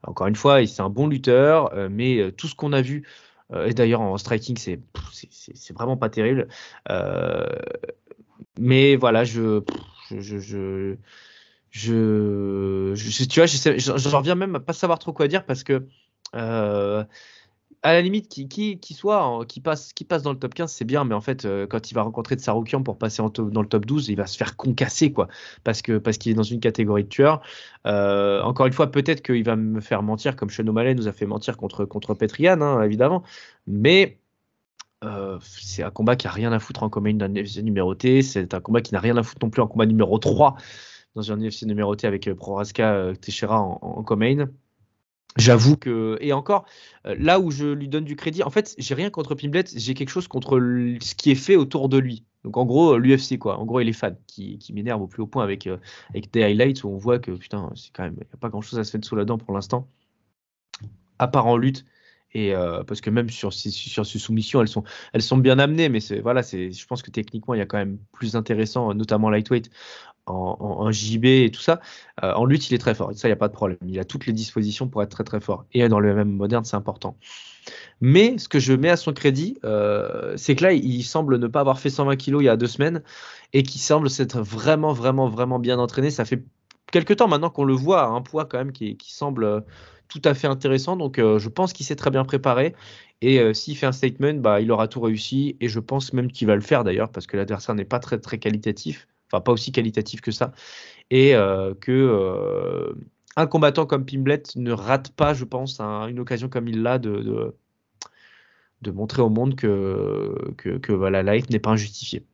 Encore 0.04 0.28
une 0.28 0.36
fois, 0.36 0.66
c'est 0.66 0.82
un 0.82 0.90
bon 0.90 1.08
lutteur, 1.08 1.74
euh, 1.74 1.90
mais 1.92 2.18
euh, 2.18 2.32
tout 2.32 2.48
ce 2.48 2.56
qu'on 2.56 2.74
a 2.74 2.82
vu, 2.82 3.08
euh, 3.54 3.68
et 3.68 3.74
d'ailleurs 3.74 4.02
en 4.02 4.18
striking, 4.18 4.58
c'est, 4.58 4.80
c'est, 5.14 5.74
vraiment 5.74 5.98
pas 5.98 6.10
terrible. 6.10 6.48
mais 8.60 8.96
voilà, 8.96 9.24
je, 9.24 9.62
je, 10.12 10.40
je, 10.40 10.96
je, 11.72 13.24
tu 13.26 13.40
vois, 13.40 13.46
je, 13.46 14.16
reviens 14.16 14.36
même 14.36 14.56
à 14.56 14.60
pas 14.60 14.74
savoir 14.74 15.00
trop 15.00 15.14
quoi 15.14 15.28
dire 15.28 15.46
parce 15.46 15.64
que 15.64 15.88
à 17.84 17.94
la 17.94 18.02
limite, 18.02 18.28
qui, 18.28 18.94
soit, 18.94 19.46
qui 19.48 19.62
passe, 19.62 19.94
qui 19.94 20.04
passe 20.04 20.24
dans 20.24 20.32
le 20.32 20.40
top 20.40 20.54
15, 20.54 20.72
c'est 20.72 20.86
bien, 20.86 21.04
mais 21.06 21.14
en 21.14 21.22
fait, 21.22 21.46
euh, 21.46 21.68
quand 21.68 21.92
il 21.92 21.94
va 21.94 22.02
rencontrer 22.02 22.36
de 22.36 22.42
Saroukian 22.42 22.82
pour 22.84 22.98
passer 22.98 23.22
en 23.22 23.30
dans 23.30 23.62
le 23.62 23.68
top 23.68 23.86
12, 23.86 24.10
il 24.10 24.16
va 24.16 24.26
se 24.26 24.36
faire 24.38 24.56
concasser, 24.56 25.12
quoi, 25.12 25.28
parce 25.64 25.82
qu'il 25.82 25.96
est 26.32 26.34
dans 26.34 26.44
une 26.44 26.60
catégorie 26.60 27.04
de 27.04 27.10
tueurs. 27.10 27.42
Euh, 27.86 28.42
encore 28.42 28.66
une 28.66 28.74
fois, 28.74 28.92
peut-être 28.92 29.22
qu'il 29.22 29.44
va 29.44 29.56
me 29.56 29.80
faire 29.80 30.02
mentir, 30.04 30.36
comme 30.36 30.50
Sean 30.50 30.68
O'Malley 30.68 30.96
nous 30.96 31.08
a 31.08 31.14
fait 31.14 31.26
mentir 31.26 31.58
contre 31.58 31.86
contre 31.86 32.14
Petrian, 32.16 32.62
hein, 32.62 32.82
évidemment, 32.82 33.24
mais 33.68 34.20
euh, 35.04 35.38
c'est 35.42 35.84
un 35.84 35.92
combat 35.92 36.16
qui 36.16 36.28
a 36.28 36.32
rien 36.32 36.52
à 36.52 36.60
foutre 36.60 36.84
en 36.84 36.90
combat 36.90 37.12
numéroté, 37.12 38.24
c'est 38.24 38.54
un 38.54 38.60
combat 38.60 38.82
qui 38.82 38.94
n'a 38.94 39.00
rien 39.00 39.18
à 39.18 39.24
foutre 39.24 39.46
non 39.46 39.52
plus 39.52 39.62
en 39.62 39.68
combat 39.68 39.86
numéro 39.86 40.18
3 40.18 40.56
dans 41.16 41.32
un 41.32 41.40
UFC 41.40 41.64
numéroté 41.64 42.08
avec 42.08 42.32
Proraska 42.34 43.14
Teixeira 43.22 43.62
en, 43.62 43.80
en, 43.82 44.00
en 44.00 44.04
J'avoue 45.36 45.78
que 45.78 46.18
et 46.20 46.34
encore 46.34 46.66
euh, 47.06 47.16
là 47.20 47.40
où 47.40 47.52
je 47.52 47.68
lui 47.68 47.88
donne 47.88 48.06
du 48.06 48.16
crédit, 48.16 48.44
en 48.44 48.50
fait, 48.50 48.74
j'ai 48.78 48.96
rien 48.96 49.10
contre 49.10 49.36
Pimblet, 49.36 49.66
j'ai 49.76 49.94
quelque 49.94 50.10
chose 50.10 50.28
contre 50.28 50.60
ce 51.00 51.16
qui 51.16 51.32
est 51.32 51.36
fait 51.36 51.56
autour 51.56 51.90
de 51.90 51.98
lui. 51.98 52.24
Donc 52.44 52.58
en 52.58 52.66
gros, 52.66 52.98
l'UFC 52.98 53.38
quoi. 53.38 53.60
En 53.60 53.66
gros, 53.66 53.80
il 53.82 53.90
est 53.90 53.94
fan 53.94 54.16
qui, 54.26 54.58
qui 54.58 54.74
m'énerve 54.74 55.02
au 55.02 55.08
plus 55.08 55.22
haut 55.22 55.28
point 55.28 55.44
avec 55.44 55.68
euh, 55.68 55.78
avec 56.10 56.32
des 56.32 56.44
highlights 56.44 56.84
où 56.84 56.90
on 56.90 56.98
voit 56.98 57.20
que 57.20 57.32
putain, 57.32 57.72
c'est 57.76 57.92
quand 57.94 58.04
même 58.04 58.18
a 58.34 58.38
pas 58.38 58.50
grand 58.50 58.62
chose 58.62 58.80
à 58.80 58.84
se 58.84 58.92
faire 58.92 59.04
sous 59.04 59.16
la 59.16 59.26
dent 59.26 59.38
pour 59.38 59.54
l'instant, 59.54 59.88
à 61.20 61.28
part 61.28 61.46
en 61.46 61.58
lutte. 61.58 61.86
Euh, 62.38 62.84
parce 62.84 63.02
que 63.02 63.10
même 63.10 63.30
sur 63.30 63.54
ces, 63.54 63.70
sur 63.70 64.06
ces 64.06 64.20
soumissions, 64.20 64.62
elles 64.62 65.22
sont, 65.22 65.38
bien 65.38 65.60
amenées, 65.60 65.90
mais 65.90 66.00
voilà, 66.22 66.42
je 66.42 66.86
pense 66.86 67.02
que 67.02 67.12
techniquement, 67.12 67.54
il 67.54 67.58
y 67.58 67.62
a 67.62 67.66
quand 67.66 67.78
même 67.78 67.98
plus 68.12 68.36
intéressant, 68.36 68.94
notamment 68.94 69.30
lightweight, 69.30 69.70
en, 70.28 70.92
JB 70.92 71.26
et 71.26 71.52
tout 71.52 71.62
ça. 71.62 71.80
Euh, 72.24 72.34
en 72.34 72.46
lutte, 72.46 72.70
il 72.70 72.74
est 72.74 72.80
très 72.80 72.94
fort. 72.94 73.12
Ça, 73.14 73.28
il 73.28 73.32
n'y 73.32 73.34
a 73.34 73.38
pas 73.38 73.48
de 73.48 73.54
problème. 73.54 73.78
Il 73.88 73.98
a 74.00 74.06
toutes 74.06 74.26
les 74.26 74.34
dispositions 74.34 74.88
pour 74.88 75.02
être 75.02 75.10
très 75.10 75.24
très 75.24 75.40
fort. 75.40 75.66
Et 75.72 75.88
dans 75.88 76.00
le 76.00 76.14
même 76.14 76.32
moderne, 76.32 76.66
c'est 76.66 76.76
important. 76.76 77.18
Mais 78.02 78.38
ce 78.38 78.48
que 78.48 78.60
je 78.60 78.74
mets 78.74 78.90
à 78.90 78.98
son 78.98 79.14
crédit, 79.14 79.58
euh, 79.64 80.34
c'est 80.38 80.56
que 80.56 80.64
là, 80.64 80.74
il 80.74 81.04
semble 81.04 81.38
ne 81.38 81.48
pas 81.48 81.62
avoir 81.62 81.80
fait 81.80 81.90
120 81.90 82.16
kilos 82.16 82.42
il 82.42 82.46
y 82.46 82.50
a 82.50 82.58
deux 82.58 82.68
semaines 82.68 83.02
et 83.54 83.64
qu'il 83.64 83.82
semble 83.82 84.10
s'être 84.10 84.40
vraiment, 84.40 84.94
vraiment, 84.94 85.30
vraiment 85.30 85.60
bien 85.60 85.80
entraîné. 85.80 86.12
Ça 86.12 86.26
fait 86.26 86.44
quelques 86.92 87.18
temps 87.18 87.28
maintenant 87.28 87.50
qu'on 87.50 87.66
le 87.66 87.74
voit 87.74 88.06
un 88.06 88.22
poids 88.22 88.46
quand 88.46 88.58
même 88.58 88.72
qui, 88.72 88.98
semble 89.08 89.44
euh, 89.44 89.62
tout 90.08 90.22
à 90.24 90.34
fait 90.34 90.48
intéressant. 90.48 90.96
Donc, 90.96 91.18
je 91.18 91.50
pense 91.50 91.74
qu'il 91.74 91.86
s'est 91.86 91.96
très 91.96 92.12
bien 92.12 92.24
préparé. 92.26 92.76
Et 93.22 93.54
s'il 93.54 93.76
fait 93.78 93.86
un 93.86 93.92
statement, 93.92 94.36
bah, 94.36 94.62
il 94.62 94.72
aura 94.72 94.88
tout 94.88 95.02
réussi. 95.02 95.58
Et 95.60 95.68
je 95.70 95.80
pense 95.80 96.14
même 96.14 96.32
qu'il 96.32 96.48
va 96.48 96.56
le 96.56 96.62
faire 96.62 96.84
d'ailleurs, 96.84 97.10
parce 97.10 97.28
que 97.28 97.38
l'adversaire 97.38 97.76
n'est 97.76 97.86
pas 97.86 98.00
très, 98.00 98.20
qualitatif 98.38 99.08
enfin 99.32 99.42
pas 99.42 99.52
aussi 99.52 99.72
qualitatif 99.72 100.22
que 100.22 100.32
ça, 100.32 100.54
et 101.10 101.36
euh, 101.36 101.74
que 101.76 101.92
euh, 101.92 102.94
un 103.36 103.48
combattant 103.48 103.86
comme 103.86 104.06
Pimblet 104.06 104.44
ne 104.56 104.72
rate 104.72 105.12
pas, 105.12 105.34
je 105.34 105.46
pense, 105.46 105.80
une 105.80 106.20
occasion 106.20 106.50
comme 106.50 106.68
il 106.68 106.82
l'a 106.82 106.98
de, 106.98 107.54
montrer 108.88 109.22
au 109.22 109.30
monde 109.30 109.56
que, 109.56 110.54
que, 110.58 110.92
voilà, 110.92 111.24
la 111.24 111.36
life 111.36 111.50
n'est 111.50 111.60
pas 111.60 111.72
injustifiée. 111.72 112.26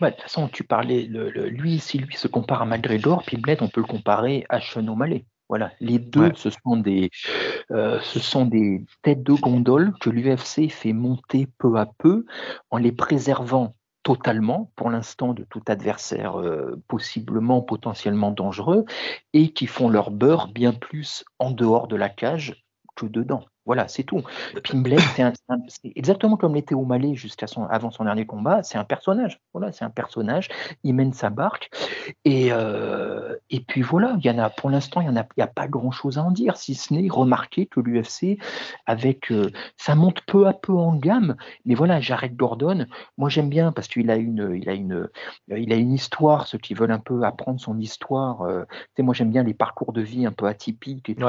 de 0.00 0.08
toute 0.08 0.20
façon, 0.22 0.48
tu 0.48 0.64
parlais, 0.64 1.02
lui, 1.02 1.78
si 1.80 1.98
lui 1.98 2.16
se 2.16 2.28
compare 2.28 2.62
à 2.62 2.66
McGregor, 2.66 3.24
Pimblet, 3.24 3.62
on 3.62 3.68
peut 3.68 3.80
le 3.80 3.86
comparer 3.86 4.46
à 4.48 4.60
Sean 4.60 4.86
O'Malley. 4.88 5.24
Voilà, 5.48 5.70
les 5.80 5.98
deux, 5.98 6.32
ce, 6.34 6.50
sont 6.50 6.76
des, 6.76 7.10
euh, 7.70 8.00
ce 8.02 8.18
sont 8.18 8.46
des 8.46 8.84
têtes 9.02 9.22
de 9.22 9.32
gondole 9.32 9.92
que 10.00 10.10
l'UFC 10.10 10.68
fait 10.68 10.92
monter 10.92 11.46
peu 11.58 11.76
à 11.76 11.86
peu 11.98 12.24
en 12.70 12.78
les 12.78 12.92
préservant 12.92 13.76
totalement, 14.02 14.70
pour 14.76 14.90
l'instant, 14.90 15.34
de 15.34 15.44
tout 15.44 15.62
adversaire 15.66 16.40
euh, 16.40 16.80
possiblement, 16.88 17.62
potentiellement 17.62 18.30
dangereux, 18.30 18.84
et 19.32 19.52
qui 19.52 19.66
font 19.66 19.88
leur 19.88 20.10
beurre 20.10 20.48
bien 20.48 20.72
plus 20.72 21.24
en 21.38 21.50
dehors 21.50 21.88
de 21.88 21.96
la 21.96 22.08
cage 22.08 22.64
que 22.94 23.06
dedans. 23.06 23.44
Voilà, 23.66 23.88
c'est 23.88 24.04
tout. 24.04 24.22
Pimblet, 24.62 24.96
c'est 25.68 25.92
exactement 25.96 26.36
comme 26.36 26.54
l'était 26.54 26.76
O'Malley 26.76 27.16
jusqu'à 27.16 27.48
son, 27.48 27.64
avant 27.64 27.90
son 27.90 28.04
dernier 28.04 28.24
combat. 28.24 28.62
C'est 28.62 28.78
un 28.78 28.84
personnage. 28.84 29.40
Voilà, 29.52 29.72
c'est 29.72 29.84
un 29.84 29.90
personnage. 29.90 30.48
Il 30.84 30.94
mène 30.94 31.12
sa 31.12 31.30
barque. 31.30 31.70
Et, 32.24 32.52
euh, 32.52 33.34
et 33.50 33.60
puis 33.60 33.82
voilà, 33.82 34.16
il 34.18 34.24
y 34.24 34.30
en 34.30 34.38
a, 34.38 34.50
pour 34.50 34.70
l'instant, 34.70 35.00
il 35.00 35.10
n'y 35.10 35.18
a, 35.18 35.26
a, 35.38 35.46
pas 35.48 35.66
grand 35.66 35.90
chose 35.90 36.16
à 36.18 36.22
en 36.22 36.30
dire, 36.30 36.56
si 36.56 36.74
ce 36.74 36.94
n'est 36.94 37.08
remarquer 37.08 37.66
que 37.66 37.80
l'UFC, 37.80 38.38
avec, 38.86 39.32
euh, 39.32 39.50
ça 39.76 39.94
monte 39.94 40.20
peu 40.26 40.46
à 40.46 40.52
peu 40.52 40.72
en 40.72 40.94
gamme. 40.94 41.36
Mais 41.64 41.74
voilà, 41.74 42.00
Jared 42.00 42.36
Gordon, 42.36 42.86
moi 43.18 43.28
j'aime 43.28 43.48
bien 43.48 43.72
parce 43.72 43.88
qu'il 43.88 44.10
a 44.10 44.16
une, 44.16 44.56
il 44.56 44.68
a 44.68 44.74
une, 44.74 45.08
il 45.48 45.72
a 45.72 45.76
une 45.76 45.92
histoire. 45.92 46.46
Ceux 46.46 46.58
qui 46.58 46.74
veulent 46.74 46.92
un 46.92 47.00
peu 47.00 47.24
apprendre 47.24 47.60
son 47.60 47.78
histoire, 47.78 48.42
euh, 48.42 48.64
moi 48.98 49.14
j'aime 49.14 49.30
bien 49.30 49.42
les 49.42 49.54
parcours 49.54 49.92
de 49.92 50.02
vie 50.02 50.26
un 50.26 50.32
peu 50.32 50.46
atypiques 50.46 51.08
et 51.10 51.14
tout. 51.16 51.24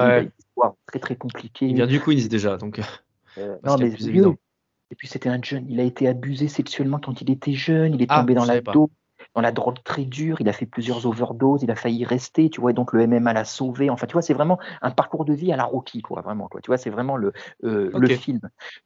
Histoire 0.58 0.76
très 0.88 1.00
très 1.00 1.16
compliquée. 1.16 1.68
Il 1.68 1.76
vient 1.76 1.88
du 1.88 2.00
Queens 2.00 2.28
déjà, 2.30 2.58
donc. 2.58 2.80
Euh, 2.80 2.84
euh, 3.38 3.58
non, 3.64 3.78
mais 3.78 3.90
vieux. 3.90 4.36
Et 4.90 4.96
puis 4.96 5.08
c'était 5.08 5.30
un 5.30 5.42
jeune, 5.42 5.66
il 5.70 5.80
a 5.82 5.84
été 5.84 6.08
abusé 6.08 6.48
sexuellement 6.48 6.98
quand 6.98 7.20
il 7.22 7.30
était 7.30 7.52
jeune, 7.52 7.94
il 7.94 8.02
est 8.02 8.08
ah, 8.08 8.22
tombé 8.22 8.34
dans 8.34 8.46
la 8.46 8.62
dos 8.62 8.90
dans 9.38 9.42
la 9.42 9.52
drogue 9.52 9.78
très 9.84 10.04
dure, 10.04 10.42
il 10.42 10.50
a 10.50 10.52
fait 10.52 10.66
plusieurs 10.66 11.06
overdoses, 11.06 11.62
il 11.62 11.70
a 11.70 11.76
failli 11.76 12.04
rester, 12.06 12.50
tu 12.50 12.60
vois, 12.60 12.72
et 12.72 12.74
donc 12.74 12.92
le 12.92 13.06
MMA 13.06 13.34
l'a 13.34 13.46
sauvé. 13.46 13.92
Enfin, 13.92 14.08
tu 14.08 14.14
vois, 14.14 14.24
c'est 14.24 14.34
vraiment 14.34 14.58
un 14.82 14.90
parcours 14.90 15.26
de 15.26 15.34
vie 15.36 15.54
à 15.54 15.56
la 15.56 15.64
Rocky, 15.64 16.02
quoi, 16.02 16.22
vraiment, 16.22 16.48
quoi. 16.48 16.60
Tu 16.60 16.72
vois, 16.72 16.80
c'est 16.80 16.90
vraiment 16.90 17.18
le, 17.18 17.34
euh, 17.64 17.92
le 17.94 18.08
film. 18.08 18.40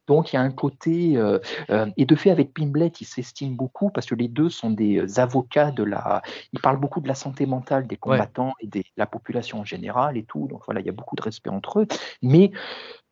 Donc, 0.06 0.30
il 0.30 0.36
y 0.36 0.38
a 0.38 0.42
un 0.42 0.50
côté, 0.50 1.16
euh, 1.16 1.38
euh, 1.70 1.86
et 1.96 2.04
de 2.04 2.14
fait, 2.14 2.30
avec 2.30 2.52
Pimblet, 2.52 2.92
il 3.00 3.06
s'estime 3.06 3.56
beaucoup 3.56 3.88
parce 3.88 4.06
que 4.06 4.14
les 4.14 4.28
deux 4.28 4.50
sont 4.50 4.70
des 4.70 5.18
avocats 5.18 5.70
de 5.70 5.84
la. 5.84 6.20
Ils 6.52 6.60
parlent 6.60 6.80
beaucoup 6.80 7.00
de 7.00 7.08
la 7.08 7.14
santé 7.14 7.46
mentale 7.46 7.86
des 7.86 7.96
combattants 7.96 8.52
et 8.60 8.66
de 8.66 8.82
la 8.98 9.06
population 9.06 9.60
en 9.60 9.64
général 9.64 10.18
et 10.18 10.24
tout. 10.24 10.48
Donc, 10.48 10.66
voilà, 10.66 10.80
il 10.80 10.86
y 10.86 10.90
a 10.90 10.92
beaucoup 10.92 11.16
de 11.16 11.22
respect 11.22 11.48
entre 11.48 11.80
eux. 11.80 11.86
Mais 12.20 12.52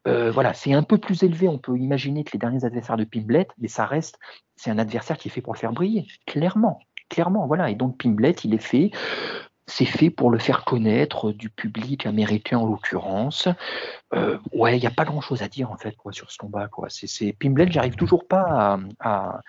voilà, 0.05 0.53
c'est 0.53 0.74
un 0.74 0.82
peu 0.82 0.99
plus 0.99 1.22
élevé. 1.22 1.49
On 1.49 1.57
peut 1.57 1.78
imaginer 1.78 2.22
que 2.22 2.32
les 2.34 2.38
derniers 2.38 2.66
adversaires 2.66 2.99
de 2.99 3.05
Pimblet, 3.05 3.49
mais 3.57 3.68
ça 3.68 3.86
reste, 3.86 4.18
c'est 4.57 4.70
un 4.70 4.78
adversaire 4.78 5.16
qui 5.16 5.28
est 5.28 5.30
fait 5.30 5.41
pour 5.41 5.55
le 5.55 5.59
faire 5.59 5.72
briller, 5.72 6.07
clairement 6.26 6.80
clairement, 7.11 7.46
voilà. 7.46 7.70
Et 7.70 7.74
donc 7.74 7.98
Pimblet, 7.98 8.34
il 8.44 8.54
est 8.54 8.62
fait, 8.62 8.90
c'est 9.66 9.84
fait 9.84 10.08
pour 10.08 10.30
le 10.30 10.38
faire 10.38 10.64
connaître 10.64 11.32
du 11.32 11.50
public 11.50 12.06
américain 12.06 12.58
en 12.58 12.66
l'occurrence. 12.66 13.48
Euh, 14.14 14.38
ouais, 14.52 14.78
il 14.78 14.80
n'y 14.80 14.86
a 14.86 14.92
pas 14.92 15.04
grand-chose 15.04 15.42
à 15.42 15.48
dire 15.48 15.70
en 15.70 15.76
fait 15.76 15.96
quoi, 15.96 16.12
sur 16.12 16.30
ce 16.30 16.38
combat. 16.38 16.68
Quoi. 16.68 16.88
C'est, 16.88 17.32
Pimblet, 17.34 17.70
j'arrive 17.70 17.96
toujours 17.96 18.26
pas 18.26 18.78
à, 19.00 19.40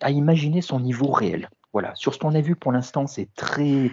à, 0.00 0.10
imaginer 0.10 0.60
son 0.60 0.78
niveau 0.78 1.10
réel. 1.10 1.48
Voilà. 1.72 1.94
Sur 1.96 2.14
ce 2.14 2.20
qu'on 2.20 2.34
a 2.34 2.40
vu 2.40 2.54
pour 2.54 2.70
l'instant, 2.70 3.08
c'est 3.08 3.28
très 3.34 3.90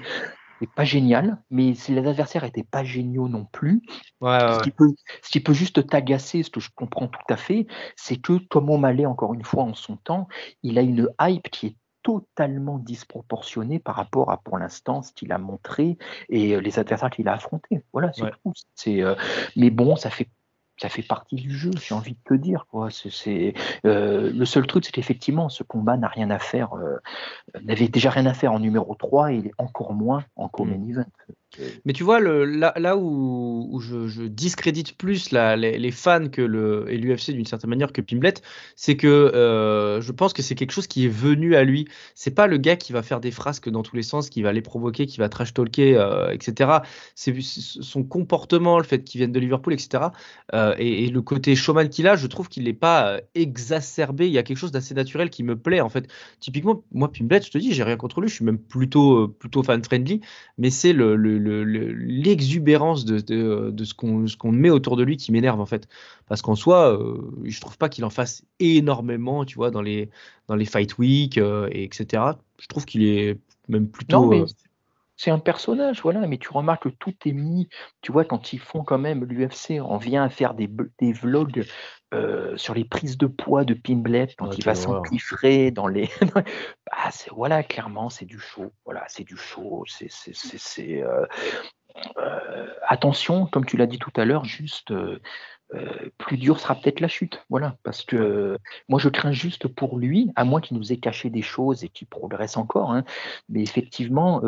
pas 0.67 0.83
génial, 0.83 1.37
mais 1.49 1.73
si 1.73 1.93
les 1.93 2.07
adversaires 2.07 2.43
n'étaient 2.43 2.63
pas 2.63 2.83
géniaux 2.83 3.27
non 3.27 3.45
plus, 3.45 3.81
ce, 4.21 4.63
Qui 4.63 4.71
peut, 4.71 4.93
ce, 5.21 5.29
qui 5.29 5.39
peut, 5.39 5.53
juste 5.53 5.87
t'agacer, 5.87 6.43
ce 6.43 6.49
que 6.49 6.59
je 6.59 6.69
comprends 6.75 7.07
tout 7.07 7.19
à 7.29 7.37
fait, 7.37 7.67
c'est 7.95 8.17
que 8.17 8.37
Tom 8.49 8.69
O'Malley, 8.69 9.05
encore 9.05 9.33
une 9.33 9.43
fois 9.43 9.63
en 9.63 9.73
son 9.73 9.97
temps, 9.97 10.27
il 10.63 10.77
a 10.77 10.81
une 10.81 11.09
hype 11.19 11.49
qui 11.49 11.67
est 11.67 11.75
totalement 12.03 12.79
disproportionné 12.79 13.79
par 13.79 13.95
rapport 13.95 14.31
à, 14.31 14.37
pour 14.37 14.57
l'instant, 14.57 15.01
ce 15.01 15.11
qu'il 15.13 15.31
a 15.31 15.37
montré 15.37 15.97
et 16.29 16.55
euh, 16.55 16.59
les 16.59 16.79
adversaires 16.79 17.09
qu'il 17.09 17.27
a 17.27 17.33
affrontés. 17.33 17.83
Voilà, 17.93 18.11
c'est 18.13 18.31
tout. 18.43 18.53
C'est, 18.75 19.01
euh, 19.01 19.15
mais 19.55 19.69
bon, 19.69 19.95
ça 19.95 20.09
fait 20.09 20.29
ça 20.77 20.89
fait 20.89 21.03
partie 21.03 21.35
du 21.35 21.55
jeu, 21.55 21.69
j'ai 21.79 21.93
envie 21.93 22.13
de 22.13 22.19
te 22.25 22.33
dire. 22.33 22.65
Quoi. 22.71 22.89
C'est, 22.89 23.53
euh, 23.85 24.31
le 24.33 24.45
seul 24.45 24.65
truc, 24.65 24.83
c'est 24.83 24.91
qu'effectivement, 24.91 25.47
ce 25.47 25.61
combat 25.61 25.95
n'a 25.95 26.07
rien 26.07 26.31
à 26.31 26.39
faire, 26.39 26.71
n'avait 27.61 27.87
déjà 27.87 28.09
rien 28.09 28.25
à 28.25 28.33
faire 28.33 28.51
en 28.51 28.59
numéro 28.59 28.95
3 28.95 29.31
et 29.33 29.51
encore 29.59 29.93
moins 29.93 30.25
en 30.35 30.47
co-main 30.47 30.79
mmh. 30.79 30.89
event. 30.89 31.05
Mais 31.85 31.93
tu 31.93 32.03
vois, 32.03 32.19
là, 32.19 32.97
où, 32.97 33.79
je, 33.81 34.27
discrédite 34.27 34.97
plus 34.97 35.31
les, 35.31 35.91
fans 35.91 36.29
que 36.29 36.41
et 36.87 36.97
l'UFC 36.97 37.31
d'une 37.31 37.45
certaine 37.45 37.69
manière 37.69 37.91
que 37.91 38.01
Pimblet, 38.01 38.35
c'est 38.75 38.95
que 38.95 39.07
euh, 39.07 40.01
je 40.01 40.11
pense 40.11 40.33
que 40.33 40.41
c'est 40.41 40.55
quelque 40.55 40.71
chose 40.71 40.87
qui 40.87 41.05
est 41.05 41.09
venu 41.09 41.55
à 41.55 41.63
lui. 41.63 41.87
C'est 42.15 42.31
pas 42.31 42.47
le 42.47 42.57
gars 42.57 42.75
qui 42.75 42.93
va 42.93 43.03
faire 43.03 43.19
des 43.19 43.31
frasques 43.31 43.69
dans 43.69 43.83
tous 43.83 43.95
les 43.95 44.03
sens, 44.03 44.29
qui 44.29 44.41
va 44.41 44.53
les 44.53 44.61
provoquer, 44.61 45.05
qui 45.05 45.17
va 45.17 45.29
trash 45.29 45.53
talker, 45.53 45.97
euh, 45.97 46.31
etc. 46.31 46.71
C'est 47.15 47.35
son 47.41 48.03
comportement, 48.03 48.77
le 48.77 48.85
fait 48.85 49.03
qu'il 49.03 49.19
vienne 49.19 49.31
de 49.31 49.39
Liverpool, 49.39 49.73
etc. 49.73 50.05
Euh, 50.53 50.73
et, 50.77 51.09
le 51.11 51.21
côté 51.21 51.55
showman 51.55 51.89
qu'il 51.89 52.07
a, 52.07 52.15
je 52.15 52.27
trouve 52.27 52.47
qu'il 52.47 52.63
n'est 52.63 52.73
pas 52.73 53.19
exacerbé. 53.35 54.27
Il 54.27 54.33
y 54.33 54.37
a 54.37 54.43
quelque 54.43 54.57
chose 54.57 54.71
d'assez 54.71 54.93
naturel 54.93 55.29
qui 55.29 55.43
me 55.43 55.57
plaît 55.57 55.81
en 55.81 55.89
fait. 55.89 56.07
Typiquement, 56.39 56.83
moi 56.93 57.11
Pimblet, 57.11 57.41
je 57.41 57.51
te 57.51 57.57
dis, 57.57 57.73
j'ai 57.73 57.83
rien 57.83 57.97
contre 57.97 58.21
lui, 58.21 58.29
je 58.29 58.35
suis 58.35 58.45
même 58.45 58.59
plutôt, 58.59 59.27
plutôt 59.27 59.61
fan 59.63 59.83
friendly, 59.83 60.21
mais 60.57 60.69
c'est 60.69 60.93
le 60.93 61.15
l'exubérance 61.49 63.05
de, 63.05 63.19
de, 63.69 63.83
ce 63.83 63.93
qu'on 63.93 64.51
met 64.51 64.69
autour 64.69 64.97
de 64.97 65.03
lui 65.03 65.17
qui 65.17 65.31
m'énerve 65.31 65.59
en 65.59 65.65
fait. 65.65 65.87
Parce 66.27 66.41
qu'en 66.41 66.55
soi, 66.55 66.97
euh, 66.97 67.17
je 67.43 67.59
trouve 67.59 67.77
pas 67.77 67.89
qu'il 67.89 68.05
en 68.05 68.09
fasse 68.09 68.43
énormément, 68.59 69.45
tu 69.45 69.55
vois, 69.55 69.71
dans 69.71 69.81
les, 69.81 70.09
dans 70.47 70.55
les 70.55 70.65
fight 70.65 70.97
week, 70.97 71.37
euh, 71.37 71.67
et 71.71 71.83
etc. 71.83 72.23
Je 72.59 72.67
trouve 72.67 72.85
qu'il 72.85 73.03
est 73.03 73.37
même 73.67 73.87
plutôt. 73.87 74.33
Euh, 74.33 74.45
c'est 75.21 75.29
un 75.29 75.37
personnage, 75.37 76.01
voilà, 76.01 76.25
mais 76.25 76.39
tu 76.39 76.49
remarques 76.49 76.83
que 76.83 76.89
tout 76.89 77.13
est 77.25 77.31
mis, 77.31 77.69
tu 78.01 78.11
vois, 78.11 78.25
quand 78.25 78.53
ils 78.53 78.59
font 78.59 78.83
quand 78.83 78.97
même 78.97 79.23
l'UFC, 79.23 79.79
on 79.79 79.97
vient 79.97 80.23
à 80.23 80.29
faire 80.29 80.55
des, 80.55 80.67
des 80.99 81.13
vlogs 81.13 81.63
euh, 82.15 82.57
sur 82.57 82.73
les 82.73 82.85
prises 82.85 83.19
de 83.19 83.27
poids 83.27 83.63
de 83.63 83.75
Pimblet 83.75 84.33
quand 84.35 84.57
il 84.57 84.65
va 84.65 84.73
s'empiffrer 84.73 85.69
dans 85.69 85.85
les. 85.85 86.09
bah, 86.33 87.09
voilà, 87.35 87.61
clairement, 87.61 88.09
c'est 88.09 88.25
du 88.25 88.39
show. 88.39 88.71
Voilà, 88.83 89.03
c'est 89.09 89.23
du 89.23 89.37
show. 89.37 89.83
C'est, 89.87 90.09
c'est, 90.09 91.03
euh, 91.03 91.27
attention, 92.87 93.45
comme 93.45 93.65
tu 93.65 93.77
l'as 93.77 93.85
dit 93.85 93.99
tout 93.99 94.13
à 94.15 94.25
l'heure, 94.25 94.45
juste 94.45 94.91
plus 96.17 96.37
dur 96.37 96.59
sera 96.59 96.75
peut-être 96.75 96.99
la 96.99 97.07
chute. 97.07 97.45
Voilà, 97.49 97.77
parce 97.83 98.03
que 98.03 98.57
moi 98.89 98.99
je 98.99 99.09
crains 99.09 99.31
juste 99.31 99.67
pour 99.67 99.97
lui, 99.97 100.31
à 100.35 100.43
moins 100.43 100.61
qu'il 100.61 100.77
nous 100.77 100.91
ait 100.91 100.97
caché 100.97 101.29
des 101.29 101.41
choses 101.41 101.83
et 101.83 101.89
qu'il 101.89 102.07
progresse 102.07 102.57
encore. 102.57 102.91
Hein, 102.91 103.03
mais 103.49 103.61
effectivement, 103.61 104.41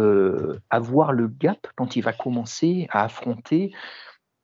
avoir 0.69 1.13
le 1.13 1.27
gap 1.27 1.67
quand 1.75 1.95
il 1.95 2.01
va 2.01 2.13
commencer 2.13 2.87
à 2.91 3.03
affronter 3.03 3.73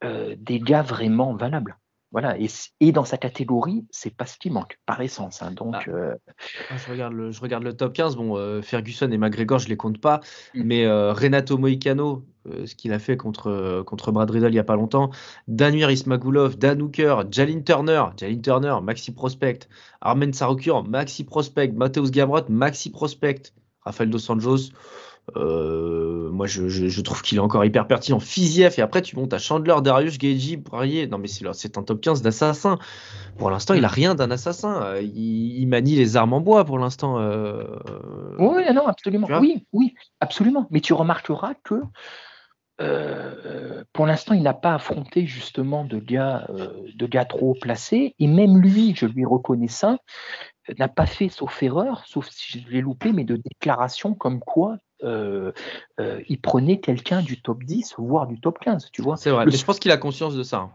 des 0.02 0.60
gars 0.60 0.82
vraiment 0.82 1.36
valables. 1.36 1.78
Voilà, 2.12 2.36
et, 2.40 2.92
dans 2.92 3.06
sa 3.06 3.18
catégorie, 3.18 3.86
c'est 3.92 4.16
pas 4.16 4.26
ce 4.26 4.40
qui 4.40 4.50
manque, 4.50 4.80
par 4.88 5.00
essence. 5.02 5.44
Hein, 5.44 5.52
donc, 5.52 5.76
ah. 5.76 5.90
euh, 5.90 6.16
je, 6.76 6.92
regarde 6.92 7.14
le, 7.14 7.32
je 7.32 7.40
regarde 7.40 7.64
le 7.64 7.74
top 7.74 7.94
15. 7.94 8.16
Bon, 8.16 8.36
euh, 8.36 8.64
Ferguson 8.64 9.12
et 9.12 9.18
McGregor, 9.20 9.60
je 9.60 9.70
les 9.70 9.78
compte 9.78 10.02
pas. 10.02 10.20
Mm. 10.56 10.64
Mais 10.64 10.86
euh, 10.86 11.14
Renato 11.14 11.60
Moicano, 11.60 12.26
ce 12.66 12.74
qu'il 12.74 12.94
a 12.94 13.00
fait 13.00 13.16
contre, 13.16 13.84
contre 13.86 14.12
Brad 14.12 14.32
Riddle 14.32 14.50
il 14.50 14.56
y 14.56 14.60
a 14.60 14.64
pas 14.64 14.76
longtemps. 14.76 15.12
Danuir 15.48 15.92
Ismagulov, 15.92 16.58
Dan 16.58 16.82
Hooker, 16.82 17.24
Jalin 17.30 17.62
Turner, 17.62 18.04
Jalin 18.18 18.42
Turner, 18.42 18.76
Maxi 18.82 19.14
Prospect. 19.14 19.70
Armen 20.02 20.34
Sarukur, 20.34 20.84
Maxi 20.88 21.24
Prospect. 21.24 21.74
Mateus 21.76 22.10
Gamrot, 22.10 22.50
Maxi 22.50 22.90
Prospect. 22.90 23.54
Rafael 23.82 24.10
Dos 24.10 24.32
Anjos. 24.32 24.72
Euh, 25.36 26.30
moi, 26.32 26.48
je, 26.48 27.02
trouve 27.02 27.22
qu'il 27.22 27.38
est 27.38 27.42
encore 27.42 27.66
hyper 27.66 27.88
pertinent. 27.88 28.20
Fiziev, 28.20 28.76
et 28.78 28.82
après, 28.82 29.02
tu 29.02 29.16
montes 29.16 29.34
à 29.34 29.38
Chandler, 29.38 29.76
Darius, 29.84 30.20
Geji, 30.20 30.58
Poirier. 30.58 31.08
Non, 31.08 31.18
mais 31.18 31.28
c'est 31.28 31.78
un 31.78 31.84
top 31.84 32.02
15 32.02 32.22
d'assassin. 32.22 32.78
Pour 33.38 33.50
l'instant, 33.50 33.74
il 33.74 33.86
a 33.86 33.90
rien 33.90 34.16
d'un 34.16 34.32
assassin. 34.32 34.82
Euh, 34.84 35.02
il, 35.02 35.66
manie 35.68 35.96
les 35.96 36.18
armes 36.18 36.34
en 36.34 36.42
bois 36.42 36.66
pour 36.66 36.80
l'instant. 36.80 37.20
Euh, 37.20 37.64
oui, 38.38 38.64
non, 38.74 38.88
absolument. 38.88 39.28
Oui, 39.40 39.66
oui, 39.74 39.94
absolument. 40.20 40.68
Mais 40.72 40.82
tu 40.82 40.94
remarqueras 40.94 41.54
que 41.64 41.82
pour 43.92 44.06
l'instant, 44.06 44.34
il 44.34 44.42
n'a 44.42 44.54
pas 44.54 44.74
affronté 44.74 45.26
justement 45.26 45.84
de 45.84 46.00
gars, 46.00 46.48
de 46.96 47.06
gars 47.08 47.26
trop 47.26 47.54
placés. 47.60 48.16
Et 48.20 48.28
même 48.28 48.58
lui, 48.58 48.94
je 48.96 49.06
lui 49.06 49.26
reconnais 49.26 49.68
ça, 49.68 49.98
n'a 50.78 50.88
pas 50.88 51.06
fait, 51.06 51.30
sauf 51.30 51.64
erreur, 51.64 52.04
sauf 52.06 52.30
si 52.30 52.60
je 52.60 52.70
l'ai 52.70 52.82
loupé, 52.82 53.12
mais 53.14 53.24
de 53.24 53.38
déclarations 53.38 54.14
comme 54.14 54.40
quoi 54.40 54.78
euh, 55.04 55.52
euh, 56.00 56.22
il 56.28 56.42
prenait 56.42 56.80
quelqu'un 56.80 57.22
du 57.22 57.42
top 57.42 57.64
10, 57.64 57.96
voire 57.98 58.28
du 58.28 58.40
top 58.40 58.60
15, 58.60 58.90
tu 58.92 59.02
vois. 59.02 59.18
C'est 59.18 59.30
vrai, 59.30 59.46
mais 59.46 59.52
je 59.52 59.64
pense 59.64 59.80
qu'il 59.80 59.92
a 59.92 59.98
conscience 59.98 60.36
de 60.36 60.44
ça. 60.44 60.58
Hein. 60.58 60.72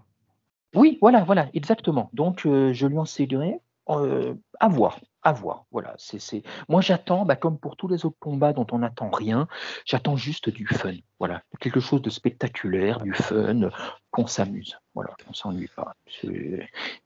Oui, 0.74 0.98
voilà, 1.00 1.24
voilà, 1.24 1.48
exactement. 1.54 2.10
Donc, 2.12 2.46
euh, 2.46 2.72
je 2.72 2.86
lui 2.86 2.98
enseignerai 2.98 3.60
à 3.86 4.68
voir, 4.68 4.98
à 5.22 5.32
voir. 5.32 5.66
Voilà, 5.70 5.94
c'est, 5.98 6.42
Moi, 6.70 6.80
j'attends, 6.80 7.26
bah, 7.26 7.36
comme 7.36 7.58
pour 7.58 7.76
tous 7.76 7.86
les 7.86 8.06
autres 8.06 8.16
combats 8.18 8.54
dont 8.54 8.66
on 8.72 8.78
n'attend 8.78 9.10
rien, 9.10 9.46
j'attends 9.84 10.16
juste 10.16 10.48
du 10.48 10.66
fun. 10.66 10.94
Voilà, 11.18 11.42
quelque 11.60 11.80
chose 11.80 12.00
de 12.00 12.08
spectaculaire, 12.08 13.00
du 13.00 13.12
fun, 13.12 13.68
qu'on 14.10 14.26
s'amuse. 14.26 14.78
Voilà, 14.94 15.10
qu'on 15.26 15.34
s'ennuie 15.34 15.68
pas. 15.76 15.92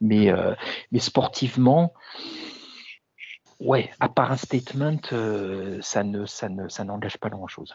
Mais, 0.00 0.32
mais 0.92 1.00
sportivement, 1.00 1.94
Ouais, 3.60 3.90
à 3.98 4.08
part 4.08 4.30
un 4.30 4.36
statement, 4.36 5.00
euh, 5.12 5.78
ça 5.82 6.04
ne, 6.04 6.26
ça 6.26 6.48
ne, 6.48 6.68
ça 6.68 6.84
n'engage 6.84 7.18
pas 7.18 7.28
grand-chose. 7.28 7.74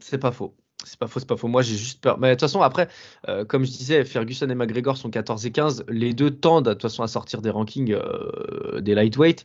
C'est 0.00 0.18
pas 0.18 0.32
faux. 0.32 0.56
C'est 0.84 0.98
pas 0.98 1.06
faux, 1.06 1.20
c'est 1.20 1.28
pas 1.28 1.36
faux. 1.36 1.48
Moi, 1.48 1.62
j'ai 1.62 1.76
juste 1.76 2.02
peur. 2.02 2.18
Mais 2.18 2.30
de 2.30 2.34
toute 2.34 2.40
façon, 2.40 2.60
après, 2.60 2.88
euh, 3.28 3.44
comme 3.44 3.64
je 3.64 3.70
disais, 3.70 4.04
Ferguson 4.04 4.48
et 4.50 4.54
McGregor 4.54 4.96
sont 4.96 5.10
14 5.10 5.46
et 5.46 5.52
15. 5.52 5.84
Les 5.88 6.12
deux 6.12 6.30
tendent 6.30 6.66
de 6.66 6.72
toute 6.72 6.82
façon 6.82 7.02
à 7.02 7.08
sortir 7.08 7.40
des 7.40 7.50
rankings 7.50 7.92
euh, 7.92 8.80
des 8.80 8.94
lightweight. 8.94 9.44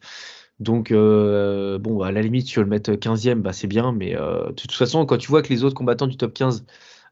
Donc, 0.59 0.91
bon, 0.91 2.01
à 2.01 2.11
la 2.11 2.21
limite, 2.21 2.47
tu 2.47 2.59
veux 2.59 2.65
le 2.65 2.69
mettre 2.69 2.91
15e, 2.91 3.35
bah, 3.35 3.53
c'est 3.53 3.67
bien. 3.67 3.93
Mais 3.93 4.15
de 4.15 4.51
toute 4.51 4.73
façon, 4.73 5.05
quand 5.05 5.17
tu 5.17 5.29
vois 5.29 5.41
que 5.41 5.47
les 5.53 5.63
autres 5.63 5.75
combattants 5.75 6.07
du 6.07 6.17
top 6.17 6.33
15 6.33 6.65
euh, 6.65 6.65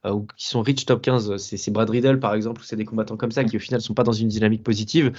ou 0.05 0.27
qui 0.37 0.47
sont 0.47 0.61
rich 0.61 0.85
top 0.85 1.01
15, 1.01 1.37
c'est 1.37 1.71
Brad 1.71 1.89
Riddle 1.89 2.19
par 2.19 2.33
exemple, 2.33 2.61
ou 2.61 2.63
c'est 2.63 2.75
des 2.75 2.85
combattants 2.85 3.17
comme 3.17 3.31
ça 3.31 3.43
qui 3.43 3.57
au 3.57 3.59
final 3.59 3.81
sont 3.81 3.93
pas 3.93 4.03
dans 4.03 4.11
une 4.11 4.27
dynamique 4.27 4.63
positive. 4.63 5.11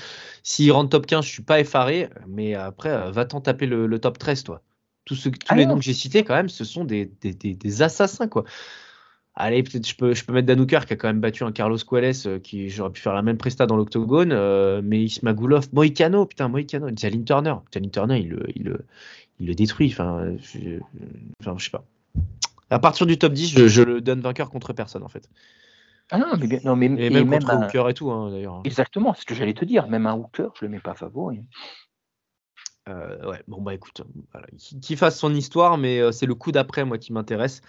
S'ils 0.42 0.72
rentrent 0.72 0.90
top 0.90 1.06
15, 1.06 1.24
je 1.24 1.30
suis 1.30 1.42
pas 1.42 1.60
effaré, 1.60 2.08
mais 2.26 2.54
après, 2.54 2.90
euh, 2.90 3.10
va-t'en 3.10 3.40
taper 3.40 3.66
le, 3.66 3.98
top 3.98 4.18
13, 4.18 4.44
toi. 4.44 4.62
Tous, 5.04 5.14
ceux, 5.14 5.30
tous 5.30 5.38
ah 5.48 5.56
les 5.56 5.66
noms 5.66 5.76
que 5.76 5.82
j'ai 5.82 5.94
cités, 5.94 6.22
quand 6.22 6.34
même, 6.34 6.48
ce 6.48 6.64
sont 6.64 6.84
des, 6.84 7.10
des, 7.20 7.32
des, 7.32 7.82
assassins, 7.82 8.28
quoi. 8.28 8.44
Allez, 9.34 9.62
peut-être 9.62 9.86
je 9.86 9.94
peux, 9.94 10.14
je 10.14 10.24
peux 10.24 10.32
mettre 10.32 10.48
Danouker 10.48 10.80
qui 10.86 10.94
a 10.94 10.96
quand 10.96 11.06
même 11.06 11.20
battu 11.20 11.44
un 11.44 11.52
Carlos 11.52 11.78
Cuelles 11.78 12.12
euh, 12.26 12.40
qui 12.40 12.70
j'aurais 12.70 12.90
pu 12.90 13.00
faire 13.00 13.14
la 13.14 13.22
même 13.22 13.38
presta 13.38 13.66
dans 13.66 13.76
l'octogone, 13.76 14.80
mais 14.82 15.04
Ismagulov, 15.04 15.68
Moicano, 15.72 16.26
putain, 16.26 16.48
Moicano, 16.48 16.88
Jalin 16.94 17.22
Turner. 17.22 17.54
Jalin 17.72 17.88
Turner, 17.88 18.18
il 18.18 18.30
le, 18.30 18.46
il 18.54 18.76
il 19.40 19.46
le 19.46 19.54
détruit. 19.54 19.88
Enfin, 19.92 20.34
je, 20.42 20.80
enfin, 21.40 21.56
je 21.56 21.64
sais 21.64 21.70
pas. 21.70 21.84
À 22.70 22.78
partir 22.78 23.06
du 23.06 23.18
top 23.18 23.32
10, 23.32 23.66
je, 23.66 23.82
le 23.82 24.00
donne 24.00 24.20
vainqueur 24.20 24.50
contre 24.50 24.72
personne 24.72 25.02
en 25.02 25.08
fait. 25.08 25.28
Ah 26.10 26.18
non, 26.18 26.26
mais, 26.38 26.60
non, 26.64 26.76
mais 26.76 26.86
et 26.86 27.10
même 27.10 27.28
contre 27.28 27.50
un... 27.50 27.66
Hooker 27.66 27.88
et 27.88 27.94
tout 27.94 28.10
hein, 28.10 28.30
d'ailleurs. 28.30 28.62
Exactement, 28.64 29.14
c'est 29.14 29.22
ce 29.22 29.26
que 29.26 29.34
j'allais 29.34 29.54
te 29.54 29.64
dire. 29.64 29.88
Même 29.88 30.06
un 30.06 30.14
Hooker, 30.14 30.50
je 30.58 30.64
le 30.64 30.70
mets 30.70 30.80
pas 30.80 30.94
favori. 30.94 31.42
Euh, 32.88 33.30
ouais, 33.30 33.42
bon 33.48 33.60
bah 33.60 33.74
écoute, 33.74 34.02
voilà. 34.32 34.46
qu'il 34.80 34.96
fasse 34.96 35.18
son 35.18 35.34
histoire, 35.34 35.76
mais 35.76 36.00
euh, 36.00 36.10
c'est 36.10 36.24
le 36.24 36.34
coup 36.34 36.52
d'après 36.52 36.84
moi 36.84 36.96
qui 36.96 37.12
m'intéresse. 37.12 37.60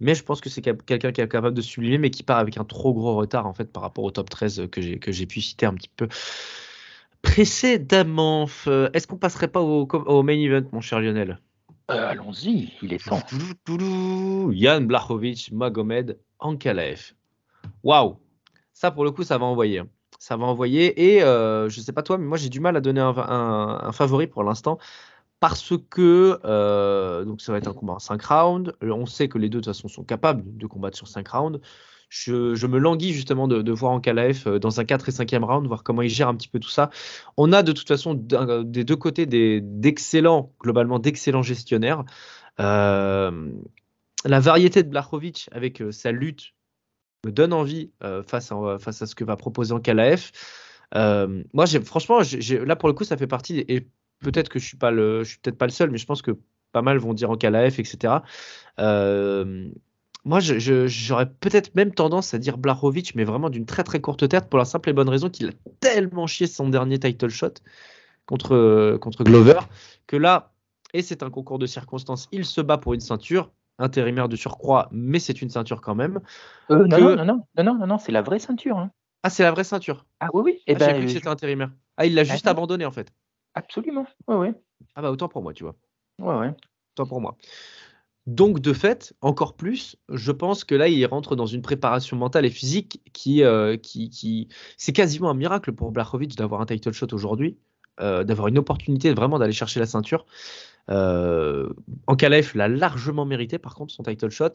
Mais 0.00 0.14
je 0.14 0.24
pense 0.24 0.40
que 0.40 0.48
c'est 0.48 0.62
quelqu'un 0.62 1.12
qui 1.12 1.20
est 1.20 1.28
capable 1.28 1.54
de 1.54 1.60
sublimer, 1.60 1.98
mais 1.98 2.10
qui 2.10 2.22
part 2.22 2.38
avec 2.38 2.56
un 2.56 2.64
trop 2.64 2.92
gros 2.94 3.14
retard 3.14 3.46
en 3.46 3.52
fait 3.52 3.70
par 3.70 3.82
rapport 3.82 4.04
au 4.04 4.10
top 4.10 4.30
13 4.30 4.68
que 4.70 4.80
j'ai 4.80 4.98
que 4.98 5.12
j'ai 5.12 5.26
pu 5.26 5.40
citer 5.40 5.66
un 5.66 5.74
petit 5.74 5.90
peu 5.94 6.08
précédemment. 7.20 8.46
Est-ce 8.66 9.06
qu'on 9.06 9.18
passerait 9.18 9.48
pas 9.48 9.60
au, 9.60 9.86
au 9.86 10.22
main 10.22 10.38
event, 10.38 10.66
mon 10.72 10.80
cher 10.80 11.00
Lionel? 11.00 11.38
Euh, 11.92 12.08
allons-y, 12.10 12.72
il 12.82 12.92
est 12.92 13.04
temps. 13.04 13.20
Yann 14.50 14.86
Blachowicz, 14.86 15.50
Magomed, 15.52 16.18
Ankalaev. 16.38 17.12
Waouh 17.82 18.18
Ça, 18.72 18.90
pour 18.90 19.04
le 19.04 19.10
coup, 19.10 19.22
ça 19.22 19.38
va 19.38 19.46
envoyer. 19.46 19.82
Ça 20.18 20.36
va 20.36 20.46
envoyer. 20.46 21.14
Et 21.14 21.22
euh, 21.22 21.68
je 21.68 21.80
ne 21.80 21.84
sais 21.84 21.92
pas 21.92 22.02
toi, 22.02 22.18
mais 22.18 22.26
moi, 22.26 22.38
j'ai 22.38 22.48
du 22.48 22.60
mal 22.60 22.76
à 22.76 22.80
donner 22.80 23.00
un, 23.00 23.92
favori 23.92 24.26
pour 24.26 24.44
l'instant. 24.44 24.78
Parce 25.40 25.74
que 25.90 26.38
euh, 26.44 27.24
donc 27.24 27.40
ça 27.40 27.50
va 27.50 27.58
être 27.58 27.66
un 27.66 27.72
combat 27.72 27.94
en 27.94 27.98
5 27.98 28.22
rounds. 28.22 28.72
On 28.80 29.06
sait 29.06 29.28
que 29.28 29.38
les 29.38 29.48
deux, 29.48 29.58
de 29.58 29.64
toute 29.64 29.74
façon, 29.74 29.88
sont 29.88 30.04
capables 30.04 30.56
de 30.56 30.66
combattre 30.66 30.96
sur 30.96 31.08
5 31.08 31.26
rounds 31.26 31.60
je, 32.12 32.66
me 32.66 32.78
languis 32.78 33.14
justement 33.14 33.48
de, 33.48 33.72
voir 33.72 33.92
Ankalaev 33.92 34.42
euh, 34.46 34.58
dans 34.58 34.80
un 34.80 34.84
4 34.84 35.08
et 35.08 35.12
5e 35.12 35.44
round, 35.44 35.66
voir 35.66 35.82
comment 35.82 36.02
il 36.02 36.10
gère 36.10 36.28
un 36.28 36.34
petit 36.34 36.48
peu 36.48 36.58
tout 36.58 36.68
ça. 36.68 36.90
On 37.38 37.52
a 37.52 37.62
de 37.62 37.72
toute 37.72 37.88
façon 37.88 38.12
des 38.14 38.84
deux 38.84 38.96
côtés 38.96 39.24
d'excellents, 39.26 40.52
globalement 40.60 40.98
d'excellents 40.98 41.42
gestionnaires. 41.42 42.04
Euh, 42.60 43.50
la 44.26 44.40
variété 44.40 44.82
de 44.82 44.90
Blachowicz 44.90 45.48
avec 45.52 45.80
euh, 45.80 45.90
sa 45.90 46.12
lutte 46.12 46.52
me 47.24 47.32
donne 47.32 47.54
envie 47.54 47.92
face, 48.26 48.52
à, 48.52 49.06
ce 49.06 49.14
que 49.14 49.24
va 49.24 49.36
proposer 49.36 49.72
Ankalaev. 49.72 50.32
moi, 50.94 51.66
franchement, 51.84 52.20
là 52.20 52.76
pour 52.76 52.88
le 52.88 52.94
coup, 52.94 53.04
ça 53.04 53.16
fait 53.16 53.26
partie, 53.26 53.64
et 53.68 53.88
peut-être 54.20 54.50
que 54.50 54.58
je 54.58 54.66
suis 54.66 54.76
suis 54.76 55.38
peut-être 55.38 55.58
pas 55.58 55.66
le 55.66 55.72
seul, 55.72 55.90
mais 55.90 55.98
je 55.98 56.06
pense 56.06 56.20
que 56.20 56.32
pas 56.72 56.82
mal 56.82 56.98
vont 56.98 57.14
dire 57.14 57.30
Ankalaev, 57.30 57.78
etc. 57.78 58.14
Euh, 58.78 59.70
moi, 60.24 60.38
j'aurais 60.40 61.28
peut-être 61.28 61.74
même 61.74 61.92
tendance 61.92 62.32
à 62.34 62.38
dire 62.38 62.58
Blachowicz, 62.58 63.14
mais 63.14 63.24
vraiment 63.24 63.50
d'une 63.50 63.66
très 63.66 63.82
très 63.82 64.00
courte 64.00 64.28
tête, 64.28 64.48
pour 64.48 64.58
la 64.58 64.64
simple 64.64 64.90
et 64.90 64.92
bonne 64.92 65.08
raison 65.08 65.28
qu'il 65.28 65.48
a 65.48 65.52
tellement 65.80 66.26
chié 66.26 66.46
son 66.46 66.68
dernier 66.68 66.98
title 66.98 67.28
shot 67.28 67.54
contre, 68.26 68.98
contre 69.00 69.24
Glover, 69.24 69.60
que 70.06 70.16
là, 70.16 70.52
et 70.94 71.02
c'est 71.02 71.22
un 71.22 71.30
concours 71.30 71.58
de 71.58 71.66
circonstances, 71.66 72.28
il 72.30 72.44
se 72.44 72.60
bat 72.60 72.78
pour 72.78 72.94
une 72.94 73.00
ceinture, 73.00 73.50
intérimaire 73.78 74.28
de 74.28 74.36
surcroît, 74.36 74.88
mais 74.92 75.18
c'est 75.18 75.42
une 75.42 75.50
ceinture 75.50 75.80
quand 75.80 75.94
même. 75.94 76.20
Euh, 76.70 76.86
non, 76.86 76.98
non, 76.98 77.24
non, 77.24 77.44
non, 77.56 77.74
non, 77.74 77.86
non, 77.86 77.98
c'est 77.98 78.12
la 78.12 78.22
vraie 78.22 78.38
ceinture. 78.38 78.78
Hein. 78.78 78.90
Ah, 79.22 79.30
c'est 79.30 79.42
la 79.42 79.50
vraie 79.50 79.64
ceinture. 79.64 80.04
Ah 80.20 80.28
oui, 80.32 80.42
oui. 80.44 80.52
Et 80.66 80.72
eh 80.72 80.74
ah, 80.74 80.78
ben, 80.78 80.94
cru 80.94 81.06
que 81.06 81.10
c'était 81.10 81.28
intérimaire. 81.28 81.70
Ah, 81.96 82.06
il 82.06 82.14
l'a 82.14 82.24
juste 82.24 82.46
abandonné 82.46 82.84
en 82.84 82.90
fait. 82.90 83.12
Absolument. 83.54 84.06
Ouais, 84.26 84.36
ouais. 84.36 84.54
Ah 84.94 85.02
bah 85.02 85.10
autant 85.10 85.28
pour 85.28 85.42
moi, 85.42 85.52
tu 85.52 85.64
vois. 85.64 85.76
Ouais, 86.18 86.34
ouais. 86.34 86.54
Autant 86.94 87.06
pour 87.06 87.20
moi. 87.20 87.36
Donc, 88.26 88.60
de 88.60 88.72
fait, 88.72 89.14
encore 89.20 89.56
plus, 89.56 89.96
je 90.08 90.30
pense 90.30 90.62
que 90.62 90.76
là, 90.76 90.86
il 90.86 91.04
rentre 91.06 91.34
dans 91.34 91.46
une 91.46 91.62
préparation 91.62 92.16
mentale 92.16 92.46
et 92.46 92.50
physique 92.50 93.00
qui, 93.12 93.42
euh, 93.42 93.76
qui, 93.76 94.10
qui... 94.10 94.48
c'est 94.76 94.92
quasiment 94.92 95.30
un 95.30 95.34
miracle 95.34 95.72
pour 95.72 95.90
Blachowicz 95.90 96.36
d'avoir 96.36 96.60
un 96.60 96.66
title 96.66 96.92
shot 96.92 97.08
aujourd'hui, 97.12 97.58
euh, 98.00 98.22
d'avoir 98.22 98.46
une 98.46 98.58
opportunité 98.58 99.12
vraiment 99.12 99.40
d'aller 99.40 99.52
chercher 99.52 99.80
la 99.80 99.86
ceinture. 99.86 100.24
Euh, 100.88 101.68
Ankalaev 102.06 102.52
l'a 102.54 102.68
largement 102.68 103.24
mérité, 103.24 103.58
par 103.58 103.74
contre, 103.74 103.92
son 103.92 104.04
title 104.04 104.30
shot. 104.30 104.52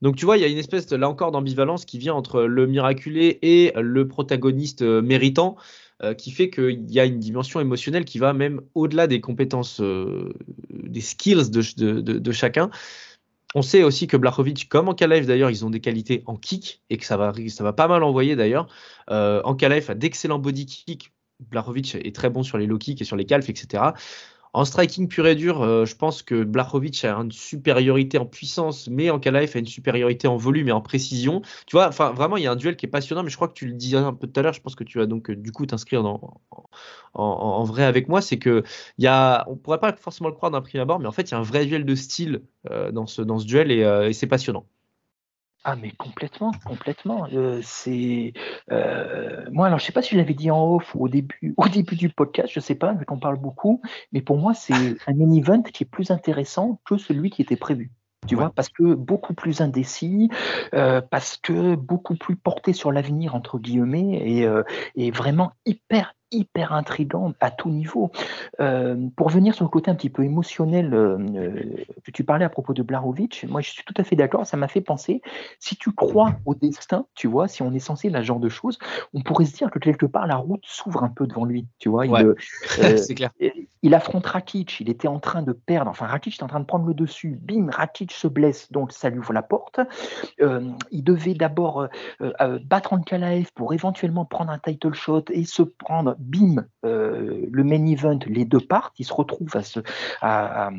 Donc, 0.00 0.14
tu 0.14 0.24
vois, 0.24 0.36
il 0.36 0.40
y 0.40 0.44
a 0.44 0.48
une 0.48 0.58
espèce, 0.58 0.88
là 0.92 1.08
encore, 1.08 1.32
d'ambivalence 1.32 1.84
qui 1.84 1.98
vient 1.98 2.14
entre 2.14 2.42
le 2.42 2.68
miraculé 2.68 3.40
et 3.42 3.72
le 3.74 4.06
protagoniste 4.06 4.82
euh, 4.82 5.02
méritant. 5.02 5.56
Qui 6.16 6.30
fait 6.30 6.48
qu'il 6.48 6.88
y 6.92 7.00
a 7.00 7.04
une 7.04 7.18
dimension 7.18 7.58
émotionnelle 7.58 8.04
qui 8.04 8.20
va 8.20 8.32
même 8.32 8.60
au-delà 8.76 9.08
des 9.08 9.20
compétences, 9.20 9.80
des 9.80 11.00
skills 11.00 11.50
de, 11.50 12.30
chacun. 12.30 12.70
On 13.54 13.62
sait 13.62 13.82
aussi 13.82 14.06
que 14.06 14.16
Blachowicz, 14.16 14.66
comme 14.68 14.88
en 14.88 14.94
d'ailleurs, 14.94 15.50
ils 15.50 15.64
ont 15.64 15.70
des 15.70 15.80
qualités 15.80 16.22
en 16.26 16.36
kick 16.36 16.82
et 16.90 16.98
que 16.98 17.04
ça 17.06 17.16
va, 17.16 17.72
pas 17.72 17.88
mal 17.88 18.02
envoyer 18.02 18.36
d'ailleurs. 18.36 18.68
Euh, 19.10 19.40
en 19.44 19.54
Kalev 19.54 19.90
a 19.90 19.94
d'excellents 19.94 20.38
body 20.38 20.66
kicks. 20.66 21.12
Blachowicz 21.40 21.94
est 21.94 22.14
très 22.14 22.30
bon 22.30 22.42
sur 22.42 22.58
les 22.58 22.66
low 22.66 22.78
kicks 22.78 23.00
et 23.00 23.04
sur 23.04 23.16
les 23.16 23.24
calfs, 23.24 23.48
etc. 23.48 23.92
En 24.52 24.64
striking 24.64 25.08
pur 25.08 25.26
et 25.26 25.34
dur, 25.34 25.62
euh, 25.62 25.84
je 25.84 25.94
pense 25.96 26.22
que 26.22 26.44
Blachowicz 26.44 27.04
a 27.04 27.14
une 27.14 27.32
supériorité 27.32 28.18
en 28.18 28.26
puissance, 28.26 28.88
mais 28.88 29.10
Ankalaev 29.10 29.52
a 29.54 29.58
une 29.58 29.66
supériorité 29.66 30.28
en 30.28 30.36
volume 30.36 30.68
et 30.68 30.72
en 30.72 30.80
précision. 30.80 31.42
Tu 31.66 31.76
vois, 31.76 31.88
enfin 31.88 32.12
vraiment, 32.12 32.36
il 32.36 32.44
y 32.44 32.46
a 32.46 32.52
un 32.52 32.56
duel 32.56 32.76
qui 32.76 32.86
est 32.86 32.88
passionnant, 32.88 33.22
mais 33.22 33.30
je 33.30 33.36
crois 33.36 33.48
que 33.48 33.54
tu 33.54 33.66
le 33.66 33.74
disais 33.74 33.96
un 33.96 34.12
peu 34.12 34.26
tout 34.26 34.40
à 34.40 34.42
l'heure. 34.42 34.52
Je 34.52 34.60
pense 34.60 34.74
que 34.74 34.84
tu 34.84 34.98
vas 34.98 35.06
donc 35.06 35.30
euh, 35.30 35.36
du 35.36 35.52
coup 35.52 35.66
t'inscrire 35.66 36.04
en, 36.04 36.40
en, 37.14 37.64
vrai 37.64 37.84
avec 37.84 38.08
moi. 38.08 38.20
C'est 38.22 38.38
que 38.38 38.62
il 38.98 39.04
y 39.04 39.08
a, 39.08 39.44
on 39.48 39.56
pourrait 39.56 39.80
pas 39.80 39.94
forcément 39.96 40.28
le 40.28 40.34
croire 40.34 40.50
d'un 40.50 40.62
prix 40.62 40.78
abord, 40.78 40.98
mais 41.00 41.06
en 41.06 41.12
fait, 41.12 41.30
il 41.30 41.32
y 41.32 41.34
a 41.34 41.38
un 41.38 41.42
vrai 41.42 41.66
duel 41.66 41.84
de 41.84 41.94
style 41.94 42.42
euh, 42.70 42.90
dans 42.92 43.06
ce 43.06 43.22
dans 43.22 43.38
ce 43.38 43.46
duel 43.46 43.70
et 43.70 44.12
c'est 44.12 44.26
passionnant. 44.26 44.66
Ah 45.64 45.76
mais 45.76 45.90
complètement, 45.90 46.52
complètement. 46.64 47.26
Euh, 47.32 47.60
c'est 47.62 48.32
euh, 48.70 49.44
moi 49.50 49.66
alors 49.66 49.78
je 49.78 49.84
sais 49.84 49.92
pas 49.92 50.02
si 50.02 50.14
je 50.14 50.16
l'avais 50.16 50.34
dit 50.34 50.50
en 50.50 50.76
off 50.76 50.94
ou 50.94 51.04
au 51.04 51.08
début 51.08 51.54
au 51.56 51.68
début 51.68 51.96
du 51.96 52.08
podcast, 52.08 52.52
je 52.52 52.60
sais 52.60 52.76
pas, 52.76 52.92
vu 52.92 53.04
qu'on 53.04 53.18
parle 53.18 53.38
beaucoup, 53.38 53.82
mais 54.12 54.22
pour 54.22 54.38
moi 54.38 54.54
c'est 54.54 54.96
un 55.06 55.12
mini 55.12 55.40
event 55.40 55.62
qui 55.62 55.84
est 55.84 55.90
plus 55.90 56.10
intéressant 56.10 56.80
que 56.84 56.96
celui 56.96 57.30
qui 57.30 57.42
était 57.42 57.56
prévu. 57.56 57.90
Tu 58.26 58.34
vois, 58.34 58.50
parce 58.50 58.68
que 58.68 58.94
beaucoup 58.94 59.32
plus 59.32 59.60
indécis, 59.60 60.28
euh, 60.74 61.00
parce 61.00 61.38
que 61.38 61.76
beaucoup 61.76 62.16
plus 62.16 62.36
porté 62.36 62.72
sur 62.72 62.92
l'avenir 62.92 63.34
entre 63.34 63.58
guillemets 63.58 64.16
et, 64.16 64.46
et 64.96 65.10
vraiment 65.10 65.52
hyper 65.64 66.14
hyper 66.30 66.72
intrigant 66.72 67.32
à 67.40 67.50
tout 67.50 67.70
niveau. 67.70 68.10
Euh, 68.60 68.96
pour 69.16 69.28
venir 69.30 69.54
sur 69.54 69.64
le 69.64 69.70
côté 69.70 69.90
un 69.90 69.94
petit 69.94 70.10
peu 70.10 70.24
émotionnel 70.24 70.92
euh, 70.94 71.18
euh, 71.18 71.84
que 72.04 72.10
tu 72.10 72.24
parlais 72.24 72.44
à 72.44 72.48
propos 72.48 72.74
de 72.74 72.82
Blarovic, 72.82 73.46
moi 73.48 73.60
je 73.60 73.70
suis 73.70 73.84
tout 73.84 73.94
à 73.96 74.04
fait 74.04 74.16
d'accord, 74.16 74.46
ça 74.46 74.56
m'a 74.56 74.68
fait 74.68 74.80
penser, 74.80 75.22
si 75.58 75.76
tu 75.76 75.92
crois 75.92 76.34
au 76.44 76.54
destin, 76.54 77.06
tu 77.14 77.28
vois, 77.28 77.48
si 77.48 77.62
on 77.62 77.72
est 77.72 77.78
censé 77.78 78.08
à 78.14 78.18
ce 78.18 78.26
genre 78.26 78.40
de 78.40 78.48
choses, 78.48 78.78
on 79.14 79.22
pourrait 79.22 79.46
se 79.46 79.56
dire 79.56 79.70
que 79.70 79.78
quelque 79.78 80.06
part 80.06 80.26
la 80.26 80.36
route 80.36 80.62
s'ouvre 80.64 81.02
un 81.04 81.08
peu 81.08 81.26
devant 81.26 81.44
lui, 81.44 81.66
tu 81.78 81.88
vois. 81.88 82.06
Il, 82.06 82.12
clair. 83.16 83.30
il 83.82 83.94
affronte 83.94 84.26
Rakic, 84.26 84.80
il 84.80 84.90
était 84.90 85.08
en 85.08 85.20
train 85.20 85.42
de 85.42 85.52
perdre, 85.52 85.90
enfin 85.90 86.06
Rakic 86.06 86.34
était 86.34 86.44
en 86.44 86.48
train 86.48 86.60
de 86.60 86.66
prendre 86.66 86.86
le 86.86 86.94
dessus, 86.94 87.38
bim, 87.40 87.68
Rakic 87.70 88.12
se 88.12 88.28
blesse, 88.28 88.70
donc 88.72 88.92
ça 88.92 89.10
lui 89.10 89.18
ouvre 89.18 89.32
la 89.32 89.42
porte. 89.42 89.80
il 90.40 91.04
devait 91.04 91.34
d'abord 91.34 91.88
battre 92.64 92.92
Ankalaev 92.92 93.50
pour 93.54 93.72
éventuellement 93.72 94.24
prendre 94.24 94.50
un 94.50 94.58
title 94.58 94.94
shot 94.94 95.24
et 95.30 95.44
se 95.44 95.62
prendre 95.62 96.16
bim, 96.18 96.66
euh, 96.84 97.46
le 97.50 97.64
main 97.64 97.84
event, 97.86 98.18
les 98.26 98.44
deux 98.44 98.60
partent, 98.60 98.98
ils 98.98 99.04
se 99.04 99.12
retrouvent 99.12 99.56
à 99.56 99.62
se, 99.62 99.80
à, 100.20 100.70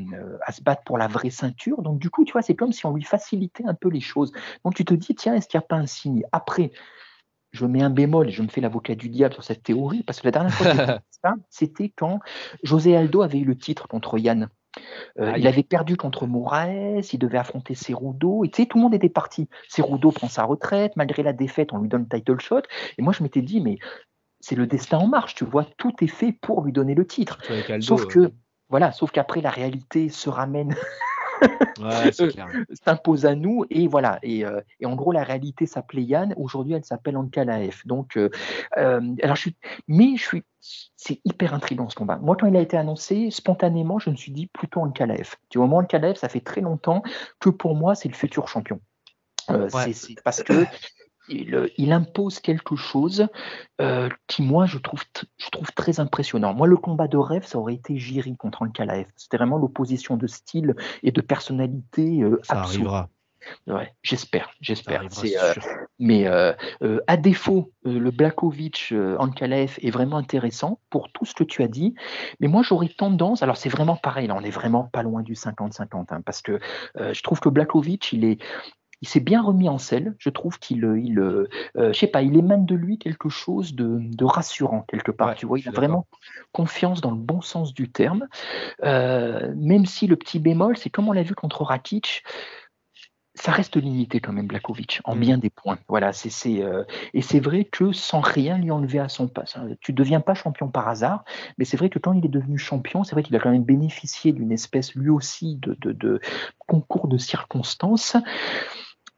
se 0.51 0.61
battre 0.61 0.83
pour 0.83 0.97
la 0.97 1.07
vraie 1.07 1.29
ceinture. 1.29 1.81
Donc, 1.81 1.99
du 1.99 2.09
coup, 2.09 2.25
tu 2.25 2.33
vois, 2.33 2.41
c'est 2.41 2.55
comme 2.55 2.73
si 2.73 2.85
on 2.85 2.93
lui 2.93 3.03
facilitait 3.03 3.65
un 3.65 3.73
peu 3.73 3.89
les 3.89 4.01
choses. 4.01 4.31
Donc, 4.63 4.75
tu 4.75 4.85
te 4.85 4.93
dis, 4.93 5.15
tiens, 5.15 5.35
est-ce 5.35 5.47
qu'il 5.47 5.57
n'y 5.57 5.63
a 5.63 5.67
pas 5.67 5.77
un 5.77 5.87
signe 5.87 6.23
Après, 6.31 6.71
je 7.51 7.65
mets 7.65 7.81
un 7.81 7.89
bémol 7.89 8.29
et 8.29 8.31
je 8.31 8.41
me 8.41 8.47
fais 8.47 8.61
l'avocat 8.61 8.95
du 8.95 9.09
diable 9.09 9.33
sur 9.33 9.43
cette 9.43 9.63
théorie, 9.63 10.03
parce 10.03 10.21
que 10.21 10.27
la 10.27 10.31
dernière 10.31 10.53
fois 10.53 10.71
que 10.71 11.01
ça, 11.23 11.35
c'était 11.49 11.89
quand 11.89 12.19
José 12.63 12.95
Aldo 12.95 13.21
avait 13.21 13.39
eu 13.39 13.45
le 13.45 13.57
titre 13.57 13.87
contre 13.87 14.17
Yann. 14.19 14.49
Euh, 15.19 15.33
il 15.35 15.47
avait 15.47 15.63
perdu 15.63 15.97
contre 15.97 16.27
Moraes, 16.27 17.01
il 17.11 17.19
devait 17.19 17.39
affronter 17.39 17.73
Cerudo, 17.73 18.43
et 18.43 18.49
tu 18.49 18.61
sais, 18.61 18.67
tout 18.67 18.77
le 18.77 18.83
monde 18.83 18.93
était 18.93 19.09
parti. 19.09 19.49
Cerudo 19.67 20.11
prend 20.11 20.27
sa 20.27 20.43
retraite, 20.43 20.93
malgré 20.95 21.23
la 21.23 21.33
défaite, 21.33 21.73
on 21.73 21.79
lui 21.79 21.89
donne 21.89 22.07
le 22.09 22.17
title 22.17 22.39
shot, 22.39 22.61
et 22.97 23.01
moi 23.01 23.13
je 23.13 23.23
m'étais 23.23 23.41
dit, 23.41 23.61
mais 23.61 23.79
c'est 24.39 24.55
le 24.55 24.67
destin 24.67 24.97
en 24.97 25.07
marche, 25.07 25.35
tu 25.35 25.45
vois, 25.45 25.65
tout 25.77 25.93
est 26.01 26.07
fait 26.07 26.31
pour 26.31 26.63
lui 26.63 26.71
donner 26.71 26.95
le 26.95 27.05
titre. 27.05 27.39
sauf 27.81 28.07
que, 28.07 28.31
voilà, 28.69 28.91
sauf 28.91 29.11
qu'après 29.11 29.41
la 29.41 29.49
réalité 29.49 30.09
se 30.09 30.29
ramène. 30.29 30.75
s'impose 32.83 33.25
à 33.25 33.35
nous 33.35 33.65
et 33.69 33.87
voilà. 33.87 34.19
Et, 34.23 34.45
euh, 34.45 34.61
et, 34.79 34.85
en 34.85 34.95
gros 34.95 35.11
la 35.11 35.23
réalité 35.23 35.65
s'appelait 35.65 36.03
Yann. 36.03 36.33
Aujourd'hui 36.37 36.73
elle 36.73 36.83
s'appelle 36.83 37.17
Ankalaev 37.17 37.81
donc 37.85 38.17
euh, 38.17 38.29
euh, 38.77 39.15
alors 39.23 39.35
je 39.35 39.41
suis 39.41 39.55
mais 39.87 40.17
je 40.17 40.23
suis 40.23 40.43
c'est 40.97 41.21
hyper 41.23 41.53
intriguant 41.53 41.89
ce 41.89 41.95
combat. 41.95 42.17
Moi 42.17 42.35
quand 42.37 42.47
il 42.47 42.55
a 42.57 42.61
été 42.61 42.77
annoncé 42.77 43.31
spontanément 43.31 43.99
je 43.99 44.09
me 44.09 44.15
suis 44.15 44.31
dit 44.31 44.47
plutôt 44.47 44.81
Ankalaev 44.81 45.35
tu 45.49 45.57
vois 45.57 45.67
moi 45.67 45.81
Ankalaev 45.81 46.15
ça 46.15 46.29
fait 46.29 46.41
très 46.41 46.61
longtemps 46.61 47.03
que 47.39 47.49
pour 47.49 47.75
moi 47.75 47.95
c'est 47.95 48.09
le 48.09 48.15
futur 48.15 48.47
champion. 48.47 48.81
C'est 49.69 50.21
parce 50.23 50.43
que 50.43 50.65
euh, 51.31 51.67
il, 51.77 51.91
impose 51.91 52.39
quelque 52.39 52.75
chose 52.75 53.27
euh, 53.81 54.09
qui, 54.27 54.41
moi, 54.41 54.65
je 54.65 54.77
trouve, 54.77 55.03
je 55.37 55.49
trouve 55.49 55.71
très 55.73 55.99
impressionnant. 55.99 56.53
Moi, 56.53 56.67
le 56.67 56.77
combat 56.77 57.07
de 57.07 57.17
rêve, 57.17 57.45
ça 57.45 57.57
aurait 57.59 57.75
été 57.75 57.97
Jiri 57.97 58.35
contre 58.35 58.61
Ankalaev. 58.61 59.07
C'était 59.15 59.37
vraiment 59.37 59.57
l'opposition 59.57 60.17
de 60.17 60.27
style 60.27 60.75
et 61.03 61.11
de 61.11 61.21
personnalité 61.21 62.21
euh, 62.21 62.39
Ça 62.43 62.59
arrivera. 62.59 63.09
Ouais, 63.67 63.93
j'espère, 64.03 64.51
j'espère. 64.59 65.01
mais 65.97 66.27
à 66.27 67.17
défaut, 67.17 67.71
le 67.85 68.11
Blakovic 68.11 68.93
Ankalaev 69.17 69.77
est 69.81 69.91
vraiment 69.91 70.17
intéressant 70.17 70.81
pour 70.89 71.09
tout 71.13 71.23
ce 71.23 71.33
que 71.33 71.45
tu 71.45 71.63
as 71.63 71.69
dit. 71.69 71.95
Mais 72.41 72.49
moi, 72.49 72.63
j'aurais 72.63 72.89
tendance. 72.89 73.41
Alors, 73.41 73.55
c'est 73.55 73.69
vraiment 73.69 73.95
pareil. 73.95 74.27
Là, 74.27 74.35
on 74.35 74.41
est 74.41 74.49
vraiment 74.49 74.83
pas 74.83 75.03
loin 75.03 75.23
du 75.23 75.35
50-50, 75.35 76.07
hein, 76.09 76.21
parce 76.25 76.41
que 76.41 76.59
je 76.97 77.23
trouve 77.23 77.39
que 77.39 77.47
Blakovic, 77.47 78.11
il 78.11 78.25
est, 78.25 78.39
il 79.01 79.07
s'est 79.07 79.19
bien 79.19 79.41
remis 79.41 79.69
en 79.69 79.77
selle. 79.77 80.15
Je 80.17 80.29
trouve 80.29 80.59
qu'il, 80.59 80.83
euh, 80.83 80.99
il, 80.99 81.19
euh, 81.19 81.49
euh, 81.77 81.93
je 81.93 81.99
sais 81.99 82.07
pas, 82.07 82.21
il 82.21 82.35
émane 82.35 82.65
de 82.65 82.75
lui 82.75 82.97
quelque 82.97 83.29
chose 83.29 83.73
de, 83.73 84.23
rassurant 84.23 84.85
quelque 84.87 85.11
part. 85.11 85.35
tu 85.35 85.45
vois, 85.45 85.59
il 85.59 85.67
a 85.67 85.71
vraiment 85.71 86.07
confiance 86.51 87.01
dans 87.01 87.11
le 87.11 87.17
bon 87.17 87.41
sens 87.41 87.73
du 87.73 87.89
terme. 87.89 88.27
même 88.83 89.85
si 89.85 90.07
le 90.07 90.15
petit 90.15 90.39
bémol, 90.39 90.77
c'est 90.77 90.89
comme 90.89 91.07
on 91.07 91.13
l'a 91.13 91.23
vu 91.23 91.35
contre 91.35 91.63
Rakic, 91.63 92.23
ça 93.35 93.51
reste 93.53 93.77
limité 93.77 94.19
quand 94.19 94.33
même 94.33 94.47
Blakovic 94.47 94.99
en 95.05 95.15
mm. 95.15 95.19
bien 95.19 95.37
des 95.37 95.49
points. 95.49 95.79
Voilà, 95.87 96.11
c'est 96.11 96.29
et 97.13 97.21
c'est 97.21 97.39
vrai 97.39 97.63
que 97.63 97.93
sans 97.93 98.19
rien 98.19 98.57
lui 98.57 98.71
enlever 98.71 98.99
à 98.99 99.07
son 99.07 99.27
passe, 99.27 99.55
hein, 99.55 99.69
tu 99.79 99.93
deviens 99.93 100.19
pas 100.19 100.33
champion 100.33 100.69
par 100.69 100.89
hasard, 100.89 101.23
mais 101.57 101.65
c'est 101.65 101.77
vrai 101.77 101.89
que 101.89 101.99
quand 101.99 102.13
il 102.13 102.25
est 102.25 102.29
devenu 102.29 102.57
champion, 102.57 103.03
c'est 103.03 103.13
vrai 103.13 103.23
qu'il 103.23 103.35
a 103.35 103.39
quand 103.39 103.51
même 103.51 103.63
bénéficié 103.63 104.33
d'une 104.33 104.51
espèce 104.51 104.93
lui 104.93 105.09
aussi 105.09 105.55
de, 105.55 105.75
de, 105.79 105.93
de 105.93 106.19
concours 106.67 107.07
de 107.07 107.17
circonstances. 107.17 108.17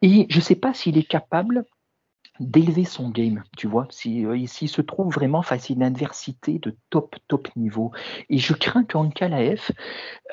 Et 0.02 0.26
je 0.30 0.38
ne 0.38 0.42
sais 0.42 0.56
pas 0.56 0.74
s'il 0.74 0.98
est 0.98 1.08
capable 1.08 1.66
d'élever 2.40 2.86
son 2.86 3.10
game, 3.10 3.44
tu 3.56 3.68
vois, 3.68 3.88
euh, 4.06 4.46
s'il 4.48 4.70
se 4.70 4.82
trouve 4.82 5.14
vraiment 5.14 5.44
face 5.44 5.70
à 5.70 5.74
une 5.74 5.84
adversité 5.84 6.60
de 6.60 6.76
top, 6.90 7.16
top 7.28 7.56
niveau. 7.56 7.92
Et 8.30 8.40
je 8.40 8.54
crains 8.54 8.84
qu'en 8.84 9.10
Kalaev, 9.10 9.72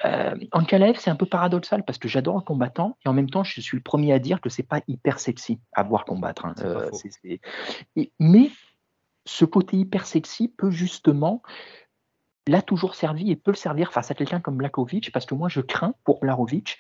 euh, 0.05 0.35
en 0.53 0.65
c'est 0.97 1.11
un 1.11 1.17
peu 1.17 1.27
paradoxal 1.27 1.85
parce 1.85 1.99
que 1.99 2.09
j'adore 2.09 2.39
un 2.39 2.41
combattant 2.41 2.97
et 3.05 3.09
en 3.09 3.13
même 3.13 3.29
temps, 3.29 3.45
je 3.45 3.61
suis 3.61 3.77
le 3.77 3.83
premier 3.83 4.13
à 4.13 4.19
dire 4.19 4.41
que 4.41 4.49
c'est 4.49 4.63
pas 4.63 4.81
hyper 4.89 5.19
sexy 5.19 5.61
à 5.73 5.83
voir 5.83 6.05
combattre. 6.05 6.47
Hein. 6.47 6.55
Euh, 6.61 6.91
mais 8.19 8.51
ce 9.27 9.45
côté 9.45 9.77
hyper 9.77 10.07
sexy 10.07 10.49
peut 10.49 10.71
justement 10.71 11.43
l'a 12.47 12.63
toujours 12.63 12.95
servi 12.95 13.31
et 13.31 13.37
peut 13.37 13.51
le 13.51 13.57
servir 13.57 13.93
face 13.93 14.11
à 14.11 14.15
quelqu'un 14.15 14.41
comme 14.41 14.57
Blakovic 14.57 15.13
parce 15.13 15.27
que 15.27 15.35
moi 15.35 15.51
je 15.51 15.61
crains 15.61 15.95
pour 16.05 16.21
Blarovic 16.21 16.79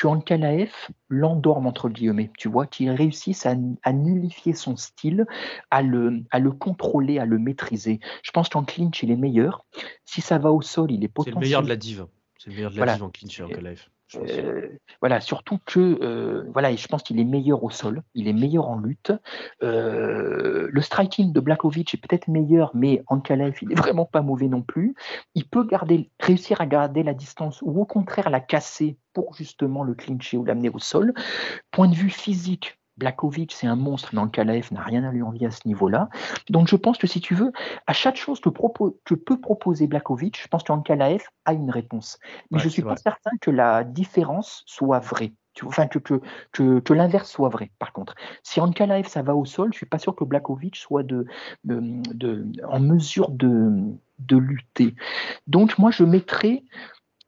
que 0.00 0.06
Ankalaev 0.06 0.72
l'endorme 1.10 1.66
entre 1.66 1.90
guillemets, 1.90 2.30
tu 2.38 2.48
vois, 2.48 2.66
qu'il 2.66 2.90
réussisse 2.90 3.44
à, 3.44 3.92
nullifier 3.92 4.54
son 4.54 4.74
style, 4.76 5.26
à 5.70 5.82
le, 5.82 6.22
à 6.30 6.38
le 6.38 6.52
contrôler, 6.52 7.18
à 7.18 7.26
le 7.26 7.38
maîtriser. 7.38 8.00
Je 8.22 8.30
pense 8.30 8.48
qu'en 8.48 8.64
clinch, 8.64 9.02
il 9.02 9.10
est 9.10 9.16
meilleur. 9.16 9.66
Si 10.06 10.22
ça 10.22 10.38
va 10.38 10.52
au 10.52 10.62
sol, 10.62 10.90
il 10.90 11.04
est 11.04 11.08
potentiellement... 11.08 11.40
C'est 11.42 11.44
le 11.44 11.48
meilleur 11.48 11.62
de 11.62 11.68
la 11.68 11.76
dive. 11.76 12.06
C'est 12.38 12.48
le 12.48 12.56
meilleur 12.56 12.70
de 12.70 12.80
la 12.80 12.94
dive 12.94 13.02
en 13.02 13.10
clinch, 13.10 13.40
Ankalaev. 13.42 13.88
Euh, 14.16 14.68
voilà, 15.00 15.20
surtout 15.20 15.58
que 15.64 15.98
euh, 16.02 16.44
voilà, 16.52 16.74
je 16.74 16.86
pense 16.86 17.02
qu'il 17.02 17.20
est 17.20 17.24
meilleur 17.24 17.62
au 17.62 17.70
sol, 17.70 18.02
il 18.14 18.28
est 18.28 18.32
meilleur 18.32 18.68
en 18.68 18.78
lutte. 18.78 19.12
Euh, 19.62 20.68
le 20.70 20.80
striking 20.80 21.32
de 21.32 21.40
Blakovic 21.40 21.94
est 21.94 21.98
peut-être 21.98 22.28
meilleur, 22.28 22.70
mais 22.74 23.02
Ankalaev, 23.06 23.56
il 23.62 23.72
est 23.72 23.76
vraiment 23.76 24.06
pas 24.06 24.22
mauvais 24.22 24.48
non 24.48 24.62
plus. 24.62 24.94
Il 25.34 25.46
peut 25.46 25.64
garder, 25.64 26.10
réussir 26.18 26.60
à 26.60 26.66
garder 26.66 27.02
la 27.02 27.14
distance 27.14 27.62
ou 27.62 27.80
au 27.80 27.86
contraire 27.86 28.30
la 28.30 28.40
casser 28.40 28.96
pour 29.12 29.34
justement 29.34 29.82
le 29.84 29.94
clincher 29.94 30.36
ou 30.36 30.44
l'amener 30.44 30.70
au 30.70 30.78
sol. 30.78 31.14
Point 31.70 31.88
de 31.88 31.94
vue 31.94 32.10
physique, 32.10 32.79
Blakovic, 33.00 33.52
c'est 33.52 33.66
un 33.66 33.76
monstre, 33.76 34.10
mais 34.12 34.20
Ankalaev 34.20 34.68
n'a 34.72 34.82
rien 34.82 35.02
à 35.04 35.10
lui 35.10 35.22
envier 35.22 35.46
à 35.46 35.50
ce 35.50 35.66
niveau-là. 35.66 36.10
Donc 36.50 36.68
je 36.68 36.76
pense 36.76 36.98
que 36.98 37.06
si 37.06 37.20
tu 37.20 37.34
veux, 37.34 37.50
à 37.86 37.92
chaque 37.94 38.16
chose 38.16 38.40
que, 38.40 38.50
peut 38.50 39.40
proposer 39.40 39.86
Blakovic, 39.86 40.40
je 40.40 40.46
pense 40.46 40.62
qu'Ankalaev 40.62 41.22
a 41.46 41.54
une 41.54 41.70
réponse. 41.70 42.18
Mais 42.50 42.58
je 42.58 42.66
ne 42.66 42.70
suis 42.70 42.82
pas 42.82 42.96
certain 42.96 43.30
que 43.40 43.50
la 43.50 43.82
différence 43.82 44.62
soit 44.66 45.00
vraie. 45.00 45.32
Enfin, 45.64 45.88
que, 45.88 45.98
que, 46.52 46.92
l'inverse 46.92 47.30
soit 47.30 47.48
vrai, 47.48 47.70
par 47.78 47.92
contre. 47.92 48.14
Si 48.42 48.60
Ankalaev, 48.60 49.08
ça 49.08 49.22
va 49.22 49.34
au 49.34 49.44
sol, 49.44 49.66
je 49.66 49.76
ne 49.76 49.78
suis 49.78 49.86
pas 49.86 49.98
sûr 49.98 50.14
que 50.14 50.24
Blakovic 50.24 50.76
soit 50.76 51.02
de, 51.02 51.26
en 51.68 52.80
mesure 52.80 53.30
de, 53.30 53.82
de 54.20 54.36
lutter. 54.36 54.94
Donc, 55.46 55.78
moi, 55.78 55.90
je 55.90 56.04
mettrais 56.04 56.62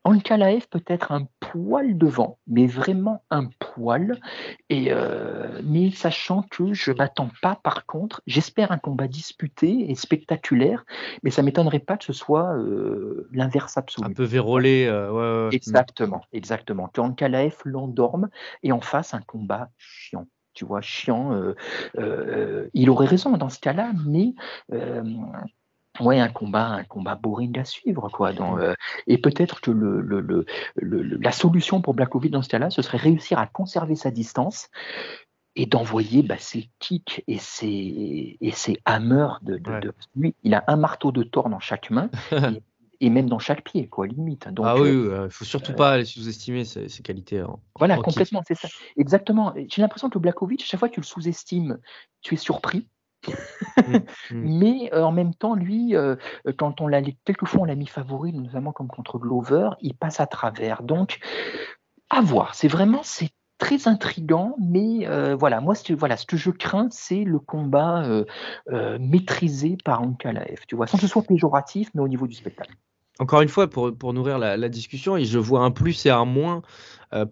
Ankalaev 0.05 0.67
peut-être 0.69 1.13
un 1.13 1.29
poil 1.39 1.97
devant, 1.97 2.39
mais 2.47 2.67
vraiment 2.67 3.23
un 3.31 3.47
poil. 3.59 4.21
Et 4.69 4.89
euh, 4.91 5.61
mais 5.65 5.91
sachant 5.91 6.43
que 6.43 6.73
je 6.73 6.91
m'attends 6.91 7.31
pas, 7.41 7.59
par 7.63 7.87
contre, 7.87 8.21
j'espère 8.27 8.73
un 8.73 8.79
combat 8.79 9.07
disputé 9.07 9.91
et 9.91 9.95
spectaculaire, 9.95 10.85
mais 11.23 11.31
ça 11.31 11.43
m'étonnerait 11.43 11.79
pas 11.79 11.97
que 11.97 12.05
ce 12.05 12.13
soit 12.13 12.57
euh, 12.57 13.29
l'inverse 13.33 13.77
absolu. 13.77 14.09
Un 14.09 14.13
peu 14.13 14.25
vérolé. 14.25 14.87
Euh, 14.89 15.51
exactement, 15.51 16.23
exactement. 16.33 16.89
Que 16.89 17.01
Ankalaev 17.01 17.57
l'endorme 17.65 18.29
et 18.63 18.73
en 18.73 18.81
face 18.81 19.15
un 19.15 19.23
combat 19.23 19.71
chiant 19.79 20.27
tu 20.55 20.67
vois, 20.67 20.83
chiant. 20.83 21.31
il 22.75 22.91
aurait 22.91 23.07
raison 23.07 23.39
dans 23.39 23.49
ce 23.49 23.59
cas-là, 23.59 23.93
mais 24.07 24.35
Ouais, 26.01 26.19
un 26.19 26.29
combat, 26.29 26.69
un 26.69 26.85
combat 26.85 27.17
boring 27.17 27.59
à 27.59 27.65
suivre, 27.65 28.09
quoi. 28.09 28.33
Dans, 28.33 28.59
euh, 28.59 28.73
et 29.07 29.19
peut-être 29.19 29.61
que 29.61 29.71
le, 29.71 30.01
le, 30.01 30.21
le, 30.21 31.03
la 31.03 31.33
solution 31.33 31.83
pour 31.83 31.95
Blakovic 31.95 32.33
dans 32.33 32.43
ce 32.43 32.49
cas-là, 32.49 32.71
ce 32.71 32.81
serait 32.81 32.99
réussir 32.99 33.39
à 33.39 33.47
conserver 33.47 33.95
sa 33.95 34.11
distance 34.11 34.71
et 35.55 35.67
d'envoyer 35.67 36.23
bah, 36.23 36.39
ses 36.39 36.71
kicks 36.79 37.23
et 37.27 37.39
ses, 37.39 38.39
et 38.41 38.53
ses 38.53 38.79
hammers 38.87 39.39
de, 39.43 39.59
de, 39.59 39.93
lui. 40.17 40.35
Il 40.45 40.55
a 40.55 40.65
un 40.67 40.77
marteau 40.77 41.13
de 41.13 41.23
Thor 41.23 41.51
dans 41.51 41.61
chaque 41.61 41.91
main. 41.91 42.09
et, 43.01 43.11
même 43.11 43.29
dans 43.29 43.39
chaque 43.39 43.63
pied, 43.63 43.87
quoi, 43.89 44.07
limite. 44.07 44.49
Donc, 44.49 44.65
ah 44.67 44.77
oui, 44.77 44.89
il 44.89 45.11
ne 45.11 45.29
faut 45.29 45.45
surtout 45.45 45.75
pas 45.75 45.91
aller 45.91 46.05
sous-estimer 46.07 46.65
ses, 46.65 46.89
qualités. 47.03 47.45
voilà, 47.77 47.99
complètement, 47.99 48.43
c'est 48.47 48.55
ça. 48.55 48.69
Exactement. 48.97 49.53
J'ai 49.69 49.83
l'impression 49.83 50.09
que 50.09 50.19
Blakovic, 50.19 50.65
chaque 50.65 50.81
fois 50.81 50.89
que 50.89 50.95
tu 50.95 51.01
le 51.01 51.07
sous-estimes, 51.07 51.79
tu 52.23 52.35
es 52.35 52.39
surpris. 52.39 52.87
Mmh, 53.29 53.97
mmh. 54.31 54.59
Mais 54.59 54.91
euh, 54.93 55.03
en 55.03 55.13
même 55.13 55.35
temps, 55.35 55.55
lui, 55.55 55.97
euh, 55.97 56.17
quand 56.59 56.81
on 56.81 56.89
l'a, 56.89 57.03
quelquefois 57.25 57.63
on 57.63 57.65
l'a 57.65 57.75
mis 57.75 57.87
favori, 57.87 58.33
notamment 58.33 58.73
comme 58.73 58.89
contre 58.89 59.19
Glover, 59.19 59.71
il 59.81 59.95
passe 59.95 60.21
à 60.21 60.27
travers. 60.27 60.83
Donc, 60.83 61.19
à 62.11 62.21
voir. 62.21 62.55
C'est 62.55 62.69
vraiment, 62.69 63.01
c'est 63.03 63.31
très 63.59 63.87
intrigant, 63.87 64.57
mais 64.59 65.07
euh, 65.07 65.37
voilà, 65.37 65.61
moi, 65.61 65.75
ce, 65.75 65.93
voilà, 65.93 66.17
ce 66.17 66.27
que 66.27 66.37
je 66.37 66.51
crains, 66.51 66.89
c'est 66.91 67.25
le 67.25 67.39
combat 67.39 68.05
maîtrisé 68.99 69.77
par 69.85 70.03
Ankalaev, 70.03 70.61
tu 70.67 70.77
vois, 70.77 70.87
sans 70.87 70.99
que 70.99 71.03
ce 71.03 71.09
soit 71.09 71.23
péjoratif, 71.23 71.91
mais 71.95 72.03
au 72.03 72.09
niveau 72.09 72.27
du 72.27 72.35
spectacle. 72.35 72.75
Encore 73.19 73.43
une 73.43 73.49
fois, 73.49 73.69
pour, 73.69 73.97
pour 73.97 74.15
nourrir 74.15 74.39
la, 74.39 74.69
discussion, 74.69 75.17
et 75.17 75.25
je 75.25 75.39
vois 75.39 75.61
un 75.61 75.71
plus 75.71 76.07
et 76.07 76.11
un 76.11 76.25
moins 76.25 76.63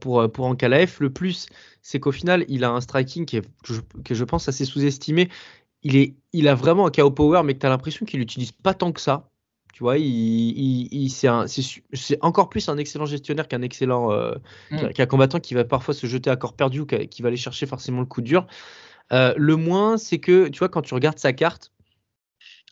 pour, 0.00 0.30
pour 0.30 0.46
Ankalaev. 0.46 0.98
Le 1.00 1.10
plus, 1.10 1.48
c'est 1.82 1.98
qu'au 1.98 2.12
final, 2.12 2.44
il 2.48 2.62
a 2.64 2.70
un 2.70 2.80
striking 2.80 3.26
qui 3.26 3.38
est, 3.38 3.48
que 4.04 4.14
je 4.14 4.24
pense 4.24 4.48
assez 4.48 4.64
sous-estimé 4.64 5.28
il, 5.82 5.96
est, 5.96 6.14
il 6.32 6.48
a 6.48 6.54
vraiment 6.54 6.86
un 6.86 6.90
KO 6.90 7.10
power, 7.10 7.42
mais 7.44 7.54
que 7.54 7.60
tu 7.60 7.66
as 7.66 7.70
l'impression 7.70 8.06
qu'il 8.06 8.20
n'utilise 8.20 8.52
pas 8.52 8.74
tant 8.74 8.92
que 8.92 9.00
ça. 9.00 9.28
Tu 9.72 9.84
vois, 9.84 9.96
il, 9.98 11.10
c'est 11.10 12.18
encore 12.20 12.50
plus 12.50 12.68
un 12.68 12.76
excellent 12.76 13.06
gestionnaire 13.06 13.48
qu'un 13.48 13.62
excellent 13.62 14.12
euh, 14.12 14.34
mm. 14.70 14.90
qu'un 14.90 15.06
combattant 15.06 15.40
qui 15.40 15.54
va 15.54 15.64
parfois 15.64 15.94
se 15.94 16.06
jeter 16.06 16.28
à 16.28 16.36
corps 16.36 16.54
perdu 16.54 16.80
ou 16.80 16.86
qui 16.86 17.22
va 17.22 17.28
aller 17.28 17.36
chercher 17.36 17.66
forcément 17.66 18.00
le 18.00 18.06
coup 18.06 18.20
dur. 18.20 18.46
Euh, 19.12 19.32
le 19.36 19.56
moins, 19.56 19.96
c'est 19.96 20.18
que 20.18 20.48
tu 20.48 20.58
vois, 20.58 20.68
quand 20.68 20.82
tu 20.82 20.94
regardes 20.94 21.18
sa 21.18 21.32
carte, 21.32 21.72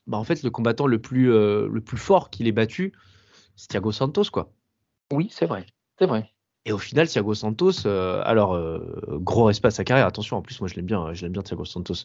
bah 0.06 0.18
en 0.18 0.24
fait, 0.24 0.42
le 0.42 0.50
combattant 0.50 0.86
le 0.86 1.00
plus, 1.00 1.32
euh, 1.32 1.68
le 1.70 1.80
plus 1.80 1.96
fort 1.96 2.30
qu'il 2.30 2.46
ait 2.46 2.52
battu, 2.52 2.92
c'est 3.56 3.68
Thiago 3.68 3.92
Santos, 3.92 4.30
quoi. 4.32 4.52
Oui, 5.12 5.28
c'est 5.30 5.46
vrai, 5.46 5.66
c'est 5.98 6.06
vrai. 6.06 6.30
Et 6.68 6.72
au 6.72 6.76
final, 6.76 7.08
Thiago 7.08 7.32
Santos, 7.32 7.86
euh, 7.86 8.20
alors 8.26 8.54
euh, 8.54 8.78
gros 9.22 9.44
respect 9.44 9.68
à 9.68 9.70
sa 9.70 9.84
carrière. 9.84 10.06
Attention, 10.06 10.36
en 10.36 10.42
plus, 10.42 10.60
moi 10.60 10.68
je 10.68 10.74
l'aime 10.74 10.84
bien, 10.84 11.14
je 11.14 11.22
l'aime 11.22 11.32
bien 11.32 11.40
Thiago 11.40 11.64
Santos. 11.64 12.04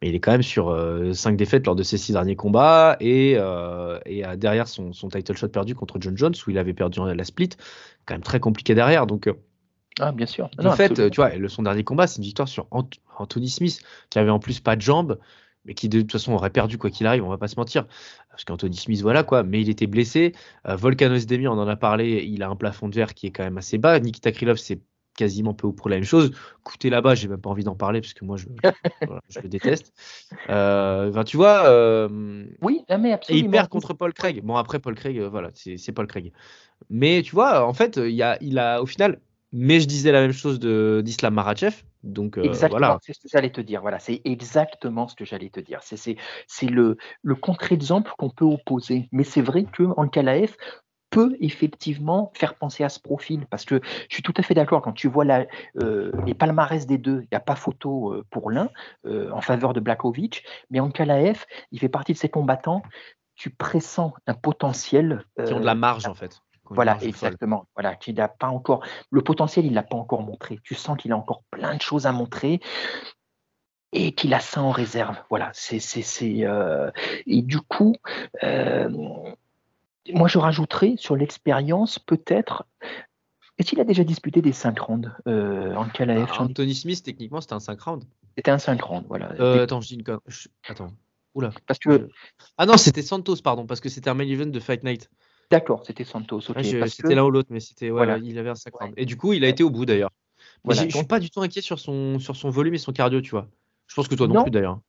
Mais 0.00 0.08
il 0.08 0.14
est 0.14 0.20
quand 0.20 0.32
même 0.32 0.42
sur 0.42 0.74
5 1.12 1.32
euh, 1.32 1.36
défaites 1.36 1.66
lors 1.66 1.76
de 1.76 1.82
ses 1.82 1.98
6 1.98 2.12
derniers 2.12 2.34
combats 2.34 2.96
et, 3.00 3.32
et 4.06 4.24
derrière 4.38 4.68
son, 4.68 4.94
son, 4.94 5.10
title 5.10 5.36
shot 5.36 5.48
perdu 5.48 5.74
contre 5.74 5.98
John 6.00 6.16
Jones 6.16 6.32
où 6.46 6.50
il 6.50 6.56
avait 6.56 6.72
perdu 6.72 7.00
la 7.14 7.24
split, 7.24 7.50
quand 8.06 8.14
même 8.14 8.22
très 8.22 8.40
compliqué 8.40 8.74
derrière. 8.74 9.06
Donc 9.06 9.28
ah, 10.00 10.12
bien 10.12 10.24
sûr. 10.24 10.48
En 10.64 10.70
fait, 10.70 11.10
tu 11.10 11.16
vois, 11.16 11.36
le, 11.36 11.48
son 11.48 11.62
dernier 11.62 11.84
combat, 11.84 12.06
c'est 12.06 12.18
une 12.18 12.24
victoire 12.24 12.48
sur 12.48 12.68
Anthony 13.18 13.50
Smith, 13.50 13.80
qui 14.08 14.18
avait 14.18 14.30
en 14.30 14.38
plus 14.38 14.60
pas 14.60 14.76
de 14.76 14.80
jambes, 14.80 15.18
mais 15.64 15.74
qui 15.74 15.88
de 15.88 16.00
toute 16.00 16.12
façon 16.12 16.32
aurait 16.32 16.50
perdu 16.50 16.78
quoi 16.78 16.90
qu'il 16.90 17.06
arrive, 17.06 17.24
on 17.24 17.28
va 17.28 17.38
pas 17.38 17.48
se 17.48 17.56
mentir. 17.56 17.86
Parce 18.30 18.44
qu'Anthony 18.44 18.76
Smith, 18.76 19.02
voilà 19.02 19.22
quoi, 19.22 19.42
mais 19.42 19.60
il 19.60 19.68
était 19.68 19.86
blessé. 19.86 20.32
Euh, 20.66 20.76
Volkanos 20.76 21.26
Demi, 21.26 21.46
on 21.48 21.52
en 21.52 21.68
a 21.68 21.76
parlé, 21.76 22.24
il 22.24 22.42
a 22.42 22.48
un 22.48 22.56
plafond 22.56 22.88
de 22.88 22.94
verre 22.94 23.14
qui 23.14 23.26
est 23.26 23.30
quand 23.30 23.44
même 23.44 23.58
assez 23.58 23.78
bas. 23.78 23.98
Nikita 24.00 24.32
Krylov, 24.32 24.56
c'est 24.56 24.80
quasiment 25.16 25.52
peu 25.52 25.66
ou 25.66 25.72
pour 25.72 25.90
la 25.90 25.96
même 25.96 26.04
chose. 26.04 26.32
Coûter 26.62 26.88
là-bas, 26.88 27.14
j'ai 27.14 27.28
même 27.28 27.40
pas 27.40 27.50
envie 27.50 27.64
d'en 27.64 27.74
parler 27.74 28.00
parce 28.00 28.14
que 28.14 28.24
moi, 28.24 28.36
je, 28.36 28.46
je 29.28 29.40
le 29.40 29.48
déteste. 29.48 29.92
Euh, 30.48 31.22
tu 31.24 31.36
vois. 31.36 31.66
Euh, 31.66 32.46
oui, 32.62 32.84
mais 32.88 33.12
absolument. 33.12 33.44
Et 33.44 33.46
il 33.46 33.50
perd 33.50 33.68
contre 33.68 33.92
Paul 33.92 34.14
Craig. 34.14 34.42
Bon, 34.42 34.56
après, 34.56 34.78
Paul 34.78 34.94
Craig, 34.94 35.20
voilà, 35.20 35.50
c'est 35.54 35.92
Paul 35.92 36.06
Craig. 36.06 36.32
Mais 36.88 37.22
tu 37.22 37.34
vois, 37.34 37.66
en 37.66 37.74
fait, 37.74 37.98
il, 37.98 38.14
y 38.14 38.22
a, 38.22 38.38
il 38.40 38.58
a, 38.58 38.80
au 38.80 38.86
final, 38.86 39.20
mais 39.52 39.80
je 39.80 39.86
disais 39.86 40.12
la 40.12 40.22
même 40.22 40.32
chose 40.32 40.58
d'Islam 40.58 41.34
Marachev. 41.34 41.82
Donc, 42.02 42.38
euh, 42.38 42.42
exactement, 42.42 42.98
c'est 43.02 43.12
ce 43.12 43.20
que 43.20 43.28
j'allais 43.28 43.50
te 43.50 43.60
dire. 43.60 43.80
Voilà, 43.82 43.98
c'est 43.98 44.20
exactement 44.24 45.08
ce 45.08 45.14
que 45.14 45.24
j'allais 45.24 45.50
te 45.50 45.60
dire. 45.60 45.80
C'est 45.82 46.66
le, 46.66 46.96
le 47.22 47.34
contre-exemple 47.34 48.12
qu'on 48.18 48.30
peut 48.30 48.44
opposer. 48.44 49.08
Mais 49.12 49.24
c'est 49.24 49.42
vrai 49.42 49.64
que 49.64 49.82
Ankalaev 49.96 50.54
peut 51.10 51.36
effectivement 51.40 52.30
faire 52.34 52.54
penser 52.54 52.84
à 52.84 52.88
ce 52.88 53.00
profil. 53.00 53.46
Parce 53.50 53.64
que 53.64 53.80
je 54.08 54.14
suis 54.14 54.22
tout 54.22 54.34
à 54.36 54.42
fait 54.42 54.54
d'accord, 54.54 54.80
quand 54.80 54.92
tu 54.92 55.08
vois 55.08 55.24
la, 55.24 55.46
euh, 55.82 56.12
les 56.24 56.34
palmarès 56.34 56.86
des 56.86 56.98
deux, 56.98 57.22
il 57.22 57.28
n'y 57.32 57.36
a 57.36 57.40
pas 57.40 57.56
photo 57.56 58.14
euh, 58.14 58.24
pour 58.30 58.50
l'un 58.50 58.70
en 59.04 59.40
faveur 59.40 59.72
de 59.72 59.80
Blakovic, 59.80 60.44
mais 60.70 60.78
Ankalaev, 60.80 61.44
il 61.72 61.80
fait 61.80 61.88
partie 61.88 62.12
de 62.12 62.18
ces 62.18 62.28
combattants, 62.28 62.82
tu 63.34 63.50
pressens 63.50 64.14
un 64.26 64.34
potentiel. 64.34 65.24
Qui 65.44 65.52
ont 65.52 65.60
de 65.60 65.64
la 65.64 65.74
marge 65.74 66.06
en 66.06 66.14
fait. 66.14 66.42
Voilà, 66.70 66.98
exactement. 67.02 67.66
Voilà, 67.74 67.94
qu'il 67.96 68.14
n'a 68.14 68.28
pas 68.28 68.48
encore 68.48 68.84
le 69.10 69.22
potentiel, 69.22 69.66
il 69.66 69.74
l'a 69.74 69.82
pas 69.82 69.96
encore 69.96 70.22
montré. 70.22 70.58
Tu 70.62 70.74
sens 70.74 70.96
qu'il 70.96 71.12
a 71.12 71.16
encore 71.16 71.42
plein 71.50 71.74
de 71.74 71.82
choses 71.82 72.06
à 72.06 72.12
montrer 72.12 72.60
et 73.92 74.12
qu'il 74.12 74.32
a 74.34 74.40
ça 74.40 74.62
en 74.62 74.70
réserve. 74.70 75.16
Voilà, 75.28 75.50
c'est 75.52 75.80
c'est 75.80 76.46
euh, 76.46 76.90
et 77.26 77.42
du 77.42 77.60
coup. 77.60 77.96
Euh, 78.42 78.88
moi, 80.12 80.28
je 80.28 80.38
rajouterais 80.38 80.94
sur 80.96 81.14
l'expérience, 81.14 81.98
peut-être, 81.98 82.64
est-ce 83.58 83.68
qu'il 83.68 83.80
a 83.80 83.84
déjà 83.84 84.04
disputé 84.04 84.40
des 84.40 84.52
5 84.52 84.78
rounds 84.80 85.12
euh, 85.26 85.74
en 85.74 85.88
KLAF 85.88 86.30
ah, 86.32 86.42
Anthony 86.44 86.74
Smith, 86.74 87.02
techniquement, 87.02 87.40
c'était 87.40 87.52
un 87.52 87.60
5 87.60 87.80
rounds. 87.80 88.06
C'était 88.36 88.50
un 88.50 88.58
5 88.58 88.82
rounds, 88.82 89.06
voilà. 89.08 89.32
Euh, 89.38 89.64
attends, 89.64 89.80
je 89.80 89.88
dis 89.88 89.94
une 89.96 90.18
Attends. 90.68 90.92
Oula. 91.34 91.52
Parce 91.66 91.78
que... 91.78 92.08
Ah 92.56 92.66
non, 92.66 92.76
c'était 92.76 93.02
Santos, 93.02 93.36
pardon, 93.44 93.66
parce 93.66 93.80
que 93.80 93.88
c'était 93.88 94.08
un 94.08 94.14
main 94.14 94.26
event 94.26 94.46
de 94.46 94.60
Fight 94.60 94.82
Night. 94.82 95.10
D'accord, 95.50 95.84
c'était 95.84 96.04
Santos. 96.04 96.40
c'était 96.40 97.14
l'un 97.14 97.24
ou 97.24 97.30
l'autre, 97.30 97.48
mais 97.50 97.60
c'était 97.60 97.90
voilà. 97.90 98.18
il 98.18 98.38
avait 98.38 98.50
un 98.50 98.54
sac. 98.54 98.74
Et 98.96 99.04
du 99.04 99.16
coup, 99.16 99.32
il 99.32 99.44
a 99.44 99.48
été 99.48 99.62
au 99.62 99.70
bout 99.70 99.84
d'ailleurs. 99.84 100.10
je 100.68 100.84
ne 100.84 100.90
suis 100.90 101.04
pas 101.04 101.18
du 101.18 101.30
tout 101.30 101.42
inquiet 101.42 101.60
sur 101.60 101.78
son, 101.78 102.18
sur 102.18 102.36
son 102.36 102.50
volume 102.50 102.74
et 102.74 102.78
son 102.78 102.92
cardio, 102.92 103.20
tu 103.20 103.30
vois. 103.30 103.48
Je 103.86 103.94
pense 103.94 104.06
que 104.06 104.14
toi 104.14 104.28
non, 104.28 104.42
plus 104.42 104.52
d'ailleurs. 104.52 104.80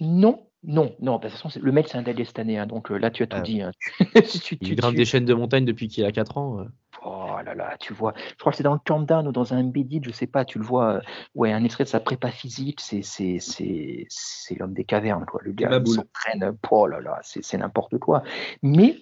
Non, 0.00 0.46
non, 0.62 0.94
non. 1.00 1.16
De 1.16 1.28
toute 1.28 1.38
façon, 1.38 1.60
le 1.60 1.72
mec, 1.72 1.88
c'est 1.88 1.96
un 1.96 2.02
Dagestané, 2.02 2.64
donc 2.66 2.90
euh, 2.90 2.98
là, 2.98 3.10
tu 3.10 3.22
as 3.22 3.26
tout 3.26 3.36
ah 3.38 3.42
dit. 3.42 3.62
Hein. 3.62 3.72
il 4.60 4.76
grimpe 4.76 4.94
des 4.94 5.04
chaînes 5.04 5.24
de 5.24 5.34
montagne 5.34 5.64
depuis 5.64 5.88
qu'il 5.88 6.04
a 6.04 6.12
4 6.12 6.38
ans. 6.38 6.60
Euh. 6.60 6.64
Oh 7.02 7.36
là 7.44 7.54
là, 7.54 7.76
tu 7.80 7.94
vois. 7.94 8.12
Je 8.16 8.36
crois 8.36 8.52
que 8.52 8.58
c'est 8.58 8.64
dans 8.64 8.74
le 8.74 8.80
countdown 8.84 9.26
ou 9.26 9.32
dans 9.32 9.54
un 9.54 9.64
Bédit, 9.64 10.02
je 10.04 10.10
sais 10.10 10.26
pas, 10.26 10.44
tu 10.44 10.58
le 10.58 10.64
vois. 10.64 10.96
Euh, 10.96 11.00
ouais, 11.34 11.50
un 11.52 11.64
extrait 11.64 11.84
de 11.84 11.88
sa 11.88 12.00
prépa 12.00 12.30
physique, 12.30 12.80
c'est 12.80 13.02
c'est 13.02 14.58
l'homme 14.58 14.74
des 14.74 14.84
cavernes, 14.84 15.24
quoi. 15.24 15.40
Le 15.42 15.52
gars, 15.52 15.80
il 15.84 15.86
s'entraîne. 15.86 16.56
Oh 16.70 16.86
là 16.86 17.00
là, 17.00 17.20
c'est 17.22 17.56
n'importe 17.56 17.98
quoi. 17.98 18.22
Mais 18.62 19.00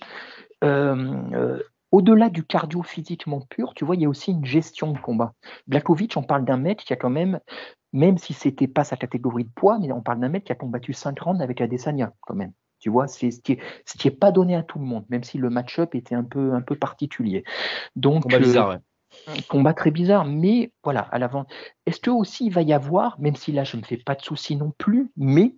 au-delà 1.90 2.28
du 2.28 2.44
cardio 2.44 2.82
physiquement 2.82 3.40
pur, 3.40 3.72
tu 3.74 3.84
vois, 3.84 3.96
il 3.96 4.02
y 4.02 4.04
a 4.04 4.08
aussi 4.08 4.30
une 4.32 4.44
gestion 4.44 4.92
de 4.92 4.98
combat. 4.98 5.32
Blakovic, 5.66 6.16
on 6.16 6.22
parle 6.22 6.44
d'un 6.44 6.58
mec 6.58 6.84
qui 6.84 6.92
a 6.92 6.96
quand 6.96 7.10
même, 7.10 7.40
même 7.92 8.18
si 8.18 8.32
c'était 8.32 8.68
pas 8.68 8.84
sa 8.84 8.96
catégorie 8.96 9.44
de 9.44 9.50
poids, 9.54 9.78
mais 9.78 9.92
on 9.92 10.02
parle 10.02 10.20
d'un 10.20 10.28
mec 10.28 10.44
qui 10.44 10.52
a 10.52 10.54
combattu 10.54 10.92
5 10.92 11.18
rounds 11.20 11.42
avec 11.42 11.60
Adesanya, 11.60 12.12
quand 12.20 12.34
même. 12.34 12.52
Tu 12.80 12.90
vois, 12.90 13.08
c'est 13.08 13.30
ce 13.30 13.40
qui 13.40 13.52
est, 13.52 14.10
pas 14.10 14.30
donné 14.30 14.54
à 14.54 14.62
tout 14.62 14.78
le 14.78 14.84
monde, 14.84 15.04
même 15.08 15.24
si 15.24 15.36
le 15.36 15.50
match-up 15.50 15.94
était 15.94 16.14
un 16.14 16.22
peu, 16.22 16.54
un 16.54 16.60
peu 16.60 16.76
particulier. 16.76 17.42
Donc, 17.96 18.22
combat 18.22 18.38
bizarre, 18.38 18.68
ouais. 18.68 18.78
Euh, 19.28 19.32
combat 19.48 19.74
très 19.74 19.90
bizarre, 19.90 20.24
mais 20.24 20.72
voilà, 20.84 21.00
à 21.00 21.18
l'avant. 21.18 21.46
Est-ce 21.86 21.98
que 21.98 22.10
aussi 22.10 22.46
il 22.46 22.52
va 22.52 22.62
y 22.62 22.72
avoir, 22.72 23.18
même 23.18 23.36
si 23.36 23.52
là 23.52 23.64
je 23.64 23.76
ne 23.76 23.82
me 23.82 23.86
fais 23.86 23.96
pas 23.96 24.14
de 24.14 24.22
soucis 24.22 24.54
non 24.54 24.72
plus, 24.76 25.10
mais 25.16 25.54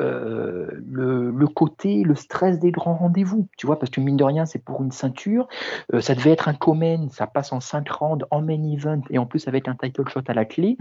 euh, 0.00 0.68
le, 0.86 1.46
côté, 1.46 2.02
le 2.02 2.14
stress 2.14 2.58
des 2.58 2.72
grands 2.72 2.94
rendez-vous, 2.94 3.48
tu 3.58 3.66
vois, 3.66 3.78
parce 3.78 3.90
que 3.90 4.00
mine 4.00 4.16
de 4.16 4.24
rien, 4.24 4.46
c'est 4.46 4.64
pour 4.64 4.82
une 4.82 4.92
ceinture. 4.92 5.46
Euh, 5.92 6.00
ça 6.00 6.14
devait 6.14 6.30
être 6.30 6.48
un 6.48 6.54
Comen, 6.54 7.10
ça 7.10 7.26
passe 7.26 7.52
en 7.52 7.60
5 7.60 7.88
rounds, 7.90 8.26
en 8.30 8.40
main 8.40 8.62
event, 8.62 9.02
et 9.10 9.18
en 9.18 9.26
plus 9.26 9.46
avec 9.46 9.68
un 9.68 9.74
title 9.74 10.08
shot 10.08 10.22
à 10.26 10.34
la 10.34 10.44
clé. 10.44 10.78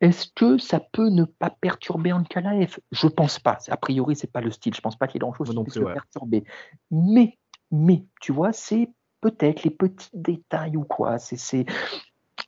Est-ce 0.00 0.28
que 0.34 0.58
ça 0.58 0.80
peut 0.80 1.08
ne 1.08 1.24
pas 1.24 1.50
perturber 1.50 2.12
Ankalaev? 2.12 2.78
Je 2.92 3.08
pense 3.08 3.38
pas. 3.38 3.58
A 3.68 3.76
priori, 3.76 4.14
c'est 4.16 4.30
pas 4.30 4.40
le 4.40 4.50
style. 4.50 4.74
Je 4.74 4.80
pense 4.80 4.96
pas 4.96 5.06
qu'il 5.06 5.16
y 5.16 5.18
ait 5.18 5.26
grand-chose 5.26 5.50
qui 5.50 5.62
puisse 5.62 5.76
le 5.76 5.92
perturber. 5.92 6.44
Mais, 6.90 7.36
mais, 7.70 8.04
tu 8.20 8.32
vois, 8.32 8.52
c'est 8.52 8.90
peut-être 9.20 9.64
les 9.64 9.70
petits 9.70 10.10
détails 10.14 10.76
ou 10.76 10.84
quoi. 10.84 11.18
C'est 11.18 11.66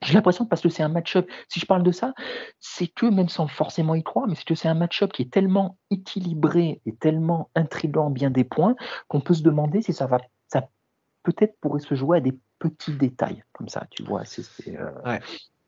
j'ai 0.02 0.14
l'impression 0.14 0.46
parce 0.46 0.62
que 0.62 0.68
c'est 0.68 0.82
un 0.82 0.88
match-up, 0.88 1.28
si 1.48 1.60
je 1.60 1.66
parle 1.66 1.82
de 1.82 1.92
ça, 1.92 2.14
c'est 2.58 2.86
que, 2.86 3.06
même 3.06 3.28
sans 3.28 3.48
forcément 3.48 3.94
y 3.94 4.02
croire, 4.02 4.26
mais 4.26 4.34
c'est 4.34 4.46
que 4.46 4.54
c'est 4.54 4.68
un 4.68 4.74
match-up 4.74 5.12
qui 5.12 5.22
est 5.22 5.32
tellement 5.32 5.76
équilibré 5.90 6.80
et 6.86 6.94
tellement 6.94 7.50
intrigant 7.54 8.08
bien 8.08 8.30
des 8.30 8.44
points 8.44 8.76
qu'on 9.08 9.20
peut 9.20 9.34
se 9.34 9.42
demander 9.42 9.82
si 9.82 9.92
ça 9.92 10.06
va, 10.06 10.18
ça 10.48 10.68
peut-être 11.22 11.58
pourrait 11.60 11.80
se 11.80 11.94
jouer 11.94 12.18
à 12.18 12.20
des 12.20 12.38
petits 12.58 12.92
détails 12.92 13.44
comme 13.52 13.68
ça, 13.68 13.86
tu 13.90 14.02
vois. 14.02 14.24
C'est, 14.24 14.78
euh, 14.78 15.18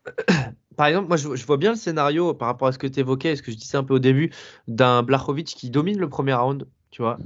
Par 0.76 0.86
exemple, 0.86 1.08
moi 1.08 1.16
je, 1.16 1.46
vois 1.46 1.56
bien 1.58 1.70
le 1.70 1.76
scénario 1.76 2.34
par 2.34 2.48
rapport 2.48 2.68
à 2.68 2.72
ce 2.72 2.78
que 2.78 2.86
tu 2.86 3.00
évoquais, 3.00 3.36
ce 3.36 3.42
que 3.42 3.52
je 3.52 3.56
disais 3.56 3.76
un 3.76 3.84
peu 3.84 3.94
au 3.94 3.98
début, 3.98 4.32
d'un 4.68 5.02
Blachowicz 5.02 5.54
qui 5.54 5.70
domine 5.70 5.98
le 5.98 6.08
premier 6.08 6.34
round, 6.34 6.66
tu 6.90 7.02
vois. 7.02 7.18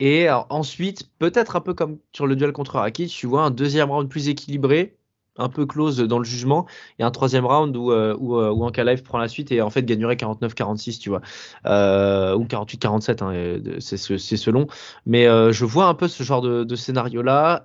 Et 0.00 0.28
ensuite, 0.50 1.10
peut-être 1.18 1.56
un 1.56 1.60
peu 1.60 1.74
comme 1.74 1.98
sur 2.12 2.26
le 2.26 2.36
duel 2.36 2.52
contre 2.52 2.76
Rakic, 2.76 3.10
tu 3.10 3.26
vois 3.26 3.42
un 3.44 3.50
deuxième 3.50 3.90
round 3.90 4.08
plus 4.08 4.28
équilibré, 4.28 4.96
un 5.36 5.48
peu 5.48 5.66
close 5.66 5.98
dans 5.98 6.18
le 6.18 6.24
jugement 6.24 6.66
et 6.98 7.02
un 7.04 7.10
troisième 7.10 7.46
round 7.46 7.76
où, 7.76 7.90
euh, 7.92 8.16
où, 8.18 8.36
euh, 8.36 8.50
où 8.50 8.64
Ankalaev 8.64 9.02
prend 9.02 9.18
la 9.18 9.28
suite 9.28 9.52
et 9.52 9.60
en 9.62 9.70
fait 9.70 9.84
gagnerait 9.84 10.16
49-46, 10.16 10.98
tu 10.98 11.08
vois, 11.10 11.20
euh, 11.66 12.34
ou 12.36 12.44
48-47, 12.44 13.22
hein, 13.22 13.78
c'est 13.80 13.96
selon. 14.36 14.66
Mais 15.06 15.24
je 15.24 15.64
vois 15.64 15.86
un 15.86 15.94
peu 15.94 16.08
ce 16.08 16.22
genre 16.22 16.42
de, 16.42 16.64
de 16.64 16.76
scénario-là. 16.76 17.64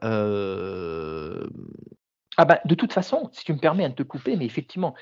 Ah 2.39 2.45
bah, 2.45 2.61
de 2.63 2.73
toute 2.73 2.93
façon, 2.93 3.29
si 3.33 3.43
tu 3.43 3.51
me 3.51 3.59
permets 3.59 3.89
de 3.89 3.93
te 3.93 4.03
couper, 4.03 4.37
mais 4.37 4.45
effectivement, 4.45 4.95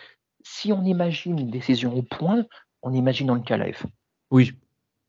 si 0.43 0.73
on 0.73 0.84
imagine 0.84 1.38
une 1.38 1.51
décision 1.51 1.95
au 1.95 2.01
point, 2.01 2.47
on 2.81 2.93
imagine 2.93 3.30
Ankalaev. 3.30 3.84
Oui, 4.31 4.53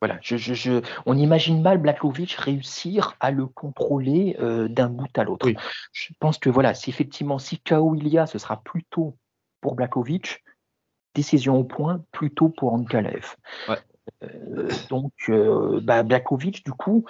voilà, 0.02 0.18
je, 0.20 0.82
on 1.06 1.16
imagine 1.16 1.62
mal 1.62 1.78
Blakovic 1.78 2.32
réussir 2.32 3.16
à 3.20 3.30
le 3.30 3.46
contrôler 3.46 4.36
euh, 4.40 4.68
d'un 4.68 4.90
bout 4.90 5.18
à 5.18 5.24
l'autre. 5.24 5.48
Je 5.92 6.12
pense 6.20 6.36
que 6.36 6.50
voilà, 6.50 6.74
si 6.74 6.90
effectivement, 6.90 7.38
si 7.38 7.60
KO 7.60 7.94
il 7.94 8.06
y 8.08 8.18
a, 8.18 8.26
ce 8.26 8.38
sera 8.38 8.62
plutôt 8.62 9.16
pour 9.62 9.74
Blakovic, 9.74 10.44
décision 11.14 11.56
au 11.56 11.64
point, 11.64 12.04
plutôt 12.12 12.50
pour 12.50 12.74
Ankalaev. 12.74 13.36
Euh, 14.22 14.68
donc, 14.90 15.14
euh, 15.30 15.80
bah, 15.82 16.02
Blakovic, 16.02 16.62
du 16.62 16.72
coup, 16.72 17.06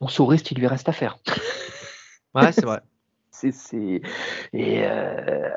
on 0.00 0.08
saurait 0.08 0.38
ce 0.38 0.42
qu'il 0.42 0.58
lui 0.58 0.66
reste 0.66 0.88
à 0.88 0.92
faire. 0.92 1.16
Ouais, 2.34 2.50
c'est 2.50 2.64
vrai. 2.64 2.80
C'est, 3.50 4.02
Et 4.52 4.84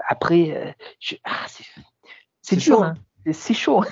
après, 0.07 0.75
ah, 1.23 1.45
c'est 2.41 2.55
dur. 2.55 2.83
Hein. 2.83 2.95
C'est 3.31 3.55
chaud. 3.55 3.83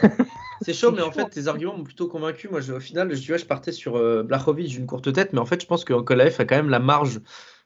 C'est 0.61 0.73
chaud, 0.73 0.91
mais 0.91 1.01
en 1.01 1.11
fait, 1.11 1.27
tes 1.29 1.47
arguments 1.47 1.77
m'ont 1.77 1.83
plutôt 1.83 2.07
convaincu. 2.07 2.47
Moi, 2.49 2.59
au 2.69 2.79
final, 2.79 3.13
je, 3.15 3.27
vois, 3.27 3.37
je 3.37 3.45
partais 3.45 3.71
sur 3.71 3.95
euh, 3.95 4.23
Blachowicz 4.23 4.69
d'une 4.69 4.85
courte 4.85 5.11
tête, 5.11 5.33
mais 5.33 5.39
en 5.39 5.45
fait, 5.45 5.61
je 5.61 5.65
pense 5.65 5.83
que 5.83 5.93
Kolaev 5.93 6.35
a 6.39 6.45
quand 6.45 6.55
même 6.55 6.69
la 6.69 6.79
marge 6.79 7.19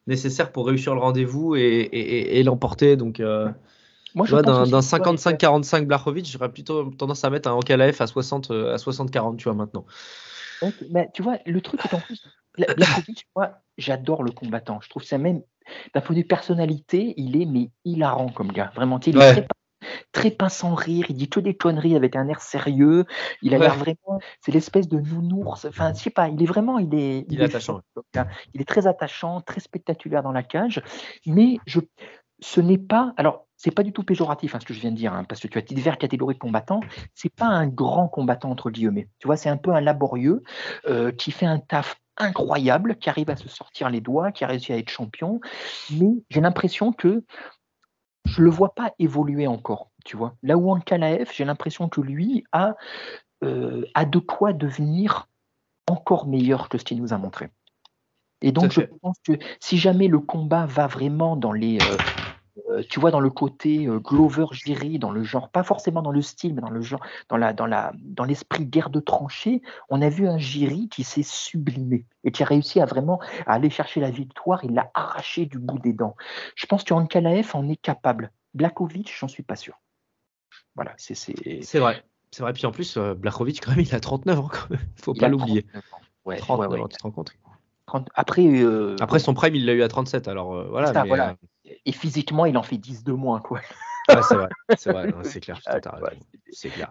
nécessaire 0.07 0.51
pour 0.51 0.67
réussir 0.67 0.95
le 0.95 1.01
rendez-vous 1.01 1.55
et, 1.55 2.41
l'emporter. 2.43 2.95
Donc, 2.95 3.19
euh, 3.19 3.49
moi, 4.15 4.25
je 4.25 4.35
d'un 4.37 4.79
55-45 4.79 5.85
Blachowicz, 5.85 6.31
j'aurais 6.31 6.51
plutôt 6.51 6.85
tendance 6.91 7.23
à 7.23 7.29
mettre 7.29 7.49
un 7.49 7.53
Ankalaev 7.53 7.97
à 7.99 8.07
60 8.07 8.51
euh, 8.51 8.73
à 8.73 8.77
60-40, 8.77 9.35
tu 9.35 9.43
vois, 9.43 9.53
maintenant. 9.53 9.85
mais 10.89 11.09
tu 11.13 11.21
vois, 11.21 11.37
le 11.45 11.59
truc 11.61 11.81
est 11.85 11.93
en 11.93 11.99
plus, 11.99 12.23
Blachowicz, 12.57 13.23
moi, 13.35 13.59
j'adore 13.77 14.23
le 14.23 14.31
combattant. 14.31 14.79
Je 14.81 14.89
trouve 14.89 15.03
ça 15.03 15.17
même, 15.17 15.41
d'un 15.93 16.01
point 16.01 16.15
de 16.15 16.21
vue 16.21 16.27
personnalité, 16.27 17.13
il 17.17 17.41
est 17.41 17.45
mais 17.45 17.71
hilarant 17.85 18.29
comme 18.29 18.51
gars. 18.51 18.71
Vraiment, 18.75 18.99
il 18.99 19.17
est 19.17 19.31
très 19.33 19.47
très 20.11 20.31
pince 20.31 20.57
sans 20.57 20.73
rire, 20.73 21.05
il 21.09 21.15
dit 21.15 21.29
que 21.29 21.39
des 21.39 21.55
conneries 21.55 21.95
avec 21.95 22.15
un 22.15 22.27
air 22.27 22.41
sérieux. 22.41 23.05
Il 23.41 23.53
a 23.53 23.57
l'air 23.57 23.75
vraiment, 23.75 24.19
c'est 24.41 24.51
l'espèce 24.51 24.87
de 24.87 24.99
nounours. 24.99 25.65
Enfin, 25.65 25.93
je 25.93 25.99
sais 26.01 26.09
pas, 26.09 26.29
il 26.29 26.41
est 26.41 26.45
vraiment, 26.45 26.79
il 26.79 26.93
est, 26.95 27.25
il, 27.29 27.41
est, 27.41 27.45
attachant. 27.45 27.81
il 28.53 28.61
est 28.61 28.67
très 28.67 28.87
attachant, 28.87 29.41
très 29.41 29.59
spectaculaire 29.59 30.23
dans 30.23 30.31
la 30.31 30.43
cage. 30.43 30.81
Mais 31.25 31.57
je, 31.65 31.79
ce 32.39 32.61
n'est 32.61 32.77
pas, 32.77 33.13
alors 33.17 33.47
c'est 33.55 33.71
pas 33.71 33.83
du 33.83 33.91
tout 33.91 34.03
péjoratif 34.03 34.53
hein, 34.53 34.59
ce 34.61 34.65
que 34.65 34.73
je 34.73 34.79
viens 34.79 34.91
de 34.91 34.95
dire, 34.95 35.13
hein, 35.13 35.23
parce 35.23 35.41
que 35.41 35.47
tu 35.47 35.57
as 35.57 35.61
diverses 35.61 35.97
catégories 35.97 36.35
de 36.35 36.39
combattants. 36.39 36.81
C'est 37.15 37.33
pas 37.33 37.47
un 37.47 37.67
grand 37.67 38.07
combattant 38.07 38.51
entre 38.51 38.69
guillemets. 38.69 39.09
Tu 39.19 39.27
vois, 39.27 39.35
c'est 39.35 39.49
un 39.49 39.57
peu 39.57 39.71
un 39.71 39.81
laborieux 39.81 40.43
euh, 40.87 41.11
qui 41.11 41.31
fait 41.31 41.47
un 41.47 41.59
taf 41.59 41.99
incroyable, 42.17 42.97
qui 42.97 43.09
arrive 43.09 43.29
à 43.29 43.35
se 43.35 43.49
sortir 43.49 43.89
les 43.89 44.01
doigts, 44.01 44.31
qui 44.31 44.43
a 44.43 44.47
réussi 44.47 44.73
à 44.73 44.77
être 44.77 44.89
champion. 44.89 45.39
Mais 45.91 46.23
j'ai 46.29 46.41
l'impression 46.41 46.91
que 46.91 47.23
je 48.25 48.41
le 48.41 48.49
vois 48.49 48.75
pas 48.75 48.93
évoluer 48.99 49.47
encore, 49.47 49.91
tu 50.05 50.17
vois. 50.17 50.35
Là 50.43 50.57
où 50.57 50.71
Ankalaev, 50.71 51.31
j'ai 51.33 51.45
l'impression 51.45 51.89
que 51.89 52.01
lui 52.01 52.43
a, 52.51 52.75
euh, 53.43 53.85
a 53.93 54.05
de 54.05 54.19
quoi 54.19 54.53
devenir 54.53 55.29
encore 55.87 56.27
meilleur 56.27 56.69
que 56.69 56.77
ce 56.77 56.83
qu'il 56.83 57.01
nous 57.01 57.13
a 57.13 57.17
montré. 57.17 57.49
Et 58.41 58.51
donc, 58.51 58.71
je 58.71 58.81
pense 58.81 59.17
que 59.25 59.33
si 59.59 59.77
jamais 59.77 60.07
le 60.07 60.19
combat 60.19 60.65
va 60.65 60.87
vraiment 60.87 61.35
dans 61.35 61.51
les, 61.51 61.81
euh, 61.81 61.97
euh, 62.69 62.83
tu 62.89 62.99
vois, 62.99 63.11
dans 63.11 63.19
le 63.19 63.29
côté 63.29 63.87
Glover 63.87 64.45
Giri, 64.51 64.99
dans 64.99 65.11
le 65.11 65.23
genre, 65.23 65.49
pas 65.49 65.63
forcément 65.63 66.01
dans 66.01 66.11
le 66.11 66.21
style, 66.21 66.53
mais 66.53 66.61
dans 66.61 66.69
le 66.69 66.81
genre, 66.81 67.01
dans 67.29 67.37
la, 67.37 67.53
dans 67.53 67.65
la, 67.65 67.93
dans 67.99 68.23
l'esprit 68.23 68.65
guerre 68.65 68.89
de 68.89 68.99
tranchée, 68.99 69.61
on 69.89 70.01
a 70.01 70.09
vu 70.09 70.27
un 70.27 70.37
Giri 70.37 70.89
qui 70.89 71.03
s'est 71.03 71.23
sublimé 71.23 72.05
et 72.23 72.31
qui 72.31 72.43
a 72.43 72.45
réussi 72.45 72.79
à 72.79 72.85
vraiment 72.85 73.19
aller 73.45 73.69
chercher 73.69 73.99
la 74.01 74.11
victoire. 74.11 74.63
Il 74.63 74.73
l'a 74.73 74.91
arraché 74.93 75.45
du 75.45 75.59
bout 75.59 75.79
des 75.79 75.93
dents. 75.93 76.15
Je 76.55 76.65
pense 76.65 76.83
que 76.83 76.93
Ankalaev 76.93 77.51
en 77.53 77.67
est 77.69 77.81
capable. 77.81 78.31
Blakovic, 78.53 79.13
j'en 79.17 79.27
suis 79.27 79.43
pas 79.43 79.55
sûr. 79.55 79.79
Voilà, 80.75 80.93
c'est. 80.97 81.15
C'est 81.15 81.79
vrai. 81.79 82.03
C'est 82.31 82.43
vrai. 82.43 82.53
Puis 82.53 82.65
en 82.65 82.71
plus, 82.71 82.97
euh, 82.97 83.13
Blakovic, 83.13 83.61
quand 83.63 83.71
même, 83.71 83.79
il 83.79 83.95
a 83.95 83.99
39 83.99 84.39
ans. 84.39 84.49
Quand 84.51 84.69
même. 84.69 84.79
Faut 84.95 85.13
pas 85.13 85.27
l'oublier. 85.27 85.65
Ouais, 86.25 86.37
39 86.37 86.71
ouais, 86.71 86.87
tu 86.89 86.97
te 86.97 87.03
rends 87.03 87.11
compte 87.11 87.31
après, 88.13 88.45
euh, 88.45 88.95
Après 88.99 89.19
son 89.19 89.33
prime, 89.33 89.55
il 89.55 89.65
l'a 89.65 89.73
eu 89.73 89.83
à 89.83 89.87
37. 89.87 90.27
Alors 90.27 90.53
euh, 90.55 90.67
voilà. 90.69 91.03
voilà. 91.05 91.35
Et 91.85 91.91
physiquement, 91.91 92.45
il 92.45 92.57
en 92.57 92.63
fait 92.63 92.77
10 92.77 93.03
de 93.03 93.13
moins. 93.13 93.39
Quoi 93.39 93.61
c'est 94.07 94.35
vrai, 94.35 94.49
c'est 94.77 94.91
vrai, 94.91 95.13
c'est 95.23 95.39
clair. 95.39 95.59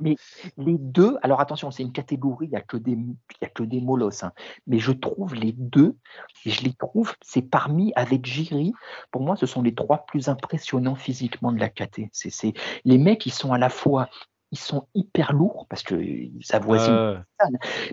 Mais 0.00 0.16
les 0.58 0.76
deux, 0.78 1.16
alors 1.22 1.40
attention, 1.40 1.70
c'est 1.70 1.82
une 1.82 1.92
catégorie, 1.92 2.46
il 2.46 2.50
n'y 2.50 2.56
a 2.56 2.60
que 2.60 2.76
des, 2.76 2.98
a 3.40 3.46
que 3.46 3.62
des 3.62 3.80
molosses, 3.80 4.22
hein. 4.22 4.32
mais 4.66 4.78
je 4.78 4.92
trouve 4.92 5.34
les 5.34 5.52
deux, 5.52 5.96
et 6.44 6.50
je 6.50 6.62
les 6.62 6.74
trouve, 6.74 7.14
c'est 7.22 7.42
parmi 7.42 7.92
avec 7.96 8.26
Giri, 8.26 8.72
pour 9.10 9.22
moi, 9.22 9.36
ce 9.36 9.46
sont 9.46 9.62
les 9.62 9.74
trois 9.74 10.04
plus 10.06 10.28
impressionnants 10.28 10.94
physiquement 10.94 11.52
de 11.52 11.58
la 11.58 11.68
KT. 11.68 12.02
C'est 12.12 12.52
les 12.84 12.98
mecs, 12.98 13.24
ils 13.26 13.32
sont 13.32 13.52
à 13.52 13.58
la 13.58 13.70
fois 13.70 14.08
ils 14.52 14.58
sont 14.58 14.86
hyper 14.94 15.32
lourds 15.32 15.66
parce 15.68 15.82
que 15.82 16.00
ça 16.40 16.60
voisine, 16.60 17.24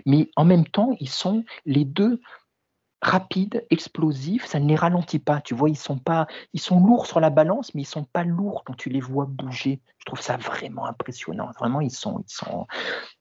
mais 0.06 0.30
en 0.36 0.44
même 0.44 0.66
temps, 0.66 0.94
ils 1.00 1.08
sont 1.08 1.44
les 1.66 1.84
deux 1.84 2.20
rapide, 3.04 3.66
explosif, 3.70 4.46
ça 4.46 4.58
ne 4.58 4.66
les 4.66 4.76
ralentit 4.76 5.18
pas. 5.18 5.40
Tu 5.40 5.54
vois, 5.54 5.68
ils 5.68 5.76
sont 5.76 5.98
pas, 5.98 6.26
ils 6.54 6.60
sont 6.60 6.80
lourds 6.80 7.06
sur 7.06 7.20
la 7.20 7.30
balance, 7.30 7.74
mais 7.74 7.82
ils 7.82 7.86
sont 7.86 8.04
pas 8.04 8.24
lourds 8.24 8.64
quand 8.64 8.74
tu 8.74 8.88
les 8.88 9.00
vois 9.00 9.26
bouger. 9.26 9.80
Je 9.98 10.04
trouve 10.06 10.20
ça 10.20 10.38
vraiment 10.38 10.86
impressionnant. 10.86 11.50
Vraiment, 11.58 11.80
ils 11.82 11.90
sont, 11.90 12.24
ils 12.26 12.32
sont, 12.32 12.66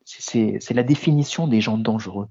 c'est 0.06 0.74
la 0.74 0.84
définition 0.84 1.48
des 1.48 1.60
gens 1.60 1.78
dangereux. 1.78 2.28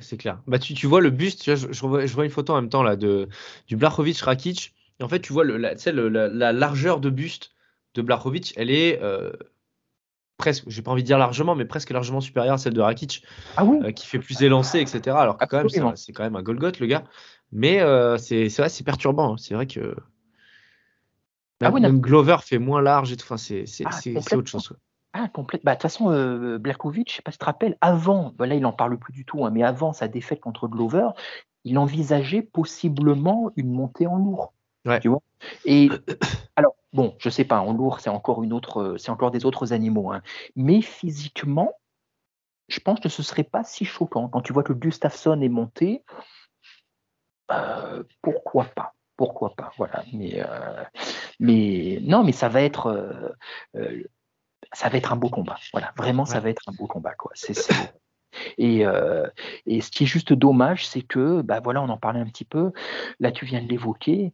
C'est 0.00 0.16
clair. 0.16 0.40
Bah, 0.46 0.58
tu, 0.58 0.74
tu, 0.74 0.86
vois 0.86 1.00
le 1.00 1.10
buste, 1.10 1.42
tu 1.42 1.54
vois, 1.54 1.70
je, 2.06 2.12
vois, 2.12 2.24
une 2.24 2.30
photo 2.30 2.54
en 2.54 2.56
même 2.56 2.70
temps 2.70 2.82
là 2.82 2.96
de 2.96 3.28
du 3.68 3.76
Blachowicz 3.76 4.22
Rakic. 4.22 4.74
Et 4.98 5.02
en 5.02 5.08
fait, 5.08 5.20
tu 5.20 5.32
vois 5.32 5.44
le, 5.44 5.56
la, 5.56 5.74
la, 5.74 6.28
la, 6.28 6.52
largeur 6.52 7.00
de 7.00 7.08
buste 7.08 7.52
de 7.94 8.02
Blachowicz, 8.02 8.52
elle 8.56 8.70
est 8.70 9.00
euh, 9.02 9.32
presque, 10.40 10.64
j'ai 10.66 10.82
pas 10.82 10.90
envie 10.90 11.02
de 11.02 11.06
dire 11.06 11.18
largement, 11.18 11.54
mais 11.54 11.64
presque 11.64 11.90
largement 11.90 12.20
supérieure 12.20 12.54
à 12.54 12.58
celle 12.58 12.72
de 12.72 12.80
Rakic, 12.80 13.22
ah 13.56 13.64
oui 13.64 13.78
euh, 13.84 13.92
qui 13.92 14.06
fait 14.06 14.18
plus 14.18 14.42
élancé, 14.42 14.80
etc. 14.80 15.16
Alors 15.16 15.36
que 15.36 15.44
quand 15.44 15.58
même, 15.58 15.96
c'est 15.96 16.12
quand 16.12 16.22
même 16.24 16.36
un 16.36 16.42
Golgoth, 16.42 16.80
le 16.80 16.86
gars. 16.86 17.04
Mais 17.52 17.80
euh, 17.80 18.16
c'est 18.16 18.48
vrai, 18.48 18.68
c'est 18.68 18.84
perturbant. 18.84 19.34
Hein. 19.34 19.36
C'est 19.38 19.54
vrai 19.54 19.66
que 19.66 19.94
ah 21.62 21.70
même, 21.70 22.00
Glover 22.00 22.38
fait 22.42 22.58
moins 22.58 22.80
large 22.80 23.12
et 23.12 23.16
tout. 23.16 23.26
Enfin, 23.26 23.36
c'est 23.36 23.64
ah, 23.84 24.36
autre 24.36 24.48
chose. 24.48 24.72
Ah, 25.12 25.28
complète. 25.28 25.62
Bah, 25.64 25.72
de 25.72 25.76
toute 25.76 25.82
façon, 25.82 26.10
euh, 26.10 26.58
Blakovic, 26.58 27.10
je 27.10 27.16
sais 27.16 27.22
pas 27.22 27.32
si 27.32 27.38
tu 27.38 27.40
te 27.40 27.44
rappelles, 27.44 27.76
avant, 27.80 28.32
bah, 28.38 28.46
là, 28.46 28.54
il 28.54 28.64
en 28.64 28.72
parle 28.72 28.96
plus 28.98 29.12
du 29.12 29.24
tout, 29.24 29.44
hein, 29.44 29.50
mais 29.50 29.62
avant 29.62 29.92
sa 29.92 30.08
défaite 30.08 30.40
contre 30.40 30.68
Glover, 30.68 31.08
il 31.64 31.78
envisageait 31.78 32.42
possiblement 32.42 33.50
une 33.56 33.72
montée 33.72 34.06
en 34.06 34.16
lourd. 34.16 34.54
Ouais. 34.86 35.00
Tu 35.00 35.08
vois? 35.08 35.20
Et 35.64 35.90
alors, 36.56 36.76
Bon, 36.92 37.14
je 37.18 37.30
sais 37.30 37.44
pas, 37.44 37.60
en 37.60 37.72
lourd, 37.72 38.00
c'est 38.00 38.10
encore 38.10 38.42
une 38.42 38.52
autre, 38.52 38.82
euh, 38.82 38.98
c'est 38.98 39.10
encore 39.10 39.30
des 39.30 39.44
autres 39.44 39.72
animaux. 39.72 40.10
Hein. 40.12 40.22
Mais 40.56 40.82
physiquement, 40.82 41.72
je 42.68 42.80
pense 42.80 42.98
que 42.98 43.08
ce 43.08 43.22
serait 43.22 43.44
pas 43.44 43.62
si 43.62 43.84
choquant. 43.84 44.28
Quand 44.28 44.40
tu 44.40 44.52
vois 44.52 44.64
que 44.64 44.72
Gustafsson 44.72 45.40
est 45.40 45.48
monté, 45.48 46.04
euh, 47.52 48.02
pourquoi 48.22 48.64
pas 48.64 48.94
Pourquoi 49.16 49.54
pas 49.54 49.72
Voilà. 49.76 50.04
Mais, 50.12 50.42
euh, 50.44 50.84
mais 51.38 51.98
non, 52.02 52.24
mais 52.24 52.32
ça 52.32 52.48
va 52.48 52.62
être, 52.62 53.34
ça 54.72 54.88
va 54.88 54.98
être 54.98 55.12
un 55.12 55.16
beau 55.16 55.28
combat. 55.28 55.58
Voilà, 55.72 55.92
vraiment, 55.96 56.24
ça 56.24 56.40
va 56.40 56.50
être 56.50 56.62
un 56.68 56.72
beau 56.72 56.86
combat. 56.86 57.14
Quoi. 57.14 57.30
C'est, 57.34 57.56
et, 58.58 58.84
et, 59.66 59.80
ce 59.80 59.90
qui 59.90 60.04
est 60.04 60.06
juste 60.06 60.32
dommage, 60.32 60.86
c'est 60.86 61.02
que, 61.02 61.42
bah 61.42 61.60
voilà, 61.60 61.82
on 61.82 61.88
en 61.88 61.98
parlait 61.98 62.20
un 62.20 62.26
petit 62.26 62.44
peu. 62.44 62.72
Là, 63.20 63.32
tu 63.32 63.44
viens 63.44 63.62
de 63.62 63.68
l'évoquer 63.68 64.32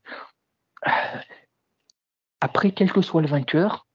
après, 2.47 2.71
quel 2.71 2.93
que 2.93 3.03
soit 3.03 3.23
le 3.23 3.27
vainqueur, 3.27 3.89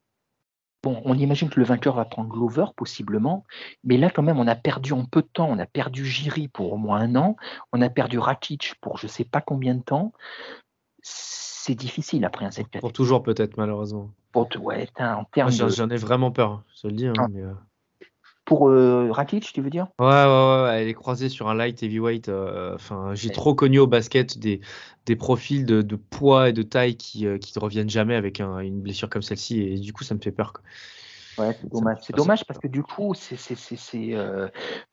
bon, 0.83 1.01
on 1.05 1.17
imagine 1.17 1.49
que 1.49 1.57
le 1.57 1.65
vainqueur 1.65 1.95
va 1.95 2.03
prendre 2.03 2.27
Glover 2.27 2.65
possiblement, 2.75 3.45
mais 3.85 3.95
là 3.95 4.09
quand 4.09 4.23
même, 4.23 4.39
on 4.39 4.47
a 4.47 4.55
perdu 4.55 4.91
en 4.91 5.05
peu 5.05 5.21
de 5.21 5.29
temps, 5.31 5.47
on 5.49 5.57
a 5.57 5.65
perdu 5.65 6.05
Giri 6.05 6.49
pour 6.49 6.73
au 6.73 6.77
moins 6.77 6.99
un 6.99 7.15
an, 7.15 7.37
on 7.71 7.81
a 7.81 7.89
perdu 7.89 8.19
Rakic 8.19 8.75
pour 8.81 8.97
je 8.97 9.05
ne 9.05 9.09
sais 9.09 9.23
pas 9.23 9.39
combien 9.39 9.73
de 9.73 9.81
temps. 9.81 10.11
C'est 11.01 11.75
difficile 11.75 12.25
après 12.25 12.43
un 12.43 12.51
7 12.51 12.67
Pour 12.81 12.91
toujours 12.91 13.23
peut-être 13.23 13.55
malheureusement. 13.55 14.11
Pour, 14.33 14.49
ouais, 14.59 14.89
en 14.99 15.23
termes 15.23 15.49
J'en 15.49 15.89
ai 15.89 15.95
vraiment 15.95 16.31
peur, 16.31 16.61
je 16.81 16.87
le 16.87 16.93
dis. 16.93 17.07
Hein, 17.07 17.13
ah. 17.19 17.27
euh, 17.33 17.53
pour 18.51 18.67
euh, 18.67 19.09
Rakic, 19.13 19.53
tu 19.53 19.61
veux 19.61 19.69
dire? 19.69 19.87
Ouais, 19.97 20.07
ouais, 20.07 20.63
ouais, 20.63 20.81
elle 20.81 20.87
est 20.89 20.93
croisée 20.93 21.29
sur 21.29 21.47
un 21.47 21.53
light 21.53 21.81
heavyweight. 21.83 22.27
Euh, 22.27 22.73
enfin, 22.75 23.13
j'ai 23.13 23.29
trop 23.29 23.55
connu 23.55 23.79
au 23.79 23.87
basket 23.87 24.39
des, 24.39 24.59
des 25.05 25.15
profils 25.15 25.63
de, 25.65 25.81
de 25.81 25.95
poids 25.95 26.49
et 26.49 26.53
de 26.53 26.63
taille 26.63 26.97
qui, 26.97 27.27
euh, 27.27 27.37
qui 27.37 27.53
ne 27.55 27.61
reviennent 27.63 27.89
jamais 27.89 28.15
avec 28.15 28.41
une 28.41 28.81
blessure 28.81 29.09
comme 29.09 29.21
celle-ci, 29.21 29.61
et 29.61 29.77
du 29.77 29.93
coup, 29.93 30.03
ça 30.03 30.15
me 30.15 30.19
fait 30.19 30.31
peur. 30.31 30.53
Ouais, 31.37 31.55
c'est 31.61 31.71
dommage. 31.71 31.97
C'est 32.01 32.15
dommage 32.15 32.45
parce 32.45 32.59
que 32.59 32.67
du 32.67 32.83
coup, 32.83 33.13
c'est 33.13 33.37
c'est 33.37 34.13
euh, 34.15 34.47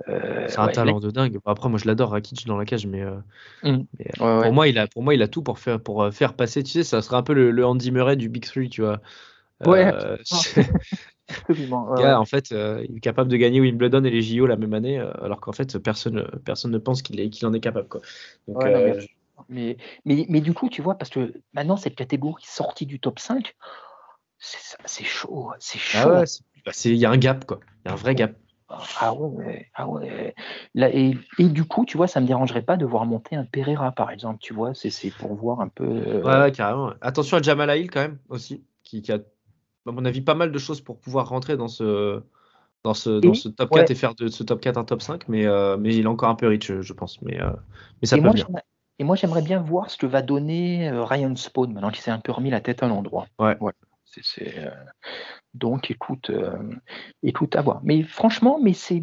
euh, 0.08 0.48
un 0.56 0.66
ouais, 0.66 0.72
talent 0.72 1.00
de 1.00 1.10
dingue. 1.10 1.38
Après, 1.44 1.68
moi, 1.68 1.78
je 1.78 1.86
l'adore, 1.86 2.10
Rakic 2.10 2.46
dans 2.46 2.56
la 2.56 2.64
cage, 2.64 2.86
mais, 2.86 3.02
euh, 3.02 3.16
Mm. 3.62 3.86
mais, 3.98 4.06
Ouais, 4.20 4.38
ouais. 4.38 4.42
pour 4.42 4.52
moi, 4.52 4.68
il 4.68 4.78
a, 4.78 4.86
pour 4.86 5.02
moi, 5.02 5.14
il 5.14 5.22
a 5.22 5.28
tout 5.28 5.42
pour 5.42 5.58
faire, 5.58 5.80
pour 5.82 6.12
faire 6.12 6.34
passer. 6.34 6.62
Tu 6.62 6.70
sais, 6.70 6.84
ça 6.84 7.02
serait 7.02 7.16
un 7.16 7.22
peu 7.22 7.34
le, 7.34 7.50
le 7.50 7.66
Andy 7.66 7.90
Murray 7.90 8.16
du 8.16 8.28
Big 8.28 8.44
Three, 8.44 8.68
tu 8.68 8.82
vois. 8.82 9.00
Ouais, 9.64 9.92
Euh, 9.92 10.16
absolument. 11.30 11.90
ouais, 11.90 12.12
en 12.12 12.24
fait, 12.24 12.52
euh, 12.52 12.84
il 12.88 12.96
est 12.96 13.00
capable 13.00 13.30
de 13.30 13.36
gagner 13.36 13.60
Wimbledon 13.60 14.04
et 14.04 14.10
les 14.10 14.22
JO 14.22 14.46
la 14.46 14.56
même 14.56 14.74
année, 14.74 14.98
euh, 14.98 15.10
alors 15.22 15.40
qu'en 15.40 15.52
fait, 15.52 15.78
personne, 15.78 16.26
personne 16.44 16.70
ne 16.70 16.78
pense 16.78 17.02
qu'il 17.02 17.30
qu'il 17.30 17.46
en 17.46 17.52
est 17.52 17.60
capable, 17.60 17.88
quoi. 17.88 18.00
Donc, 18.46 18.58
Ouais, 18.58 18.70
non, 18.72 18.80
euh, 18.80 18.94
mais, 18.94 18.96
mais, 19.48 19.76
mais, 20.04 20.26
mais 20.28 20.40
du 20.40 20.52
coup, 20.54 20.68
tu 20.68 20.82
vois, 20.82 20.96
parce 20.96 21.10
que 21.10 21.32
maintenant, 21.52 21.76
cette 21.76 21.96
catégorie 21.96 22.44
sortie 22.46 22.86
du 22.86 23.00
top 23.00 23.18
5, 23.18 23.54
c'est 24.38 25.04
chaud. 25.04 25.52
C'est 25.58 25.78
chaud. 25.78 26.00
ah 26.00 26.20
ouais, 26.20 26.26
c'est- 26.26 26.42
bah, 26.64 26.72
il 26.84 26.94
y 26.96 27.06
a 27.06 27.10
un 27.10 27.16
gap, 27.18 27.44
quoi. 27.44 27.60
Il 27.84 27.88
y 27.88 27.90
a 27.90 27.94
un 27.94 27.96
vrai 27.96 28.14
gap. 28.14 28.32
Ah 29.00 29.14
ouais, 29.14 29.66
ah 29.74 29.88
ouais. 29.88 30.34
Là, 30.74 30.90
et, 30.94 31.16
et 31.38 31.48
du 31.48 31.64
coup, 31.64 31.86
tu 31.86 31.96
vois, 31.96 32.06
ça 32.06 32.20
me 32.20 32.26
dérangerait 32.26 32.62
pas 32.62 32.76
de 32.76 32.84
voir 32.84 33.06
monter 33.06 33.34
un 33.34 33.44
Pereira, 33.46 33.92
par 33.92 34.10
exemple, 34.10 34.40
tu 34.42 34.52
vois, 34.52 34.74
c'est 34.74 34.90
c'est 34.90 35.10
pour 35.10 35.34
voir 35.34 35.60
un 35.62 35.68
peu. 35.68 35.84
euh, 35.84 36.22
Ouais, 36.22 36.40
ouais, 36.42 36.52
carrément. 36.52 36.92
Attention 37.00 37.38
à 37.38 37.42
Jamal 37.42 37.76
Hill 37.78 37.90
quand 37.90 38.00
même 38.00 38.18
aussi, 38.28 38.62
qui, 38.82 39.00
qui 39.00 39.10
a, 39.12 39.20
à 39.88 39.92
mon 39.92 40.04
avis, 40.04 40.20
pas 40.20 40.34
mal 40.34 40.52
de 40.52 40.58
choses 40.58 40.80
pour 40.80 40.98
pouvoir 40.98 41.28
rentrer 41.28 41.56
dans 41.56 41.68
ce, 41.68 42.22
dans 42.84 42.94
ce, 42.94 43.20
dans 43.20 43.34
ce 43.34 43.48
top 43.48 43.70
ouais. 43.72 43.80
4 43.80 43.90
et 43.90 43.94
faire 43.94 44.14
de 44.14 44.28
ce 44.28 44.42
top 44.42 44.60
4 44.60 44.76
un 44.76 44.84
top 44.84 45.02
5, 45.02 45.28
mais, 45.28 45.46
euh, 45.46 45.76
mais 45.76 45.94
il 45.94 46.04
est 46.04 46.08
encore 46.08 46.28
un 46.28 46.34
peu 46.34 46.46
rich, 46.46 46.72
je 46.80 46.92
pense. 46.92 47.20
Mais, 47.22 47.40
euh, 47.40 47.50
mais 48.00 48.06
ça 48.06 48.16
et, 48.16 48.20
peut 48.20 48.26
moi, 48.26 48.34
et 48.98 49.04
moi, 49.04 49.16
j'aimerais 49.16 49.42
bien 49.42 49.60
voir 49.60 49.90
ce 49.90 49.96
que 49.96 50.06
va 50.06 50.22
donner 50.22 50.88
euh, 50.88 51.04
Ryan 51.04 51.34
Spawn 51.34 51.72
maintenant 51.72 51.90
qu'il 51.90 52.02
s'est 52.02 52.10
un 52.10 52.20
peu 52.20 52.32
remis 52.32 52.50
la 52.50 52.60
tête 52.60 52.82
à 52.82 52.88
l'endroit. 52.88 53.26
Ouais. 53.38 53.56
Euh, 54.40 54.70
Donc, 55.54 55.90
écoute, 55.90 56.30
écoute, 57.22 57.56
à 57.56 57.62
voir. 57.62 57.80
Mais 57.84 58.02
franchement, 58.02 58.58
mais 58.62 58.72
c'est 58.72 59.02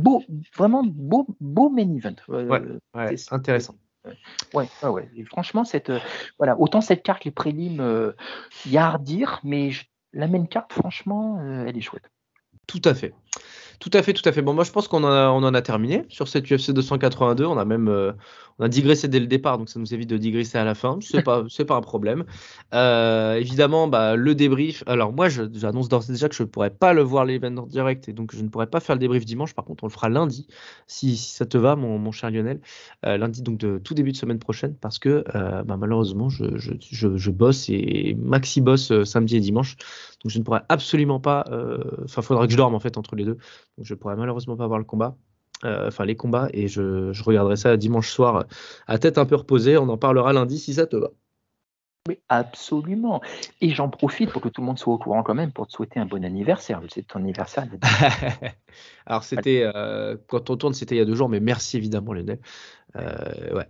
beau, 0.00 0.22
vraiment 0.56 0.82
beau, 0.84 1.26
beau 1.40 1.70
main 1.70 1.94
event. 1.94 2.16
Ouais. 2.28 2.62
Ouais, 2.94 3.16
c'est- 3.16 3.32
intéressant. 3.32 3.76
Ouais, 4.54 4.68
ouais, 4.82 5.08
franchement, 5.24 5.64
cette, 5.64 5.90
euh, 5.90 6.00
voilà, 6.38 6.58
autant 6.58 6.80
cette 6.80 7.02
carte, 7.02 7.24
les 7.24 7.30
prélims, 7.30 7.80
euh, 7.80 8.12
il 8.66 8.72
y 8.72 8.78
a 8.78 8.90
mais 9.44 9.70
la 10.12 10.26
main 10.26 10.44
carte, 10.44 10.72
franchement, 10.72 11.40
euh, 11.40 11.64
elle 11.66 11.76
est 11.76 11.82
chouette. 11.82 12.10
Tout 12.66 12.82
à 12.84 12.94
fait. 12.94 13.14
Tout 13.80 13.90
à 13.94 14.02
fait, 14.02 14.12
tout 14.12 14.26
à 14.28 14.32
fait. 14.32 14.42
Bon, 14.42 14.54
moi, 14.54 14.62
je 14.62 14.70
pense 14.70 14.86
qu'on 14.86 15.02
en 15.02 15.10
a, 15.10 15.30
on 15.30 15.42
en 15.42 15.54
a 15.54 15.62
terminé 15.62 16.04
sur 16.08 16.28
cette 16.28 16.48
UFC 16.48 16.70
282. 16.70 17.44
On 17.46 17.58
a 17.58 17.64
même 17.64 17.88
euh, 17.88 18.12
on 18.60 18.64
a 18.64 18.68
digressé 18.68 19.08
dès 19.08 19.18
le 19.18 19.26
départ, 19.26 19.58
donc 19.58 19.68
ça 19.68 19.80
nous 19.80 19.92
évite 19.92 20.08
de 20.08 20.16
digresser 20.18 20.56
à 20.56 20.62
la 20.62 20.76
fin. 20.76 20.98
C'est 21.00 21.22
pas, 21.22 21.42
c'est 21.48 21.64
pas 21.64 21.74
un 21.74 21.80
problème. 21.80 22.24
Euh, 22.74 23.34
évidemment, 23.34 23.88
bah, 23.88 24.14
le 24.14 24.36
débrief. 24.36 24.84
Alors, 24.86 25.12
moi, 25.12 25.28
je- 25.28 25.42
j'annonce 25.54 25.88
d'ores 25.88 26.04
et 26.08 26.12
déjà 26.12 26.28
que 26.28 26.34
je 26.36 26.44
ne 26.44 26.48
pourrais 26.48 26.70
pas 26.70 26.92
le 26.92 27.02
voir 27.02 27.24
l'événement 27.24 27.62
en 27.62 27.66
direct 27.66 28.08
et 28.08 28.12
donc 28.12 28.32
je 28.36 28.42
ne 28.42 28.48
pourrais 28.48 28.68
pas 28.68 28.78
faire 28.78 28.94
le 28.94 29.00
débrief 29.00 29.24
dimanche. 29.24 29.52
Par 29.52 29.64
contre, 29.64 29.82
on 29.82 29.88
le 29.88 29.92
fera 29.92 30.08
lundi, 30.08 30.46
si, 30.86 31.16
si 31.16 31.32
ça 31.34 31.44
te 31.44 31.58
va, 31.58 31.74
mon, 31.74 31.98
mon 31.98 32.12
cher 32.12 32.30
Lionel. 32.30 32.60
Euh, 33.04 33.16
lundi, 33.16 33.42
donc 33.42 33.58
de 33.58 33.78
tout 33.78 33.94
début 33.94 34.12
de 34.12 34.16
semaine 34.16 34.38
prochaine, 34.38 34.76
parce 34.80 35.00
que 35.00 35.24
bah, 35.64 35.76
malheureusement, 35.76 36.28
je, 36.28 36.56
je, 36.56 36.72
je, 36.88 37.16
je 37.16 37.30
bosse 37.32 37.68
et 37.68 38.14
Maxi 38.16 38.60
bosse 38.60 39.02
samedi 39.02 39.36
et 39.38 39.40
dimanche. 39.40 39.76
Donc, 40.22 40.30
je 40.30 40.38
ne 40.38 40.44
pourrais 40.44 40.62
absolument 40.68 41.18
pas. 41.18 41.44
Enfin, 42.04 42.20
il 42.22 42.24
faudra 42.24 42.46
que 42.46 42.52
je 42.52 42.56
dorme 42.56 42.76
en 42.76 42.80
fait 42.80 42.96
entre 42.96 43.16
les 43.16 43.21
deux. 43.24 43.38
Donc 43.78 43.86
je 43.86 43.94
pourrais 43.94 44.16
malheureusement 44.16 44.56
pas 44.56 44.66
voir 44.66 44.78
le 44.78 44.84
combat, 44.84 45.16
euh, 45.64 45.88
enfin 45.88 46.04
les 46.04 46.16
combats, 46.16 46.48
et 46.52 46.68
je, 46.68 47.12
je 47.12 47.22
regarderai 47.22 47.56
ça 47.56 47.76
dimanche 47.76 48.10
soir 48.10 48.46
à 48.86 48.98
tête 48.98 49.18
un 49.18 49.26
peu 49.26 49.36
reposée. 49.36 49.76
On 49.78 49.88
en 49.88 49.98
parlera 49.98 50.32
lundi 50.32 50.58
si 50.58 50.74
ça 50.74 50.86
te 50.86 50.96
va. 50.96 51.10
Mais 52.08 52.20
absolument. 52.28 53.20
Et 53.60 53.70
j'en 53.70 53.88
profite 53.88 54.30
pour 54.30 54.42
que 54.42 54.48
tout 54.48 54.60
le 54.60 54.66
monde 54.66 54.78
soit 54.78 54.92
au 54.92 54.98
courant 54.98 55.22
quand 55.22 55.34
même 55.34 55.52
pour 55.52 55.68
te 55.68 55.72
souhaiter 55.72 56.00
un 56.00 56.06
bon 56.06 56.24
anniversaire. 56.24 56.80
C'est 56.88 57.06
ton 57.06 57.20
anniversaire. 57.20 57.68
Alors 59.06 59.22
c'était 59.22 59.62
euh, 59.62 60.16
quand 60.26 60.50
on 60.50 60.56
tourne, 60.56 60.74
c'était 60.74 60.96
il 60.96 60.98
y 60.98 61.00
a 61.00 61.04
deux 61.04 61.14
jours, 61.14 61.28
mais 61.28 61.38
merci 61.38 61.76
évidemment 61.76 62.12
Lionel. 62.12 62.40
Euh, 62.96 63.54
ouais. 63.54 63.68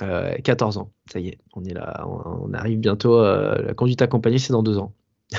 Euh, 0.00 0.36
14 0.38 0.78
ans, 0.78 0.92
ça 1.12 1.18
y 1.18 1.28
est, 1.28 1.38
on 1.54 1.64
est 1.64 1.74
là, 1.74 2.06
on, 2.06 2.48
on 2.48 2.54
arrive 2.54 2.78
bientôt. 2.78 3.20
la 3.20 3.74
conduite 3.74 4.00
accompagnée, 4.00 4.38
c'est 4.38 4.52
dans 4.52 4.62
deux 4.62 4.78
ans. 4.78 4.94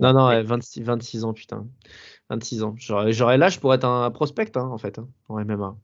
Non, 0.00 0.14
non, 0.14 0.28
ouais, 0.28 0.42
26, 0.42 0.82
26 0.82 1.24
ans, 1.24 1.34
putain. 1.34 1.66
26 2.32 2.62
ans. 2.62 2.74
J'aurais 2.78 3.38
l'âge 3.38 3.60
pour 3.60 3.74
être 3.74 3.84
un 3.84 4.10
prospect, 4.10 4.56
hein, 4.56 4.68
en 4.72 4.78
fait, 4.78 4.98
hein, 4.98 5.08
en 5.28 5.38
MMA. 5.44 5.76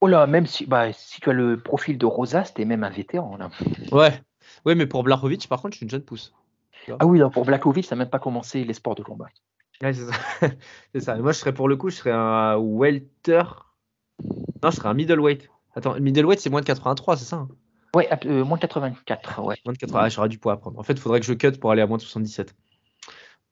Oh 0.00 0.08
là, 0.08 0.26
même 0.26 0.46
si, 0.46 0.66
bah, 0.66 0.92
si 0.92 1.20
tu 1.20 1.30
as 1.30 1.32
le 1.32 1.58
profil 1.58 1.96
de 1.96 2.06
Rosas, 2.06 2.52
t'es 2.54 2.64
même 2.64 2.84
un 2.84 2.90
vétéran. 2.90 3.36
Là. 3.36 3.50
Ouais, 3.92 4.20
ouais, 4.66 4.74
mais 4.74 4.86
pour 4.86 5.02
Blachowicz, 5.04 5.46
par 5.46 5.62
contre, 5.62 5.74
je 5.74 5.78
suis 5.78 5.84
une 5.84 5.90
jeune 5.90 6.02
pousse. 6.02 6.34
Ah 6.98 7.06
oui, 7.06 7.20
pour 7.32 7.44
Blakovic, 7.44 7.84
ça 7.84 7.96
n'a 7.96 8.04
même 8.04 8.10
pas 8.10 8.18
commencé 8.18 8.62
les 8.62 8.74
sports 8.74 8.94
de 8.94 9.02
combat. 9.02 9.26
Ouais, 9.82 9.92
c'est 10.94 11.00
ça. 11.00 11.16
Moi, 11.16 11.32
je 11.32 11.38
serais 11.38 11.52
pour 11.52 11.68
le 11.68 11.76
coup, 11.76 11.90
je 11.90 11.96
serais 11.96 12.12
un 12.12 12.56
welter. 12.56 13.42
Non, 14.62 14.70
je 14.70 14.76
serais 14.76 14.88
un 14.88 14.94
middleweight. 14.94 15.48
Attends, 15.74 15.98
middleweight, 16.00 16.40
c'est 16.40 16.50
moins 16.50 16.60
de 16.60 16.66
83, 16.66 17.16
c'est 17.16 17.24
ça 17.24 17.36
hein? 17.36 17.48
Ouais, 17.94 18.08
euh, 18.26 18.44
moins 18.44 18.56
de 18.56 18.60
84, 18.60 19.42
ouais. 19.42 19.56
Moins 19.64 19.72
de 19.72 19.78
80. 19.78 20.00
Ah, 20.00 20.08
j'aurais 20.08 20.28
du 20.28 20.38
poids 20.38 20.52
à 20.52 20.56
prendre. 20.56 20.78
En 20.78 20.82
fait, 20.82 20.92
il 20.92 21.00
faudrait 21.00 21.20
que 21.20 21.26
je 21.26 21.32
cut 21.32 21.52
pour 21.52 21.70
aller 21.70 21.82
à 21.82 21.86
moins 21.86 21.96
de 21.96 22.02
77. 22.02 22.54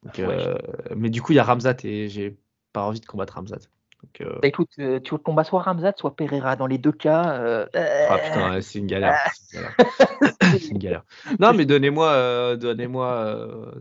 Donc, 0.05 0.19
Ouais, 0.19 0.27
euh, 0.29 0.57
Mais 0.97 1.11
du 1.11 1.23
coup, 1.23 1.33
il 1.33 1.37
y 1.37 1.39
a 1.39 1.45
Ramzat 1.45 1.77
et 1.85 2.09
j'ai 2.09 2.37
pas 2.73 2.85
envie 2.85 3.01
de 3.01 3.07
combattre 3.07 3.35
Ramzat. 3.35 3.59
Donc, 4.03 4.21
euh, 4.21 4.39
Bah, 4.43 4.49
écoute, 4.49 4.71
euh, 4.79 5.01
tu 5.01 5.15
veux 5.15 5.19
combat 5.19 5.45
soit 5.45 5.63
Ramzat, 5.63 5.95
soit 5.97 6.15
Pereira. 6.15 6.57
Dans 6.57 6.67
les 6.67 6.79
deux 6.79 6.93
cas, 6.93 7.39
euh, 7.39 7.67
Ah 7.75 8.19
putain, 8.19 8.61
c'est 8.61 8.79
une 8.79 8.87
galère. 8.87 9.19
C'est 9.35 9.57
une 9.57 9.63
galère. 9.63 9.77
C'est 10.59 10.69
une 10.69 10.79
galère. 10.79 11.05
Non, 11.41 11.53
mais 11.53 11.65
donnez-moi, 11.65 12.57
donnez-moi, 12.57 13.73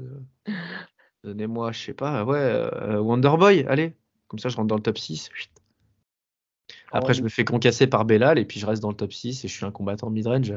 donnez-moi, 1.23 1.71
je 1.71 1.79
sais 1.79 1.93
pas, 1.93 2.23
ouais, 2.23 2.97
Wonderboy, 2.97 3.65
allez. 3.67 3.95
Comme 4.27 4.39
ça, 4.39 4.49
je 4.49 4.55
rentre 4.55 4.69
dans 4.69 4.77
le 4.77 4.81
top 4.81 4.97
6. 4.97 5.29
Chut. 5.33 5.51
Après, 6.91 7.11
Oh, 7.11 7.17
je 7.17 7.21
me 7.21 7.29
fais 7.29 7.43
concasser 7.43 7.85
par 7.85 8.05
Bellal 8.05 8.39
et 8.39 8.45
puis 8.45 8.59
je 8.59 8.65
reste 8.65 8.81
dans 8.81 8.89
le 8.89 8.95
top 8.95 9.13
6 9.13 9.43
et 9.43 9.47
je 9.47 9.53
suis 9.53 9.65
un 9.65 9.71
combattant 9.71 10.09
mid-range. 10.09 10.55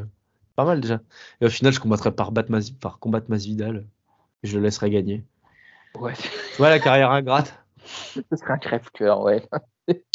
Pas 0.55 0.65
mal 0.65 0.81
déjà. 0.81 1.01
Et 1.41 1.47
au 1.47 1.51
final, 1.51 1.73
je 1.73 1.81
combattrai 1.81 2.13
par, 2.13 2.33
Batmas, 2.33 2.71
par 2.81 2.99
combattre 2.99 3.27
Masvidal 3.29 3.87
et 4.43 4.47
je 4.47 4.57
le 4.57 4.65
laisserai 4.65 4.91
gagner. 4.91 5.25
Ouais. 6.01 6.15
Tu 6.15 6.57
vois 6.59 6.71
la 6.71 6.79
carrière 6.79 7.11
ingrate 7.11 7.55
Ce 7.85 8.37
serait 8.37 8.53
un 8.53 8.59
crève-cœur, 8.59 9.21
ouais. 9.23 9.43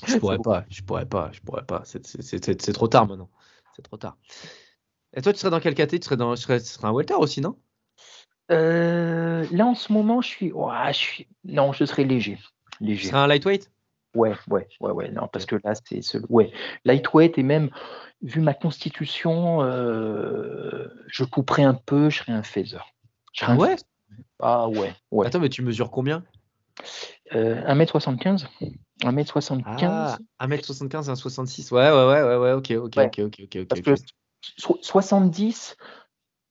Je 0.06 0.18
pourrais 0.18 0.40
pas, 0.40 0.66
je 0.70 0.82
pourrais 0.82 1.06
pas, 1.06 1.30
je 1.32 1.40
pourrais 1.42 1.66
pas. 1.66 1.84
C'est- 1.86 2.74
trop 2.74 2.88
tard 2.88 3.08
maintenant. 3.08 3.30
C'est 3.76 3.82
trop 3.84 3.98
tard. 3.98 4.18
Et 5.14 5.22
toi, 5.22 5.34
tu 5.34 5.40
serais 5.40 5.50
dans 5.50 5.60
quel 5.60 5.76
caté? 5.76 6.00
Tu 6.00 6.06
serais 6.06 6.18
dans, 6.18 6.36
tu 6.36 6.42
serais, 6.42 6.60
tu 6.60 6.66
serais 6.66 6.88
un 6.88 6.92
welter 6.92 7.16
aussi, 7.16 7.42
non? 7.42 7.58
Euh, 8.52 9.46
là, 9.52 9.66
en 9.66 9.76
ce 9.76 9.94
moment, 9.94 10.22
je 10.22 10.28
suis... 10.28 10.50
je 10.50 10.94
suis. 10.94 11.28
Non, 11.46 11.72
je 11.74 11.86
serais 11.86 12.04
léger. 12.04 12.38
Tu 12.80 12.86
Léger. 12.86 13.08
serais 13.10 13.20
un 13.20 13.28
lightweight? 13.28 13.72
Ouais, 14.16 14.34
ouais, 14.50 14.68
ouais, 14.82 14.92
ouais. 14.92 15.12
Non, 15.12 15.30
parce 15.32 15.46
que 15.46 15.56
là, 15.64 15.74
c'est 15.88 16.02
ce... 16.02 16.18
ouais. 16.30 16.52
lightweight 16.84 17.38
et 17.38 17.44
même 17.44 17.70
vu 18.22 18.42
ma 18.42 18.54
constitution, 18.54 19.62
euh, 19.64 20.88
je 21.08 21.24
couperais 21.24 21.64
un 21.64 21.74
peu, 21.74 22.10
je 22.10 22.20
serais 22.20 22.34
un 22.34 22.44
phaser. 22.44 22.78
Je 23.34 23.42
serais 23.42 23.54
un 23.54 23.58
ouais 23.58 23.70
phaser. 23.72 23.84
Ah 24.40 24.68
ouais, 24.70 24.94
ouais. 25.12 25.28
Attends, 25.28 25.40
mais 25.40 25.50
tu 25.50 25.62
mesures 25.62 25.92
combien? 25.92 26.24
Euh, 27.36 27.62
1m75 27.66 28.48
1m75 29.04 29.64
Ah, 29.66 30.18
1m75 30.48 31.10
et 31.10 31.12
1,66. 31.12 31.72
Ouais, 31.72 31.90
ouais, 31.90 32.08
ouais, 32.08 32.24
ouais, 32.24 32.38
ouais, 32.38 32.52
ok, 32.54 32.72
ok, 32.72 32.98
Ouais. 32.98 33.06
ok, 33.08 33.20
ok, 33.20 33.42
ok, 33.44 33.56
ok. 33.62 33.68
Parce 33.68 33.82
ok. 33.82 33.86
que 33.86 33.96
so- 34.58 34.80
70, 34.82 35.78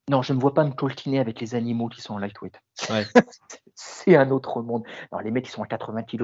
non, 0.09 0.23
je 0.23 0.33
ne 0.33 0.41
vois 0.41 0.55
pas 0.55 0.65
me 0.65 0.73
coltiner 0.73 1.19
avec 1.19 1.41
les 1.41 1.55
animaux 1.55 1.89
qui 1.89 2.01
sont 2.01 2.15
en 2.15 2.19
lightweight. 2.19 2.61
Ouais. 2.89 3.05
c'est 3.75 4.17
un 4.17 4.31
autre 4.31 4.63
monde. 4.63 4.85
Alors, 5.11 5.23
les 5.23 5.31
mecs 5.31 5.45
qui 5.45 5.51
sont 5.51 5.63
à 5.63 5.67
80 5.67 6.03
kg 6.03 6.23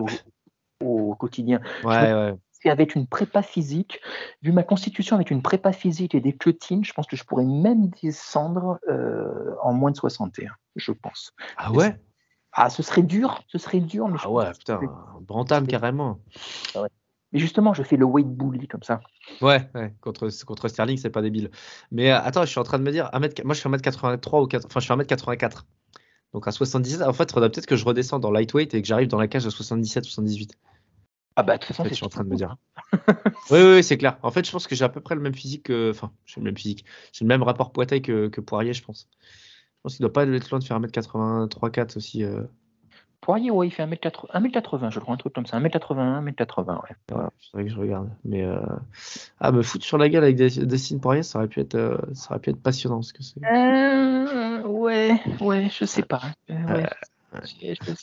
au, 0.83 1.11
au 1.11 1.15
quotidien, 1.15 1.61
Ouais, 1.85 2.13
ouais. 2.13 2.35
Avec 2.69 2.95
une 2.95 3.07
prépa 3.07 3.43
physique, 3.43 4.01
vu 4.43 4.53
ma 4.53 4.63
constitution 4.63 5.17
avec 5.17 5.31
une 5.31 5.43
prépa 5.43 5.73
physique 5.73 6.15
et 6.15 6.21
des 6.21 6.35
cutines, 6.35 6.85
je 6.85 6.93
pense 6.93 7.07
que 7.07 7.17
je 7.17 7.25
pourrais 7.25 7.45
même 7.45 7.89
descendre 8.03 8.79
euh, 8.89 9.55
en 9.63 9.73
moins 9.73 9.91
de 9.91 9.97
61, 9.97 10.53
je 10.77 10.93
pense. 10.93 11.33
Ah 11.57 11.73
ouais? 11.73 11.99
Ah, 12.53 12.71
ce 12.71 12.83
serait 12.83 13.03
dur, 13.03 13.43
ce 13.49 13.59
serait 13.59 13.81
dur, 13.81 14.09
mais, 14.09 14.19
Ah 14.23 14.31
ouais, 14.31 14.51
putain, 14.53 14.81
Bantam 15.21 15.67
carrément. 15.67 16.21
mais 17.33 17.39
justement, 17.39 17.75
je 17.75 17.83
fais 17.83 17.97
le 17.97 18.07
weight 18.07 18.29
bully 18.29 18.67
comme 18.67 18.83
ça. 18.83 19.01
Ouais, 19.43 19.69
ouais, 19.75 19.95
contre, 20.01 20.29
contre 20.47 20.69
Sterling, 20.69 20.97
c'est 20.97 21.11
pas 21.11 21.21
débile. 21.23 21.51
Mais 21.91 22.11
euh, 22.11 22.19
attends, 22.21 22.43
je 22.43 22.51
suis 22.51 22.59
en 22.59 22.65
train 22.65 22.79
de 22.79 22.85
me 22.85 22.93
dire, 22.93 23.11
1m, 23.13 23.45
moi 23.45 23.55
je 23.55 23.61
suis 23.61 23.69
1m83 23.69 24.43
ou 24.43 24.47
4, 24.47 24.67
enfin 24.67 24.81
je 24.81 24.85
suis 24.87 24.95
1m84. 24.95 25.65
Donc 26.33 26.49
à 26.49 26.53
77, 26.53 27.03
en 27.03 27.13
fait, 27.13 27.25
il 27.25 27.33
faudrait 27.33 27.51
peut-être 27.51 27.67
que 27.67 27.77
je 27.77 27.85
redescende 27.85 28.23
dans 28.23 28.31
lightweight 28.31 28.75
et 28.75 28.83
que 28.83 28.89
j'arrive 28.89 29.09
dans 29.09 29.19
la 29.19 29.29
cage 29.29 29.47
à 29.47 29.51
77-78. 29.51 30.51
Ah 31.37 31.43
bah 31.43 31.59
de 31.59 31.63
toute 31.65 31.71
En 31.71 31.75
façon, 31.75 31.85
fait, 31.85 31.91
c'est 31.91 31.95
je 31.95 31.97
suis 31.97 32.07
en 32.07 32.11
ce 32.11 32.15
train 32.15 32.25
de 32.25 32.29
me 32.31 32.37
dire. 32.37 32.57
Oui, 33.51 33.59
oui, 33.61 33.75
oui, 33.77 33.85
c'est 33.85 33.99
clair. 33.99 34.19
En 34.23 34.31
fait, 34.31 34.45
je 34.47 34.51
pense 34.53 34.67
que 34.67 34.75
j'ai 34.75 34.85
à 34.85 34.89
peu 34.89 35.01
près 35.01 35.15
le 35.15 35.21
même 35.21 35.35
physique 35.35 35.65
que. 35.65 35.91
Enfin, 35.91 36.13
j'ai 36.25 36.41
le 36.41 36.45
même 36.47 36.57
physique. 36.57 36.85
J'ai 37.13 37.25
le 37.25 37.29
même 37.29 37.43
rapport 37.43 37.73
poids-taille 37.73 38.03
que, 38.03 38.29
que 38.29 38.41
Poirier, 38.41 38.73
je 38.73 38.83
pense. 38.83 39.09
Je 39.21 39.83
pense 39.83 39.97
qu'il 39.97 40.03
doit 40.03 40.13
pas 40.13 40.27
être 40.27 40.51
loin 40.51 40.59
de 40.59 40.65
faire 40.65 40.81
1m83-4 40.81 41.97
aussi. 41.97 42.25
euh. 42.25 42.43
Poirier, 43.21 43.51
ouais, 43.51 43.69
il 43.69 43.71
fait 43.71 43.85
1m80, 43.85 44.31
1m80, 44.35 44.91
je 44.91 45.01
crois, 45.01 45.15
un 45.15 45.17
truc 45.17 45.33
comme 45.33 45.47
ça. 45.47 45.59
1m81, 45.59 46.23
1m80, 46.25 46.75
ouais. 46.83 46.97
Voilà, 47.11 47.31
faudrait 47.51 47.65
que 47.67 47.71
je 47.73 47.77
regarde. 47.79 48.11
Mais 48.25 48.45
euh, 48.45 48.61
ah, 49.41 49.53
me 49.53 49.63
foutre 49.63 49.85
sur 49.85 49.99
la 49.99 50.09
gueule 50.09 50.25
avec 50.25 50.37
des 50.37 50.51
Destiny 50.67 51.01
Poirier, 51.01 51.23
ça 51.23 51.39
aurait 51.39 51.49
pu 51.49 51.61
être, 51.61 51.75
euh, 51.77 51.99
ça 52.15 52.31
aurait 52.31 52.41
pu 52.41 52.51
être 52.51 52.63
passionnant. 52.63 52.97
Parce 52.97 53.13
que 53.13 53.23
c'est... 53.23 53.41
Euh, 53.45 54.63
ouais, 54.67 55.21
ouais, 55.41 55.69
je 55.71 55.85
sais 55.85 56.03
pas. 56.03 56.23
Ouais. 56.49 56.87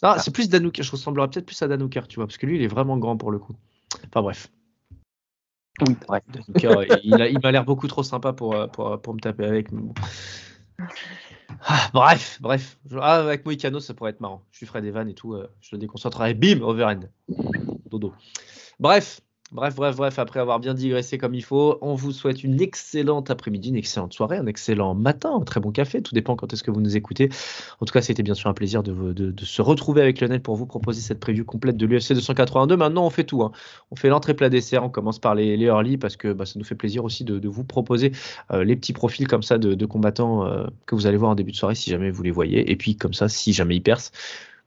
Ah, 0.02 0.20
c'est 0.20 0.32
plus 0.32 0.50
Danouker. 0.50 0.84
Je 0.84 0.92
ressemblerais 0.92 1.30
peut-être 1.30 1.46
plus 1.46 1.62
à 1.62 1.68
Danouker, 1.68 2.02
tu 2.08 2.16
vois, 2.18 2.28
parce 2.28 2.38
que 2.38 2.46
lui, 2.46 2.56
il 2.58 2.62
est 2.62 2.68
vraiment 2.68 2.98
grand 2.98 3.18
pour 3.18 3.32
le 3.32 3.40
coup. 3.40 3.56
Enfin 4.08 4.22
bref. 4.22 4.50
Oui, 5.82 5.96
ouais. 6.10 6.22
Danouker, 6.30 7.00
il, 7.04 7.22
a- 7.22 7.28
il 7.28 7.40
m'a 7.42 7.52
l'air 7.52 7.66
beaucoup 7.66 7.88
trop 7.88 8.04
sympa 8.04 8.32
pour, 8.34 8.56
euh, 8.56 8.68
pour, 8.68 9.02
pour 9.02 9.14
me 9.14 9.20
taper 9.20 9.46
avec. 9.46 9.72
mais 9.72 9.82
bon. 9.82 9.94
Ah, 11.66 11.90
bref, 11.94 12.38
bref. 12.42 12.78
Ah, 13.00 13.16
avec 13.22 13.46
Moïcano, 13.46 13.80
ça 13.80 13.94
pourrait 13.94 14.12
être 14.12 14.22
marrant. 14.22 14.44
Je 14.52 14.60
lui 14.60 14.68
ferai 14.68 14.82
des 14.82 14.92
vannes 14.92 15.10
et 15.10 15.14
tout. 15.14 15.34
euh, 15.34 15.48
je 15.62 15.70
le 15.76 15.80
déconcentrerai. 15.80 16.34
Bim, 16.34 16.62
overhand. 16.62 17.10
Dodo. 17.90 18.14
Bref. 18.80 19.22
Bref, 19.54 19.76
bref, 19.76 19.96
bref, 19.96 20.18
après 20.18 20.40
avoir 20.40 20.60
bien 20.60 20.74
digressé 20.74 21.20
comme 21.20 21.36
il 21.36 21.44
faut, 21.44 21.78
on 21.82 21.94
vous 21.94 22.12
souhaite 22.12 22.44
une 22.44 22.60
excellente 22.60 23.30
après-midi, 23.30 23.70
une 23.70 23.76
excellente 23.76 24.12
soirée, 24.12 24.38
un 24.38 24.48
excellent 24.48 24.96
matin, 24.96 25.32
un 25.40 25.44
très 25.44 25.60
bon 25.60 25.72
café, 25.72 26.02
tout 26.02 26.16
dépend 26.16 26.36
quand 26.36 26.52
est-ce 26.52 26.64
que 26.64 26.72
vous 26.72 26.82
nous 26.82 26.98
écoutez. 26.98 27.30
En 27.80 27.86
tout 27.86 27.94
cas, 27.94 28.02
c'était 28.02 28.24
bien 28.24 28.34
sûr 28.34 28.50
un 28.50 28.56
plaisir 28.56 28.82
de, 28.82 29.32
se 29.44 29.62
retrouver 29.62 30.02
avec 30.02 30.20
Lionel 30.20 30.42
pour 30.42 30.56
vous 30.56 30.66
proposer 30.66 31.02
cette 31.02 31.20
preview 31.20 31.46
complète 31.46 31.78
de 31.78 31.86
l'UFC 31.86 32.14
282. 32.14 32.76
Maintenant, 32.76 33.06
on 33.06 33.12
fait 33.12 33.26
tout. 33.26 33.44
hein. 33.44 33.52
On 33.92 33.96
fait 33.96 34.10
l'entrée 34.10 34.34
plat 34.34 34.50
dessert, 34.50 34.84
on 34.84 34.90
commence 34.90 35.20
par 35.20 35.36
les, 35.36 35.56
les 35.56 35.66
early 35.68 35.98
parce 35.98 36.18
que 36.18 36.34
bah, 36.34 36.48
ça 36.48 36.58
nous 36.58 36.66
fait 36.66 36.74
plaisir 36.74 37.04
aussi 37.04 37.24
de, 37.24 37.48
vous 37.48 37.64
proposer 37.64 38.12
euh, 38.52 38.64
les 38.64 38.76
petits 38.76 38.94
profils 38.94 39.28
comme 39.28 39.44
ça 39.44 39.60
de, 39.60 39.76
de 39.76 39.86
combattants 39.86 40.48
euh, 40.48 40.66
que 40.88 40.96
vous 40.96 41.06
allez 41.06 41.18
voir 41.18 41.30
en 41.30 41.36
début 41.36 41.52
de 41.52 41.58
soirée 41.58 41.76
si 41.76 41.92
jamais 41.92 42.10
vous 42.10 42.24
les 42.24 42.32
voyez. 42.32 42.72
Et 42.72 42.76
puis 42.76 42.96
comme 42.96 43.14
ça, 43.14 43.30
si 43.30 43.54
jamais 43.54 43.76
ils 43.76 43.84
percent, 43.84 44.12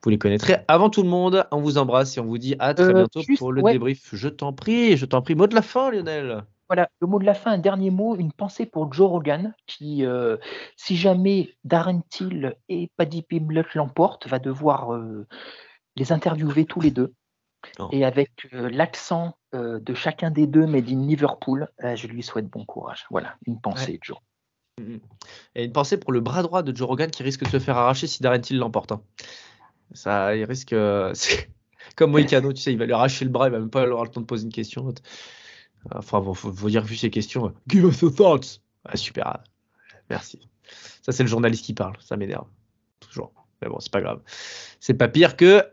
vous 0.07 0.11
les 0.11 0.19
connaîtrez 0.19 0.59
avant 0.69 0.89
tout 0.89 1.03
le 1.03 1.09
monde. 1.09 1.49
On 1.51 1.61
vous 1.61 1.78
embrasse 1.78 2.16
et 2.16 2.20
on 2.20 2.27
vous 2.27 2.39
dit 2.39 2.55
à 2.61 2.74
très 2.74 2.85
Euh, 2.91 2.93
bientôt 2.93 3.23
juste, 3.23 3.41
pour 3.41 3.51
le 3.51 3.61
ouais. 3.61 3.73
débrief. 3.73 4.11
Je 4.12 4.28
t'en 4.28 4.53
prie, 4.53 4.97
je 4.97 5.05
t'en 5.05 5.20
prie. 5.20 5.35
Mot 5.35 5.49
de 5.49 5.55
la 5.57 5.62
fin, 5.62 5.91
Lionel. 5.91 6.45
Voilà, 6.69 6.89
le 7.01 7.09
mot 7.09 7.19
de 7.19 7.24
la 7.24 7.35
fin, 7.35 7.51
un 7.51 7.59
dernier 7.59 7.91
mot, 7.91 8.15
une 8.15 8.31
pensée 8.33 8.66
pour 8.66 8.93
Joe 8.93 9.09
Rogan, 9.11 9.53
qui, 9.66 10.05
euh, 10.07 10.37
si 10.77 10.97
jamais 10.97 11.51
Darren 11.65 12.03
Till 12.09 12.55
et 12.69 12.89
Paddy 12.97 13.23
Pimblett 13.23 13.74
l'emportent, 13.74 14.28
va 14.28 14.39
devoir 14.39 14.95
euh, 14.95 15.27
les 15.97 16.12
interviewer 16.12 16.66
tous 16.66 16.81
les 16.81 16.93
deux. 16.93 17.12
Oh. 17.81 17.89
Et 17.91 18.05
avec 18.05 18.31
euh, 18.55 18.69
l'accent 18.70 19.37
de 19.55 19.95
chacun 19.95 20.31
des 20.31 20.47
deux, 20.47 20.66
made 20.66 20.89
in 20.89 21.07
Liverpool, 21.07 21.66
je 21.81 22.07
lui 22.07 22.23
souhaite 22.23 22.47
bon 22.49 22.65
courage. 22.65 23.07
Voilà, 23.11 23.37
une 23.47 23.59
pensée, 23.61 23.99
Joe. 24.03 24.19
Et 25.55 25.65
une 25.65 25.73
pensée 25.73 25.97
pour 25.97 26.12
le 26.12 26.20
bras 26.20 26.43
droit 26.43 26.62
de 26.62 26.77
Joe 26.77 26.87
Rogan 26.87 27.11
qui 27.11 27.23
risque 27.23 27.43
de 27.43 27.49
se 27.49 27.59
faire 27.59 27.78
arracher 27.78 28.07
si 28.07 28.23
Darren 28.23 28.41
Till 28.41 28.59
l'emporte. 28.59 28.93
hein. 28.93 29.01
Ça, 29.93 30.37
il 30.37 30.45
risque. 30.45 30.73
euh, 30.73 31.15
Comme 31.97 32.11
Moïcano, 32.11 32.53
tu 32.53 32.61
sais, 32.61 32.73
il 32.73 32.79
va 32.79 32.85
lui 32.85 32.93
arracher 32.93 33.25
le 33.25 33.31
bras, 33.31 33.49
il 33.49 33.53
va 33.53 33.59
même 33.59 33.71
pas 33.71 33.83
avoir 33.83 34.05
le 34.05 34.11
temps 34.11 34.21
de 34.21 34.27
poser 34.27 34.45
une 34.45 34.53
question. 34.53 34.93
Enfin, 35.95 36.21
bon, 36.21 36.35
faut, 36.35 36.69
dire 36.69 36.83
vu 36.83 36.97
ces 36.97 37.11
questions. 37.11 37.55
Give 37.69 37.85
us 37.85 38.01
your 38.01 38.15
thoughts. 38.15 38.61
Ah, 38.85 38.97
super. 38.97 39.39
Merci. 40.11 40.49
Ça, 41.03 41.13
c'est 41.13 41.23
le 41.23 41.29
journaliste 41.29 41.65
qui 41.65 41.75
parle. 41.75 41.95
Ça 42.01 42.17
m'énerve. 42.17 42.47
Toujours. 43.01 43.33
Mais 43.63 43.69
bon, 43.69 43.79
c'est 43.81 43.93
pas 43.93 44.01
grave. 44.01 44.21
C'est 44.81 44.95
pas 44.95 45.09
pire 45.09 45.37
que. 45.37 45.65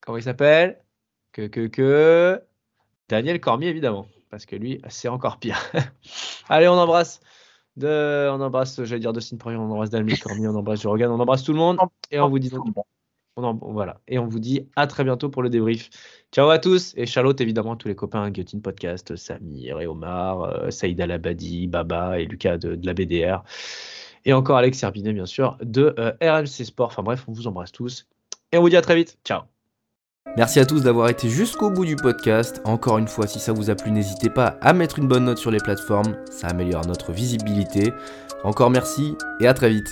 Comment 0.00 0.18
il 0.18 0.24
s'appelle? 0.24 0.78
Que, 1.32 1.46
que, 1.46 1.68
que. 1.68 2.42
Daniel 3.08 3.40
Cormier, 3.40 3.68
évidemment. 3.68 4.08
Parce 4.30 4.46
que 4.46 4.56
lui, 4.56 4.80
c'est 4.88 5.08
encore 5.08 5.38
pire. 5.38 5.58
Allez, 6.48 6.68
on 6.68 6.74
embrasse. 6.74 7.20
De, 7.76 8.28
on 8.30 8.40
embrasse, 8.40 8.82
j'allais 8.82 9.00
dire 9.00 9.12
Dustin 9.12 9.36
Poirier, 9.36 9.58
on 9.58 9.70
embrasse 9.70 9.90
Daniel 9.90 10.18
Cormier, 10.18 10.48
on 10.48 10.56
embrasse 10.56 10.82
Joe 10.82 10.90
Rogan, 10.90 11.10
on 11.10 11.20
embrasse 11.20 11.44
tout 11.44 11.52
le 11.52 11.58
monde. 11.58 11.78
Et 12.10 12.18
on 12.18 12.28
vous 12.28 12.38
dit 12.38 12.50
donc 12.50 12.66
Et 14.08 14.18
on 14.18 14.26
vous 14.26 14.38
dit 14.38 14.66
à 14.76 14.86
très 14.86 15.04
bientôt 15.04 15.28
pour 15.28 15.42
le 15.42 15.50
débrief. 15.50 15.90
Ciao 16.32 16.48
à 16.48 16.58
tous 16.58 16.94
et 16.96 17.06
Charlotte 17.06 17.40
évidemment 17.40 17.76
tous 17.76 17.88
les 17.88 17.94
copains 17.94 18.30
Guillotine 18.30 18.62
Podcast, 18.62 19.16
Samir 19.16 19.80
et 19.80 19.86
Omar, 19.86 20.42
euh, 20.42 20.70
Saïd 20.70 21.00
Alabadi, 21.00 21.66
Baba 21.66 22.20
et 22.20 22.24
Lucas 22.24 22.58
de, 22.58 22.78
la 22.82 22.94
BDR. 22.94 23.42
Et 24.24 24.32
encore 24.32 24.58
Alex 24.58 24.82
Herbinet 24.82 25.12
bien 25.12 25.26
sûr 25.26 25.56
de 25.62 25.94
euh, 25.98 26.12
RMC 26.20 26.64
Sport. 26.64 26.88
Enfin 26.88 27.02
bref, 27.02 27.24
on 27.28 27.32
vous 27.32 27.46
embrasse 27.46 27.72
tous 27.72 28.06
et 28.52 28.58
on 28.58 28.62
vous 28.62 28.68
dit 28.68 28.76
à 28.76 28.82
très 28.82 28.96
vite. 28.96 29.18
Ciao. 29.24 29.42
Merci 30.36 30.60
à 30.60 30.66
tous 30.66 30.82
d'avoir 30.82 31.08
été 31.08 31.28
jusqu'au 31.28 31.70
bout 31.70 31.84
du 31.84 31.96
podcast. 31.96 32.60
Encore 32.64 32.98
une 32.98 33.08
fois, 33.08 33.26
si 33.26 33.40
ça 33.40 33.52
vous 33.52 33.70
a 33.70 33.74
plu, 33.74 33.90
n'hésitez 33.90 34.30
pas 34.30 34.58
à 34.60 34.72
mettre 34.72 34.98
une 34.98 35.08
bonne 35.08 35.24
note 35.24 35.38
sur 35.38 35.50
les 35.50 35.58
plateformes, 35.58 36.16
ça 36.30 36.48
améliore 36.48 36.86
notre 36.86 37.12
visibilité. 37.12 37.92
Encore 38.44 38.70
merci 38.70 39.16
et 39.40 39.48
à 39.48 39.54
très 39.54 39.70
vite. 39.70 39.88